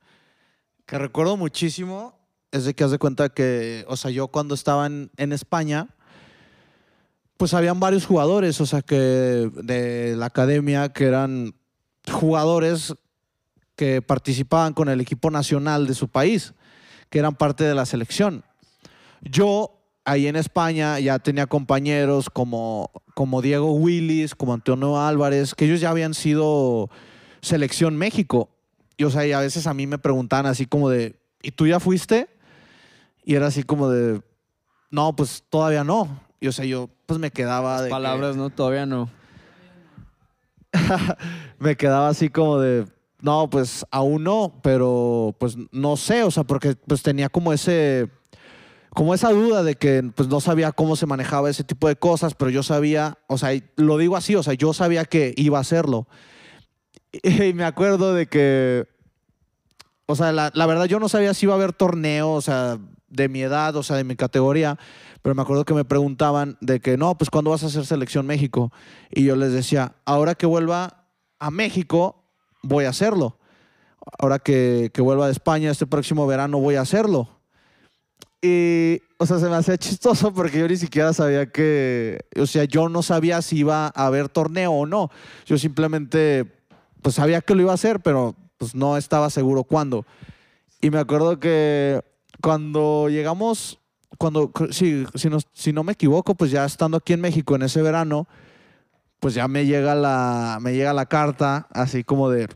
que 0.87 0.97
recuerdo 0.97 1.35
muchísimo 1.35 2.17
es 2.51 2.63
de 2.63 2.73
que 2.73 2.85
haz 2.85 2.91
de 2.91 2.97
cuenta 2.97 3.29
que, 3.29 3.85
o 3.87 3.97
sea, 3.97 4.11
yo 4.11 4.29
cuando 4.29 4.55
estaba 4.55 4.87
en, 4.87 5.11
en 5.17 5.33
España, 5.33 5.89
pues 7.35 7.53
habían 7.53 7.81
varios 7.81 8.05
jugadores, 8.05 8.61
o 8.61 8.65
sea, 8.65 8.81
que 8.81 8.95
de 8.95 10.15
la 10.15 10.27
academia 10.27 10.89
que 10.89 11.05
eran 11.05 11.53
jugadores 12.09 12.95
que 13.75 14.01
participaban 14.01 14.73
con 14.73 14.87
el 14.87 15.01
equipo 15.01 15.29
nacional 15.31 15.85
de 15.85 15.93
su 15.93 16.07
país, 16.07 16.53
que 17.09 17.19
eran 17.19 17.35
parte 17.35 17.65
de 17.65 17.75
la 17.75 17.85
selección. 17.85 18.43
Yo 19.21 19.83
ahí 20.05 20.27
en 20.27 20.37
España 20.37 20.97
ya 20.99 21.19
tenía 21.19 21.45
compañeros 21.45 22.29
como, 22.29 22.89
como 23.15 23.41
Diego 23.41 23.73
Willis, 23.73 24.33
como 24.33 24.53
Antonio 24.53 25.01
Álvarez, 25.01 25.55
que 25.55 25.65
ellos 25.65 25.81
ya 25.81 25.89
habían 25.89 26.13
sido 26.13 26.89
selección 27.41 27.97
México. 27.97 28.49
Y 29.01 29.03
o 29.03 29.09
sea, 29.09 29.25
y 29.25 29.31
a 29.31 29.39
veces 29.39 29.65
a 29.65 29.73
mí 29.73 29.87
me 29.87 29.97
preguntaban 29.97 30.45
así 30.45 30.67
como 30.67 30.87
de, 30.87 31.15
¿y 31.41 31.49
tú 31.49 31.65
ya 31.65 31.79
fuiste? 31.79 32.29
Y 33.25 33.33
era 33.33 33.47
así 33.47 33.63
como 33.63 33.89
de, 33.89 34.21
no, 34.91 35.15
pues 35.15 35.43
todavía 35.49 35.83
no. 35.83 36.19
Y 36.39 36.45
o 36.45 36.51
sea, 36.51 36.65
yo 36.65 36.87
pues 37.07 37.19
me 37.19 37.31
quedaba 37.31 37.81
de... 37.81 37.87
que- 37.87 37.91
Palabras, 37.95 38.35
¿no? 38.35 38.51
Todavía 38.51 38.85
no. 38.85 39.09
me 41.57 41.75
quedaba 41.75 42.09
así 42.09 42.29
como 42.29 42.59
de, 42.59 42.85
no, 43.21 43.49
pues 43.49 43.87
aún 43.89 44.23
no, 44.23 44.53
pero 44.61 45.35
pues 45.39 45.57
no 45.71 45.97
sé, 45.97 46.21
o 46.21 46.29
sea, 46.29 46.43
porque 46.43 46.75
pues 46.75 47.01
tenía 47.01 47.27
como 47.29 47.53
ese, 47.53 48.07
como 48.91 49.15
esa 49.15 49.31
duda 49.31 49.63
de 49.63 49.77
que 49.77 50.11
pues 50.13 50.29
no 50.29 50.39
sabía 50.41 50.71
cómo 50.73 50.95
se 50.95 51.07
manejaba 51.07 51.49
ese 51.49 51.63
tipo 51.63 51.87
de 51.87 51.95
cosas, 51.95 52.35
pero 52.35 52.51
yo 52.51 52.61
sabía, 52.61 53.17
o 53.25 53.39
sea, 53.39 53.49
lo 53.77 53.97
digo 53.97 54.15
así, 54.15 54.35
o 54.35 54.43
sea, 54.43 54.53
yo 54.53 54.73
sabía 54.73 55.05
que 55.05 55.33
iba 55.37 55.57
a 55.57 55.61
hacerlo. 55.61 56.07
Y, 57.23 57.53
me 57.53 57.65
acuerdo 57.65 58.13
de 58.13 58.27
que, 58.27 58.87
o 60.05 60.15
sea, 60.15 60.31
la, 60.31 60.65
verdad 60.65 60.85
yo 60.85 60.99
no 60.99 61.09
sabía 61.09 61.33
si 61.33 61.45
iba 61.45 61.53
a 61.53 61.57
haber 61.57 61.73
torneo, 61.73 62.31
o 62.31 62.41
sea, 62.41 62.77
de 63.09 63.27
mi 63.27 63.41
edad, 63.41 63.75
o 63.75 63.83
sea, 63.83 63.97
de 63.97 64.03
mi 64.03 64.15
categoría, 64.15 64.77
pero 65.21 65.35
me 65.35 65.41
acuerdo 65.41 65.65
que 65.65 65.73
me 65.73 65.83
preguntaban 65.83 66.57
de 66.61 66.79
que, 66.79 66.97
no, 66.97 67.17
pues 67.17 67.29
¿cuándo 67.29 67.51
vas 67.51 67.63
a 67.63 67.67
hacer 67.67 67.85
selección 67.85 68.25
México? 68.25 68.71
Y 69.09 69.25
yo 69.25 69.35
les 69.35 69.51
decía, 69.51 69.95
ahora 70.05 70.35
que 70.35 70.45
vuelva 70.45 71.05
a 71.39 71.51
México, 71.51 72.23
voy 72.63 72.85
a 72.85 72.89
hacerlo. 72.89 73.37
Ahora 74.17 74.39
que, 74.39 74.89
que 74.93 75.01
vuelva 75.01 75.25
de 75.25 75.33
España 75.33 75.69
este 75.69 75.85
próximo 75.85 76.25
verano, 76.25 76.59
voy 76.59 76.75
a 76.75 76.81
hacerlo. 76.81 77.41
Y, 78.41 79.01
o 79.19 79.25
sea, 79.27 79.37
se 79.37 79.47
me 79.49 79.55
hacía 79.55 79.77
chistoso 79.77 80.33
porque 80.33 80.59
yo 80.59 80.67
ni 80.67 80.77
siquiera 80.77 81.13
sabía 81.13 81.51
que, 81.51 82.25
o 82.35 82.47
sea, 82.47 82.63
yo 82.63 82.89
no 82.89 83.03
sabía 83.03 83.41
si 83.43 83.59
iba 83.59 83.91
a 83.93 84.05
haber 84.07 84.29
torneo 84.29 84.71
o 84.71 84.85
no. 84.87 85.11
Yo 85.45 85.59
simplemente, 85.59 86.60
pues 87.01 87.15
sabía 87.15 87.41
que 87.41 87.55
lo 87.55 87.61
iba 87.61 87.71
a 87.71 87.75
hacer, 87.75 87.99
pero 87.99 88.35
pues 88.57 88.75
no 88.75 88.97
estaba 88.97 89.29
seguro 89.29 89.63
cuándo. 89.63 90.05
Y 90.81 90.89
me 90.89 90.99
acuerdo 90.99 91.39
que 91.39 92.01
cuando 92.41 93.07
llegamos, 93.09 93.79
cuando, 94.17 94.51
si, 94.71 95.05
si, 95.15 95.29
no, 95.29 95.39
si 95.53 95.73
no 95.73 95.83
me 95.83 95.93
equivoco, 95.93 96.35
pues 96.35 96.51
ya 96.51 96.65
estando 96.65 96.97
aquí 96.97 97.13
en 97.13 97.21
México 97.21 97.55
en 97.55 97.63
ese 97.63 97.81
verano, 97.81 98.27
pues 99.19 99.33
ya 99.33 99.47
me 99.47 99.65
llega 99.65 99.95
la, 99.95 100.57
me 100.61 100.73
llega 100.73 100.93
la 100.93 101.05
carta 101.05 101.67
así 101.71 102.03
como 102.03 102.29
de, 102.29 102.47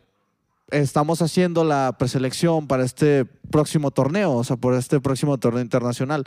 estamos 0.72 1.22
haciendo 1.22 1.64
la 1.64 1.96
preselección 1.98 2.68
para 2.68 2.84
este 2.84 3.26
próximo 3.26 3.91
torneo, 3.91 4.34
o 4.34 4.43
sea, 4.43 4.58
por 4.58 4.74
este 4.74 5.00
próximo 5.00 5.38
torneo 5.38 5.62
internacional, 5.62 6.24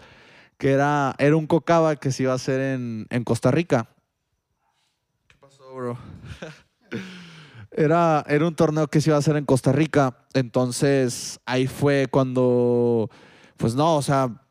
que 0.56 0.70
era, 0.70 1.14
era 1.18 1.36
un 1.36 1.46
cocaba 1.46 1.96
que 1.96 2.12
se 2.12 2.24
iba 2.24 2.32
a 2.32 2.36
hacer 2.36 2.60
en, 2.60 3.06
en 3.10 3.24
Costa 3.24 3.50
Rica. 3.50 3.88
¿Qué 5.26 5.36
pasó, 5.40 5.74
bro? 5.74 5.98
Era, 7.78 8.24
era 8.26 8.44
un 8.44 8.56
torneo 8.56 8.88
que 8.88 9.00
se 9.00 9.10
iba 9.10 9.16
a 9.16 9.20
hacer 9.20 9.36
en 9.36 9.44
Costa 9.44 9.70
Rica, 9.70 10.16
entonces 10.34 11.38
ahí 11.46 11.68
fue 11.68 12.08
cuando, 12.10 13.08
pues 13.56 13.76
no, 13.76 13.94
o 13.94 14.02
sea, 14.02 14.42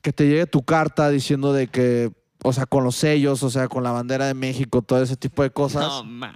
que 0.00 0.14
te 0.14 0.26
llegue 0.26 0.46
tu 0.46 0.62
carta 0.62 1.10
diciendo 1.10 1.52
de 1.52 1.66
que, 1.66 2.10
o 2.42 2.54
sea, 2.54 2.64
con 2.64 2.82
los 2.82 2.96
sellos, 2.96 3.42
o 3.42 3.50
sea, 3.50 3.68
con 3.68 3.82
la 3.82 3.92
bandera 3.92 4.26
de 4.26 4.32
México, 4.32 4.80
todo 4.80 5.02
ese 5.02 5.14
tipo 5.14 5.42
de 5.42 5.50
cosas. 5.50 6.06
man. 6.06 6.32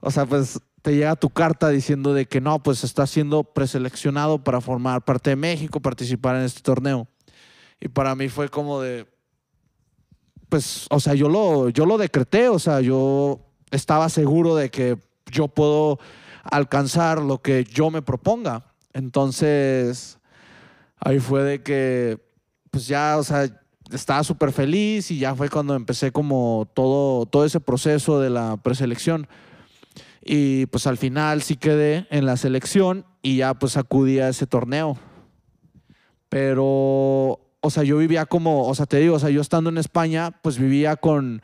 O 0.00 0.10
sea, 0.10 0.26
pues 0.26 0.60
te 0.82 0.94
llega 0.94 1.16
tu 1.16 1.30
carta 1.30 1.70
diciendo 1.70 2.12
de 2.12 2.26
que 2.26 2.42
no, 2.42 2.62
pues 2.62 2.84
está 2.84 3.06
siendo 3.06 3.42
preseleccionado 3.42 4.44
para 4.44 4.60
formar 4.60 5.02
parte 5.02 5.30
de 5.30 5.36
México, 5.36 5.80
participar 5.80 6.36
en 6.36 6.42
este 6.42 6.60
torneo. 6.60 7.08
Y 7.80 7.88
para 7.88 8.14
mí 8.14 8.28
fue 8.28 8.50
como 8.50 8.82
de, 8.82 9.06
pues, 10.50 10.86
o 10.90 11.00
sea, 11.00 11.14
yo 11.14 11.30
lo, 11.30 11.70
yo 11.70 11.86
lo 11.86 11.96
decreté, 11.96 12.50
o 12.50 12.58
sea, 12.58 12.82
yo 12.82 13.40
estaba 13.70 14.10
seguro 14.10 14.54
de 14.54 14.70
que 14.70 14.98
yo 15.32 15.48
puedo 15.48 15.98
alcanzar 16.44 17.20
lo 17.20 17.38
que 17.38 17.64
yo 17.64 17.90
me 17.90 18.02
proponga. 18.02 18.66
Entonces, 18.92 20.18
ahí 21.00 21.18
fue 21.18 21.42
de 21.42 21.62
que, 21.62 22.18
pues 22.70 22.86
ya, 22.86 23.16
o 23.18 23.24
sea, 23.24 23.48
estaba 23.90 24.22
súper 24.22 24.52
feliz 24.52 25.10
y 25.10 25.18
ya 25.18 25.34
fue 25.34 25.48
cuando 25.48 25.74
empecé 25.74 26.12
como 26.12 26.68
todo, 26.74 27.26
todo 27.26 27.44
ese 27.44 27.60
proceso 27.60 28.20
de 28.20 28.30
la 28.30 28.56
preselección. 28.58 29.26
Y 30.24 30.66
pues 30.66 30.86
al 30.86 30.98
final 30.98 31.42
sí 31.42 31.56
quedé 31.56 32.06
en 32.10 32.26
la 32.26 32.36
selección 32.36 33.04
y 33.22 33.38
ya 33.38 33.54
pues 33.54 33.76
acudí 33.76 34.20
a 34.20 34.28
ese 34.28 34.46
torneo. 34.46 34.96
Pero, 36.28 37.40
o 37.60 37.70
sea, 37.70 37.82
yo 37.82 37.98
vivía 37.98 38.26
como, 38.26 38.66
o 38.66 38.74
sea, 38.74 38.86
te 38.86 38.98
digo, 38.98 39.16
o 39.16 39.18
sea, 39.18 39.30
yo 39.30 39.40
estando 39.40 39.68
en 39.68 39.78
España, 39.78 40.30
pues 40.42 40.58
vivía 40.58 40.96
con, 40.96 41.42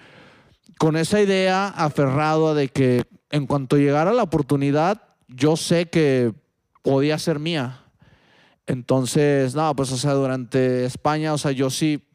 con 0.78 0.97
esa 0.97 1.20
idea 1.20 1.68
aferrado 1.68 2.55
de 2.55 2.68
que 2.68 3.05
en 3.31 3.47
cuanto 3.47 3.76
llegara 3.76 4.12
la 4.12 4.22
oportunidad, 4.22 5.03
yo 5.29 5.57
sé 5.57 5.87
que 5.87 6.33
podía 6.83 7.18
ser 7.18 7.39
mía. 7.39 7.85
Entonces, 8.66 9.55
no, 9.55 9.74
pues, 9.74 9.93
o 9.93 9.97
sea, 9.97 10.12
durante 10.12 10.85
España, 10.85 11.33
o 11.33 11.39
sea, 11.39 11.53
yo 11.53 11.70
sí, 11.70 12.07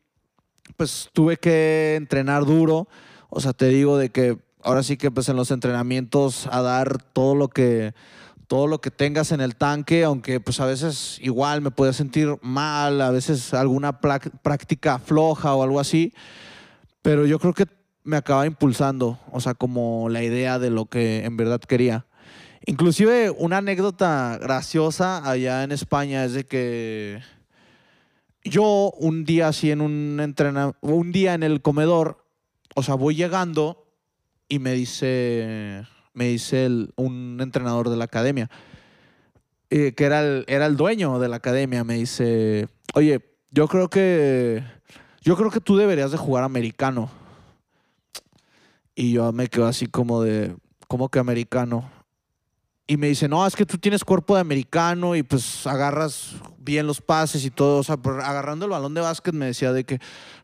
pues 0.77 1.09
tuve 1.13 1.37
que 1.37 1.95
entrenar 1.95 2.45
duro. 2.45 2.87
O 3.29 3.39
sea, 3.39 3.53
te 3.53 3.67
digo 3.67 3.97
de 3.97 4.09
que 4.09 4.37
ahora 4.63 4.83
sí 4.83 4.97
que 4.97 5.11
pues 5.11 5.29
en 5.29 5.35
los 5.35 5.51
entrenamientos 5.51 6.47
a 6.51 6.61
dar 6.61 7.01
todo 7.01 7.35
lo 7.35 7.49
que 7.49 7.93
todo 8.47 8.67
lo 8.67 8.81
que 8.81 8.91
tengas 8.91 9.31
en 9.31 9.41
el 9.41 9.55
tanque, 9.55 10.03
aunque 10.03 10.39
pues 10.39 10.59
a 10.59 10.65
veces 10.65 11.17
igual 11.21 11.61
me 11.61 11.71
podía 11.71 11.93
sentir 11.93 12.37
mal, 12.41 13.01
a 13.01 13.09
veces 13.09 13.53
alguna 13.53 13.99
práctica 13.99 14.99
floja 14.99 15.55
o 15.55 15.63
algo 15.63 15.79
así, 15.79 16.13
pero 17.01 17.25
yo 17.25 17.39
creo 17.39 17.53
que 17.53 17.65
me 18.03 18.17
acaba 18.17 18.45
impulsando, 18.45 19.19
o 19.31 19.39
sea, 19.39 19.53
como 19.53 20.09
la 20.09 20.23
idea 20.23 20.59
de 20.59 20.69
lo 20.69 20.85
que 20.85 21.25
en 21.25 21.37
verdad 21.37 21.59
quería. 21.61 22.05
Inclusive 22.65 23.29
una 23.29 23.57
anécdota 23.57 24.37
graciosa 24.41 25.29
allá 25.29 25.63
en 25.63 25.71
España 25.71 26.23
es 26.25 26.33
de 26.33 26.45
que 26.45 27.21
yo 28.43 28.91
un 28.97 29.25
día 29.25 29.49
así 29.49 29.71
en 29.71 29.81
un 29.81 30.19
entrena 30.21 30.73
un 30.81 31.11
día 31.11 31.33
en 31.33 31.43
el 31.43 31.61
comedor, 31.61 32.25
o 32.75 32.83
sea, 32.83 32.95
voy 32.95 33.15
llegando 33.15 33.85
y 34.47 34.59
me 34.59 34.73
dice 34.73 35.83
me 36.13 36.25
dice 36.25 36.69
un 36.95 37.39
entrenador 37.41 37.89
de 37.89 37.97
la 37.97 38.05
academia 38.05 38.49
eh, 39.75 39.93
que 39.95 40.05
era 40.05 40.21
el, 40.21 40.45
era 40.47 40.67
el 40.67 40.77
dueño 40.77 41.17
de 41.17 41.27
la 41.27 41.37
academia, 41.37 41.83
me 41.83 41.95
dice, 41.95 42.67
"Oye, 42.93 43.21
yo 43.49 43.67
creo 43.67 43.89
que 43.89 44.63
yo 45.21 45.35
creo 45.35 45.49
que 45.49 45.61
tú 45.61 45.75
deberías 45.77 46.11
de 46.11 46.17
jugar 46.17 46.43
americano." 46.43 47.09
Y 48.95 49.13
yo 49.13 49.31
me 49.31 49.47
quedo 49.47 49.65
así 49.65 49.87
como 49.87 50.21
de, 50.21 50.55
¿cómo 50.87 51.09
que 51.09 51.19
americano? 51.19 51.89
Y 52.85 52.97
me 52.97 53.07
dice, 53.07 53.29
no, 53.29 53.47
es 53.47 53.55
que 53.55 53.65
tú 53.65 53.77
tienes 53.77 54.03
cuerpo 54.03 54.35
de 54.35 54.41
americano 54.41 55.15
y 55.15 55.23
pues 55.23 55.65
agarras 55.65 56.35
bien 56.57 56.85
los 56.85 56.99
pases 56.99 57.45
y 57.45 57.49
todo. 57.49 57.79
O 57.79 57.83
sea, 57.83 57.95
agarrando 57.95 58.65
el 58.65 58.71
balón 58.71 58.93
de 58.93 59.01
básquet 59.01 59.33
me 59.33 59.45
decía 59.45 59.71
de 59.71 59.85
que, 59.85 59.99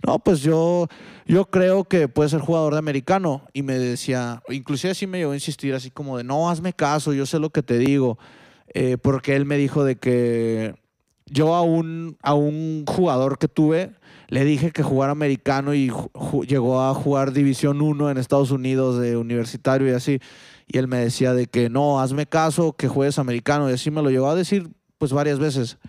no, 0.05 0.19
pues 0.19 0.39
yo, 0.39 0.87
yo 1.25 1.45
creo 1.45 1.83
que 1.83 2.07
puedes 2.07 2.31
ser 2.31 2.39
jugador 2.39 2.73
de 2.73 2.79
americano. 2.79 3.43
Y 3.51 3.61
me 3.61 3.77
decía, 3.77 4.41
inclusive 4.49 4.91
así 4.91 5.05
me 5.05 5.19
llegó 5.19 5.31
a 5.31 5.35
insistir 5.35 5.73
así 5.75 5.91
como 5.91 6.17
de, 6.17 6.23
no, 6.23 6.49
hazme 6.49 6.73
caso, 6.73 7.13
yo 7.13 7.25
sé 7.25 7.39
lo 7.39 7.49
que 7.49 7.61
te 7.61 7.77
digo. 7.77 8.17
Eh, 8.73 8.97
porque 8.97 9.35
él 9.35 9.45
me 9.45 9.57
dijo 9.57 9.83
de 9.83 9.97
que, 9.97 10.75
yo 11.25 11.55
a 11.55 11.61
un, 11.61 12.17
a 12.23 12.33
un 12.33 12.85
jugador 12.87 13.37
que 13.37 13.47
tuve 13.47 13.95
le 14.29 14.45
dije 14.45 14.71
que 14.71 14.83
jugara 14.83 15.11
americano 15.11 15.73
y 15.73 15.91
llegó 16.47 16.81
a 16.81 16.93
jugar 16.93 17.33
División 17.33 17.81
1 17.81 18.11
en 18.11 18.17
Estados 18.19 18.51
Unidos 18.51 18.99
de 18.99 19.17
universitario 19.17 19.87
y 19.87 19.91
así. 19.91 20.19
Y 20.67 20.77
él 20.77 20.87
me 20.87 20.97
decía 20.97 21.33
de 21.33 21.47
que 21.47 21.67
no, 21.69 21.99
hazme 21.99 22.27
caso, 22.27 22.73
que 22.73 22.87
juegues 22.87 23.17
americano. 23.17 23.69
Y 23.69 23.73
así 23.73 23.89
me 23.89 24.03
lo 24.03 24.11
llegó 24.11 24.29
a 24.29 24.35
decir 24.35 24.69
pues 24.99 25.11
varias 25.11 25.39
veces. 25.39 25.79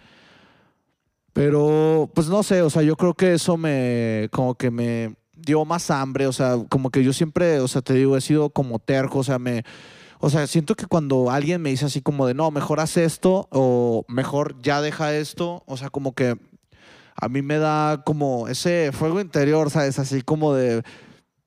Pero 1.34 2.10
pues 2.14 2.28
no 2.28 2.42
sé, 2.42 2.62
o 2.62 2.70
sea, 2.70 2.82
yo 2.82 2.96
creo 2.96 3.12
que 3.12 3.34
eso 3.34 3.58
me 3.58 4.28
como 4.32 4.54
que 4.54 4.70
me 4.70 5.14
dio 5.36 5.66
más 5.66 5.90
hambre, 5.90 6.26
o 6.26 6.32
sea, 6.32 6.56
como 6.70 6.90
que 6.90 7.04
yo 7.04 7.12
siempre, 7.12 7.60
o 7.60 7.68
sea, 7.68 7.82
te 7.82 7.94
digo, 7.94 8.16
he 8.16 8.20
sido 8.20 8.50
como 8.50 8.78
terco, 8.78 9.18
o 9.18 9.24
sea, 9.24 9.38
me 9.38 9.64
o 10.22 10.28
sea, 10.28 10.46
siento 10.46 10.74
que 10.74 10.86
cuando 10.86 11.30
alguien 11.30 11.62
me 11.62 11.70
dice 11.70 11.86
así 11.86 12.02
como 12.02 12.26
de, 12.26 12.34
no, 12.34 12.50
mejor 12.50 12.80
haz 12.80 12.98
esto 12.98 13.48
o 13.50 14.04
mejor 14.06 14.60
ya 14.60 14.82
deja 14.82 15.14
esto, 15.14 15.62
o 15.66 15.76
sea, 15.78 15.88
como 15.88 16.14
que 16.14 16.36
a 17.20 17.28
mí 17.28 17.42
me 17.42 17.58
da 17.58 18.02
como 18.04 18.48
ese 18.48 18.92
fuego 18.92 19.20
interior, 19.20 19.70
¿sabes? 19.70 19.98
Así 19.98 20.22
como 20.22 20.54
de, 20.54 20.82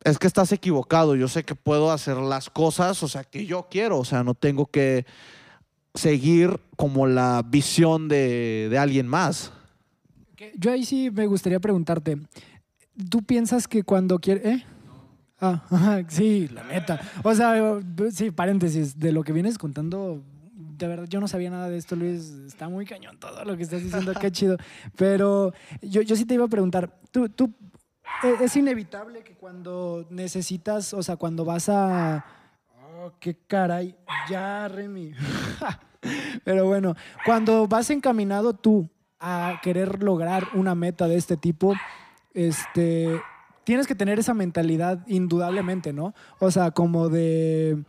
es 0.03 0.19
que 0.19 0.27
estás 0.27 0.51
equivocado, 0.51 1.15
yo 1.15 1.27
sé 1.27 1.43
que 1.43 1.55
puedo 1.55 1.91
hacer 1.91 2.17
las 2.17 2.49
cosas, 2.49 3.01
o 3.03 3.07
sea, 3.07 3.23
que 3.23 3.45
yo 3.45 3.67
quiero, 3.69 3.99
o 3.99 4.05
sea, 4.05 4.23
no 4.23 4.35
tengo 4.35 4.67
que 4.67 5.05
seguir 5.95 6.59
como 6.75 7.07
la 7.07 7.43
visión 7.45 8.07
de, 8.07 8.75
alguien 8.79 9.07
más. 9.07 9.51
Yo 10.57 10.71
ahí 10.71 10.83
sí 10.83 11.09
me 11.09 11.25
gustaría 11.25 11.59
preguntarte, 11.59 12.17
¿tú 13.09 13.23
piensas 13.23 13.67
que 13.67 13.83
cuando 13.83 14.19
quieres... 14.19 14.45
¿eh? 14.45 14.65
Ah, 15.39 16.01
sí, 16.07 16.47
la 16.49 16.63
neta. 16.63 16.99
O 17.23 17.33
sea, 17.33 17.79
sí, 18.11 18.31
paréntesis, 18.31 18.99
de 18.99 19.11
lo 19.11 19.23
que 19.23 19.33
vienes 19.33 19.57
contando, 19.57 20.21
de 20.83 20.89
verdad 20.89 21.05
yo 21.07 21.21
no 21.21 21.29
sabía 21.29 21.49
nada 21.49 21.69
de 21.69 21.77
esto, 21.77 21.95
Luis. 21.95 22.29
Está 22.45 22.67
muy 22.67 22.85
cañón 22.85 23.17
todo 23.17 23.45
lo 23.45 23.55
que 23.55 23.63
estás 23.63 23.81
diciendo, 23.81 24.13
qué 24.19 24.31
chido. 24.31 24.57
Pero 24.97 25.53
yo, 25.81 26.01
yo 26.01 26.15
sí 26.17 26.25
te 26.25 26.33
iba 26.33 26.43
a 26.43 26.49
preguntar, 26.49 26.99
tú, 27.09 27.29
tú, 27.29 27.53
e, 28.21 28.43
es 28.43 28.55
inevitable 28.57 29.23
que 29.23 29.35
cuando 29.35 30.05
necesitas, 30.09 30.93
o 30.93 31.01
sea, 31.01 31.15
cuando 31.15 31.45
vas 31.45 31.69
a... 31.69 32.25
Oh, 32.99 33.13
qué 33.17 33.37
caray, 33.47 33.95
ya, 34.29 34.67
Remy. 34.67 35.13
Pero 36.43 36.65
bueno, 36.65 36.95
cuando 37.25 37.65
vas 37.65 37.89
encaminado 37.89 38.53
tú 38.53 38.89
a 39.21 39.61
querer 39.63 40.03
lograr 40.03 40.49
una 40.53 40.75
meta 40.75 41.07
de 41.07 41.15
este 41.15 41.37
tipo, 41.37 41.73
este, 42.33 43.21
tienes 43.63 43.87
que 43.87 43.95
tener 43.95 44.19
esa 44.19 44.33
mentalidad 44.33 45.07
indudablemente, 45.07 45.93
¿no? 45.93 46.13
O 46.39 46.51
sea, 46.51 46.71
como 46.71 47.07
de, 47.07 47.85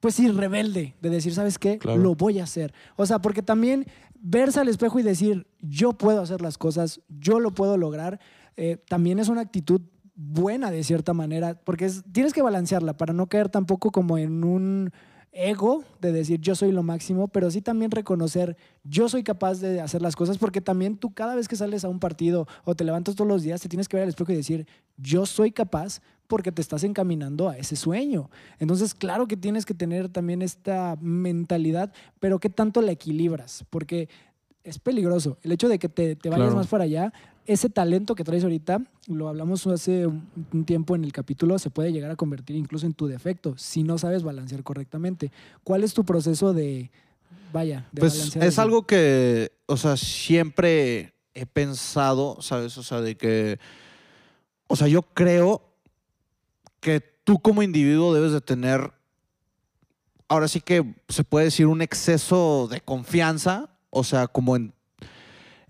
pues 0.00 0.14
sí, 0.14 0.28
rebelde, 0.28 0.94
de 1.00 1.10
decir, 1.10 1.34
¿sabes 1.34 1.58
qué? 1.58 1.78
Lo 1.84 2.14
voy 2.14 2.38
a 2.38 2.44
hacer. 2.44 2.72
O 2.96 3.06
sea, 3.06 3.20
porque 3.20 3.42
también 3.42 3.86
verse 4.20 4.60
al 4.60 4.68
espejo 4.68 4.98
y 4.98 5.02
decir, 5.02 5.46
yo 5.60 5.92
puedo 5.92 6.20
hacer 6.20 6.40
las 6.40 6.58
cosas, 6.58 7.00
yo 7.08 7.40
lo 7.40 7.52
puedo 7.52 7.76
lograr, 7.76 8.20
eh, 8.56 8.76
también 8.88 9.18
es 9.18 9.28
una 9.28 9.40
actitud 9.40 9.80
buena 10.14 10.70
de 10.70 10.82
cierta 10.82 11.14
manera, 11.14 11.60
porque 11.64 11.90
tienes 12.12 12.32
que 12.32 12.42
balancearla 12.42 12.96
para 12.96 13.12
no 13.12 13.28
caer 13.28 13.48
tampoco 13.48 13.90
como 13.90 14.18
en 14.18 14.44
un 14.44 14.92
ego 15.32 15.84
de 16.00 16.10
decir 16.10 16.40
yo 16.40 16.54
soy 16.54 16.72
lo 16.72 16.82
máximo, 16.82 17.28
pero 17.28 17.50
sí 17.50 17.60
también 17.60 17.90
reconocer 17.90 18.56
yo 18.82 19.08
soy 19.08 19.22
capaz 19.22 19.60
de 19.60 19.80
hacer 19.80 20.02
las 20.02 20.16
cosas, 20.16 20.38
porque 20.38 20.60
también 20.60 20.96
tú 20.96 21.12
cada 21.12 21.34
vez 21.34 21.46
que 21.46 21.56
sales 21.56 21.84
a 21.84 21.88
un 21.88 22.00
partido 22.00 22.48
o 22.64 22.74
te 22.74 22.84
levantas 22.84 23.14
todos 23.14 23.28
los 23.28 23.42
días, 23.42 23.60
te 23.60 23.68
tienes 23.68 23.88
que 23.88 23.96
ver 23.96 24.04
al 24.04 24.08
espejo 24.08 24.32
y 24.32 24.36
decir 24.36 24.66
yo 24.96 25.26
soy 25.26 25.52
capaz 25.52 26.00
porque 26.28 26.52
te 26.52 26.62
estás 26.62 26.84
encaminando 26.84 27.48
a 27.48 27.56
ese 27.56 27.74
sueño. 27.74 28.30
Entonces, 28.60 28.94
claro 28.94 29.26
que 29.26 29.36
tienes 29.36 29.66
que 29.66 29.74
tener 29.74 30.08
también 30.08 30.42
esta 30.42 30.96
mentalidad, 31.00 31.92
pero 32.20 32.38
¿qué 32.38 32.50
tanto 32.50 32.82
la 32.82 32.92
equilibras? 32.92 33.64
Porque 33.70 34.08
es 34.62 34.78
peligroso. 34.78 35.38
El 35.42 35.52
hecho 35.52 35.68
de 35.68 35.78
que 35.78 35.88
te, 35.88 36.16
vayas 36.28 36.54
más 36.54 36.68
para 36.68 36.84
allá 36.84 37.12
ese 37.46 37.70
talento 37.70 38.14
que 38.14 38.24
traes 38.24 38.44
ahorita, 38.44 38.82
lo 39.06 39.26
hablamos 39.26 39.66
hace 39.66 40.06
un 40.06 40.64
tiempo 40.66 40.94
en 40.94 41.02
el 41.02 41.12
capítulo, 41.12 41.58
se 41.58 41.70
puede 41.70 41.92
llegar 41.92 42.10
a 42.10 42.16
convertir 42.16 42.56
incluso 42.56 42.84
en 42.84 42.92
tu 42.92 43.06
defecto 43.06 43.54
si 43.56 43.82
no 43.82 43.96
sabes 43.96 44.22
balancear 44.22 44.62
correctamente. 44.62 45.32
¿Cuál 45.64 45.82
es 45.82 45.94
tu 45.94 46.04
proceso 46.04 46.52
de, 46.52 46.90
vaya, 47.50 47.88
de 47.90 48.00
pues 48.00 48.36
Es 48.36 48.58
algo 48.58 48.86
que, 48.86 49.52
o 49.64 49.78
sea, 49.78 49.96
siempre 49.96 51.14
he 51.32 51.46
pensado, 51.46 52.36
¿sabes? 52.42 52.76
O 52.76 52.82
sea, 52.82 53.00
de 53.00 53.16
que, 53.16 53.58
o 54.66 54.76
sea, 54.76 54.86
yo 54.86 55.00
creo 55.00 55.67
que 56.80 57.00
tú 57.24 57.40
como 57.40 57.62
individuo 57.62 58.14
debes 58.14 58.32
de 58.32 58.40
tener, 58.40 58.92
ahora 60.28 60.48
sí 60.48 60.60
que 60.60 60.94
se 61.08 61.24
puede 61.24 61.46
decir 61.46 61.66
un 61.66 61.82
exceso 61.82 62.68
de 62.70 62.80
confianza, 62.80 63.70
o 63.90 64.04
sea, 64.04 64.26
como 64.28 64.56
en 64.56 64.72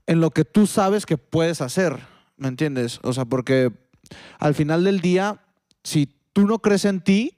en 0.09 0.23
lo 0.23 0.31
que 0.31 0.47
tú 0.47 0.67
sabes 0.67 1.05
que 1.05 1.19
puedes 1.19 1.61
hacer, 1.61 2.01
¿me 2.39 2.49
entiendes? 2.49 2.99
O 3.03 3.13
sea, 3.13 3.27
porque 3.27 3.71
al 4.39 4.55
final 4.55 4.83
del 4.83 5.03
día, 5.03 5.45
si 5.85 6.09
tú 6.33 6.47
no 6.47 6.61
crees 6.61 6.87
en 6.87 7.03
ti, 7.03 7.37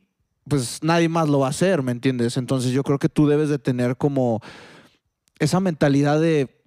pues 0.49 0.79
nadie 0.83 1.09
más 1.09 1.29
lo 1.29 1.41
va 1.41 1.49
a 1.49 1.51
hacer, 1.51 1.83
¿me 1.83 1.91
entiendes? 1.91 2.37
Entonces 2.37 2.71
yo 2.71 2.85
creo 2.85 3.01
que 3.01 3.09
tú 3.09 3.27
debes 3.27 3.49
de 3.49 3.59
tener 3.59 3.97
como 3.97 4.41
esa 5.41 5.59
mentalidad 5.59 6.21
de 6.21 6.62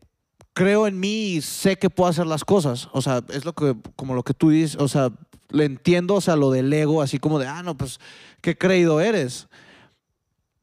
creo 0.52 0.88
en 0.88 1.00
mí 1.00 1.36
y 1.36 1.42
sé 1.42 1.78
que 1.78 1.90
puedo 1.90 2.10
hacer 2.10 2.28
las 2.28 2.44
cosas. 2.44 2.90
O 2.92 3.02
sea, 3.02 3.24
es 3.30 3.46
lo 3.46 3.54
que, 3.54 3.74
como 3.96 4.14
lo 4.14 4.24
que 4.24 4.34
tú 4.34 4.50
dices, 4.50 4.76
o 4.76 4.90
sea, 4.90 5.10
le 5.54 5.66
entiendo, 5.66 6.16
o 6.16 6.22
sea, 6.22 6.36
lo 6.36 6.52
del 6.52 6.74
ego, 6.74 7.02
así 7.02 7.20
como 7.20 7.40
de, 7.40 7.48
ah, 7.48 7.64
no, 7.64 7.78
pues, 7.78 8.00
qué 8.42 8.58
creído 8.58 9.00
eres. 9.00 9.48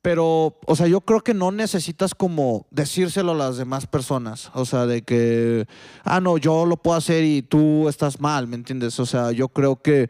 Pero, 0.02 0.58
o 0.66 0.76
sea, 0.76 0.86
yo 0.86 1.02
creo 1.02 1.20
que 1.20 1.34
no 1.34 1.52
necesitas 1.52 2.14
como 2.14 2.66
decírselo 2.70 3.32
a 3.32 3.36
las 3.36 3.56
demás 3.56 3.86
personas. 3.86 4.50
O 4.54 4.64
sea, 4.64 4.86
de 4.86 5.02
que, 5.02 5.66
ah, 6.04 6.20
no, 6.20 6.38
yo 6.38 6.66
lo 6.66 6.76
puedo 6.76 6.96
hacer 6.96 7.22
y 7.24 7.42
tú 7.42 7.88
estás 7.88 8.20
mal, 8.20 8.48
¿me 8.48 8.56
entiendes? 8.56 8.98
O 8.98 9.06
sea, 9.06 9.30
yo 9.32 9.48
creo 9.48 9.76
que 9.76 10.08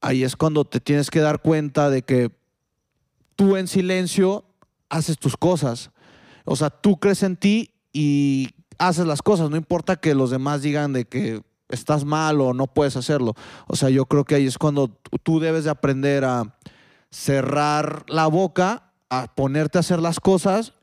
ahí 0.00 0.22
es 0.22 0.36
cuando 0.36 0.64
te 0.64 0.80
tienes 0.80 1.10
que 1.10 1.20
dar 1.20 1.40
cuenta 1.40 1.90
de 1.90 2.02
que 2.02 2.30
tú 3.34 3.56
en 3.56 3.68
silencio 3.68 4.44
haces 4.88 5.18
tus 5.18 5.36
cosas. 5.36 5.90
O 6.44 6.54
sea, 6.54 6.70
tú 6.70 6.98
crees 6.98 7.22
en 7.22 7.36
ti 7.36 7.72
y 7.92 8.50
haces 8.78 9.06
las 9.06 9.22
cosas. 9.22 9.50
No 9.50 9.56
importa 9.56 9.96
que 9.96 10.14
los 10.14 10.30
demás 10.30 10.62
digan 10.62 10.92
de 10.92 11.06
que 11.06 11.42
estás 11.72 12.04
mal 12.04 12.40
o 12.40 12.54
no 12.54 12.66
puedes 12.68 12.96
hacerlo. 12.96 13.34
O 13.66 13.74
sea, 13.74 13.90
yo 13.90 14.06
creo 14.06 14.24
que 14.24 14.36
ahí 14.36 14.46
es 14.46 14.58
cuando 14.58 14.88
tú 15.22 15.40
debes 15.40 15.64
de 15.64 15.70
aprender 15.70 16.24
a 16.24 16.54
cerrar 17.10 18.04
la 18.08 18.26
boca 18.26 18.92
a 19.10 19.34
ponerte 19.34 19.78
a 19.78 19.80
hacer 19.80 20.00
las 20.00 20.20
cosas 20.20 20.74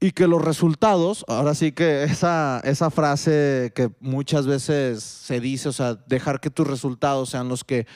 y 0.00 0.12
que 0.12 0.28
los 0.28 0.42
resultados, 0.42 1.24
ahora 1.28 1.54
sí 1.54 1.72
que 1.72 2.04
esa, 2.04 2.60
esa 2.64 2.90
frase 2.90 3.72
que 3.74 3.90
muchas 4.00 4.46
veces 4.46 5.02
se 5.02 5.40
dice, 5.40 5.68
o 5.68 5.72
sea, 5.72 5.94
dejar 5.94 6.40
que 6.40 6.50
tus 6.50 6.66
resultados 6.66 7.30
sean 7.30 7.48
los 7.48 7.64
que 7.64 7.86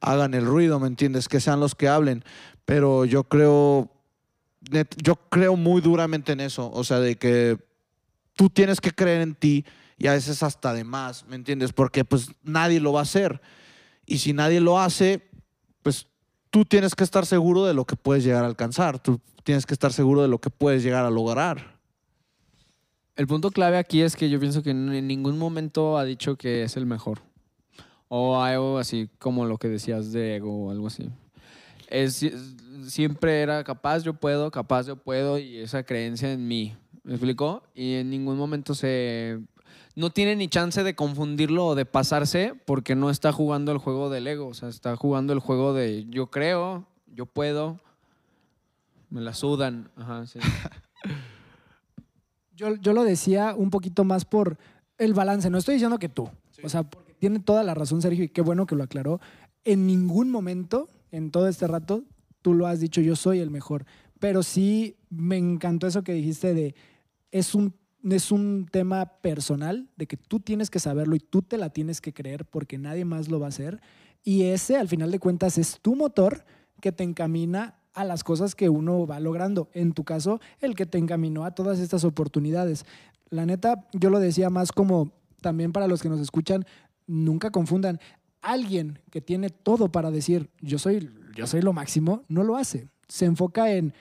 hagan 0.00 0.34
el 0.34 0.46
ruido, 0.46 0.80
¿me 0.80 0.88
entiendes? 0.88 1.28
Que 1.28 1.40
sean 1.40 1.60
los 1.60 1.74
que 1.74 1.88
hablen. 1.88 2.24
Pero 2.64 3.04
yo 3.04 3.24
creo, 3.24 3.92
yo 5.02 5.16
creo 5.28 5.56
muy 5.56 5.80
duramente 5.80 6.32
en 6.32 6.40
eso, 6.40 6.70
o 6.72 6.84
sea, 6.84 7.00
de 7.00 7.16
que 7.16 7.58
tú 8.34 8.48
tienes 8.48 8.80
que 8.80 8.92
creer 8.92 9.20
en 9.20 9.34
ti 9.34 9.64
y 10.02 10.08
a 10.08 10.14
veces 10.14 10.42
hasta 10.42 10.74
de 10.74 10.82
más, 10.82 11.24
¿me 11.28 11.36
entiendes? 11.36 11.72
Porque 11.72 12.04
pues 12.04 12.32
nadie 12.42 12.80
lo 12.80 12.92
va 12.92 12.98
a 12.98 13.02
hacer. 13.04 13.40
Y 14.04 14.18
si 14.18 14.32
nadie 14.32 14.58
lo 14.58 14.80
hace, 14.80 15.22
pues 15.80 16.08
tú 16.50 16.64
tienes 16.64 16.96
que 16.96 17.04
estar 17.04 17.24
seguro 17.24 17.64
de 17.66 17.72
lo 17.72 17.84
que 17.84 17.94
puedes 17.94 18.24
llegar 18.24 18.42
a 18.42 18.48
alcanzar, 18.48 18.98
tú 18.98 19.20
tienes 19.44 19.64
que 19.64 19.74
estar 19.74 19.92
seguro 19.92 20.20
de 20.20 20.26
lo 20.26 20.40
que 20.40 20.50
puedes 20.50 20.82
llegar 20.82 21.04
a 21.04 21.10
lograr. 21.10 21.78
El 23.14 23.28
punto 23.28 23.52
clave 23.52 23.78
aquí 23.78 24.02
es 24.02 24.16
que 24.16 24.28
yo 24.28 24.40
pienso 24.40 24.64
que 24.64 24.70
en 24.70 25.06
ningún 25.06 25.38
momento 25.38 25.96
ha 25.96 26.04
dicho 26.04 26.34
que 26.34 26.64
es 26.64 26.76
el 26.76 26.84
mejor. 26.84 27.20
O 28.08 28.42
algo 28.42 28.78
así 28.78 29.08
como 29.20 29.44
lo 29.44 29.56
que 29.56 29.68
decías 29.68 30.10
de 30.10 30.34
ego 30.34 30.66
o 30.66 30.70
algo 30.72 30.88
así. 30.88 31.10
Es, 31.86 32.26
siempre 32.88 33.40
era 33.40 33.62
capaz, 33.62 34.02
yo 34.02 34.14
puedo, 34.14 34.50
capaz, 34.50 34.88
yo 34.88 34.96
puedo, 34.96 35.38
y 35.38 35.58
esa 35.58 35.84
creencia 35.84 36.32
en 36.32 36.48
mí. 36.48 36.74
¿Me 37.04 37.12
explicó? 37.12 37.62
Y 37.72 37.94
en 37.94 38.10
ningún 38.10 38.36
momento 38.36 38.74
se 38.74 39.40
no 39.94 40.10
tiene 40.10 40.36
ni 40.36 40.48
chance 40.48 40.82
de 40.82 40.94
confundirlo 40.94 41.66
o 41.66 41.74
de 41.74 41.84
pasarse 41.84 42.54
porque 42.64 42.94
no 42.94 43.10
está 43.10 43.32
jugando 43.32 43.72
el 43.72 43.78
juego 43.78 44.10
del 44.10 44.26
ego, 44.26 44.48
o 44.48 44.54
sea, 44.54 44.68
está 44.68 44.96
jugando 44.96 45.32
el 45.32 45.38
juego 45.38 45.74
de 45.74 46.06
yo 46.08 46.30
creo, 46.30 46.86
yo 47.06 47.26
puedo, 47.26 47.80
me 49.10 49.20
la 49.20 49.34
sudan. 49.34 49.90
yo, 52.56 52.74
yo 52.76 52.92
lo 52.92 53.04
decía 53.04 53.54
un 53.56 53.70
poquito 53.70 54.04
más 54.04 54.24
por 54.24 54.58
el 54.98 55.14
balance, 55.14 55.50
no 55.50 55.58
estoy 55.58 55.74
diciendo 55.74 55.98
que 55.98 56.08
tú, 56.08 56.28
o 56.62 56.68
sea, 56.68 56.84
porque 56.84 57.14
tiene 57.14 57.40
toda 57.40 57.62
la 57.62 57.74
razón 57.74 58.02
Sergio 58.02 58.24
y 58.24 58.28
qué 58.28 58.40
bueno 58.40 58.66
que 58.66 58.76
lo 58.76 58.84
aclaró. 58.84 59.20
En 59.64 59.86
ningún 59.86 60.30
momento, 60.30 60.88
en 61.10 61.30
todo 61.30 61.48
este 61.48 61.66
rato, 61.66 62.04
tú 62.40 62.54
lo 62.54 62.66
has 62.66 62.80
dicho, 62.80 63.00
yo 63.00 63.14
soy 63.14 63.40
el 63.40 63.50
mejor, 63.50 63.84
pero 64.18 64.42
sí 64.42 64.96
me 65.10 65.36
encantó 65.36 65.86
eso 65.86 66.02
que 66.02 66.12
dijiste 66.12 66.54
de 66.54 66.74
es 67.30 67.54
un 67.54 67.74
es 68.10 68.32
un 68.32 68.66
tema 68.70 69.06
personal 69.20 69.88
de 69.96 70.06
que 70.06 70.16
tú 70.16 70.40
tienes 70.40 70.70
que 70.70 70.80
saberlo 70.80 71.14
y 71.14 71.20
tú 71.20 71.42
te 71.42 71.58
la 71.58 71.70
tienes 71.70 72.00
que 72.00 72.12
creer 72.12 72.44
porque 72.44 72.78
nadie 72.78 73.04
más 73.04 73.28
lo 73.28 73.38
va 73.38 73.46
a 73.46 73.50
hacer. 73.50 73.80
Y 74.24 74.44
ese, 74.44 74.76
al 74.76 74.88
final 74.88 75.10
de 75.10 75.18
cuentas, 75.18 75.58
es 75.58 75.78
tu 75.80 75.94
motor 75.94 76.44
que 76.80 76.92
te 76.92 77.04
encamina 77.04 77.76
a 77.94 78.04
las 78.04 78.24
cosas 78.24 78.54
que 78.54 78.68
uno 78.68 79.06
va 79.06 79.20
logrando. 79.20 79.68
En 79.72 79.92
tu 79.92 80.04
caso, 80.04 80.40
el 80.60 80.74
que 80.74 80.86
te 80.86 80.98
encaminó 80.98 81.44
a 81.44 81.54
todas 81.54 81.78
estas 81.78 82.04
oportunidades. 82.04 82.86
La 83.30 83.46
neta, 83.46 83.86
yo 83.92 84.10
lo 84.10 84.18
decía 84.18 84.50
más 84.50 84.72
como 84.72 85.12
también 85.40 85.72
para 85.72 85.88
los 85.88 86.02
que 86.02 86.08
nos 86.08 86.20
escuchan, 86.20 86.64
nunca 87.06 87.50
confundan. 87.50 88.00
Alguien 88.40 88.98
que 89.10 89.20
tiene 89.20 89.50
todo 89.50 89.90
para 89.90 90.10
decir 90.10 90.50
yo 90.60 90.78
soy, 90.78 91.10
yo 91.36 91.46
soy 91.46 91.62
lo 91.62 91.72
máximo, 91.72 92.24
no 92.28 92.42
lo 92.42 92.56
hace. 92.56 92.88
Se 93.08 93.26
enfoca 93.26 93.72
en 93.72 93.92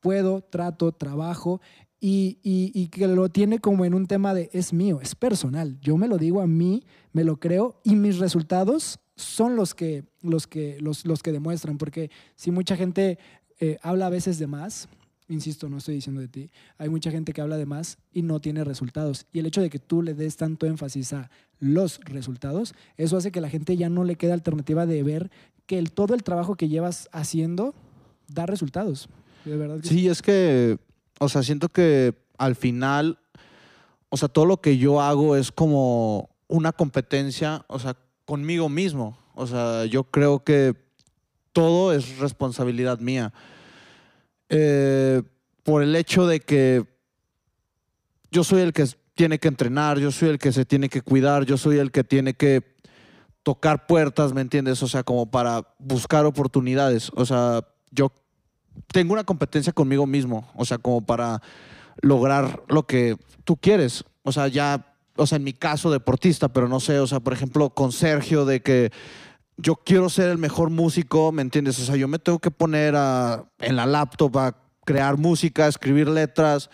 puedo, 0.00 0.40
trato, 0.40 0.92
trabajo 0.92 1.60
y, 2.00 2.38
y- 2.42 2.70
y 2.74 2.88
que 2.88 3.06
lo 3.08 3.28
tiene 3.28 3.58
como 3.58 3.84
en 3.84 3.94
un 3.94 4.06
tema 4.06 4.34
de 4.34 4.50
es 4.52 4.72
mío, 4.72 5.00
es 5.02 5.14
personal. 5.14 5.78
Yo 5.80 5.96
me 5.96 6.08
lo 6.08 6.18
digo 6.18 6.40
a 6.40 6.46
mí, 6.46 6.84
me 7.12 7.24
lo 7.24 7.38
creo 7.38 7.80
y 7.84 7.96
mis 7.96 8.18
resultados 8.18 8.98
son 9.16 9.56
los 9.56 9.74
que, 9.74 10.04
los 10.22 10.46
que, 10.46 10.78
los, 10.80 11.06
los 11.06 11.22
que 11.22 11.32
demuestran. 11.32 11.78
Porque 11.78 12.10
si 12.34 12.50
mucha 12.50 12.76
gente 12.76 13.18
eh, 13.60 13.78
habla 13.82 14.06
a 14.08 14.10
veces 14.10 14.38
de 14.38 14.46
más, 14.46 14.88
insisto, 15.28 15.68
no 15.70 15.78
estoy 15.78 15.94
diciendo 15.96 16.20
de 16.20 16.28
ti, 16.28 16.50
hay 16.78 16.88
mucha 16.90 17.10
gente 17.10 17.32
que 17.32 17.40
habla 17.40 17.56
de 17.56 17.64
más 17.66 17.96
y 18.12 18.20
no 18.22 18.40
tiene 18.40 18.62
resultados. 18.62 19.26
Y 19.32 19.38
el 19.38 19.46
hecho 19.46 19.62
de 19.62 19.70
que 19.70 19.78
tú 19.78 20.02
le 20.02 20.12
des 20.14 20.36
tanto 20.36 20.66
énfasis 20.66 21.14
a 21.14 21.30
los 21.58 21.98
resultados, 22.04 22.74
eso 22.98 23.16
hace 23.16 23.32
que 23.32 23.40
la 23.40 23.48
gente 23.48 23.76
ya 23.78 23.88
no 23.88 24.04
le 24.04 24.16
quede 24.16 24.32
alternativa 24.32 24.84
de 24.84 25.02
ver 25.02 25.30
que 25.64 25.78
el, 25.78 25.90
todo 25.90 26.14
el 26.14 26.22
trabajo 26.22 26.54
que 26.56 26.68
llevas 26.68 27.08
haciendo 27.10 27.74
da 28.28 28.44
resultados. 28.44 29.08
De 29.46 29.56
verdad 29.56 29.80
que 29.80 29.88
Sí, 29.88 30.06
es 30.08 30.20
que, 30.20 30.76
o 31.18 31.28
sea, 31.28 31.42
siento 31.42 31.68
que 31.68 32.14
al 32.38 32.56
final, 32.56 33.18
o 34.08 34.16
sea, 34.16 34.28
todo 34.28 34.46
lo 34.46 34.60
que 34.60 34.78
yo 34.78 35.00
hago 35.00 35.36
es 35.36 35.52
como 35.52 36.30
una 36.48 36.72
competencia, 36.72 37.64
o 37.68 37.78
sea, 37.78 37.96
conmigo 38.24 38.68
mismo. 38.68 39.18
O 39.34 39.46
sea, 39.46 39.84
yo 39.84 40.04
creo 40.04 40.44
que 40.44 40.74
todo 41.52 41.92
es 41.92 42.18
responsabilidad 42.18 42.98
mía. 43.00 43.32
Eh, 44.48 45.22
por 45.62 45.82
el 45.82 45.96
hecho 45.96 46.26
de 46.26 46.40
que 46.40 46.84
yo 48.30 48.44
soy 48.44 48.62
el 48.62 48.72
que 48.72 48.86
tiene 49.14 49.38
que 49.38 49.48
entrenar, 49.48 49.98
yo 49.98 50.12
soy 50.12 50.28
el 50.28 50.38
que 50.38 50.52
se 50.52 50.64
tiene 50.64 50.88
que 50.88 51.02
cuidar, 51.02 51.44
yo 51.44 51.56
soy 51.56 51.78
el 51.78 51.90
que 51.90 52.04
tiene 52.04 52.34
que 52.34 52.62
tocar 53.42 53.86
puertas, 53.86 54.32
¿me 54.32 54.40
entiendes? 54.42 54.82
O 54.82 54.88
sea, 54.88 55.02
como 55.02 55.30
para 55.30 55.74
buscar 55.78 56.26
oportunidades. 56.26 57.10
O 57.14 57.24
sea, 57.24 57.66
yo 57.90 58.12
tengo 58.92 59.12
una 59.12 59.24
competencia 59.24 59.72
conmigo 59.72 60.06
mismo, 60.06 60.50
o 60.54 60.64
sea, 60.64 60.78
como 60.78 61.04
para 61.04 61.42
lograr 62.02 62.62
lo 62.68 62.84
que 62.86 63.16
tú 63.44 63.56
quieres. 63.56 64.04
O 64.22 64.32
sea, 64.32 64.48
ya, 64.48 64.94
o 65.16 65.26
sea, 65.26 65.36
en 65.36 65.44
mi 65.44 65.52
caso 65.52 65.90
deportista, 65.90 66.48
pero 66.48 66.68
no 66.68 66.80
sé, 66.80 66.98
o 67.00 67.06
sea, 67.06 67.20
por 67.20 67.32
ejemplo, 67.32 67.70
con 67.70 67.92
Sergio, 67.92 68.44
de 68.44 68.60
que 68.62 68.90
yo 69.56 69.76
quiero 69.76 70.08
ser 70.10 70.28
el 70.30 70.38
mejor 70.38 70.70
músico, 70.70 71.32
¿me 71.32 71.42
entiendes? 71.42 71.78
O 71.80 71.84
sea, 71.84 71.96
yo 71.96 72.08
me 72.08 72.18
tengo 72.18 72.38
que 72.38 72.50
poner 72.50 72.94
a- 72.96 73.44
en 73.60 73.76
la 73.76 73.86
laptop 73.86 74.36
a 74.38 74.56
crear 74.84 75.16
música, 75.16 75.66
escribir 75.66 76.08
letras, 76.08 76.70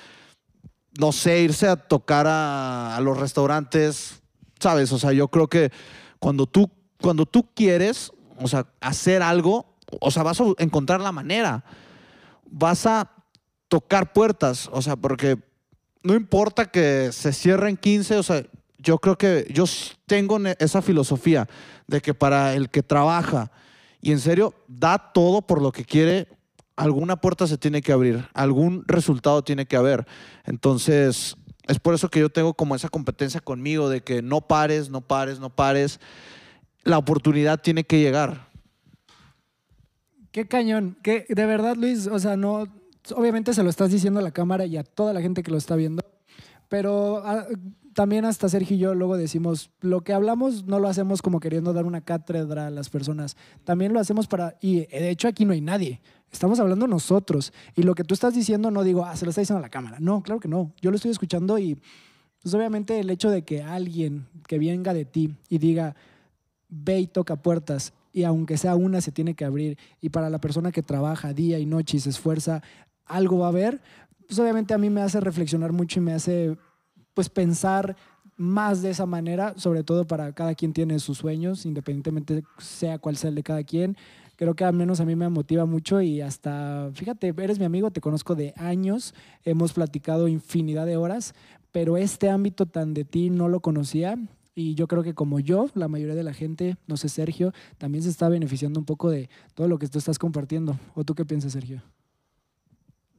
no 0.99 1.13
sé, 1.13 1.41
irse 1.41 1.69
a 1.69 1.77
tocar 1.77 2.27
a, 2.27 2.97
a 2.97 3.01
los 3.01 3.19
restaurantes, 3.19 4.23
¿sabes? 4.59 4.93
O 4.93 4.99
sea, 4.99 5.13
yo 5.13 5.29
creo 5.29 5.49
que 5.49 5.71
cuando 6.19 6.47
tú, 6.47 6.71
cuando 7.01 7.25
tú 7.27 7.49
quieres, 7.55 8.13
o 8.39 8.49
sea, 8.49 8.67
hacer 8.81 9.23
algo, 9.23 9.77
o 10.01 10.11
sea, 10.11 10.23
vas 10.23 10.41
a 10.41 10.45
encontrar 10.59 11.01
la 11.01 11.13
manera. 11.13 11.65
Vas 12.55 12.87
a 12.87 13.11
tocar 13.69 14.13
puertas, 14.13 14.69
o 14.71 14.83
sea, 14.83 14.97
porque 14.97 15.39
no 16.03 16.15
importa 16.15 16.71
que 16.71 17.11
se 17.11 17.33
cierren 17.33 17.77
15, 17.77 18.17
o 18.19 18.23
sea, 18.23 18.45
yo 18.79 18.99
creo 18.99 19.17
que 19.17 19.47
yo 19.51 19.65
tengo 20.07 20.39
esa 20.59 20.83
filosofía 20.83 21.49
de 21.87 22.01
que 22.01 22.15
para 22.15 22.55
el 22.55 22.69
que 22.69 22.83
trabaja 22.83 23.51
y 24.01 24.13
en 24.13 24.19
serio 24.19 24.55
da 24.69 25.13
todo 25.13 25.43
por 25.43 25.63
lo 25.63 25.73
que 25.73 25.85
quiere, 25.85 26.29
alguna 26.77 27.17
puerta 27.17 27.47
se 27.47 27.59
tiene 27.59 27.81
que 27.81 27.93
abrir, 27.93 28.29
algún 28.35 28.85
resultado 28.87 29.43
tiene 29.43 29.67
que 29.67 29.77
haber. 29.77 30.07
Entonces, 30.45 31.37
es 31.69 31.79
por 31.79 31.95
eso 31.95 32.09
que 32.09 32.21
yo 32.21 32.29
tengo 32.29 32.55
como 32.55 32.75
esa 32.75 32.89
competencia 32.89 33.41
conmigo 33.41 33.89
de 33.89 34.03
que 34.03 34.21
no 34.21 34.41
pares, 34.41 34.91
no 34.91 35.01
pares, 35.01 35.39
no 35.39 35.51
pares. 35.51 36.01
La 36.83 36.99
oportunidad 36.99 37.61
tiene 37.61 37.85
que 37.85 38.01
llegar. 38.01 38.49
Qué 40.33 40.49
cañón. 40.49 40.97
Que 41.03 41.27
de 41.29 41.47
verdad, 41.47 41.77
Luis, 41.77 42.07
o 42.07 42.19
sea, 42.19 42.37
no. 42.37 42.67
Obviamente 43.15 43.53
se 43.53 43.63
lo 43.63 43.71
estás 43.71 43.91
diciendo 43.91 44.21
a 44.21 44.23
la 44.23 44.31
cámara 44.31 44.65
y 44.65 44.77
a 44.77 44.83
toda 44.83 45.13
la 45.13 45.21
gente 45.21 45.43
que 45.43 45.51
lo 45.51 45.59
está 45.59 45.77
viendo. 45.77 46.03
Pero 46.69 47.23
ah, 47.25 47.47
también 47.93 48.25
hasta 48.25 48.49
Sergio 48.49 48.77
y 48.77 48.79
yo 48.79 48.95
luego 48.95 49.17
decimos, 49.17 49.71
lo 49.81 50.01
que 50.01 50.15
hablamos 50.15 50.65
no 50.65 50.79
lo 50.79 50.89
hacemos 50.89 51.21
como 51.21 51.39
queriendo 51.39 51.75
dar 51.75 51.85
una 51.85 52.01
cátedra 52.01 52.69
a 52.69 52.71
las 52.71 52.89
personas. 52.89 53.37
También 53.65 53.93
lo 53.93 54.01
hacemos 54.01 54.27
para. 54.27 54.57
Y 54.61 54.87
de 54.87 55.11
hecho 55.11 55.29
aquí 55.29 55.45
no 55.45 55.53
hay 55.53 55.61
nadie. 55.61 56.01
Estamos 56.33 56.59
hablando 56.61 56.87
nosotros. 56.87 57.53
Y 57.77 57.83
lo 57.83 57.95
que 57.95 58.05
tú 58.05 58.15
estás 58.15 58.35
diciendo 58.35 58.71
no 58.71 58.83
digo, 58.85 59.05
ah, 59.05 59.15
se 59.17 59.27
lo 59.27 59.31
está 59.31 59.43
diciendo 59.43 59.59
a 59.59 59.63
la 59.63 59.69
cámara. 59.69 59.99
No, 60.01 60.23
claro 60.23 60.41
que 60.41 60.49
no. 60.49 60.73
Yo 60.81 60.91
lo 60.91 60.97
estoy 60.97 61.11
escuchando 61.11 61.59
y. 61.59 61.79
Pues 62.43 62.55
obviamente 62.55 62.99
el 62.99 63.09
hecho 63.09 63.31
de 63.31 63.45
que 63.45 63.63
alguien 63.63 64.27
que 64.49 64.59
venga 64.59 64.93
de 64.93 65.05
ti 65.05 65.37
y 65.49 65.59
diga, 65.59 65.95
ve 66.69 66.99
y 66.99 67.07
toca 67.07 67.37
puertas 67.37 67.93
y 68.13 68.25
aunque 68.25 68.57
sea 68.57 68.77
una 68.77 69.01
se 69.01 69.13
tiene 69.13 69.35
que 69.35 69.45
abrir. 69.45 69.79
Y 70.01 70.11
para 70.11 70.31
la 70.31 70.41
persona 70.41 70.73
que 70.73 70.83
trabaja 70.83 71.33
día 71.33 71.59
y 71.59 71.67
noche 71.67 71.97
y 71.97 72.01
se 72.01 72.11
esfuerza, 72.11 72.63
algo 73.07 73.39
va 73.39 73.47
a 73.47 73.51
haber, 73.51 73.81
pues 74.27 74.39
obviamente 74.39 74.75
a 74.75 74.79
mí 74.79 74.91
me 74.91 75.03
hace 75.03 75.21
reflexionar 75.21 75.73
mucho 75.73 76.01
y 76.01 76.03
me 76.03 76.13
hace 76.13 76.57
pues 77.15 77.29
pensar 77.29 77.97
más 78.37 78.83
de 78.83 78.91
esa 78.91 79.07
manera, 79.07 79.55
sobre 79.57 79.85
todo 79.85 80.07
para 80.07 80.33
cada 80.33 80.55
quien 80.55 80.73
tiene 80.73 80.99
sus 80.99 81.19
sueños, 81.19 81.67
independientemente 81.67 82.43
sea 82.59 82.99
cual 82.99 83.17
sea 83.17 83.29
el 83.29 83.37
de 83.37 83.43
cada 83.43 83.63
quien. 83.63 83.97
Creo 84.37 84.55
que 84.55 84.65
al 84.65 84.75
menos 84.75 85.01
a 85.01 85.05
mí 85.05 85.15
me 85.15 85.29
motiva 85.29 85.67
mucho 85.67 86.01
y 86.01 86.21
hasta, 86.21 86.91
fíjate, 86.95 87.35
eres 87.37 87.59
mi 87.59 87.65
amigo, 87.65 87.91
te 87.91 88.01
conozco 88.01 88.35
de 88.35 88.55
años, 88.57 89.15
hemos 89.45 89.73
platicado 89.73 90.27
infinidad 90.27 90.87
de 90.87 90.97
horas, 90.97 91.35
pero 91.71 91.97
este 91.97 92.31
ámbito 92.31 92.67
tan 92.67 92.95
de 92.95 93.05
ti 93.05 93.31
no 93.31 93.49
lo 93.49 93.61
conocía 93.61 94.19
y 94.55 94.75
yo 94.75 94.87
creo 94.87 95.03
que 95.03 95.15
como 95.15 95.41
yo, 95.41 95.69
la 95.75 95.89
mayoría 95.89 96.15
de 96.15 96.23
la 96.23 96.35
gente, 96.35 96.77
no 96.87 96.97
sé, 96.97 97.09
Sergio, 97.09 97.53
también 97.79 98.03
se 98.03 98.11
está 98.11 98.29
beneficiando 98.29 98.79
un 98.79 98.87
poco 98.87 99.11
de 99.11 99.31
todo 99.55 99.69
lo 99.69 99.79
que 99.79 99.89
tú 99.89 99.99
estás 99.99 100.19
compartiendo. 100.19 100.79
¿O 100.95 101.05
tú 101.05 101.15
qué 101.15 101.25
piensas, 101.25 101.53
Sergio? 101.53 101.83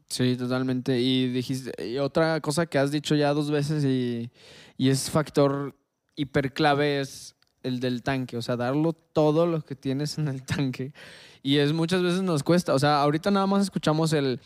Sí, 0.09 0.35
totalmente. 0.37 0.99
Y 0.99 1.29
dijiste, 1.29 1.99
otra 1.99 2.39
cosa 2.41 2.67
que 2.67 2.77
has 2.77 2.91
dicho 2.91 3.15
ya 3.15 3.33
dos 3.33 3.49
veces 3.49 3.83
y, 3.83 4.29
y 4.77 4.89
es 4.89 5.09
factor 5.09 5.75
hiperclave 6.15 7.01
es 7.01 7.35
el 7.63 7.79
del 7.79 8.03
tanque, 8.03 8.37
o 8.37 8.41
sea, 8.41 8.55
darlo 8.55 8.93
todo 8.93 9.47
lo 9.47 9.61
que 9.61 9.75
tienes 9.75 10.19
en 10.19 10.27
el 10.27 10.43
tanque. 10.45 10.93
Y 11.41 11.57
es 11.57 11.73
muchas 11.73 12.03
veces 12.03 12.21
nos 12.21 12.43
cuesta, 12.43 12.75
o 12.75 12.79
sea, 12.79 13.01
ahorita 13.01 13.31
nada 13.31 13.47
más 13.47 13.63
escuchamos 13.63 14.13
el, 14.13 14.39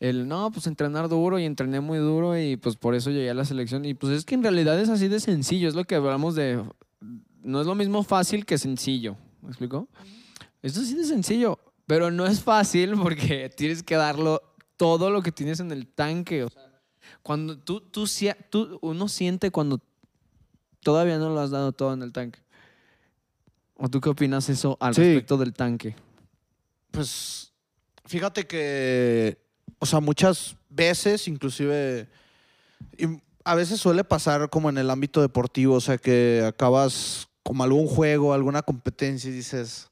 el, 0.00 0.28
no, 0.28 0.50
pues 0.50 0.66
entrenar 0.66 1.08
duro 1.08 1.38
y 1.38 1.44
entrené 1.44 1.80
muy 1.80 1.98
duro 1.98 2.38
y 2.38 2.56
pues 2.56 2.76
por 2.76 2.94
eso 2.94 3.10
llegué 3.10 3.30
a 3.30 3.34
la 3.34 3.44
selección. 3.44 3.84
Y 3.84 3.94
pues 3.94 4.12
es 4.12 4.24
que 4.24 4.34
en 4.34 4.42
realidad 4.42 4.78
es 4.80 4.88
así 4.88 5.08
de 5.08 5.20
sencillo, 5.20 5.68
es 5.68 5.74
lo 5.74 5.84
que 5.84 5.96
hablamos 5.96 6.34
de, 6.34 6.62
no 7.42 7.60
es 7.60 7.66
lo 7.66 7.74
mismo 7.74 8.02
fácil 8.02 8.44
que 8.46 8.58
sencillo, 8.58 9.16
¿me 9.42 9.48
explico? 9.48 9.88
Es 10.62 10.76
así 10.76 10.94
de 10.94 11.04
sencillo, 11.04 11.58
pero 11.86 12.10
no 12.10 12.26
es 12.26 12.40
fácil 12.40 12.94
porque 13.00 13.50
tienes 13.56 13.82
que 13.82 13.96
darlo 13.96 14.42
todo 14.76 15.10
lo 15.10 15.22
que 15.22 15.32
tienes 15.32 15.60
en 15.60 15.72
el 15.72 15.86
tanque. 15.88 16.44
O 16.44 16.50
sea, 16.50 16.62
cuando 17.22 17.58
tú, 17.58 17.80
tú, 17.80 18.78
uno 18.82 19.08
siente 19.08 19.50
cuando 19.50 19.80
todavía 20.80 21.18
no 21.18 21.30
lo 21.30 21.40
has 21.40 21.50
dado 21.50 21.72
todo 21.72 21.92
en 21.92 22.02
el 22.02 22.12
tanque. 22.12 22.40
¿O 23.74 23.88
tú 23.88 24.00
qué 24.00 24.08
opinas 24.08 24.48
eso 24.48 24.76
al 24.80 24.94
Sí. 24.94 25.02
respecto 25.02 25.36
del 25.36 25.52
tanque? 25.52 25.94
Pues 26.90 27.52
fíjate 28.06 28.46
que, 28.46 29.38
o 29.78 29.86
sea, 29.86 30.00
muchas 30.00 30.56
veces, 30.68 31.28
inclusive, 31.28 32.08
a 33.44 33.54
veces 33.54 33.80
suele 33.80 34.04
pasar 34.04 34.50
como 34.50 34.68
en 34.68 34.78
el 34.78 34.90
ámbito 34.90 35.20
deportivo, 35.20 35.74
o 35.74 35.80
sea, 35.80 35.98
que 35.98 36.44
acabas 36.46 37.28
como 37.42 37.64
algún 37.64 37.86
juego, 37.86 38.34
alguna 38.34 38.62
competencia 38.62 39.30
y 39.30 39.32
dices, 39.32 39.88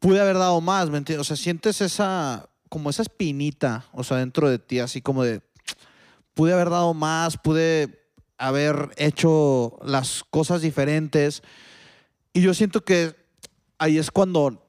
pude 0.00 0.20
haber 0.20 0.38
dado 0.38 0.60
más, 0.60 0.88
¿me 0.88 0.98
entiendes? 0.98 1.20
O 1.20 1.24
sea, 1.24 1.36
sientes 1.36 1.80
esa, 1.80 2.48
como 2.68 2.90
esa 2.90 3.02
espinita, 3.02 3.86
o 3.92 4.04
sea, 4.04 4.18
dentro 4.18 4.48
de 4.48 4.58
ti, 4.58 4.78
así 4.78 5.02
como 5.02 5.22
de, 5.22 5.42
pude 6.34 6.52
haber 6.52 6.70
dado 6.70 6.94
más, 6.94 7.36
pude 7.36 8.06
haber 8.38 8.90
hecho 8.96 9.78
las 9.84 10.24
cosas 10.30 10.62
diferentes. 10.62 11.42
Y 12.32 12.42
yo 12.42 12.54
siento 12.54 12.84
que 12.84 13.14
ahí 13.78 13.98
es 13.98 14.10
cuando 14.10 14.65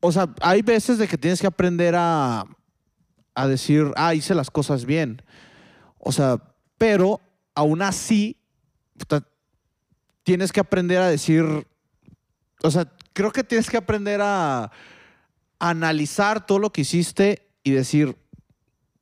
o 0.00 0.12
sea, 0.12 0.34
hay 0.40 0.62
veces 0.62 0.98
de 0.98 1.06
que 1.06 1.18
tienes 1.18 1.40
que 1.40 1.46
aprender 1.46 1.94
a, 1.96 2.44
a 3.34 3.46
decir, 3.46 3.92
ah, 3.96 4.14
hice 4.14 4.34
las 4.34 4.50
cosas 4.50 4.84
bien. 4.84 5.22
O 5.98 6.12
sea, 6.12 6.38
pero 6.78 7.20
aún 7.54 7.82
así, 7.82 8.38
tienes 10.22 10.52
que 10.52 10.60
aprender 10.60 10.98
a 10.98 11.08
decir, 11.08 11.66
o 12.62 12.70
sea, 12.70 12.90
creo 13.12 13.32
que 13.32 13.44
tienes 13.44 13.68
que 13.68 13.76
aprender 13.76 14.20
a, 14.22 14.70
analizar 15.60 16.46
todo 16.46 16.58
lo 16.58 16.72
que 16.72 16.80
hiciste 16.80 17.46
y 17.62 17.72
decir, 17.72 18.16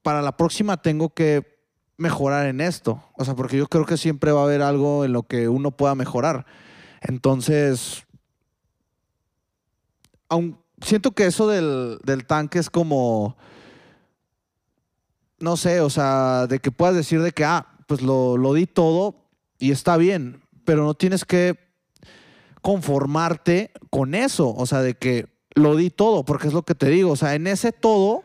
para 0.03 0.23
la 0.23 0.37
próxima 0.37 0.83
tengo 0.83 1.15
que 1.15 1.57
mejorar 1.97 2.47
en 2.47 2.61
esto. 2.61 3.03
O 3.17 3.25
sea, 3.25 3.35
porque 3.37 3.57
yo 3.57 3.69
creo 3.69 3.87
que 3.87 3.97
siempre 3.97 4.33
va 4.33 4.41
a 4.41 4.45
haber 4.45 4.63
algo 4.63 5.05
en 5.05 5.13
lo 5.13 5.23
que 5.23 5.49
uno 5.49 5.71
pueda 5.71 5.95
mejorar. 5.95 6.47
Entonces, 7.01 8.05
aun 10.29 10.59
siento 10.81 11.13
que 11.13 11.27
eso 11.27 11.49
del, 11.49 11.99
del 12.05 12.27
tanque 12.27 12.59
es 12.59 12.71
como. 12.71 13.37
no 15.39 15.57
sé, 15.57 15.81
o 15.81 15.91
sea, 15.91 16.47
de 16.47 16.59
que 16.59 16.71
puedas 16.71 16.95
decir 16.95 17.23
de 17.23 17.33
que, 17.33 17.45
ah, 17.45 17.67
pues 17.87 18.03
lo, 18.03 18.53
di 18.53 18.67
todo 18.67 19.15
y 19.59 19.73
está 19.73 19.97
bien, 19.97 20.43
pero 20.65 20.85
no 20.85 20.95
tienes 20.95 21.25
que 21.25 21.59
conformarte 22.61 23.71
con 23.91 24.15
eso, 24.15 24.55
o 24.55 24.67
sea, 24.67 24.83
de 24.83 24.95
que 24.95 25.27
lo 25.55 25.75
di 25.75 25.91
todo, 25.91 26.25
porque 26.25 26.49
es 26.49 26.53
lo 26.53 26.63
que 26.63 26.75
te 26.75 26.89
digo, 26.91 27.13
o 27.13 27.17
sea, 27.17 27.35
en 27.35 27.47
ese 27.47 27.73
todo 27.73 28.23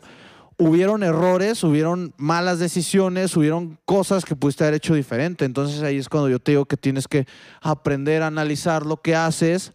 hubieron 0.58 1.02
errores, 1.02 1.64
hubieron 1.64 2.14
malas 2.18 2.60
decisiones, 2.60 3.38
hubieron 3.38 3.80
cosas 3.86 4.26
que 4.26 4.36
pudiste 4.36 4.64
haber 4.64 4.76
hecho 4.76 4.94
diferente. 4.94 5.46
Entonces 5.46 5.82
ahí 5.82 5.98
es 5.98 6.10
cuando 6.10 6.30
yo 6.30 6.40
te 6.40 6.52
digo 6.52 6.66
que 6.66 6.78
tienes 6.78 7.08
que 7.08 7.26
aprender 7.62 8.22
a 8.22 8.28
analizar 8.28 8.86
lo 8.86 9.02
que 9.02 9.16
haces 9.16 9.74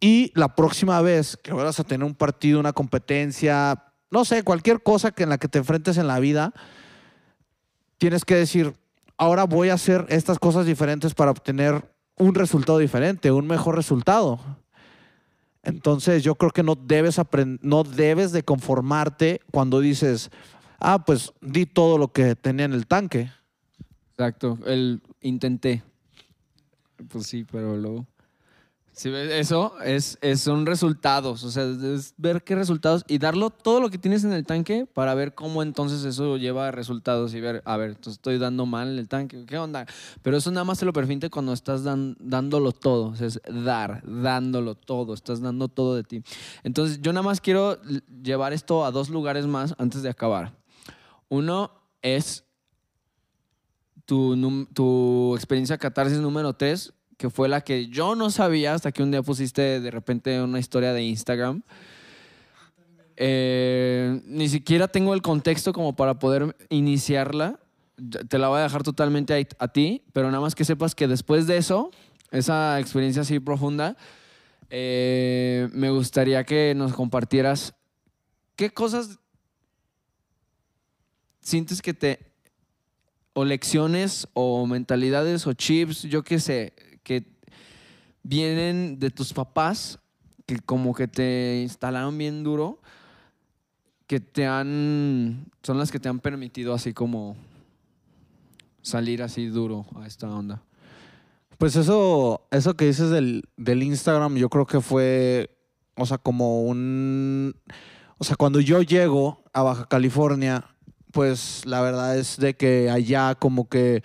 y 0.00 0.32
la 0.34 0.54
próxima 0.54 1.00
vez 1.00 1.36
que 1.36 1.52
vayas 1.52 1.80
a 1.80 1.84
tener 1.84 2.04
un 2.04 2.14
partido, 2.14 2.60
una 2.60 2.72
competencia, 2.72 3.84
no 4.10 4.24
sé, 4.24 4.42
cualquier 4.42 4.82
cosa 4.82 5.10
que 5.10 5.22
en 5.22 5.30
la 5.30 5.38
que 5.38 5.48
te 5.48 5.58
enfrentes 5.58 5.96
en 5.96 6.06
la 6.06 6.20
vida, 6.20 6.52
tienes 7.98 8.24
que 8.24 8.34
decir, 8.34 8.74
ahora 9.16 9.44
voy 9.44 9.70
a 9.70 9.74
hacer 9.74 10.06
estas 10.08 10.38
cosas 10.38 10.66
diferentes 10.66 11.14
para 11.14 11.30
obtener 11.30 11.90
un 12.16 12.34
resultado 12.34 12.78
diferente, 12.78 13.30
un 13.30 13.46
mejor 13.46 13.76
resultado. 13.76 14.40
Entonces 15.62 16.22
yo 16.22 16.36
creo 16.36 16.52
que 16.52 16.62
no 16.62 16.76
debes, 16.76 17.20
no 17.62 17.82
debes 17.82 18.32
de 18.32 18.42
conformarte 18.42 19.40
cuando 19.50 19.80
dices, 19.80 20.30
ah, 20.78 21.04
pues 21.04 21.32
di 21.40 21.66
todo 21.66 21.98
lo 21.98 22.12
que 22.12 22.36
tenía 22.36 22.66
en 22.66 22.72
el 22.72 22.86
tanque. 22.86 23.30
Exacto, 24.12 24.58
el 24.66 25.02
intenté. 25.20 25.82
Pues 27.08 27.26
sí, 27.26 27.44
pero 27.50 27.76
luego... 27.76 28.06
Sí, 28.96 29.10
eso 29.12 29.74
es, 29.84 30.18
son 30.38 30.64
resultados, 30.64 31.44
o 31.44 31.50
sea, 31.50 31.64
es 31.64 32.14
ver 32.16 32.42
qué 32.42 32.54
resultados 32.54 33.04
y 33.06 33.18
darlo 33.18 33.50
todo 33.50 33.78
lo 33.78 33.90
que 33.90 33.98
tienes 33.98 34.24
en 34.24 34.32
el 34.32 34.46
tanque 34.46 34.86
para 34.86 35.14
ver 35.14 35.34
cómo 35.34 35.62
entonces 35.62 36.02
eso 36.04 36.38
lleva 36.38 36.68
a 36.68 36.70
resultados 36.70 37.34
y 37.34 37.42
ver, 37.42 37.60
a 37.66 37.76
ver, 37.76 37.98
estoy 38.06 38.38
dando 38.38 38.64
mal 38.64 38.98
el 38.98 39.06
tanque, 39.06 39.44
¿qué 39.44 39.58
onda? 39.58 39.84
Pero 40.22 40.38
eso 40.38 40.50
nada 40.50 40.64
más 40.64 40.78
te 40.78 40.86
lo 40.86 40.94
permite 40.94 41.28
cuando 41.28 41.52
estás 41.52 41.84
dándolo 41.84 42.72
todo, 42.72 43.08
o 43.08 43.16
sea, 43.16 43.26
es 43.26 43.38
dar, 43.44 44.02
dándolo 44.02 44.74
todo, 44.76 45.12
estás 45.12 45.42
dando 45.42 45.68
todo 45.68 45.94
de 45.94 46.02
ti. 46.02 46.22
Entonces, 46.64 46.98
yo 47.02 47.12
nada 47.12 47.22
más 47.22 47.42
quiero 47.42 47.78
llevar 48.22 48.54
esto 48.54 48.82
a 48.86 48.90
dos 48.92 49.10
lugares 49.10 49.46
más 49.46 49.74
antes 49.76 50.00
de 50.00 50.08
acabar. 50.08 50.56
Uno 51.28 51.70
es 52.00 52.44
tu, 54.06 54.66
tu 54.72 55.34
experiencia 55.36 55.76
catarsis 55.76 56.18
número 56.18 56.54
tres, 56.54 56.94
que 57.16 57.30
fue 57.30 57.48
la 57.48 57.62
que 57.62 57.88
yo 57.88 58.14
no 58.14 58.30
sabía 58.30 58.74
hasta 58.74 58.92
que 58.92 59.02
un 59.02 59.10
día 59.10 59.22
pusiste 59.22 59.80
de 59.80 59.90
repente 59.90 60.40
una 60.40 60.58
historia 60.58 60.92
de 60.92 61.02
Instagram. 61.02 61.62
Eh, 63.16 64.20
ni 64.26 64.48
siquiera 64.48 64.88
tengo 64.88 65.14
el 65.14 65.22
contexto 65.22 65.72
como 65.72 65.96
para 65.96 66.18
poder 66.18 66.56
iniciarla. 66.68 67.58
Te 68.28 68.38
la 68.38 68.48
voy 68.48 68.60
a 68.60 68.64
dejar 68.64 68.82
totalmente 68.82 69.48
a, 69.58 69.68
ti, 69.68 70.02
pero 70.12 70.30
nada 70.30 70.42
más 70.42 70.54
que 70.54 70.66
sepas 70.66 70.94
que 70.94 71.08
después 71.08 71.46
de 71.46 71.56
eso, 71.56 71.90
esa 72.30 72.78
experiencia 72.78 73.22
así 73.22 73.40
profunda, 73.40 73.96
eh, 74.68 75.68
me 75.72 75.88
gustaría 75.88 76.44
que 76.44 76.74
nos 76.76 76.92
compartieras 76.92 77.74
qué 78.54 78.68
cosas 78.70 79.18
sientes 81.40 81.80
que 81.80 81.94
te 81.94 82.18
o 83.32 83.44
lecciones 83.44 84.28
o 84.34 84.66
mentalidades 84.66 85.46
o 85.46 85.52
chips, 85.52 86.02
yo 86.02 86.22
qué 86.22 86.40
sé, 86.40 86.72
que 87.06 87.24
vienen 88.24 88.98
de 88.98 89.10
tus 89.10 89.32
papás, 89.32 90.00
que 90.44 90.58
como 90.58 90.92
que 90.92 91.06
te 91.06 91.60
instalaron 91.62 92.18
bien 92.18 92.42
duro, 92.42 92.80
que 94.08 94.18
te 94.18 94.44
han, 94.44 95.46
son 95.62 95.78
las 95.78 95.92
que 95.92 96.00
te 96.00 96.08
han 96.08 96.18
permitido 96.18 96.74
así 96.74 96.92
como 96.92 97.36
salir 98.82 99.22
así 99.22 99.46
duro 99.46 99.86
a 99.94 100.08
esta 100.08 100.28
onda. 100.28 100.64
Pues 101.58 101.76
eso, 101.76 102.48
eso 102.50 102.74
que 102.74 102.86
dices 102.86 103.10
del, 103.10 103.44
del 103.56 103.84
Instagram, 103.84 104.34
yo 104.34 104.48
creo 104.48 104.66
que 104.66 104.80
fue, 104.80 105.56
o 105.94 106.06
sea, 106.06 106.18
como 106.18 106.62
un, 106.62 107.54
o 108.18 108.24
sea, 108.24 108.34
cuando 108.34 108.58
yo 108.58 108.82
llego 108.82 109.44
a 109.52 109.62
Baja 109.62 109.86
California, 109.86 110.64
pues 111.12 111.64
la 111.66 111.80
verdad 111.82 112.18
es 112.18 112.36
de 112.36 112.56
que 112.56 112.90
allá 112.90 113.36
como 113.36 113.68
que 113.68 114.02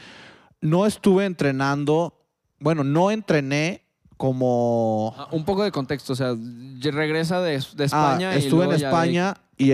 no 0.61 0.86
estuve 0.86 1.26
entrenando 1.26 2.20
bueno, 2.62 2.84
no 2.84 3.12
entrené 3.12 3.84
como... 4.16 5.14
Ah, 5.18 5.28
un 5.32 5.44
poco 5.44 5.64
de 5.64 5.72
contexto, 5.72 6.14
o 6.14 6.16
sea, 6.16 6.36
regresa 6.80 7.42
de, 7.42 7.54
de 7.54 7.84
ah, 7.84 7.86
España. 7.86 8.36
estuve 8.36 8.66
en 8.66 8.72
España 8.72 9.36
y 9.58 9.74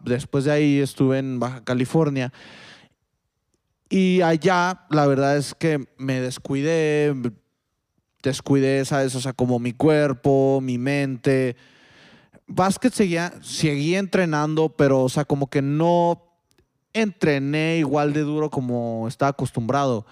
después 0.00 0.44
de 0.44 0.52
ahí 0.52 0.78
estuve 0.80 1.18
en 1.18 1.38
Baja 1.38 1.62
California. 1.62 2.32
Y 3.88 4.22
allá, 4.22 4.86
la 4.90 5.06
verdad 5.06 5.36
es 5.36 5.54
que 5.54 5.84
me 5.98 6.20
descuidé, 6.20 7.14
descuidé, 8.22 8.84
¿sabes? 8.84 9.14
O 9.14 9.20
sea, 9.20 9.32
como 9.32 9.58
mi 9.58 9.72
cuerpo, 9.72 10.60
mi 10.62 10.78
mente. 10.78 11.56
Básquet 12.46 12.92
seguía, 12.92 13.32
seguía 13.42 13.98
entrenando, 13.98 14.70
pero, 14.70 15.02
o 15.02 15.08
sea, 15.08 15.24
como 15.24 15.48
que 15.48 15.60
no 15.60 16.22
entrené 16.92 17.76
igual 17.78 18.12
de 18.12 18.20
duro 18.20 18.50
como 18.50 19.06
estaba 19.08 19.30
acostumbrado. 19.30 20.06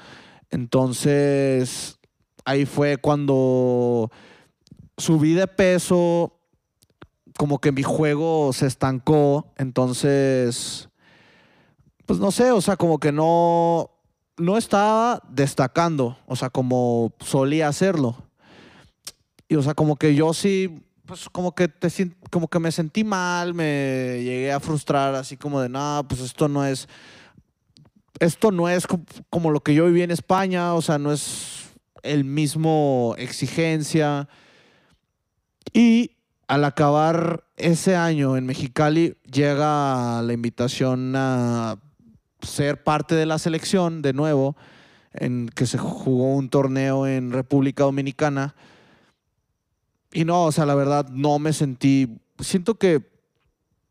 Entonces, 0.51 1.99
ahí 2.45 2.65
fue 2.65 2.97
cuando 2.97 4.11
subí 4.97 5.35
de 5.35 5.47
peso, 5.47 6.33
como 7.37 7.61
que 7.61 7.73
mi 7.73 7.83
juego 7.83 8.53
se 8.53 8.67
estancó, 8.67 9.53
entonces, 9.57 10.89
pues 12.07 12.19
no 12.19 12.31
sé, 12.31 12.51
o 12.51 12.61
sea, 12.61 12.77
como 12.77 12.99
que 12.99 13.13
no, 13.13 13.91
no 14.37 14.57
estaba 14.57 15.23
destacando, 15.29 16.19
o 16.27 16.37
sea, 16.37 16.51
como 16.51 17.13
solía 17.21 17.69
hacerlo. 17.69 18.17
Y, 19.49 19.57
o 19.57 19.63
sea, 19.63 19.75
como 19.75 19.97
que 19.97 20.15
yo 20.15 20.35
sí, 20.35 20.83
pues 21.07 21.29
como 21.31 21.55
que, 21.55 21.69
te, 21.69 21.89
como 22.31 22.49
que 22.49 22.59
me 22.59 22.73
sentí 22.73 23.05
mal, 23.05 23.55
me 23.55 24.21
llegué 24.23 24.53
a 24.53 24.61
frustrar, 24.61 25.15
así 25.15 25.37
como 25.37 25.61
de, 25.61 25.69
no, 25.69 26.05
pues 26.09 26.21
esto 26.21 26.49
no 26.49 26.67
es 26.67 26.89
esto 28.21 28.51
no 28.51 28.69
es 28.69 28.87
como 29.31 29.51
lo 29.51 29.61
que 29.61 29.75
yo 29.75 29.87
viví 29.87 30.03
en 30.03 30.11
España, 30.11 30.75
o 30.75 30.83
sea, 30.83 30.99
no 30.99 31.13
es 31.13 31.71
el 32.03 32.25
mismo 32.25 33.15
exigencia. 33.19 34.29
Y 35.73 36.13
al 36.47 36.65
acabar 36.65 37.45
ese 37.57 37.97
año 37.97 38.37
en 38.37 38.47
Mexicali, 38.47 39.17
llega 39.31 40.23
la 40.23 40.33
invitación 40.33 41.15
a 41.17 41.77
ser 42.41 42.83
parte 42.83 43.15
de 43.15 43.27
la 43.27 43.39
selección 43.39 44.03
de 44.03 44.13
nuevo, 44.13 44.57
en 45.13 45.49
que 45.49 45.67
se 45.67 45.79
jugó 45.79 46.35
un 46.35 46.49
torneo 46.49 47.07
en 47.07 47.33
República 47.33 47.85
Dominicana. 47.85 48.55
Y 50.13 50.25
no, 50.25 50.45
o 50.45 50.53
sea, 50.53 50.65
la 50.67 50.75
verdad 50.75 51.09
no 51.11 51.39
me 51.39 51.53
sentí, 51.53 52.19
siento 52.41 52.77
que 52.77 53.18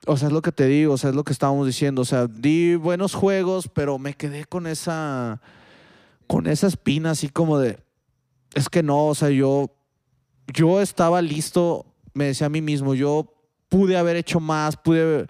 o 0.08 0.18
sea, 0.18 0.30
es 0.30 0.34
lo 0.34 0.42
que 0.42 0.52
te 0.52 0.66
digo, 0.66 0.94
o 0.94 0.98
sea, 0.98 1.10
es 1.10 1.16
lo 1.16 1.24
que 1.24 1.34
estábamos 1.34 1.68
diciendo. 1.68 2.02
O 2.02 2.06
sea, 2.06 2.28
di 2.28 2.76
buenos 2.76 3.14
juegos, 3.14 3.70
pero 3.74 4.00
me 4.00 4.14
quedé 4.14 4.46
con 4.46 4.66
esa. 4.66 5.42
con 6.28 6.48
esa 6.48 6.68
espina 6.68 7.12
así 7.12 7.30
como 7.30 7.60
de. 7.60 7.78
Es 8.54 8.70
que 8.70 8.84
no, 8.84 9.08
o 9.08 9.16
sea, 9.16 9.30
yo. 9.30 9.74
Yo 10.54 10.80
estaba 10.80 11.22
listo, 11.22 11.86
me 12.14 12.28
decía 12.28 12.48
a 12.48 12.50
mí 12.50 12.62
mismo, 12.62 12.96
yo 12.96 13.34
pude 13.68 13.98
haber 13.98 14.16
hecho 14.16 14.40
más, 14.40 14.78
pude 14.78 15.28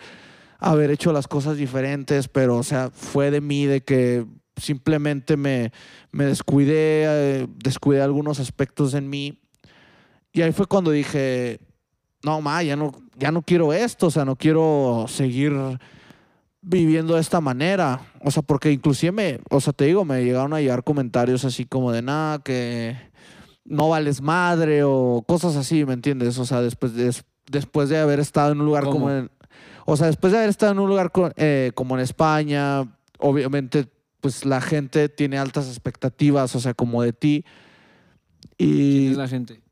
haber 0.59 0.91
hecho 0.91 1.11
las 1.11 1.27
cosas 1.27 1.57
diferentes, 1.57 2.27
pero, 2.27 2.57
o 2.57 2.63
sea, 2.63 2.91
fue 2.91 3.31
de 3.31 3.41
mí 3.41 3.65
de 3.65 3.81
que 3.81 4.27
simplemente 4.57 5.35
me, 5.35 5.71
me 6.11 6.25
descuidé, 6.25 7.05
eh, 7.07 7.47
descuidé 7.63 8.03
algunos 8.03 8.39
aspectos 8.39 8.93
en 8.93 9.09
mí. 9.09 9.41
Y 10.33 10.43
ahí 10.43 10.51
fue 10.51 10.67
cuando 10.67 10.91
dije, 10.91 11.59
no, 12.27 12.41
ma, 12.41 12.61
ya 12.61 12.75
no, 12.75 12.93
ya 13.17 13.31
no 13.31 13.41
quiero 13.41 13.71
esto, 13.71 14.07
o 14.07 14.11
sea, 14.11 14.25
no 14.25 14.35
quiero 14.35 15.05
seguir 15.07 15.53
viviendo 16.61 17.15
de 17.15 17.21
esta 17.21 17.39
manera. 17.39 18.01
O 18.21 18.31
sea, 18.31 18.43
porque 18.43 18.69
inclusive 18.69 19.13
me, 19.13 19.39
o 19.49 19.61
sea, 19.61 19.71
te 19.71 19.85
digo, 19.85 20.03
me 20.03 20.21
llegaron 20.25 20.53
a 20.53 20.59
llegar 20.59 20.83
comentarios 20.83 21.45
así 21.45 21.63
como 21.63 21.93
de 21.93 22.01
nada, 22.01 22.39
que 22.39 22.97
no 23.63 23.87
vales 23.87 24.21
madre 24.21 24.83
o 24.83 25.23
cosas 25.25 25.55
así, 25.55 25.85
¿me 25.85 25.93
entiendes? 25.93 26.37
O 26.37 26.45
sea, 26.45 26.61
después 26.61 26.93
de, 26.95 27.15
después 27.49 27.87
de 27.87 27.97
haber 27.97 28.19
estado 28.19 28.51
en 28.51 28.59
un 28.59 28.65
lugar 28.65 28.83
como 28.83 29.09
en, 29.09 29.31
o 29.85 29.95
sea, 29.95 30.07
después 30.07 30.33
de 30.33 30.39
haber 30.39 30.49
estado 30.49 30.73
en 30.73 30.79
un 30.79 30.89
lugar 30.89 31.13
eh, 31.37 31.71
como 31.75 31.95
en 31.95 32.01
España, 32.01 32.81
obviamente, 33.19 33.87
pues 34.19 34.43
la 34.43 34.59
gente 34.59 35.07
tiene 35.07 35.37
altas 35.37 35.69
expectativas, 35.69 36.53
o 36.57 36.59
sea, 36.59 36.73
como 36.73 37.01
de 37.03 37.13
ti. 37.13 37.45
Y 38.57 38.97
¿Quién 38.97 39.11
es 39.11 39.17
la 39.17 39.27
gente? 39.29 39.66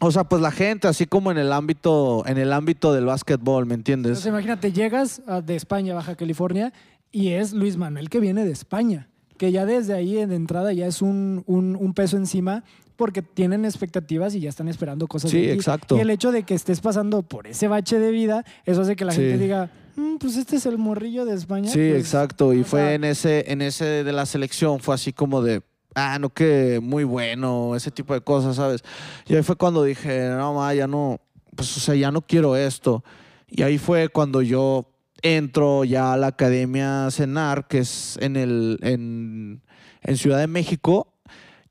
O 0.00 0.12
sea, 0.12 0.24
pues 0.24 0.40
la 0.40 0.50
gente, 0.50 0.86
así 0.86 1.06
como 1.06 1.30
en 1.30 1.38
el 1.38 1.52
ámbito, 1.52 2.24
en 2.26 2.38
el 2.38 2.52
ámbito 2.52 2.92
del 2.92 3.06
básquetbol, 3.06 3.66
¿me 3.66 3.74
entiendes? 3.74 4.10
Entonces, 4.10 4.28
imagínate, 4.28 4.72
llegas 4.72 5.22
de 5.44 5.56
España 5.56 5.92
a 5.92 5.96
Baja 5.96 6.14
California 6.14 6.72
y 7.10 7.30
es 7.30 7.52
Luis 7.52 7.76
Manuel 7.76 8.08
que 8.08 8.20
viene 8.20 8.44
de 8.44 8.52
España, 8.52 9.08
que 9.36 9.50
ya 9.50 9.66
desde 9.66 9.94
ahí 9.94 10.14
de 10.14 10.34
entrada 10.34 10.72
ya 10.72 10.86
es 10.86 11.02
un, 11.02 11.42
un, 11.46 11.94
peso 11.94 12.16
encima 12.16 12.64
porque 12.96 13.22
tienen 13.22 13.64
expectativas 13.64 14.34
y 14.34 14.40
ya 14.40 14.48
están 14.48 14.68
esperando 14.68 15.06
cosas. 15.06 15.30
Sí, 15.30 15.48
exacto. 15.48 15.96
Y 15.96 16.00
el 16.00 16.10
hecho 16.10 16.32
de 16.32 16.42
que 16.42 16.54
estés 16.54 16.80
pasando 16.80 17.22
por 17.22 17.46
ese 17.46 17.68
bache 17.68 17.98
de 17.98 18.10
vida, 18.10 18.44
eso 18.66 18.82
hace 18.82 18.96
que 18.96 19.04
la 19.04 19.12
gente 19.12 19.38
diga, 19.38 19.70
"Mm, 19.96 20.16
pues 20.16 20.36
este 20.36 20.56
es 20.56 20.66
el 20.66 20.78
morrillo 20.78 21.24
de 21.24 21.34
España. 21.34 21.70
Sí, 21.70 21.88
pues, 21.90 22.00
exacto. 22.00 22.52
Y 22.52 22.60
o 22.60 22.64
fue 22.64 22.80
sea, 22.80 22.94
en 22.94 23.04
ese, 23.04 23.52
en 23.52 23.62
ese 23.62 24.04
de 24.04 24.12
la 24.12 24.26
selección, 24.26 24.80
fue 24.80 24.94
así 24.96 25.12
como 25.12 25.42
de, 25.42 25.62
ah, 25.98 26.18
no, 26.18 26.30
que 26.30 26.80
muy 26.82 27.04
bueno, 27.04 27.74
ese 27.76 27.90
tipo 27.90 28.14
de 28.14 28.20
cosas, 28.20 28.56
¿sabes? 28.56 28.82
Y 29.26 29.34
ahí 29.34 29.42
fue 29.42 29.56
cuando 29.56 29.82
dije, 29.84 30.28
no, 30.30 30.54
ma, 30.54 30.72
ya 30.74 30.86
no, 30.86 31.20
pues, 31.56 31.76
o 31.76 31.80
sea, 31.80 31.94
ya 31.94 32.10
no 32.10 32.22
quiero 32.22 32.56
esto. 32.56 33.04
Y 33.48 33.62
ahí 33.62 33.78
fue 33.78 34.08
cuando 34.08 34.42
yo 34.42 34.90
entro 35.22 35.84
ya 35.84 36.12
a 36.12 36.16
la 36.16 36.28
Academia 36.28 37.10
Cenar, 37.10 37.66
que 37.66 37.78
es 37.78 38.18
en, 38.20 38.36
el, 38.36 38.78
en, 38.82 39.62
en 40.02 40.16
Ciudad 40.16 40.38
de 40.38 40.46
México. 40.46 41.14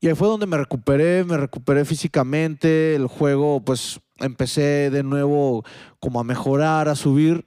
Y 0.00 0.08
ahí 0.08 0.14
fue 0.14 0.28
donde 0.28 0.46
me 0.46 0.58
recuperé, 0.58 1.24
me 1.24 1.36
recuperé 1.36 1.84
físicamente, 1.84 2.94
el 2.94 3.06
juego, 3.06 3.64
pues 3.64 4.00
empecé 4.18 4.90
de 4.90 5.02
nuevo 5.02 5.64
como 6.00 6.20
a 6.20 6.24
mejorar, 6.24 6.88
a 6.88 6.94
subir. 6.94 7.46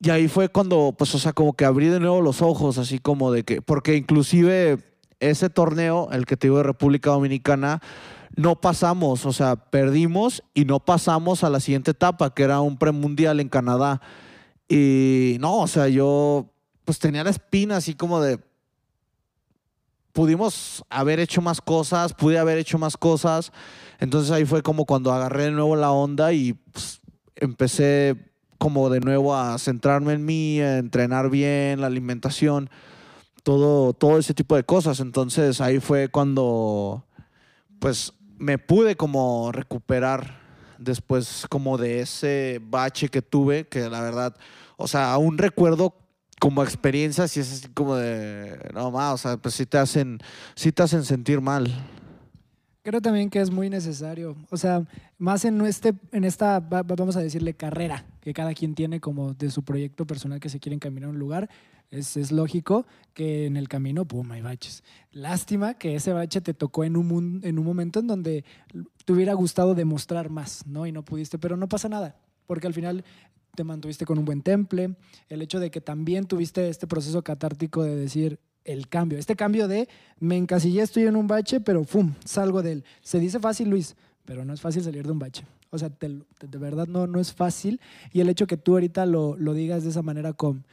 Y 0.00 0.10
ahí 0.10 0.28
fue 0.28 0.48
cuando, 0.48 0.94
pues, 0.96 1.14
o 1.14 1.18
sea, 1.18 1.32
como 1.32 1.54
que 1.54 1.64
abrí 1.64 1.88
de 1.88 1.98
nuevo 1.98 2.20
los 2.20 2.40
ojos, 2.40 2.78
así 2.78 3.00
como 3.00 3.32
de 3.32 3.42
que, 3.42 3.62
porque 3.62 3.96
inclusive 3.96 4.78
ese 5.20 5.50
torneo, 5.50 6.08
el 6.12 6.26
que 6.26 6.36
te 6.36 6.46
digo 6.46 6.58
de 6.58 6.62
República 6.64 7.10
Dominicana, 7.10 7.80
no 8.36 8.60
pasamos, 8.60 9.26
o 9.26 9.32
sea, 9.32 9.56
perdimos 9.56 10.42
y 10.54 10.64
no 10.64 10.80
pasamos 10.80 11.42
a 11.42 11.50
la 11.50 11.60
siguiente 11.60 11.90
etapa, 11.90 12.34
que 12.34 12.44
era 12.44 12.60
un 12.60 12.78
premundial 12.78 13.40
en 13.40 13.48
Canadá. 13.48 14.00
Y 14.68 15.36
no, 15.40 15.58
o 15.58 15.66
sea, 15.66 15.88
yo 15.88 16.52
pues 16.84 16.98
tenía 16.98 17.24
la 17.24 17.30
espina 17.30 17.76
así 17.76 17.94
como 17.94 18.20
de, 18.20 18.38
pudimos 20.12 20.84
haber 20.90 21.20
hecho 21.20 21.42
más 21.42 21.60
cosas, 21.60 22.14
pude 22.14 22.38
haber 22.38 22.58
hecho 22.58 22.78
más 22.78 22.96
cosas. 22.96 23.52
Entonces 24.00 24.30
ahí 24.30 24.44
fue 24.44 24.62
como 24.62 24.84
cuando 24.84 25.12
agarré 25.12 25.44
de 25.44 25.50
nuevo 25.50 25.76
la 25.76 25.90
onda 25.90 26.32
y 26.32 26.54
pues, 26.54 27.00
empecé 27.36 28.16
como 28.58 28.90
de 28.90 29.00
nuevo 29.00 29.34
a 29.36 29.56
centrarme 29.58 30.14
en 30.14 30.24
mí, 30.24 30.60
a 30.60 30.78
entrenar 30.78 31.30
bien, 31.30 31.80
la 31.80 31.86
alimentación, 31.86 32.70
todo, 33.48 33.94
todo 33.94 34.18
ese 34.18 34.34
tipo 34.34 34.56
de 34.56 34.62
cosas. 34.62 35.00
Entonces 35.00 35.62
ahí 35.62 35.80
fue 35.80 36.08
cuando 36.10 37.06
pues 37.78 38.12
me 38.36 38.58
pude 38.58 38.94
como 38.94 39.52
recuperar 39.52 40.38
después 40.76 41.46
como 41.48 41.78
de 41.78 42.00
ese 42.00 42.60
bache 42.62 43.08
que 43.08 43.22
tuve, 43.22 43.66
que 43.66 43.88
la 43.88 44.02
verdad, 44.02 44.36
o 44.76 44.86
sea, 44.86 45.14
aún 45.14 45.38
recuerdo 45.38 45.94
como 46.38 46.62
experiencias 46.62 47.34
y 47.38 47.40
es 47.40 47.50
así 47.50 47.68
como 47.68 47.96
de, 47.96 48.58
no 48.74 48.90
más, 48.90 49.14
o 49.14 49.16
sea, 49.16 49.38
pues 49.38 49.54
sí 49.54 49.64
te 49.64 49.78
hacen, 49.78 50.18
sí 50.54 50.70
te 50.70 50.82
hacen 50.82 51.02
sentir 51.06 51.40
mal. 51.40 51.72
Creo 52.82 53.00
también 53.00 53.30
que 53.30 53.40
es 53.40 53.50
muy 53.50 53.70
necesario. 53.70 54.36
O 54.50 54.58
sea, 54.58 54.86
más 55.16 55.46
en, 55.46 55.58
este, 55.64 55.94
en 56.12 56.24
esta, 56.24 56.60
va- 56.60 56.82
va- 56.82 56.94
vamos 56.96 57.16
a 57.16 57.20
decirle, 57.20 57.54
carrera 57.54 58.04
que 58.28 58.34
cada 58.34 58.52
quien 58.52 58.74
tiene 58.74 59.00
como 59.00 59.32
de 59.32 59.50
su 59.50 59.62
proyecto 59.62 60.06
personal 60.06 60.38
que 60.38 60.50
se 60.50 60.60
quiere 60.60 60.74
encaminar 60.74 61.08
a 61.08 61.12
un 61.12 61.18
lugar. 61.18 61.48
Es, 61.90 62.18
es 62.18 62.30
lógico 62.30 62.86
que 63.14 63.46
en 63.46 63.56
el 63.56 63.68
camino, 63.68 64.04
pum, 64.04 64.30
hay 64.32 64.42
baches. 64.42 64.84
Lástima 65.12 65.72
que 65.72 65.94
ese 65.94 66.12
bache 66.12 66.42
te 66.42 66.52
tocó 66.52 66.84
en 66.84 66.98
un, 66.98 67.40
en 67.42 67.58
un 67.58 67.64
momento 67.64 68.00
en 68.00 68.06
donde 68.06 68.44
te 69.06 69.12
hubiera 69.14 69.32
gustado 69.32 69.74
demostrar 69.74 70.28
más, 70.28 70.66
¿no? 70.66 70.86
Y 70.86 70.92
no 70.92 71.06
pudiste, 71.06 71.38
pero 71.38 71.56
no 71.56 71.70
pasa 71.70 71.88
nada, 71.88 72.16
porque 72.46 72.66
al 72.66 72.74
final 72.74 73.02
te 73.54 73.64
mantuviste 73.64 74.04
con 74.04 74.18
un 74.18 74.26
buen 74.26 74.42
temple. 74.42 74.94
El 75.30 75.40
hecho 75.40 75.58
de 75.58 75.70
que 75.70 75.80
también 75.80 76.26
tuviste 76.26 76.68
este 76.68 76.86
proceso 76.86 77.22
catártico 77.22 77.82
de 77.82 77.96
decir 77.96 78.38
el 78.64 78.88
cambio, 78.88 79.18
este 79.18 79.36
cambio 79.36 79.68
de 79.68 79.88
me 80.20 80.36
encasillé, 80.36 80.82
estoy 80.82 81.04
en 81.04 81.16
un 81.16 81.28
bache, 81.28 81.60
pero 81.60 81.82
¡fum! 81.84 82.12
salgo 82.26 82.62
de 82.62 82.72
él. 82.72 82.84
Se 83.00 83.20
dice 83.20 83.40
fácil, 83.40 83.70
Luis, 83.70 83.96
pero 84.26 84.44
no 84.44 84.52
es 84.52 84.60
fácil 84.60 84.82
salir 84.82 85.06
de 85.06 85.12
un 85.12 85.18
bache. 85.18 85.46
O 85.70 85.78
sea, 85.78 85.90
te 85.90 86.08
de 86.08 86.58
verdad 86.58 86.86
no, 86.86 87.06
no 87.06 87.20
es 87.20 87.32
fácil. 87.32 87.80
Y 88.12 88.20
el 88.20 88.28
hecho 88.28 88.46
que 88.46 88.56
tú 88.56 88.72
ahorita 88.72 89.06
lo, 89.06 89.36
lo 89.36 89.52
digas 89.54 89.84
de 89.84 89.90
esa 89.90 90.02
manera 90.02 90.32
con 90.32 90.66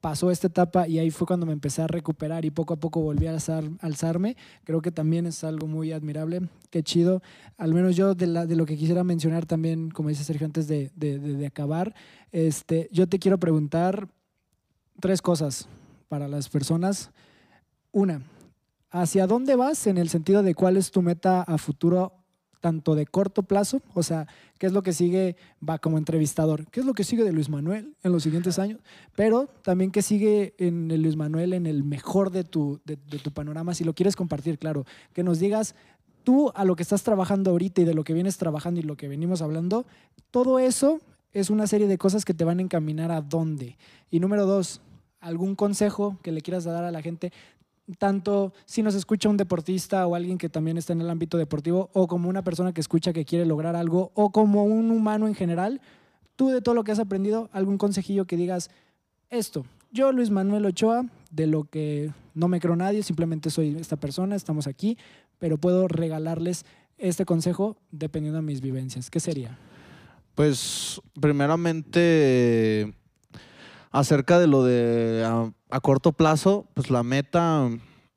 pasó 0.00 0.30
esta 0.30 0.46
etapa 0.46 0.86
y 0.86 1.00
ahí 1.00 1.10
fue 1.10 1.26
cuando 1.26 1.46
me 1.46 1.52
empecé 1.52 1.82
a 1.82 1.88
recuperar 1.88 2.44
y 2.44 2.50
poco 2.52 2.74
a 2.74 2.76
poco 2.76 3.00
volví 3.00 3.26
a 3.26 3.32
alzar- 3.34 3.76
alzarme, 3.80 4.36
creo 4.62 4.80
que 4.80 4.92
también 4.92 5.26
es 5.26 5.42
algo 5.42 5.66
muy 5.66 5.90
admirable. 5.90 6.42
Qué 6.70 6.84
chido. 6.84 7.22
Al 7.56 7.74
menos 7.74 7.96
yo 7.96 8.14
de, 8.14 8.28
la- 8.28 8.46
de 8.46 8.54
lo 8.54 8.66
que 8.66 8.76
quisiera 8.76 9.02
mencionar 9.02 9.46
también, 9.46 9.90
como 9.90 10.10
dice 10.10 10.22
Sergio 10.22 10.46
antes 10.46 10.68
de- 10.68 10.92
de- 10.94 11.18
de 11.18 11.46
acabar, 11.46 11.94
este, 12.30 12.88
yo 12.92 13.08
te 13.08 13.18
quiero 13.18 13.38
preguntar 13.38 14.08
tres 15.00 15.20
cosas 15.22 15.66
para 16.08 16.28
las 16.28 16.48
personas. 16.48 17.10
Una, 17.90 18.22
¿hacia 18.90 19.26
dónde 19.26 19.56
vas 19.56 19.86
en 19.88 19.98
el 19.98 20.08
sentido 20.08 20.42
de 20.44 20.54
cuál 20.54 20.76
es 20.76 20.90
tu 20.92 21.02
meta 21.02 21.42
a 21.42 21.58
futuro, 21.58 22.12
tanto 22.60 22.94
de 22.94 23.06
corto 23.06 23.42
plazo? 23.42 23.82
O 23.94 24.02
sea, 24.02 24.26
¿qué 24.58 24.66
es 24.66 24.72
lo 24.72 24.82
que 24.82 24.92
sigue? 24.92 25.36
Va 25.66 25.78
como 25.78 25.98
entrevistador. 25.98 26.66
¿Qué 26.70 26.80
es 26.80 26.86
lo 26.86 26.94
que 26.94 27.04
sigue 27.04 27.24
de 27.24 27.32
Luis 27.32 27.48
Manuel 27.48 27.94
en 28.02 28.12
los 28.12 28.22
siguientes 28.22 28.58
años? 28.58 28.80
Pero 29.14 29.48
también 29.62 29.90
qué 29.90 30.02
sigue 30.02 30.54
en 30.58 30.90
el 30.90 31.02
Luis 31.02 31.16
Manuel 31.16 31.52
en 31.52 31.66
el 31.66 31.84
mejor 31.84 32.30
de 32.30 32.44
tu, 32.44 32.80
de, 32.84 32.96
de 32.96 33.18
tu 33.18 33.30
panorama, 33.32 33.74
si 33.74 33.84
lo 33.84 33.94
quieres 33.94 34.16
compartir, 34.16 34.58
claro. 34.58 34.84
Que 35.12 35.22
nos 35.22 35.38
digas 35.38 35.74
tú 36.24 36.50
a 36.54 36.64
lo 36.64 36.74
que 36.74 36.82
estás 36.82 37.04
trabajando 37.04 37.52
ahorita 37.52 37.82
y 37.82 37.84
de 37.84 37.94
lo 37.94 38.02
que 38.02 38.12
vienes 38.12 38.36
trabajando 38.36 38.80
y 38.80 38.82
lo 38.82 38.96
que 38.96 39.06
venimos 39.06 39.42
hablando, 39.42 39.86
todo 40.32 40.58
eso 40.58 41.00
es 41.32 41.50
una 41.50 41.66
serie 41.66 41.86
de 41.86 41.98
cosas 41.98 42.24
que 42.24 42.34
te 42.34 42.44
van 42.44 42.58
a 42.58 42.62
encaminar 42.62 43.12
a 43.12 43.20
dónde. 43.20 43.76
Y 44.10 44.20
número 44.20 44.46
dos, 44.46 44.80
algún 45.20 45.54
consejo 45.54 46.18
que 46.22 46.32
le 46.32 46.40
quieras 46.40 46.64
dar 46.64 46.84
a 46.84 46.90
la 46.90 47.02
gente, 47.02 47.32
tanto 47.98 48.52
si 48.64 48.82
nos 48.82 48.94
escucha 48.94 49.28
un 49.28 49.36
deportista 49.36 50.06
o 50.06 50.14
alguien 50.14 50.38
que 50.38 50.48
también 50.48 50.76
está 50.76 50.92
en 50.92 51.00
el 51.00 51.10
ámbito 51.10 51.38
deportivo, 51.38 51.90
o 51.92 52.06
como 52.06 52.28
una 52.28 52.42
persona 52.42 52.72
que 52.72 52.80
escucha 52.80 53.12
que 53.12 53.24
quiere 53.24 53.46
lograr 53.46 53.76
algo, 53.76 54.10
o 54.14 54.30
como 54.30 54.64
un 54.64 54.90
humano 54.90 55.26
en 55.28 55.34
general, 55.34 55.80
tú 56.36 56.48
de 56.48 56.60
todo 56.60 56.74
lo 56.74 56.84
que 56.84 56.92
has 56.92 56.98
aprendido, 56.98 57.48
algún 57.52 57.78
consejillo 57.78 58.26
que 58.26 58.36
digas, 58.36 58.70
esto, 59.30 59.64
yo 59.92 60.12
Luis 60.12 60.30
Manuel 60.30 60.66
Ochoa, 60.66 61.06
de 61.30 61.46
lo 61.46 61.64
que 61.64 62.12
no 62.34 62.48
me 62.48 62.60
creo 62.60 62.76
nadie, 62.76 63.02
simplemente 63.02 63.50
soy 63.50 63.76
esta 63.76 63.96
persona, 63.96 64.36
estamos 64.36 64.66
aquí, 64.66 64.98
pero 65.38 65.58
puedo 65.58 65.88
regalarles 65.88 66.64
este 66.98 67.24
consejo 67.24 67.76
dependiendo 67.90 68.38
de 68.38 68.46
mis 68.46 68.60
vivencias. 68.60 69.10
¿Qué 69.10 69.20
sería? 69.20 69.58
Pues 70.34 71.00
primeramente 71.20 72.94
acerca 73.90 74.38
de 74.38 74.46
lo 74.46 74.64
de 74.64 75.24
a, 75.70 75.80
corto 75.80 76.12
plazo, 76.12 76.66
pues 76.74 76.90
la 76.90 77.02
meta 77.02 77.68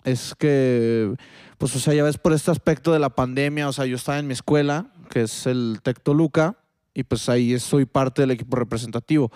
es 0.03 0.35
que, 0.37 1.13
pues 1.57 1.75
o 1.75 1.79
sea, 1.79 1.93
ya 1.93 2.03
ves 2.03 2.17
por 2.17 2.33
este 2.33 2.51
aspecto 2.51 2.93
de 2.93 2.99
la 2.99 3.09
pandemia, 3.09 3.67
o 3.67 3.73
sea, 3.73 3.85
yo 3.85 3.95
estaba 3.95 4.19
en 4.19 4.27
mi 4.27 4.33
escuela, 4.33 4.91
que 5.09 5.23
es 5.23 5.45
el 5.45 5.79
Tec 5.83 6.01
Toluca, 6.01 6.57
y 6.93 7.03
pues 7.03 7.29
ahí 7.29 7.57
soy 7.59 7.85
parte 7.85 8.21
del 8.21 8.31
equipo 8.31 8.57
representativo. 8.57 9.31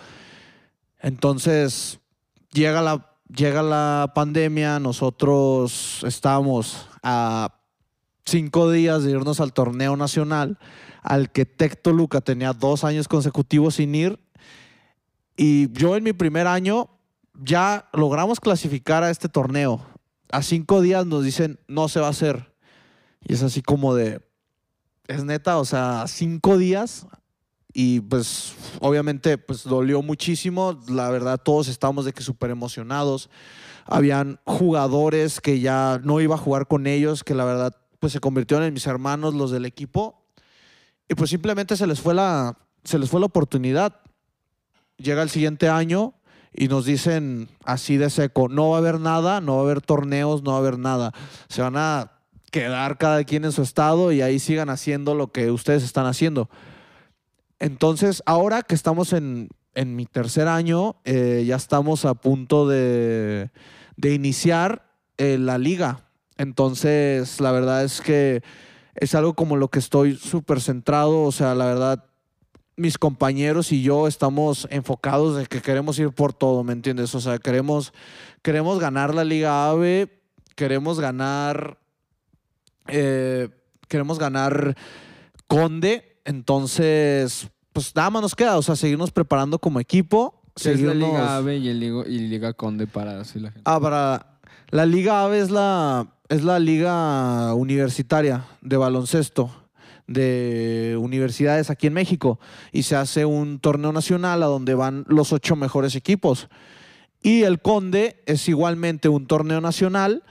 Entonces, 1.00 2.00
llega 2.52 2.80
la, 2.80 3.14
llega 3.34 3.62
la 3.62 4.12
pandemia, 4.14 4.80
nosotros 4.80 6.02
estábamos 6.04 6.88
a 7.02 7.60
cinco 8.24 8.70
días 8.70 9.04
de 9.04 9.10
irnos 9.12 9.40
al 9.40 9.52
torneo 9.52 9.96
nacional, 9.96 10.58
al 11.02 11.30
que 11.30 11.44
Tec 11.44 11.82
Toluca 11.82 12.20
tenía 12.20 12.52
dos 12.52 12.84
años 12.84 13.08
consecutivos 13.08 13.76
sin 13.76 13.94
ir. 13.94 14.18
Y 15.36 15.72
yo 15.72 15.96
en 15.96 16.04
mi 16.04 16.12
primer 16.12 16.46
año 16.46 16.90
ya 17.42 17.88
logramos 17.92 18.40
clasificar 18.40 19.02
a 19.02 19.10
este 19.10 19.28
torneo. 19.28 19.84
A 20.30 20.42
cinco 20.42 20.80
días 20.80 21.06
nos 21.06 21.24
dicen, 21.24 21.58
no 21.68 21.88
se 21.88 22.00
va 22.00 22.06
a 22.06 22.10
hacer. 22.10 22.52
Y 23.22 23.34
es 23.34 23.42
así 23.42 23.62
como 23.62 23.94
de, 23.94 24.20
es 25.06 25.24
neta, 25.24 25.58
o 25.58 25.64
sea, 25.64 26.04
cinco 26.06 26.58
días. 26.58 27.06
Y 27.72 28.00
pues 28.00 28.54
obviamente 28.80 29.36
pues 29.36 29.64
dolió 29.64 30.00
muchísimo. 30.02 30.78
La 30.88 31.10
verdad, 31.10 31.40
todos 31.42 31.68
estábamos 31.68 32.04
de 32.04 32.12
que 32.12 32.22
súper 32.22 32.50
emocionados. 32.50 33.30
Habían 33.86 34.40
jugadores 34.44 35.40
que 35.40 35.60
ya 35.60 36.00
no 36.04 36.20
iba 36.20 36.36
a 36.36 36.38
jugar 36.38 36.68
con 36.68 36.86
ellos, 36.86 37.24
que 37.24 37.34
la 37.34 37.44
verdad 37.44 37.76
pues 37.98 38.12
se 38.12 38.20
convirtieron 38.20 38.64
en 38.64 38.74
mis 38.74 38.86
hermanos, 38.86 39.34
los 39.34 39.50
del 39.50 39.64
equipo. 39.64 40.24
Y 41.08 41.14
pues 41.14 41.30
simplemente 41.30 41.76
se 41.76 41.86
les 41.86 42.00
fue 42.00 42.14
la, 42.14 42.56
se 42.84 42.98
les 42.98 43.10
fue 43.10 43.18
la 43.18 43.26
oportunidad. 43.26 44.00
Llega 44.96 45.22
el 45.22 45.30
siguiente 45.30 45.68
año 45.68 46.14
y 46.52 46.68
nos 46.68 46.84
dicen 46.84 47.48
así 47.64 47.96
de 47.96 48.10
seco, 48.10 48.48
no 48.48 48.70
va 48.70 48.76
a 48.76 48.78
haber 48.78 49.00
nada, 49.00 49.40
no 49.40 49.56
va 49.56 49.62
a 49.62 49.64
haber 49.64 49.80
torneos, 49.80 50.42
no 50.42 50.52
va 50.52 50.56
a 50.56 50.60
haber 50.60 50.78
nada. 50.78 51.12
Se 51.48 51.62
van 51.62 51.76
a 51.76 52.12
quedar 52.50 52.98
cada 52.98 53.24
quien 53.24 53.44
en 53.44 53.52
su 53.52 53.62
estado 53.62 54.12
y 54.12 54.22
ahí 54.22 54.38
sigan 54.38 54.70
haciendo 54.70 55.14
lo 55.14 55.32
que 55.32 55.50
ustedes 55.50 55.82
están 55.82 56.06
haciendo. 56.06 56.48
Entonces, 57.58 58.22
ahora 58.26 58.62
que 58.62 58.76
estamos 58.76 59.12
en, 59.12 59.48
en 59.74 59.96
mi 59.96 60.06
tercer 60.06 60.46
año, 60.46 60.96
eh, 61.04 61.44
ya 61.46 61.56
estamos 61.56 62.04
a 62.04 62.14
punto 62.14 62.68
de, 62.68 63.50
de 63.96 64.14
iniciar 64.14 64.86
eh, 65.18 65.38
la 65.38 65.58
liga. 65.58 66.08
Entonces, 66.36 67.40
la 67.40 67.52
verdad 67.52 67.84
es 67.84 68.00
que 68.00 68.42
es 68.94 69.14
algo 69.14 69.34
como 69.34 69.56
lo 69.56 69.68
que 69.68 69.78
estoy 69.78 70.16
súper 70.16 70.60
centrado. 70.60 71.22
O 71.22 71.32
sea, 71.32 71.54
la 71.54 71.66
verdad, 71.66 72.04
mis 72.76 72.98
compañeros 72.98 73.72
y 73.72 73.82
yo 73.82 74.06
estamos 74.08 74.66
enfocados 74.70 75.36
de 75.36 75.46
que 75.46 75.62
queremos 75.62 75.98
ir 75.98 76.10
por 76.10 76.32
todo, 76.32 76.64
¿me 76.64 76.72
entiendes? 76.72 77.14
O 77.14 77.20
sea, 77.20 77.38
queremos, 77.38 77.92
queremos 78.42 78.78
ganar 78.80 79.14
la 79.14 79.24
Liga 79.24 79.68
AVE, 79.70 80.22
queremos 80.56 81.00
ganar, 81.00 81.78
eh, 82.88 83.48
queremos 83.88 84.18
ganar 84.18 84.76
Conde. 85.46 86.20
Entonces, 86.24 87.48
pues 87.72 87.94
nada 87.94 88.10
más 88.10 88.22
nos 88.22 88.34
queda, 88.34 88.56
o 88.56 88.62
sea, 88.62 88.76
seguirnos 88.76 89.10
preparando 89.10 89.58
como 89.58 89.78
equipo 89.78 90.40
¿Qué 90.54 90.72
es 90.72 90.80
la 90.80 90.94
Liga 90.94 91.36
AVE 91.36 91.58
y, 91.58 91.68
el 91.68 91.80
Liga, 91.80 92.04
y 92.06 92.18
Liga 92.20 92.52
Conde 92.52 92.86
para 92.86 93.20
así 93.20 93.40
la 93.40 93.50
gente? 93.50 93.62
Ah, 93.64 93.80
para 93.80 94.38
la 94.70 94.86
Liga 94.86 95.24
AVE 95.24 95.40
es 95.40 95.50
la, 95.50 96.06
es 96.28 96.44
la 96.44 96.58
liga 96.58 97.54
universitaria 97.54 98.46
de 98.60 98.76
baloncesto 98.76 99.63
de 100.06 100.98
universidades 101.00 101.70
aquí 101.70 101.86
en 101.86 101.94
México 101.94 102.38
y 102.72 102.82
se 102.82 102.96
hace 102.96 103.24
un 103.24 103.58
torneo 103.58 103.92
nacional 103.92 104.42
a 104.42 104.46
donde 104.46 104.74
van 104.74 105.04
los 105.08 105.32
ocho 105.32 105.56
mejores 105.56 105.96
equipos. 105.96 106.48
Y 107.22 107.42
el 107.42 107.60
Conde 107.60 108.22
es 108.26 108.48
igualmente 108.48 109.08
un 109.08 109.26
torneo 109.26 109.60
nacional 109.60 110.22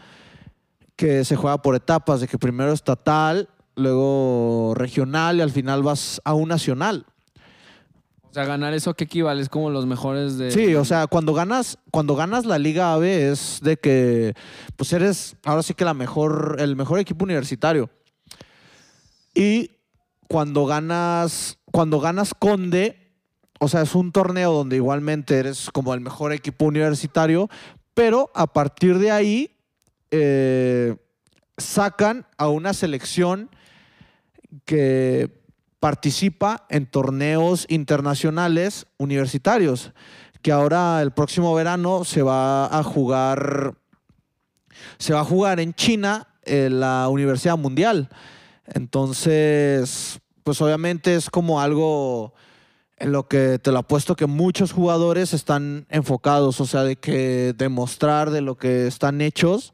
que 0.96 1.26
se 1.26 1.36
juega 1.36 1.62
por 1.62 1.76
etapas, 1.76 2.22
de 2.22 2.28
que 2.28 2.38
primero 2.38 2.72
estatal, 2.72 3.50
luego 3.76 4.74
regional 4.76 5.38
y 5.38 5.42
al 5.42 5.50
final 5.50 5.82
vas 5.82 6.22
a 6.24 6.34
un 6.34 6.50
nacional. 6.50 7.06
O 8.30 8.34
sea, 8.34 8.46
ganar 8.46 8.74
eso 8.74 8.96
que 8.96 9.04
equivale 9.04 9.42
es 9.42 9.50
como 9.50 9.70
los 9.70 9.86
mejores 9.86 10.38
de. 10.40 10.50
Sí, 10.50 10.74
o 10.74 10.86
sea, 10.86 11.06
cuando 11.06 11.34
ganas, 11.36 11.78
cuando 11.92 12.16
ganas 12.16 12.46
la 12.46 12.58
Liga 12.58 12.94
AVE 12.94 13.32
es 13.32 13.60
de 13.62 13.78
que 13.78 14.34
pues 14.76 14.92
eres 14.92 15.36
ahora 15.44 15.62
sí 15.62 15.76
que 15.76 15.86
la 15.86 15.94
mejor, 15.94 16.56
el 16.58 16.76
mejor 16.76 16.98
equipo 17.00 17.26
universitario. 17.26 17.92
Y 19.34 19.72
cuando 20.28 20.66
ganas, 20.66 21.60
cuando 21.72 22.00
ganas 22.00 22.34
Conde, 22.34 23.04
o 23.60 23.68
sea, 23.68 23.82
es 23.82 23.96
un 23.96 24.12
torneo 24.12 24.52
donde 24.52 24.76
igualmente 24.76 25.38
eres 25.38 25.70
como 25.72 25.94
el 25.94 26.02
mejor 26.02 26.34
equipo 26.34 26.66
universitario, 26.66 27.50
pero 27.94 28.30
a 28.34 28.48
partir 28.48 28.98
de 28.98 29.12
ahí 29.12 29.56
eh, 30.12 30.96
sacan 31.58 32.26
a 32.38 32.50
una 32.50 32.74
selección 32.74 33.50
que 34.66 35.44
participa 35.80 36.66
en 36.70 36.86
torneos 36.86 37.66
internacionales 37.70 38.86
universitarios, 38.98 39.92
que 40.42 40.52
ahora 40.52 41.02
el 41.02 41.12
próximo 41.12 41.54
verano 41.54 42.04
se 42.04 42.22
va 42.22 42.66
a 42.68 42.84
jugar, 42.84 43.76
se 44.98 45.14
va 45.14 45.22
a 45.22 45.26
jugar 45.26 45.60
en 45.60 45.74
China, 45.74 46.28
en 46.44 46.80
la 46.80 47.08
Universidad 47.10 47.58
Mundial. 47.58 48.10
Entonces, 48.66 50.20
pues 50.44 50.62
obviamente 50.62 51.16
es 51.16 51.30
como 51.30 51.62
algo 51.62 52.34
en 52.98 53.12
lo 53.12 53.28
que 53.28 53.60
te 53.60 53.72
lo 53.72 53.80
apuesto 53.80 54.16
que 54.16 54.28
muchos 54.28 54.72
jugadores 54.72 55.34
están 55.34 55.86
enfocados, 55.90 56.62
o 56.62 56.66
sea, 56.66 56.84
de 56.84 56.96
que 56.96 57.54
demostrar 57.58 58.32
de 58.32 58.42
lo 58.42 58.56
que 58.56 58.88
están 58.88 59.22
hechos 59.22 59.74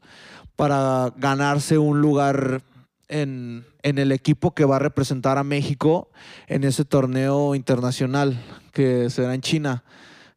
para 0.56 1.12
ganarse 1.16 1.78
un 1.78 2.00
lugar 2.00 2.62
en, 3.08 3.66
en 3.82 3.98
el 3.98 4.12
equipo 4.12 4.54
que 4.54 4.64
va 4.64 4.76
a 4.76 4.80
representar 4.80 5.38
a 5.38 5.44
México 5.44 6.10
en 6.46 6.64
ese 6.64 6.84
torneo 6.84 7.54
internacional 7.54 8.42
que 8.72 9.10
será 9.10 9.34
en 9.34 9.40
China 9.40 9.84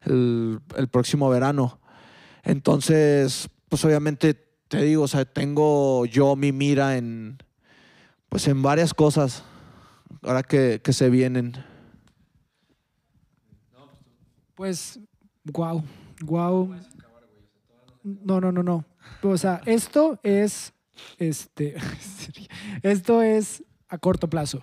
el, 0.02 0.60
el 0.76 0.88
próximo 0.88 1.28
verano. 1.28 1.80
Entonces, 2.42 3.48
pues 3.68 3.84
obviamente 3.84 4.34
te 4.68 4.82
digo, 4.82 5.04
o 5.04 5.08
sea, 5.08 5.24
tengo 5.24 6.06
yo 6.06 6.36
mi 6.36 6.52
mira 6.52 6.96
en, 6.96 7.38
pues 8.34 8.48
en 8.48 8.62
varias 8.62 8.92
cosas 8.92 9.44
ahora 10.20 10.42
que, 10.42 10.80
que 10.82 10.92
se 10.92 11.08
vienen. 11.08 11.52
Pues, 14.56 14.98
wow, 15.44 15.84
wow. 16.24 16.74
No, 18.02 18.40
no, 18.40 18.50
no, 18.50 18.64
no. 18.64 18.84
O 19.22 19.38
sea, 19.38 19.60
esto 19.66 20.18
es, 20.24 20.72
este, 21.18 21.76
esto 22.82 23.22
es 23.22 23.62
a 23.88 23.98
corto 23.98 24.28
plazo. 24.28 24.60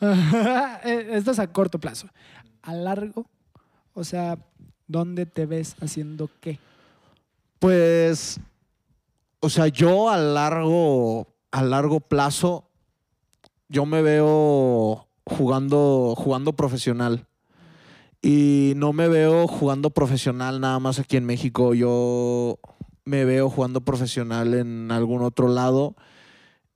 esto 0.82 1.30
es 1.30 1.38
a 1.38 1.52
corto 1.52 1.78
plazo. 1.78 2.08
A 2.60 2.74
largo, 2.74 3.30
o 3.92 4.02
sea, 4.02 4.36
¿dónde 4.88 5.26
te 5.26 5.46
ves 5.46 5.76
haciendo 5.80 6.28
qué? 6.40 6.58
Pues, 7.60 8.40
o 9.38 9.48
sea, 9.48 9.68
yo 9.68 10.10
a 10.10 10.16
largo, 10.16 11.33
a 11.54 11.62
largo 11.62 12.00
plazo, 12.00 12.68
yo 13.68 13.86
me 13.86 14.02
veo 14.02 15.06
jugando, 15.24 16.14
jugando 16.18 16.54
profesional. 16.54 17.28
Y 18.20 18.72
no 18.74 18.92
me 18.92 19.06
veo 19.06 19.46
jugando 19.46 19.90
profesional 19.90 20.60
nada 20.60 20.80
más 20.80 20.98
aquí 20.98 21.16
en 21.16 21.24
México. 21.24 21.72
Yo 21.72 22.58
me 23.04 23.24
veo 23.24 23.48
jugando 23.50 23.82
profesional 23.82 24.52
en 24.54 24.90
algún 24.90 25.22
otro 25.22 25.46
lado, 25.46 25.94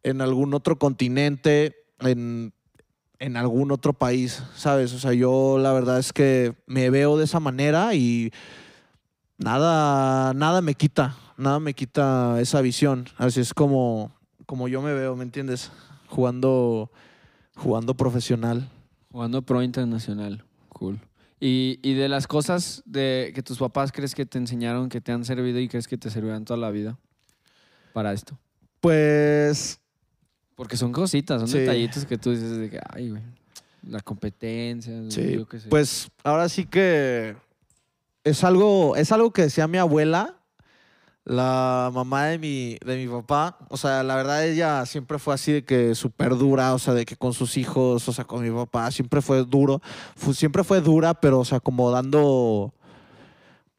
en 0.05 0.21
algún 0.21 0.55
otro 0.55 0.79
continente, 0.79 1.75
en, 1.99 2.53
en 3.19 3.37
algún 3.37 3.73
otro 3.73 3.95
país, 3.95 4.45
¿sabes? 4.55 4.93
O 4.93 5.01
sea, 5.01 5.13
yo 5.13 5.59
la 5.59 5.73
verdad 5.73 5.99
es 5.99 6.13
que 6.13 6.55
me 6.67 6.89
veo 6.91 7.19
de 7.19 7.25
esa 7.25 7.41
manera 7.41 7.97
y 7.97 8.31
nada, 9.39 10.35
nada 10.35 10.61
me 10.63 10.75
quita, 10.75 11.17
nada 11.37 11.59
me 11.59 11.75
quita 11.75 12.41
esa 12.41 12.61
visión. 12.61 13.09
Así 13.17 13.41
es 13.41 13.53
como, 13.55 14.18
como 14.49 14.67
yo 14.67 14.81
me 14.81 14.95
veo, 14.95 15.15
¿me 15.15 15.25
entiendes? 15.25 15.71
Jugando, 16.09 16.91
jugando 17.55 17.95
profesional. 17.95 18.67
Jugando 19.13 19.43
pro 19.43 19.63
internacional. 19.63 20.43
Cool. 20.71 20.99
Y, 21.39 21.79
y 21.83 21.93
de 21.93 22.09
las 22.09 22.27
cosas 22.27 22.83
de 22.87 23.33
que 23.35 23.43
tus 23.43 23.59
papás 23.59 23.93
crees 23.93 24.15
que 24.15 24.25
te 24.25 24.39
enseñaron, 24.39 24.89
que 24.89 25.03
te 25.03 25.13
han 25.13 25.27
servido 25.27 25.61
y 25.61 25.69
crees 25.69 25.87
que 25.87 25.99
te 25.99 26.09
servirán 26.09 26.47
toda 26.47 26.59
la 26.59 26.71
vida 26.71 26.97
para 27.93 28.15
esto. 28.15 28.39
Pues 28.81 29.81
Porque 30.55 30.79
son 30.79 30.93
cositas, 30.93 31.41
son 31.43 31.49
Sí. 31.49 31.59
detallitos 31.59 32.07
que 32.07 32.17
tú 32.17 32.31
dices 32.31 32.57
de 32.57 32.71
que, 32.71 32.81
ay, 32.89 33.11
güey, 33.11 33.23
la 33.83 34.01
competencia, 34.01 34.95
Sí, 35.11 35.35
yo 35.35 35.47
qué 35.47 35.61
sé. 35.61 35.69
Pues 35.69 36.09
ahora 36.25 36.49
sí 36.49 36.65
que 36.65 37.37
es 38.25 38.43
algo, 38.45 38.97
es 38.97 39.13
algo 39.13 39.31
que 39.31 39.43
decía 39.43 39.69
mi 39.69 39.77
abuela, 39.77 40.38
la 41.29 41.91
mamá 41.93 42.25
de 42.27 42.39
mi, 42.39 42.79
de 42.85 42.97
mi 42.97 43.07
papá. 43.07 43.59
O 43.69 43.77
sea, 43.77 44.03
la 44.03 44.17
verdad 44.17 44.47
ella 44.47 44.85
siempre 44.87 45.19
fue 45.19 45.35
así 45.35 45.53
de 45.53 45.65
que 45.65 45.95
súper 45.95 46.37
dura, 46.37 46.75
o 46.75 46.79
sea, 46.79 46.95
de 46.95 47.05
que 47.05 47.17
con 47.17 47.35
sus 47.35 47.57
hijos, 47.57 48.09
o 48.09 48.13
sea, 48.13 48.25
con 48.25 48.43
mi 48.43 48.51
papá, 48.51 48.91
siempre 48.91 49.21
fue 49.21 49.45
duro. 49.45 49.81
Fu- 50.17 50.33
siempre 50.35 50.65
fue 50.65 50.81
dura, 50.81 51.15
pero, 51.15 51.41
o 51.41 51.45
sea, 51.45 51.61
como 51.61 51.91
dando, 51.91 52.73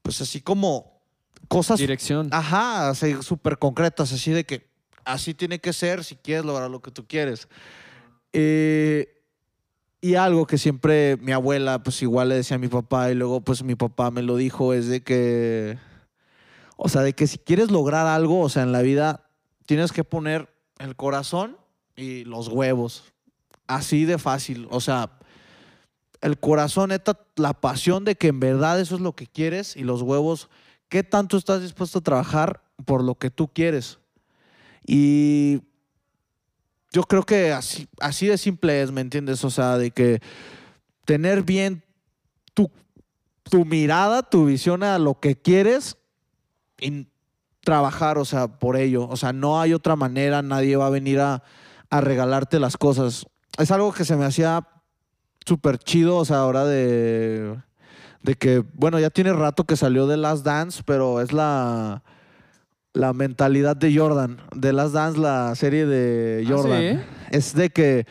pues 0.04 0.22
así 0.22 0.42
como 0.42 1.02
cosas 1.48 1.80
Dirección. 1.80 2.30
Ajá, 2.32 2.90
así 2.90 3.16
súper 3.22 3.58
concretas, 3.58 4.14
así 4.14 4.32
de 4.32 4.46
que 4.46 4.68
así 5.04 5.34
tiene 5.34 5.60
que 5.60 5.74
ser 5.74 6.04
si 6.04 6.16
quieres 6.16 6.46
lograr 6.46 6.70
lo 6.70 6.82
que 6.82 6.92
tú 6.92 7.06
quieres. 7.08 7.48
Eh, 8.32 9.08
y 10.02 10.16
algo 10.16 10.46
que 10.46 10.58
siempre 10.60 11.18
mi 11.18 11.32
abuela, 11.32 11.82
pues 11.84 12.02
igual 12.04 12.30
le 12.30 12.36
decía 12.36 12.56
a 12.56 12.60
mi 12.60 12.68
papá 12.68 13.12
y 13.12 13.16
luego 13.16 13.42
pues 13.42 13.64
mi 13.64 13.74
papá 13.76 14.12
me 14.12 14.22
lo 14.22 14.36
dijo, 14.38 14.74
es 14.74 14.88
de 14.88 15.02
que, 15.02 15.78
o 16.82 16.90
sea, 16.90 17.02
de 17.02 17.14
que 17.14 17.28
si 17.28 17.38
quieres 17.38 17.72
lograr 17.72 18.08
algo, 18.08 18.42
o 18.42 18.50
sea, 18.50 18.64
en 18.64 18.72
la 18.72 18.82
vida 18.82 19.30
tienes 19.66 19.92
que 19.92 20.04
poner 20.04 20.50
el 20.78 20.96
corazón 20.96 21.58
y 21.96 22.24
los 22.24 22.48
huevos. 22.48 23.04
Así 23.68 24.06
de 24.06 24.18
fácil, 24.18 24.68
o 24.72 24.80
sea, 24.80 25.12
el 26.22 26.40
corazón, 26.40 26.90
neta, 26.90 27.20
la 27.36 27.54
pasión 27.54 28.04
de 28.06 28.16
que 28.16 28.28
en 28.28 28.40
verdad 28.40 28.80
eso 28.80 28.96
es 28.96 29.02
lo 29.02 29.16
que 29.16 29.28
quieres 29.28 29.76
y 29.76 29.84
los 29.84 30.02
huevos 30.02 30.50
¿Qué 30.90 31.04
tanto 31.04 31.38
estás 31.38 31.62
dispuesto 31.62 32.00
a 32.00 32.04
trabajar 32.04 32.64
por 32.84 33.04
lo 33.04 33.14
que 33.14 33.30
tú 33.30 33.48
quieres? 33.48 34.00
Y 34.86 35.62
yo 36.92 37.04
creo 37.04 37.24
que 37.24 37.52
así, 37.52 37.88
así 38.00 38.26
de 38.26 38.40
simple 38.40 38.82
es, 38.82 38.92
¿me 38.92 39.02
entiendes? 39.02 39.44
O 39.44 39.52
sea, 39.52 39.78
de 39.78 39.92
que 39.92 40.20
tener 41.06 41.44
bien 41.44 41.84
tu, 42.56 42.72
tu 43.44 43.66
mirada, 43.66 44.24
tu 44.24 44.46
visión 44.46 44.82
a 44.82 44.98
lo 44.98 45.20
que 45.20 45.36
quieres 45.36 45.96
y 46.82 47.08
trabajar, 47.62 48.18
o 48.18 48.26
sea, 48.26 48.48
por 48.48 48.76
ello. 48.78 49.08
O 49.08 49.18
sea, 49.18 49.34
no 49.34 49.60
hay 49.60 49.74
otra 49.74 49.96
manera, 49.96 50.42
nadie 50.42 50.76
va 50.76 50.88
a 50.88 50.92
venir 50.92 51.20
a, 51.20 51.44
a 51.90 52.02
regalarte 52.02 52.60
las 52.60 52.78
cosas. 52.78 53.26
Es 53.58 53.72
algo 53.72 53.94
que 53.94 54.06
se 54.06 54.16
me 54.16 54.26
hacía 54.26 54.68
súper 55.46 55.78
chido, 55.78 56.18
o 56.18 56.26
sea, 56.26 56.38
ahora 56.38 56.66
de 56.66 57.58
de 58.22 58.36
que, 58.36 58.64
bueno, 58.74 59.00
ya 59.00 59.10
tiene 59.10 59.32
rato 59.34 59.64
que 59.64 59.78
salió 59.78 60.06
de 60.08 60.18
Last 60.18 60.44
Dance, 60.46 60.82
pero 60.86 61.22
es 61.22 61.32
la, 61.32 62.04
la 62.94 63.14
mentalidad 63.14 63.78
de 63.78 63.98
Jordan. 63.98 64.42
De 64.54 64.74
Last 64.74 64.94
Dance, 64.94 65.20
la 65.20 65.56
serie 65.56 65.86
de 65.86 66.44
Ah, 66.46 66.50
Jordan. 66.50 66.82
¿sí? 66.82 67.00
Es 67.32 67.54
de 67.56 67.70
que, 67.70 68.06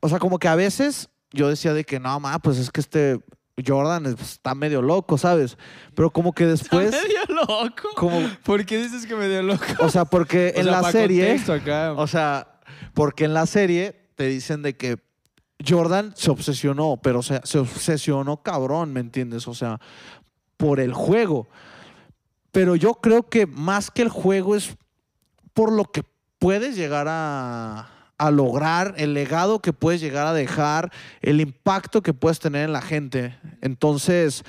o 0.00 0.08
sea, 0.08 0.18
como 0.18 0.38
que 0.38 0.48
a 0.48 0.54
veces 0.54 1.08
yo 1.32 1.48
decía 1.48 1.74
de 1.74 1.84
que, 1.84 1.98
no, 1.98 2.20
ma, 2.20 2.38
pues 2.38 2.58
es 2.58 2.70
que 2.70 2.80
este 2.80 3.20
Jordan 3.64 4.06
es- 4.06 4.20
está 4.20 4.54
medio 4.54 4.82
loco, 4.82 5.16
¿sabes? 5.18 5.56
Pero 5.94 6.10
como 6.10 6.32
que 6.32 6.46
después, 6.46 6.90
medio 6.90 7.42
loco. 7.46 7.88
como, 7.96 8.20
¿Por 8.44 8.64
qué 8.66 8.78
dices 8.82 9.06
que 9.06 9.14
medio 9.14 9.42
loco? 9.42 9.64
o 9.80 9.88
sea, 9.88 10.04
porque 10.04 10.52
O 10.56 10.58
en 10.58 10.64
sea, 10.64 10.80
la 10.82 10.92
serie... 10.92 11.40
acá. 11.48 11.92
O 11.96 12.06
sea, 12.06 12.60
porque 12.94 13.24
en 13.24 13.34
la 13.34 13.46
serie 13.46 14.10
te 14.14 14.26
dicen 14.26 14.62
de 14.62 14.76
que 14.76 14.98
Jordan 15.66 16.12
se 16.16 16.30
obsesionó, 16.30 16.98
pero 17.02 17.22
se 17.22 17.40
obsesionó 17.58 18.42
cabrón, 18.42 18.92
¿me 18.92 19.00
entiendes? 19.00 19.48
O 19.48 19.54
sea, 19.54 19.80
por 20.58 20.80
el 20.80 20.92
juego. 20.92 21.48
Pero 22.52 22.76
yo 22.76 22.94
creo 22.94 23.28
que 23.28 23.46
más 23.46 23.90
que 23.90 24.02
el 24.02 24.08
juego 24.10 24.54
es 24.56 24.76
por 25.54 25.72
lo 25.72 25.84
que 25.84 26.02
puedes 26.38 26.76
llegar 26.76 27.06
a, 27.08 27.88
a 28.18 28.30
lograr, 28.30 28.94
el 28.96 29.14
legado 29.14 29.60
que 29.60 29.72
puedes 29.72 30.00
llegar 30.00 30.26
a 30.26 30.32
dejar, 30.32 30.92
el 31.20 31.40
impacto 31.40 32.02
que 32.02 32.14
puedes 32.14 32.38
tener 32.38 32.64
en 32.64 32.72
la 32.72 32.80
gente. 32.80 33.38
Entonces, 33.60 34.44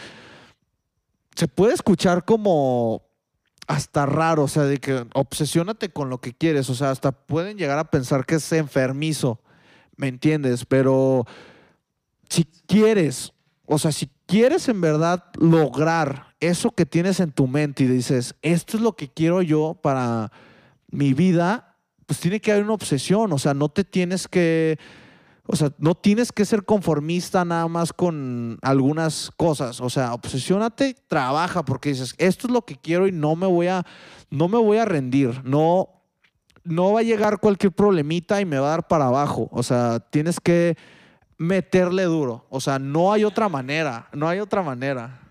se 1.36 1.48
puede 1.48 1.74
escuchar 1.74 2.26
como 2.26 3.04
hasta 3.68 4.06
raro, 4.06 4.44
o 4.44 4.48
sea, 4.48 4.64
de 4.64 4.78
que 4.78 5.06
obsesiónate 5.14 5.90
con 5.90 6.10
lo 6.10 6.20
que 6.20 6.34
quieres, 6.34 6.70
o 6.70 6.76
sea, 6.76 6.90
hasta 6.90 7.12
pueden 7.12 7.58
llegar 7.58 7.78
a 7.78 7.92
pensar 7.92 8.26
que 8.26 8.36
es 8.36 8.52
enfermizo, 8.54 9.42
¿me 9.98 10.08
entiendes? 10.08 10.66
Pero 10.66 11.26
si 12.30 12.46
quieres, 12.66 13.34
o 13.66 13.78
sea, 13.78 13.92
si 13.92 14.10
quieres 14.26 14.70
en 14.70 14.80
verdad 14.80 15.26
lograr 15.38 16.28
eso 16.40 16.72
que 16.72 16.86
tienes 16.86 17.20
en 17.20 17.32
tu 17.32 17.48
mente 17.48 17.84
y 17.84 17.88
dices, 17.88 18.36
esto 18.42 18.78
es 18.78 18.84
lo 18.84 18.96
que 18.96 19.10
quiero 19.10 19.42
yo 19.42 19.78
para 19.82 20.32
mi 20.90 21.14
vida, 21.14 21.67
pues 22.08 22.20
tiene 22.20 22.40
que 22.40 22.52
haber 22.52 22.64
una 22.64 22.74
obsesión, 22.74 23.32
o 23.32 23.38
sea, 23.38 23.54
no 23.54 23.70
te 23.70 23.84
tienes 23.84 24.28
que 24.28 24.80
o 25.50 25.56
sea, 25.56 25.72
no 25.78 25.96
tienes 25.96 26.34
que 26.34 26.44
ser 26.44 26.66
conformista 26.66 27.46
nada 27.46 27.68
más 27.70 27.94
con 27.94 28.60
algunas 28.62 29.32
cosas. 29.38 29.80
O 29.80 29.90
sea, 29.90 30.14
obsesiónate, 30.14 30.98
trabaja, 31.08 31.64
porque 31.64 31.90
dices, 31.90 32.14
esto 32.18 32.48
es 32.48 32.54
lo 32.54 32.64
que 32.64 32.76
quiero 32.76 33.08
y 33.08 33.14
no 33.14 33.38
me 33.38 33.48
voy 33.48 33.68
a, 33.68 33.86
no 34.30 34.50
me 34.50 34.58
voy 34.58 34.78
a 34.78 34.84
rendir. 34.84 35.42
No, 35.46 35.88
no 36.66 36.92
va 36.92 37.00
a 37.00 37.04
llegar 37.04 37.40
cualquier 37.40 37.72
problemita 37.72 38.42
y 38.42 38.46
me 38.46 38.60
va 38.60 38.68
a 38.68 38.72
dar 38.72 38.88
para 38.90 39.08
abajo. 39.08 39.48
O 39.54 39.64
sea, 39.64 40.02
tienes 40.02 40.42
que 40.42 40.76
meterle 41.38 42.04
duro. 42.04 42.46
O 42.50 42.60
sea, 42.60 42.78
no 42.78 43.14
hay 43.14 43.24
otra 43.24 43.48
manera. 43.48 44.10
No 44.12 44.28
hay 44.28 44.42
otra 44.42 44.62
manera. 44.62 45.27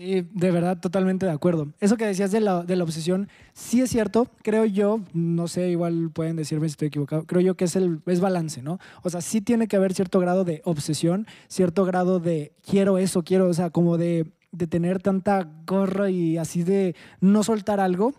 Sí, 0.00 0.26
de 0.32 0.50
verdad, 0.50 0.80
totalmente 0.80 1.26
de 1.26 1.32
acuerdo. 1.32 1.68
Eso 1.78 1.98
que 1.98 2.06
decías 2.06 2.30
de 2.32 2.40
la, 2.40 2.64
obsesión, 2.82 3.28
sí 3.52 3.82
es 3.82 3.90
cierto, 3.90 4.28
creo 4.42 4.64
yo, 4.64 5.02
no 5.12 5.46
sé, 5.46 5.68
igual 5.68 6.08
pueden 6.10 6.36
decirme 6.36 6.66
si 6.68 6.72
estoy 6.72 6.88
equivocado, 6.88 7.26
creo 7.26 7.42
yo 7.42 7.54
que 7.54 7.66
es 7.66 7.76
el 7.76 8.00
es 8.06 8.18
balance, 8.18 8.62
¿no? 8.62 8.78
O 9.02 9.10
sea, 9.10 9.20
sí 9.20 9.42
tiene 9.42 9.68
que 9.68 9.76
haber 9.76 9.92
cierto 9.92 10.18
grado 10.18 10.44
de 10.44 10.62
obsesión, 10.64 11.26
cierto 11.48 11.84
grado 11.84 12.18
de 12.18 12.54
quiero 12.66 12.96
eso, 12.96 13.22
quiero, 13.24 13.46
o 13.46 13.52
sea, 13.52 13.68
como 13.68 13.98
de, 13.98 14.32
de 14.52 14.66
tener 14.66 15.02
tanta 15.02 15.46
gorra 15.66 16.08
y 16.08 16.38
así 16.38 16.62
de 16.62 16.96
no 17.20 17.42
soltar 17.42 17.78
algo 17.78 18.14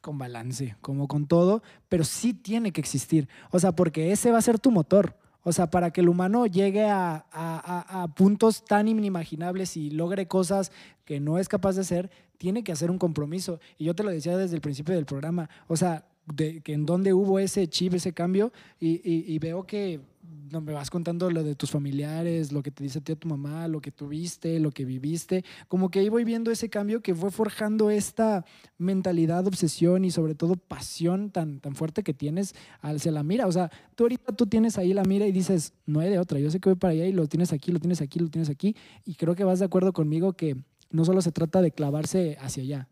con 0.00 0.16
balance, 0.16 0.76
como 0.80 1.08
con 1.08 1.26
todo, 1.26 1.60
pero 1.88 2.04
sí 2.04 2.34
tiene 2.34 2.70
que 2.70 2.80
existir, 2.80 3.28
o 3.50 3.58
sea, 3.58 3.72
porque 3.72 4.12
ese 4.12 4.30
va 4.30 4.38
a 4.38 4.42
ser 4.42 4.60
tu 4.60 4.70
motor. 4.70 5.16
O 5.48 5.52
sea, 5.52 5.70
para 5.70 5.90
que 5.90 6.02
el 6.02 6.10
humano 6.10 6.44
llegue 6.44 6.84
a, 6.90 8.06
puntos 8.14 8.66
tan 8.66 8.86
inimaginables 8.86 9.78
y 9.78 9.90
logre 9.90 10.28
cosas 10.28 10.72
que 11.06 11.20
no 11.20 11.38
es 11.38 11.48
capaz 11.48 11.76
de 11.76 11.80
hacer, 11.80 12.10
tiene 12.36 12.62
que 12.62 12.70
hacer 12.70 12.90
un 12.90 12.98
compromiso. 12.98 13.58
Y 13.78 13.86
yo 13.86 13.94
te 13.94 14.02
lo 14.02 14.10
decía 14.10 14.36
desde 14.36 14.56
el 14.56 14.60
principio 14.60 14.94
del 14.94 15.06
programa. 15.06 15.48
O 15.66 15.74
sea, 15.74 16.04
de, 16.34 16.60
que 16.60 16.72
en 16.72 16.86
dónde 16.86 17.12
hubo 17.12 17.38
ese 17.38 17.66
chip, 17.68 17.94
ese 17.94 18.12
cambio, 18.12 18.52
y 18.80 19.38
veo 19.38 19.64
que 19.64 20.00
no, 20.50 20.60
me 20.60 20.72
vas 20.72 20.90
contando 20.90 21.30
lo 21.30 21.42
de 21.42 21.54
tus 21.54 21.70
familiares, 21.70 22.52
lo 22.52 22.62
que 22.62 22.70
te 22.70 22.82
dice 22.82 22.98
a 22.98 23.02
ti 23.02 23.12
a 23.12 23.16
tu 23.16 23.28
mamá, 23.28 23.68
lo 23.68 23.80
que 23.80 23.90
tuviste, 23.90 24.58
lo 24.60 24.70
que 24.70 24.84
viviste. 24.84 25.44
Como 25.68 25.90
que 25.90 26.00
ahí 26.00 26.08
voy 26.08 26.24
viendo 26.24 26.50
ese 26.50 26.68
cambio 26.68 27.00
que 27.00 27.14
fue 27.14 27.30
forjando 27.30 27.90
esta 27.90 28.44
mentalidad, 28.78 29.46
obsesión 29.46 30.04
y 30.04 30.10
sobre 30.10 30.34
todo 30.34 30.56
pasión 30.56 31.30
tan, 31.30 31.60
tan 31.60 31.74
fuerte 31.74 32.02
que 32.02 32.14
tienes 32.14 32.54
hacia 32.80 33.12
la 33.12 33.22
mira. 33.22 33.46
O 33.46 33.52
sea, 33.52 33.70
tú 33.94 34.04
ahorita 34.04 34.32
tú 34.32 34.46
tienes 34.46 34.78
ahí 34.78 34.92
la 34.94 35.04
mira 35.04 35.26
y 35.26 35.32
dices, 35.32 35.72
no 35.86 36.00
hay 36.00 36.10
de 36.10 36.18
otra. 36.18 36.38
Yo 36.38 36.50
sé 36.50 36.60
que 36.60 36.70
voy 36.70 36.78
para 36.78 36.92
allá 36.92 37.06
y 37.06 37.12
lo 37.12 37.26
tienes 37.26 37.52
aquí, 37.52 37.72
lo 37.72 37.78
tienes 37.78 38.00
aquí, 38.00 38.18
lo 38.18 38.28
tienes 38.28 38.48
aquí. 38.48 38.76
Y 39.04 39.14
creo 39.14 39.34
que 39.34 39.44
vas 39.44 39.58
de 39.58 39.66
acuerdo 39.66 39.92
conmigo 39.92 40.32
que 40.34 40.56
no 40.90 41.04
solo 41.04 41.20
se 41.22 41.32
trata 41.32 41.60
de 41.60 41.72
clavarse 41.72 42.36
hacia 42.40 42.62
allá. 42.62 42.88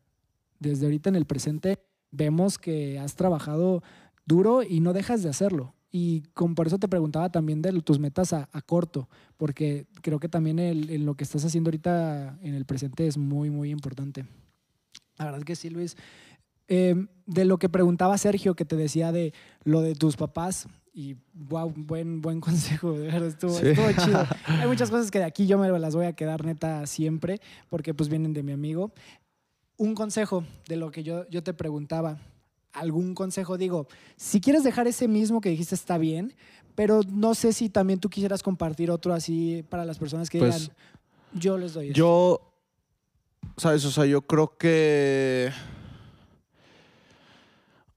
Desde 0.58 0.86
ahorita 0.86 1.08
en 1.08 1.16
el 1.16 1.26
presente 1.26 1.78
vemos 2.16 2.58
que 2.58 2.98
has 2.98 3.14
trabajado 3.14 3.82
duro 4.24 4.62
y 4.62 4.80
no 4.80 4.92
dejas 4.92 5.22
de 5.22 5.28
hacerlo. 5.28 5.74
Y 5.90 6.22
con, 6.34 6.54
por 6.54 6.66
eso 6.66 6.78
te 6.78 6.88
preguntaba 6.88 7.30
también 7.30 7.62
de 7.62 7.72
tus 7.80 7.98
metas 7.98 8.32
a, 8.32 8.46
corto, 8.66 9.08
porque 9.36 9.86
creo 10.02 10.18
que 10.18 10.28
también 10.28 10.58
el, 10.58 11.04
lo 11.04 11.14
que 11.14 11.24
estás 11.24 11.44
haciendo 11.44 11.68
ahorita 11.68 12.38
en 12.42 12.54
el 12.54 12.66
presente 12.66 13.06
es 13.06 13.16
muy, 13.16 13.50
muy 13.50 13.70
importante. 13.70 14.26
La 15.16 15.26
verdad 15.26 15.42
que 15.42 15.56
sí, 15.56 15.70
Luis. 15.70 15.96
Em, 16.68 17.06
de 17.26 17.44
lo 17.44 17.58
que 17.58 17.68
preguntaba 17.68 18.18
Sergio, 18.18 18.56
que 18.56 18.64
te 18.64 18.76
decía 18.76 19.12
de 19.12 19.32
lo 19.62 19.80
de 19.80 19.94
tus 19.94 20.16
papás, 20.16 20.66
y 20.92 21.16
wow, 21.34 21.72
buen, 21.76 22.20
buen 22.20 22.40
consejo, 22.42 22.92
de 22.92 23.06
verdad, 23.06 23.28
estuvo, 23.28 23.56
estuvo 23.58 24.04
chido. 24.04 24.26
Hay 24.46 24.66
muchas 24.66 24.90
cosas 24.90 25.10
que 25.10 25.18
de 25.18 25.24
aquí 25.24 25.46
yo 25.46 25.58
me 25.58 25.68
las 25.78 25.94
voy 25.94 26.06
a 26.06 26.14
quedar 26.14 26.44
neta 26.44 26.86
siempre, 26.86 27.40
porque 27.68 27.94
pues 27.94 28.08
vienen 28.08 28.32
de 28.32 28.42
mi 28.42 28.52
amigo. 28.52 28.92
Un 29.76 29.94
consejo 29.94 30.44
de 30.68 30.76
lo 30.76 30.90
que 30.90 31.02
yo, 31.02 31.28
yo 31.28 31.42
te 31.42 31.52
preguntaba, 31.52 32.18
algún 32.72 33.14
consejo. 33.14 33.56
Digo, 33.58 33.88
si 34.16 34.40
quieres 34.40 34.64
dejar 34.64 34.86
ese 34.86 35.08
mismo 35.08 35.40
que 35.40 35.48
dijiste 35.48 35.74
está 35.74 35.98
bien, 35.98 36.34
pero 36.74 37.00
no 37.08 37.34
sé 37.34 37.52
si 37.52 37.68
también 37.68 37.98
tú 37.98 38.08
quisieras 38.08 38.42
compartir 38.42 38.90
otro 38.90 39.14
así 39.14 39.64
para 39.68 39.84
las 39.84 39.98
personas 39.98 40.30
que 40.30 40.38
pues, 40.38 40.60
digan, 40.60 40.76
yo 41.32 41.58
les 41.58 41.74
doy. 41.74 41.92
Yo, 41.92 42.52
sabes, 43.56 43.84
o 43.84 43.90
sea, 43.90 44.06
yo 44.06 44.22
creo 44.22 44.56
que... 44.56 45.50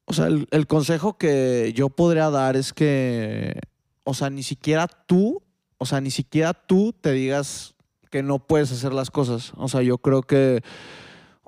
O 0.05 0.13
sea, 0.13 0.25
el, 0.25 0.47
el 0.49 0.65
consejo 0.65 1.17
que 1.17 1.71
yo 1.75 1.89
podría 1.89 2.31
dar 2.31 2.55
es 2.55 2.73
que, 2.73 3.59
o 4.03 4.15
sea, 4.15 4.31
ni 4.31 4.41
siquiera 4.41 4.87
tú, 4.87 5.43
o 5.77 5.85
sea, 5.85 6.01
ni 6.01 6.09
siquiera 6.09 6.53
tú 6.55 6.95
te 6.99 7.11
digas 7.11 7.75
que 8.09 8.23
no 8.23 8.39
puedes 8.39 8.71
hacer 8.71 8.91
las 8.91 9.11
cosas. 9.11 9.53
O 9.55 9.67
sea, 9.67 9.83
yo 9.83 9.99
creo 9.99 10.23
que 10.23 10.63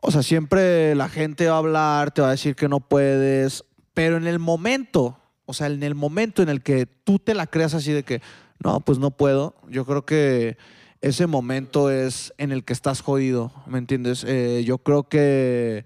o 0.02 0.12
sea, 0.12 0.24
siempre 0.24 0.96
la 0.96 1.10
gente 1.10 1.48
va 1.48 1.56
a 1.56 1.60
hablar, 1.60 2.12
te 2.12 2.22
va 2.22 2.30
a 2.30 2.32
decir 2.32 2.56
que 2.56 2.68
no 2.68 2.80
puedes, 2.80 3.64
pero 3.94 4.18
en 4.18 4.26
el 4.26 4.40
momento, 4.40 5.20
o 5.46 5.54
sea, 5.54 5.68
en 5.68 5.84
el 5.84 5.96
momento 5.96 6.42
en 6.42 6.50
el 6.50 6.64
que 6.64 6.88
tú 6.88 7.20
te 7.20 7.36
la 7.36 7.46
creas 7.48 7.76
así 7.76 7.92
de 7.92 8.04
que, 8.04 8.22
no, 8.60 8.80
pues 8.82 8.98
no 8.98 9.12
puedo, 9.12 9.56
yo 9.70 9.86
creo 9.86 10.06
que 10.06 10.58
ese 11.02 11.28
momento 11.28 11.92
es 11.92 12.34
en 12.38 12.52
el 12.52 12.64
que 12.64 12.74
estás 12.74 13.02
jodido, 13.02 13.52
¿me 13.68 13.78
entiendes? 13.78 14.24
Eh, 14.28 14.64
yo 14.66 14.80
creo 14.80 15.08
que 15.08 15.86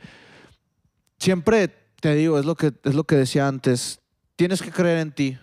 siempre 1.19 1.69
te 1.99 2.15
digo, 2.15 2.39
es 2.39 2.45
lo, 2.45 2.55
que, 2.55 2.73
es 2.83 2.95
lo 2.95 3.03
que 3.03 3.15
decía 3.15 3.47
antes, 3.47 3.99
tienes 4.37 4.61
que 4.61 4.71
creer 4.71 4.99
en 4.99 5.11
ti. 5.11 5.37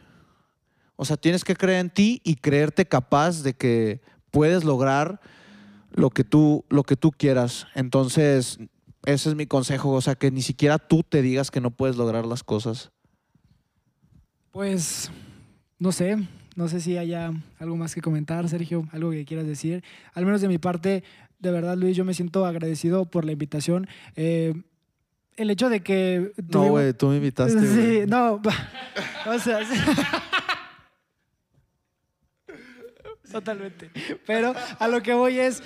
O 0.97 1.05
sea, 1.05 1.17
tienes 1.17 1.45
que 1.45 1.57
creer 1.57 1.81
en 1.81 1.91
ti 1.91 2.21
y 2.25 2.37
creerte 2.37 2.87
capaz 2.87 3.43
de 3.43 3.55
que 3.55 4.01
puedes 4.31 4.65
lograr 4.65 5.21
lo 5.95 6.11
que 6.11 6.25
tú, 6.25 6.65
lo 6.69 6.83
que 6.83 6.97
tú 6.97 7.11
quieras. 7.11 7.67
Entonces, 7.75 8.59
ese 9.05 9.29
es 9.31 9.35
mi 9.35 9.47
consejo, 9.47 9.91
o 9.91 10.01
sea, 10.01 10.15
que 10.15 10.31
ni 10.31 10.43
siquiera 10.43 10.79
tú 10.79 11.03
te 11.03 11.23
digas 11.23 11.51
que 11.51 11.61
no 11.61 11.71
puedes 11.71 11.97
lograr 11.97 12.27
las 12.27 12.43
cosas. 12.45 12.91
Pues, 14.51 15.11
no 15.79 15.93
sé, 15.93 16.17
no 16.57 16.69
sé 16.69 16.81
si 16.81 16.99
haya 16.99 17.33
algo 17.59 17.77
más 17.77 17.95
que 17.95 18.01
comentar, 18.01 18.49
Sergio, 18.49 18.87
algo 18.93 19.11
que 19.11 19.25
quieras 19.25 19.47
decir. 19.47 19.83
Al 20.15 20.25
menos 20.25 20.41
de 20.41 20.49
mi 20.49 20.59
parte, 20.59 21.03
de 21.39 21.51
verdad, 21.51 21.77
Luis, 21.77 21.97
yo 21.97 22.05
me 22.05 22.15
siento 22.15 22.45
agradecido 22.45 23.07
por 23.07 23.25
la 23.25 23.33
invitación. 23.33 23.89
Eh, 24.15 24.55
el 25.37 25.51
hecho 25.51 25.71
de 25.71 25.83
que... 25.83 26.33
No, 26.53 26.69
güey, 26.69 26.93
tú 26.93 27.09
me 27.09 27.17
invitaste. 27.17 27.61
Sí, 27.67 28.01
no, 28.07 28.41
o 29.27 29.39
sea... 29.39 29.61
Totalmente. 33.33 33.91
Pero 34.27 34.55
a 34.79 34.89
lo 34.89 35.03
que 35.03 35.15
voy 35.15 35.39
es, 35.39 35.63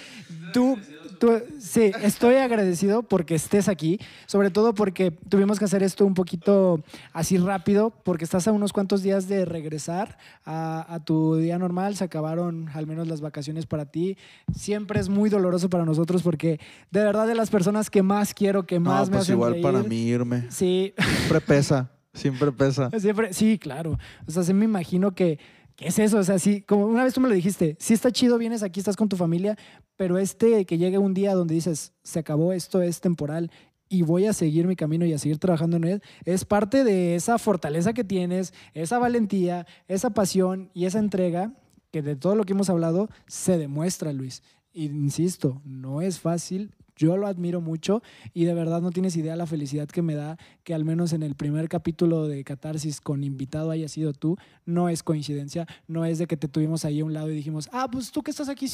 tú, 0.53 0.79
tú, 1.19 1.43
sí, 1.59 1.93
estoy 2.03 2.37
agradecido 2.37 3.03
porque 3.03 3.35
estés 3.35 3.69
aquí, 3.69 3.99
sobre 4.27 4.51
todo 4.51 4.75
porque 4.75 5.11
tuvimos 5.11 5.59
que 5.59 5.65
hacer 5.65 5.83
esto 5.83 6.07
un 6.07 6.15
poquito 6.15 6.83
así 7.13 7.39
rápido, 7.39 7.91
porque 8.05 8.25
estás 8.25 8.47
a 8.49 8.53
unos 8.53 8.73
cuantos 8.73 9.03
días 9.03 9.29
de 9.29 9.45
regresar 9.45 10.17
a, 10.45 11.01
tu 11.05 11.37
día 11.37 11.59
normal, 11.59 11.97
se 11.97 12.05
acabaron 12.05 12.69
al 12.75 12.87
menos 12.87 13.09
las 13.09 13.21
vacaciones 13.21 13.67
para 13.67 13.87
ti. 13.87 14.17
Siempre 14.55 15.01
es 15.01 15.09
muy 15.09 15.29
doloroso 15.29 15.69
para 15.69 15.85
nosotros 15.85 16.23
porque 16.23 16.61
de 16.91 17.05
verdad 17.05 17.27
de 17.27 17.35
las 17.35 17.51
personas 17.51 17.91
que 17.91 18.03
más 18.03 18.35
quiero, 18.35 18.67
que 18.67 18.81
más 18.81 19.09
me 19.09 19.17
pues 19.17 19.23
hacen 19.23 19.35
igual 19.35 19.61
para 19.61 19.83
mí 19.83 19.97
irme. 19.97 20.47
Sí. 20.51 20.95
Siempre 20.99 21.41
pesa. 21.41 21.91
Siempre 22.17 22.51
pesa. 22.51 22.91
Siempre, 22.99 23.33
sí, 23.33 23.59
claro. 23.59 23.99
O 24.27 24.31
sea, 24.31 24.43
se 24.43 24.55
me 24.55 24.65
imagino 24.65 25.15
que 25.15 25.39
¿qué 25.77 25.89
es 25.89 25.99
eso? 25.99 26.19
O 26.19 26.25
sea, 26.25 26.39
sí, 26.39 26.63
como 26.63 26.87
una 26.87 27.05
vez 27.05 27.15
tú 27.15 27.21
me 27.21 27.29
lo 27.29 27.35
dijiste, 27.35 27.77
sí 27.79 27.95
está 27.95 28.11
chido, 28.11 28.39
vienes 28.39 28.63
aquí, 28.63 28.81
estás 28.81 28.97
con 28.97 29.09
tu 29.09 29.17
familia, 29.17 29.57
pero 29.97 30.19
este 30.19 30.65
que 30.65 30.79
llegue 30.79 30.99
un 30.99 31.15
día 31.15 31.35
donde 31.35 31.55
dices, 31.55 31.93
se 32.03 32.19
acabó 32.19 32.53
esto, 32.53 32.83
es 32.83 33.01
temporal 33.01 33.51
y 33.89 34.03
voy 34.03 34.27
a 34.27 34.33
seguir 34.33 34.67
mi 34.67 34.75
camino 34.75 35.05
y 35.05 35.13
a 35.13 35.19
seguir 35.19 35.39
trabajando 35.39 35.77
en 35.77 35.85
él, 35.85 36.03
es 36.25 36.45
parte 36.45 36.83
de 36.83 37.15
esa 37.15 37.39
fortaleza 37.39 37.93
que 37.93 38.05
tienes, 38.05 38.53
esa 38.75 38.99
valentía, 38.99 39.67
esa 39.87 40.11
pasión 40.11 40.71
y 40.75 40.87
esa 40.87 40.99
entrega 40.99 41.53
que 41.93 42.03
de 42.03 42.17
todo 42.17 42.35
lo 42.35 42.45
que 42.45 42.53
hemos 42.53 42.69
hablado 42.69 43.09
se 43.27 43.59
demuestra, 43.59 44.13
Luis. 44.13 44.43
Insisto, 44.73 45.63
no 45.65 46.03
es 46.03 46.19
fácil, 46.19 46.75
yo 46.97 47.17
lo 47.17 47.27
admiro 47.27 47.61
mucho 47.61 48.03
y 48.33 48.45
de 48.45 48.55
verdad 48.55 48.81
no 48.81 48.91
tienes 48.91 49.17
idea 49.17 49.37
la 49.37 49.47
felicidad 49.47 49.87
que 49.87 50.03
me 50.03 50.15
da 50.15 50.39
que 50.65 50.75
al 50.75 50.85
menos 50.85 51.13
en 51.13 51.23
el 51.23 51.35
primer 51.35 51.69
capítulo 51.69 52.27
de 52.27 52.43
Catarsis 52.43 53.01
con 53.01 53.23
invitado 53.23 53.71
haya 53.71 53.89
sido 53.89 54.15
tú. 54.15 54.37
No 54.65 54.89
es 54.89 55.03
coincidencia, 55.03 55.67
no 55.87 56.05
es 56.07 56.19
de 56.19 56.27
que 56.27 56.37
te 56.37 56.49
tuvimos 56.49 56.85
ahí 56.85 57.01
a 57.01 57.05
un 57.05 57.13
lado 57.13 57.31
y 57.31 57.35
dijimos, 57.35 57.69
ah, 57.73 57.89
pues 57.91 58.11
tú 58.11 58.23
que 58.23 58.31
estás 58.31 58.49
aquí 58.49 58.67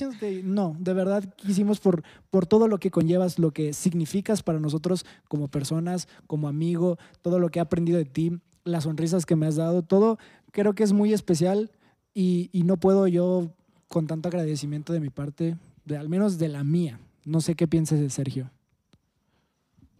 No, 0.44 0.76
de 0.78 0.94
verdad 0.94 1.24
quisimos 1.36 1.80
por, 1.80 2.02
por 2.30 2.46
todo 2.46 2.68
lo 2.68 2.78
que 2.78 2.90
conllevas, 2.90 3.38
lo 3.38 3.50
que 3.50 3.72
significas 3.72 4.42
para 4.42 4.60
nosotros 4.60 5.04
como 5.28 5.48
personas, 5.48 6.08
como 6.26 6.48
amigo, 6.48 6.98
todo 7.22 7.40
lo 7.40 7.50
que 7.50 7.58
he 7.58 7.62
aprendido 7.62 7.98
de 7.98 8.04
ti, 8.04 8.38
las 8.64 8.84
sonrisas 8.84 9.26
que 9.26 9.36
me 9.36 9.46
has 9.46 9.56
dado, 9.56 9.82
todo 9.82 10.18
creo 10.52 10.74
que 10.74 10.84
es 10.84 10.92
muy 10.92 11.12
especial 11.12 11.70
y, 12.14 12.50
y 12.52 12.62
no 12.62 12.76
puedo 12.76 13.08
yo 13.08 13.50
con 13.88 14.06
tanto 14.06 14.28
agradecimiento 14.28 14.92
de 14.92 15.00
mi 15.00 15.10
parte, 15.10 15.56
de, 15.84 15.96
al 15.96 16.08
menos 16.08 16.38
de 16.38 16.48
la 16.48 16.62
mía, 16.64 17.00
No 17.24 17.40
sé 17.40 17.54
qué 17.54 17.68
pienses 17.68 18.00
de 18.00 18.10
Sergio. 18.10 18.50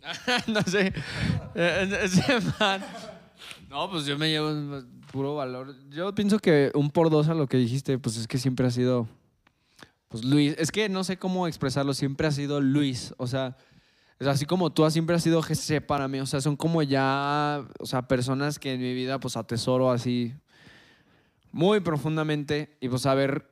no 0.49 0.63
sé. 0.63 0.93
Eh, 1.55 2.01
ese 2.03 2.39
man. 2.59 2.83
No, 3.69 3.91
pues 3.91 4.05
yo 4.07 4.19
me 4.19 4.29
llevo 4.29 4.83
puro 5.11 5.35
valor. 5.37 5.75
Yo 5.91 6.15
pienso 6.15 6.39
que 6.39 6.71
un 6.75 6.91
por 6.91 7.11
dos 7.11 7.29
a 7.29 7.35
lo 7.35 7.47
que 7.47 7.57
dijiste, 7.57 7.99
pues 7.99 8.17
es 8.17 8.27
que 8.27 8.39
siempre 8.39 8.67
ha 8.67 8.71
sido. 8.71 9.09
Pues 10.09 10.25
Luis. 10.25 10.55
Es 10.59 10.71
que 10.71 10.89
no 10.89 11.05
sé 11.05 11.17
cómo 11.17 11.47
expresarlo. 11.47 11.95
Siempre 11.95 12.27
ha 12.27 12.33
sido 12.33 12.61
Luis. 12.61 13.15
O 13.17 13.27
sea, 13.27 13.57
así 14.21 14.45
como 14.45 14.71
tú 14.71 14.89
siempre 14.91 15.17
has 15.17 15.23
sido 15.23 15.41
GC 15.41 15.81
para 15.87 16.09
mí. 16.09 16.21
O 16.21 16.27
sea, 16.27 16.41
son 16.41 16.57
como 16.57 16.83
ya. 16.83 17.65
O 17.79 17.87
sea, 17.87 18.03
personas 18.03 18.59
que 18.59 18.75
en 18.75 18.81
mi 18.81 18.95
vida, 18.95 19.21
pues 19.21 19.37
atesoro 19.37 19.91
así. 19.91 20.35
Muy 21.53 21.81
profundamente. 21.81 22.77
Y 22.81 22.89
pues 22.89 23.03
saber 23.03 23.49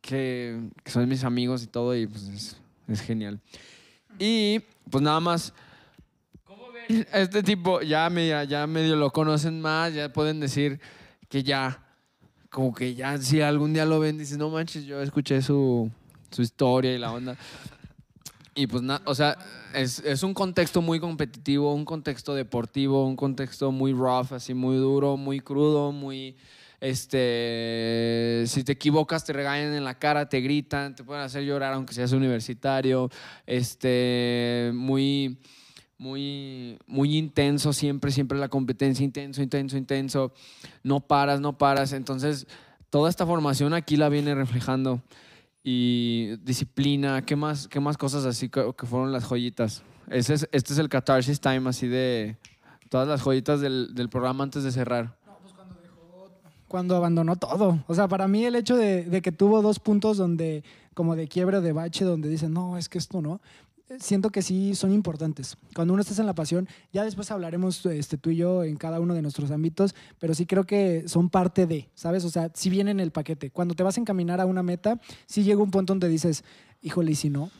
que, 0.00 0.70
que 0.82 0.90
son 0.90 1.08
mis 1.08 1.24
amigos 1.24 1.62
y 1.62 1.66
todo. 1.66 1.96
Y 1.96 2.06
pues 2.06 2.24
es, 2.24 2.61
es 2.92 3.00
genial. 3.00 3.40
Y 4.18 4.60
pues 4.90 5.02
nada 5.02 5.20
más. 5.20 5.52
Este 6.88 7.42
tipo 7.42 7.80
ya, 7.80 8.10
media, 8.10 8.44
ya 8.44 8.66
medio 8.66 8.96
lo 8.96 9.10
conocen 9.10 9.60
más, 9.60 9.94
ya 9.94 10.12
pueden 10.12 10.40
decir 10.40 10.80
que 11.28 11.42
ya, 11.42 11.82
como 12.50 12.74
que 12.74 12.94
ya, 12.94 13.16
si 13.18 13.40
algún 13.40 13.72
día 13.72 13.86
lo 13.86 14.00
ven, 14.00 14.18
dicen, 14.18 14.38
no 14.38 14.50
manches, 14.50 14.84
yo 14.84 15.00
escuché 15.00 15.40
su, 15.40 15.90
su 16.30 16.42
historia 16.42 16.92
y 16.92 16.98
la 16.98 17.12
onda. 17.12 17.36
Y 18.54 18.66
pues 18.66 18.82
nada, 18.82 19.00
o 19.06 19.14
sea, 19.14 19.38
es, 19.74 20.00
es, 20.00 20.22
un 20.22 20.34
contexto 20.34 20.82
muy 20.82 21.00
competitivo, 21.00 21.72
un 21.72 21.86
contexto 21.86 22.34
deportivo, 22.34 23.06
un 23.06 23.16
contexto 23.16 23.72
muy 23.72 23.92
rough, 23.92 24.32
así 24.32 24.52
muy 24.52 24.76
duro, 24.76 25.16
muy 25.16 25.40
crudo, 25.40 25.92
muy, 25.92 26.36
este, 26.82 28.42
si 28.48 28.64
te 28.64 28.72
equivocas 28.72 29.24
te 29.24 29.32
regañan 29.32 29.72
en 29.72 29.84
la 29.84 30.00
cara, 30.00 30.28
te 30.28 30.40
gritan, 30.40 30.96
te 30.96 31.04
pueden 31.04 31.22
hacer 31.22 31.44
llorar 31.44 31.74
aunque 31.74 31.94
seas 31.94 32.10
universitario, 32.10 33.08
este, 33.46 34.72
muy 34.74 35.38
muy, 35.96 36.80
muy 36.88 37.16
intenso, 37.16 37.72
siempre, 37.72 38.10
siempre 38.10 38.36
la 38.36 38.48
competencia, 38.48 39.04
intenso, 39.04 39.40
intenso, 39.42 39.76
intenso, 39.76 40.32
no 40.82 40.98
paras, 40.98 41.40
no 41.40 41.56
paras. 41.56 41.92
Entonces, 41.92 42.48
toda 42.90 43.08
esta 43.08 43.24
formación 43.24 43.72
aquí 43.72 43.96
la 43.96 44.08
viene 44.08 44.34
reflejando. 44.34 45.00
Y 45.62 46.38
disciplina, 46.38 47.24
¿qué 47.24 47.36
más, 47.36 47.68
qué 47.68 47.78
más 47.78 47.96
cosas 47.96 48.24
así 48.24 48.48
que, 48.48 48.74
fueron 48.84 49.12
las 49.12 49.22
joyitas? 49.22 49.84
Este 50.08 50.34
es 50.34 50.78
el 50.78 50.88
catharsis 50.88 51.40
time, 51.40 51.68
así 51.68 51.86
de 51.86 52.36
todas 52.88 53.06
las 53.06 53.22
joyitas 53.22 53.60
del 53.60 54.08
programa 54.10 54.42
antes 54.42 54.64
de 54.64 54.72
cerrar. 54.72 55.21
Cuando 56.72 56.96
abandonó 56.96 57.36
todo. 57.36 57.84
O 57.86 57.94
sea, 57.94 58.08
para 58.08 58.26
mí 58.28 58.46
el 58.46 58.54
hecho 58.54 58.78
de, 58.78 59.20
que 59.22 59.30
tuvo 59.30 59.60
dos 59.60 59.78
puntos 59.78 60.16
donde, 60.16 60.64
como 60.94 61.16
de 61.16 61.28
quiebre 61.28 61.60
de 61.60 61.72
bache, 61.72 62.06
donde 62.06 62.30
dicen, 62.30 62.54
no, 62.54 62.78
es 62.78 62.88
que 62.88 62.96
esto 62.96 63.20
no, 63.20 63.42
siento 63.98 64.30
que 64.30 64.40
sí 64.40 64.74
son 64.74 64.90
importantes. 64.90 65.58
Cuando 65.74 65.92
uno 65.92 66.00
está 66.00 66.18
en 66.18 66.26
la 66.26 66.34
pasión, 66.34 66.66
ya 66.90 67.04
después 67.04 67.30
hablaremos 67.30 67.84
este, 67.84 68.16
tú 68.16 68.30
y 68.30 68.36
yo 68.36 68.64
en 68.64 68.76
cada 68.76 69.00
uno 69.00 69.12
de 69.12 69.20
nuestros 69.20 69.50
ámbitos, 69.50 69.94
pero 70.18 70.34
sí 70.34 70.46
creo 70.46 70.64
que 70.64 71.06
son 71.08 71.28
parte 71.28 71.66
de, 71.66 71.90
¿sabes? 71.94 72.24
O 72.24 72.30
sea, 72.30 72.50
si 72.54 72.70
viene 72.70 72.90
en 72.90 73.00
el 73.00 73.10
paquete. 73.10 73.50
Cuando 73.50 73.74
te 73.74 73.82
vas 73.82 73.98
a 73.98 74.00
encaminar 74.00 74.40
a 74.40 74.46
una 74.46 74.62
meta, 74.62 74.98
sí 75.26 75.42
llega 75.42 75.62
un 75.62 75.70
punto 75.70 75.92
donde 75.92 76.08
dices, 76.08 76.42
híjole, 76.80 77.12
¿y 77.12 77.16
si 77.16 77.28
no? 77.28 77.50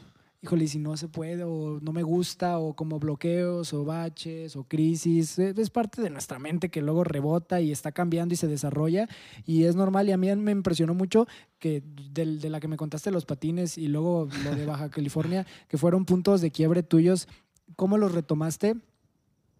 Híjole, 0.42 0.66
si 0.66 0.80
no 0.80 0.96
se 0.96 1.06
puede, 1.06 1.44
o 1.44 1.78
no 1.80 1.92
me 1.92 2.02
gusta, 2.02 2.58
o 2.58 2.74
como 2.74 2.98
bloqueos, 2.98 3.72
o 3.72 3.84
baches, 3.84 4.56
o 4.56 4.64
crisis, 4.64 5.38
eh, 5.38 5.54
es 5.56 5.70
parte 5.70 6.02
de 6.02 6.10
nuestra 6.10 6.40
mente 6.40 6.68
que 6.68 6.82
luego 6.82 7.04
rebota 7.04 7.60
y 7.60 7.70
está 7.70 7.92
cambiando 7.92 8.34
y 8.34 8.36
se 8.36 8.48
desarrolla, 8.48 9.08
y 9.46 9.64
es 9.64 9.76
normal, 9.76 10.08
y 10.08 10.12
a 10.12 10.16
mí 10.16 10.34
me 10.34 10.50
impresionó 10.50 10.94
mucho 10.94 11.28
que 11.60 11.82
de 12.10 12.50
la 12.50 12.58
que 12.58 12.66
me 12.66 12.76
contaste 12.76 13.12
los 13.12 13.24
patines 13.24 13.78
y 13.78 13.86
luego 13.86 14.28
lo 14.44 14.56
de 14.56 14.66
Baja 14.66 14.90
California, 14.90 15.46
que 15.68 15.78
fueron 15.78 16.04
puntos 16.04 16.40
de 16.40 16.50
quiebre 16.50 16.82
tuyos, 16.82 17.28
¿cómo 17.76 17.96
los 17.96 18.12
retomaste? 18.12 18.74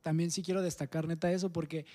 También 0.02 0.32
sí 0.32 0.42
quiero 0.42 0.62
destacar 0.62 1.06
neta 1.06 1.30
eso, 1.30 1.52
porque 1.52 1.86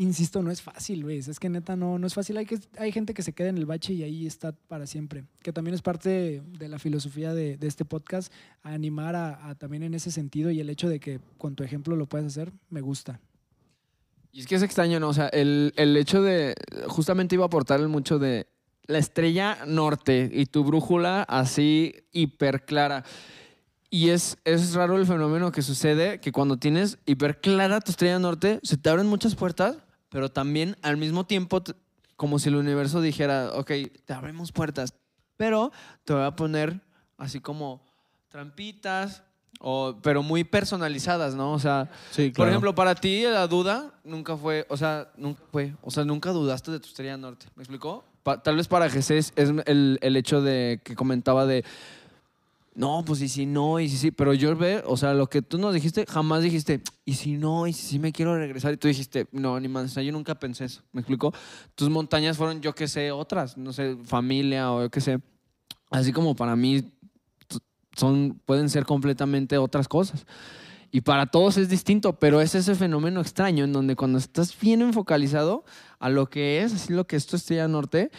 insisto, 0.00 0.42
no 0.42 0.50
es 0.50 0.62
fácil, 0.62 1.00
Luis. 1.00 1.28
Es 1.28 1.38
que 1.38 1.48
neta 1.48 1.76
no, 1.76 1.98
no 1.98 2.06
es 2.06 2.14
fácil. 2.14 2.36
Hay, 2.36 2.46
que, 2.46 2.58
hay 2.78 2.90
gente 2.90 3.14
que 3.14 3.22
se 3.22 3.32
queda 3.32 3.48
en 3.48 3.58
el 3.58 3.66
bache 3.66 3.92
y 3.92 4.02
ahí 4.02 4.26
está 4.26 4.52
para 4.52 4.86
siempre. 4.86 5.24
Que 5.42 5.52
también 5.52 5.74
es 5.74 5.82
parte 5.82 6.42
de, 6.42 6.68
la 6.68 6.78
filosofía 6.78 7.34
de, 7.34 7.58
este 7.60 7.84
podcast, 7.84 8.32
animar 8.62 9.14
a, 9.14 9.54
también 9.56 9.82
en 9.82 9.94
ese 9.94 10.10
sentido 10.10 10.50
y 10.50 10.60
el 10.60 10.70
hecho 10.70 10.88
de 10.88 11.00
que 11.00 11.20
con 11.38 11.54
tu 11.54 11.62
ejemplo 11.62 11.96
lo 11.96 12.06
puedes 12.06 12.26
hacer, 12.26 12.52
me 12.70 12.80
gusta. 12.80 13.20
Y 14.32 14.40
es 14.40 14.46
que 14.46 14.54
es 14.54 14.62
extraño, 14.62 15.00
¿no? 15.00 15.08
O 15.08 15.14
sea, 15.14 15.28
el, 15.28 15.72
el 15.76 15.96
hecho 15.96 16.22
de, 16.22 16.54
justamente 16.86 17.34
iba 17.34 17.44
a 17.44 17.48
aportar 17.48 17.86
mucho 17.88 18.18
de 18.18 18.46
la 18.86 18.98
estrella 18.98 19.58
norte 19.66 20.30
y 20.32 20.46
tu 20.46 20.64
brújula 20.64 21.22
así 21.22 21.94
hiper 22.12 22.64
clara. 22.64 23.04
Y 23.90 24.10
es, 24.10 24.38
es 24.44 24.74
raro 24.74 24.96
el 24.96 25.06
fenómeno 25.06 25.50
que 25.50 25.62
sucede, 25.62 26.20
que 26.20 26.30
cuando 26.30 26.56
tienes 26.56 26.98
hiper 27.06 27.40
clara 27.40 27.80
tu 27.80 27.90
estrella 27.90 28.20
norte, 28.20 28.60
se 28.62 28.76
te 28.76 28.88
abren 28.88 29.08
muchas 29.08 29.34
puertas, 29.34 29.78
pero 30.10 30.30
también 30.30 30.76
al 30.82 30.96
mismo 30.96 31.24
tiempo, 31.24 31.62
como 32.16 32.38
si 32.38 32.50
el 32.50 32.56
universo 32.56 33.00
dijera, 33.00 33.52
ok, 33.54 33.70
te 34.04 34.12
abrimos 34.12 34.52
puertas, 34.52 34.94
pero 35.36 35.72
te 36.04 36.12
voy 36.12 36.24
a 36.24 36.36
poner 36.36 36.80
así 37.16 37.40
como 37.40 37.82
trampitas, 38.28 39.22
o, 39.60 39.96
pero 40.02 40.22
muy 40.22 40.44
personalizadas, 40.44 41.34
¿no? 41.34 41.52
O 41.52 41.58
sea, 41.58 41.90
por 42.36 42.48
ejemplo, 42.48 42.74
para 42.74 42.94
ti 42.94 43.22
la 43.22 43.46
duda 43.46 43.92
nunca 44.04 44.36
fue, 44.36 44.66
o 44.68 44.76
sea, 44.76 45.10
nunca 45.16 45.42
fue, 45.50 45.74
o 45.82 45.90
sea, 45.90 46.04
nunca 46.04 46.30
dudaste 46.30 46.70
de 46.70 46.80
tu 46.80 46.88
estrella 46.88 47.16
norte, 47.16 47.46
¿me 47.56 47.62
explicó? 47.62 48.04
tal 48.44 48.56
vez 48.56 48.68
para 48.68 48.88
Jesús 48.90 49.32
es 49.34 49.52
el, 49.64 49.98
el 50.02 50.16
hecho 50.16 50.42
de 50.42 50.80
que 50.84 50.94
comentaba 50.94 51.46
de 51.46 51.64
no, 52.80 53.04
pues 53.04 53.20
y 53.20 53.28
si 53.28 53.44
no, 53.44 53.78
y 53.78 53.90
si 53.90 53.98
sí, 53.98 54.10
pero 54.10 54.32
yo 54.32 54.56
ve, 54.56 54.82
o 54.86 54.96
sea, 54.96 55.12
lo 55.12 55.28
que 55.28 55.42
tú 55.42 55.58
nos 55.58 55.74
dijiste, 55.74 56.06
jamás 56.08 56.42
dijiste, 56.42 56.80
y 57.04 57.12
si 57.12 57.36
no, 57.36 57.66
y 57.66 57.74
si 57.74 57.86
sí 57.86 57.98
me 57.98 58.10
quiero 58.10 58.34
regresar, 58.34 58.72
y 58.72 58.78
tú 58.78 58.88
dijiste, 58.88 59.26
no, 59.32 59.60
ni 59.60 59.68
más, 59.68 59.94
yo 59.94 60.12
nunca 60.12 60.34
pensé 60.34 60.64
eso, 60.64 60.80
¿me 60.90 61.02
explico? 61.02 61.30
Tus 61.74 61.90
montañas 61.90 62.38
fueron, 62.38 62.62
yo 62.62 62.74
qué 62.74 62.88
sé, 62.88 63.12
otras, 63.12 63.58
no 63.58 63.74
sé, 63.74 63.98
familia 64.04 64.72
o 64.72 64.80
yo 64.80 64.90
qué 64.90 65.02
sé, 65.02 65.20
así 65.90 66.10
como 66.10 66.34
para 66.34 66.56
mí 66.56 66.82
son, 67.96 68.40
pueden 68.46 68.70
ser 68.70 68.86
completamente 68.86 69.58
otras 69.58 69.86
cosas. 69.86 70.24
Y 70.92 71.02
para 71.02 71.26
todos 71.26 71.56
es 71.56 71.68
distinto, 71.68 72.18
pero 72.18 72.40
es 72.40 72.54
ese 72.54 72.74
fenómeno 72.74 73.20
extraño 73.20 73.64
en 73.64 73.72
donde 73.72 73.94
cuando 73.94 74.18
estás 74.18 74.58
bien 74.58 74.82
enfocalizado 74.82 75.64
a 76.00 76.08
lo 76.08 76.28
que 76.28 76.62
es, 76.62 76.72
así 76.74 76.92
lo 76.92 77.06
que 77.06 77.16
esto 77.16 77.36
Estrella 77.36 77.68
Norte, 77.68 78.10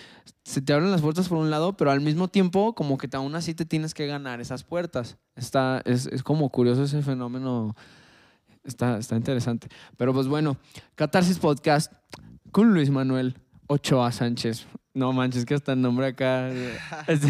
se 0.43 0.61
te 0.61 0.71
abren 0.71 0.91
las 0.91 1.01
puertas 1.01 1.27
por 1.27 1.37
un 1.37 1.49
lado, 1.49 1.75
pero 1.75 1.91
al 1.91 1.99
mismo 1.99 2.29
tiempo 2.29 2.73
como 2.73 2.97
que 2.97 3.09
aún 3.13 3.35
así 3.35 3.53
te 3.53 3.65
tienes 3.65 3.93
que 3.93 4.07
ganar 4.07 4.39
esas 4.39 4.63
puertas. 4.63 5.17
Está, 5.35 5.81
es, 5.83 6.07
es 6.07 6.23
como 6.23 6.49
curioso 6.49 6.83
ese 6.83 7.01
fenómeno, 7.01 7.75
está, 8.63 8.97
está 8.97 9.17
interesante. 9.17 9.67
Pero 9.97 10.13
pues 10.13 10.27
bueno, 10.27 10.57
Catarsis 10.95 11.39
Podcast 11.39 11.91
con 12.51 12.73
Luis 12.73 12.89
Manuel 12.89 13.37
Ochoa 13.67 14.11
Sánchez. 14.11 14.65
No 14.93 15.13
manches, 15.13 15.45
que 15.45 15.55
hasta 15.55 15.73
el 15.73 15.81
nombre 15.81 16.07
acá 16.07 16.49
es 17.07 17.21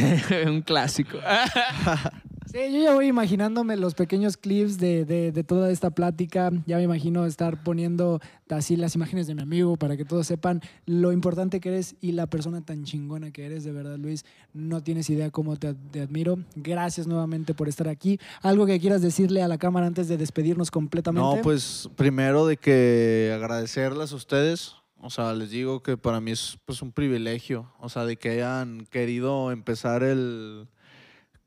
un 0.45 0.61
clásico. 0.61 1.17
Sí, 2.45 2.57
yo 2.73 2.81
ya 2.83 2.93
voy 2.93 3.07
imaginándome 3.07 3.77
los 3.77 3.93
pequeños 3.93 4.35
clips 4.35 4.77
de, 4.77 5.05
de, 5.05 5.43
toda 5.43 5.69
esta 5.69 5.91
plática. 5.91 6.51
Ya 6.65 6.77
me 6.77 6.83
imagino 6.83 7.25
estar 7.25 7.63
poniendo 7.63 8.19
así 8.49 8.75
las 8.75 8.95
imágenes 8.95 9.27
de 9.27 9.35
mi 9.35 9.41
amigo 9.41 9.77
para 9.77 9.95
que 9.95 10.05
todos 10.05 10.27
sepan 10.27 10.61
lo 10.85 11.11
importante 11.11 11.59
que 11.59 11.69
eres 11.69 11.95
y 12.01 12.11
la 12.13 12.27
persona 12.27 12.61
tan 12.61 12.83
chingona 12.83 13.31
que 13.31 13.45
eres, 13.45 13.63
de 13.63 13.71
verdad, 13.71 13.97
Luis. 13.97 14.25
No 14.53 14.81
tienes 14.81 15.09
idea 15.09 15.29
cómo 15.29 15.55
te, 15.55 15.73
te 15.73 16.01
admiro. 16.01 16.39
Gracias 16.55 17.07
nuevamente 17.07 17.53
por 17.53 17.69
estar 17.69 17.87
aquí. 17.87 18.19
¿Algo 18.41 18.65
que 18.65 18.79
quieras 18.79 19.01
decirle 19.01 19.43
a 19.43 19.47
la 19.47 19.57
cámara 19.57 19.87
antes 19.87 20.07
de 20.07 20.17
despedirnos 20.17 20.71
completamente? 20.71 21.37
No, 21.37 21.41
pues 21.41 21.89
primero 21.95 22.45
de 22.45 22.57
que 22.57 23.31
agradecerles 23.33 24.11
a 24.11 24.15
ustedes. 24.15 24.75
O 25.03 25.09
sea, 25.09 25.33
les 25.33 25.49
digo 25.49 25.81
que 25.81 25.97
para 25.97 26.21
mí 26.21 26.31
es 26.31 26.57
pues, 26.65 26.81
un 26.81 26.91
privilegio. 26.91 27.71
O 27.79 27.89
sea, 27.89 28.05
de 28.05 28.17
que 28.17 28.29
hayan 28.29 28.85
querido 28.85 29.51
empezar 29.51 30.03
el 30.03 30.67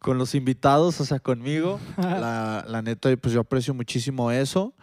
con 0.05 0.19
los 0.19 0.35
invitados, 0.35 1.01
o 1.01 1.07
sea, 1.07 1.19
conmigo. 1.19 1.81
la, 1.97 2.63
la 2.69 2.83
neta, 2.83 3.17
pues 3.17 3.33
yo 3.33 3.41
aprecio 3.41 3.73
muchísimo 3.73 4.31
eso. 4.31 4.75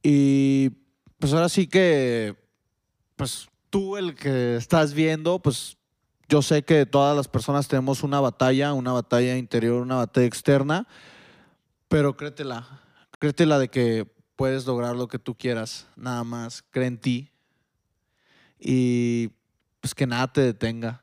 Y 0.00 0.70
pues 1.18 1.32
ahora 1.32 1.48
sí 1.48 1.66
que, 1.66 2.36
pues 3.16 3.48
tú 3.68 3.96
el 3.96 4.14
que 4.14 4.54
estás 4.54 4.94
viendo, 4.94 5.40
pues 5.40 5.76
yo 6.28 6.40
sé 6.40 6.62
que 6.62 6.86
todas 6.86 7.16
las 7.16 7.26
personas 7.26 7.66
tenemos 7.66 8.04
una 8.04 8.20
batalla, 8.20 8.74
una 8.74 8.92
batalla 8.92 9.36
interior, 9.36 9.82
una 9.82 9.96
batalla 9.96 10.28
externa, 10.28 10.86
pero 11.88 12.16
créetela, 12.16 12.80
créetela 13.18 13.58
de 13.58 13.66
que 13.66 14.06
puedes 14.36 14.66
lograr 14.66 14.94
lo 14.94 15.08
que 15.08 15.18
tú 15.18 15.36
quieras, 15.36 15.88
nada 15.96 16.22
más, 16.22 16.62
cree 16.70 16.86
en 16.86 16.98
ti 16.98 17.32
y 18.60 19.32
pues 19.80 19.96
que 19.96 20.06
nada 20.06 20.32
te 20.32 20.42
detenga. 20.42 21.02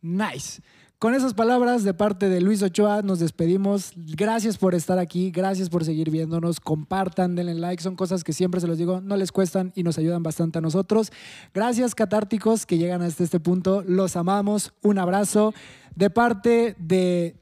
Nice. 0.00 0.62
Con 1.00 1.14
esas 1.14 1.32
palabras 1.32 1.82
de 1.82 1.94
parte 1.94 2.28
de 2.28 2.42
Luis 2.42 2.62
Ochoa 2.62 3.00
nos 3.00 3.20
despedimos. 3.20 3.92
Gracias 3.96 4.58
por 4.58 4.74
estar 4.74 4.98
aquí, 4.98 5.30
gracias 5.30 5.70
por 5.70 5.82
seguir 5.82 6.10
viéndonos. 6.10 6.60
Compartan, 6.60 7.34
denle 7.34 7.54
like, 7.54 7.82
son 7.82 7.96
cosas 7.96 8.22
que 8.22 8.34
siempre 8.34 8.60
se 8.60 8.66
los 8.66 8.76
digo, 8.76 9.00
no 9.00 9.16
les 9.16 9.32
cuestan 9.32 9.72
y 9.74 9.82
nos 9.82 9.96
ayudan 9.96 10.22
bastante 10.22 10.58
a 10.58 10.60
nosotros. 10.60 11.10
Gracias 11.54 11.94
catárticos 11.94 12.66
que 12.66 12.76
llegan 12.76 13.00
hasta 13.00 13.24
este 13.24 13.40
punto, 13.40 13.82
los 13.86 14.14
amamos. 14.14 14.74
Un 14.82 14.98
abrazo 14.98 15.54
de 15.94 16.10
parte 16.10 16.76
de 16.78 17.34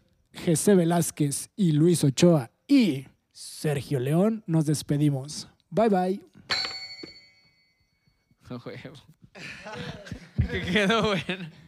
José 0.46 0.76
Velázquez 0.76 1.50
y 1.56 1.72
Luis 1.72 2.04
Ochoa 2.04 2.52
y 2.68 3.08
Sergio 3.32 3.98
León, 3.98 4.44
nos 4.46 4.66
despedimos. 4.66 5.48
Bye 5.70 5.88
bye. 5.88 6.20
Quedó 10.72 11.08
bueno. 11.08 11.67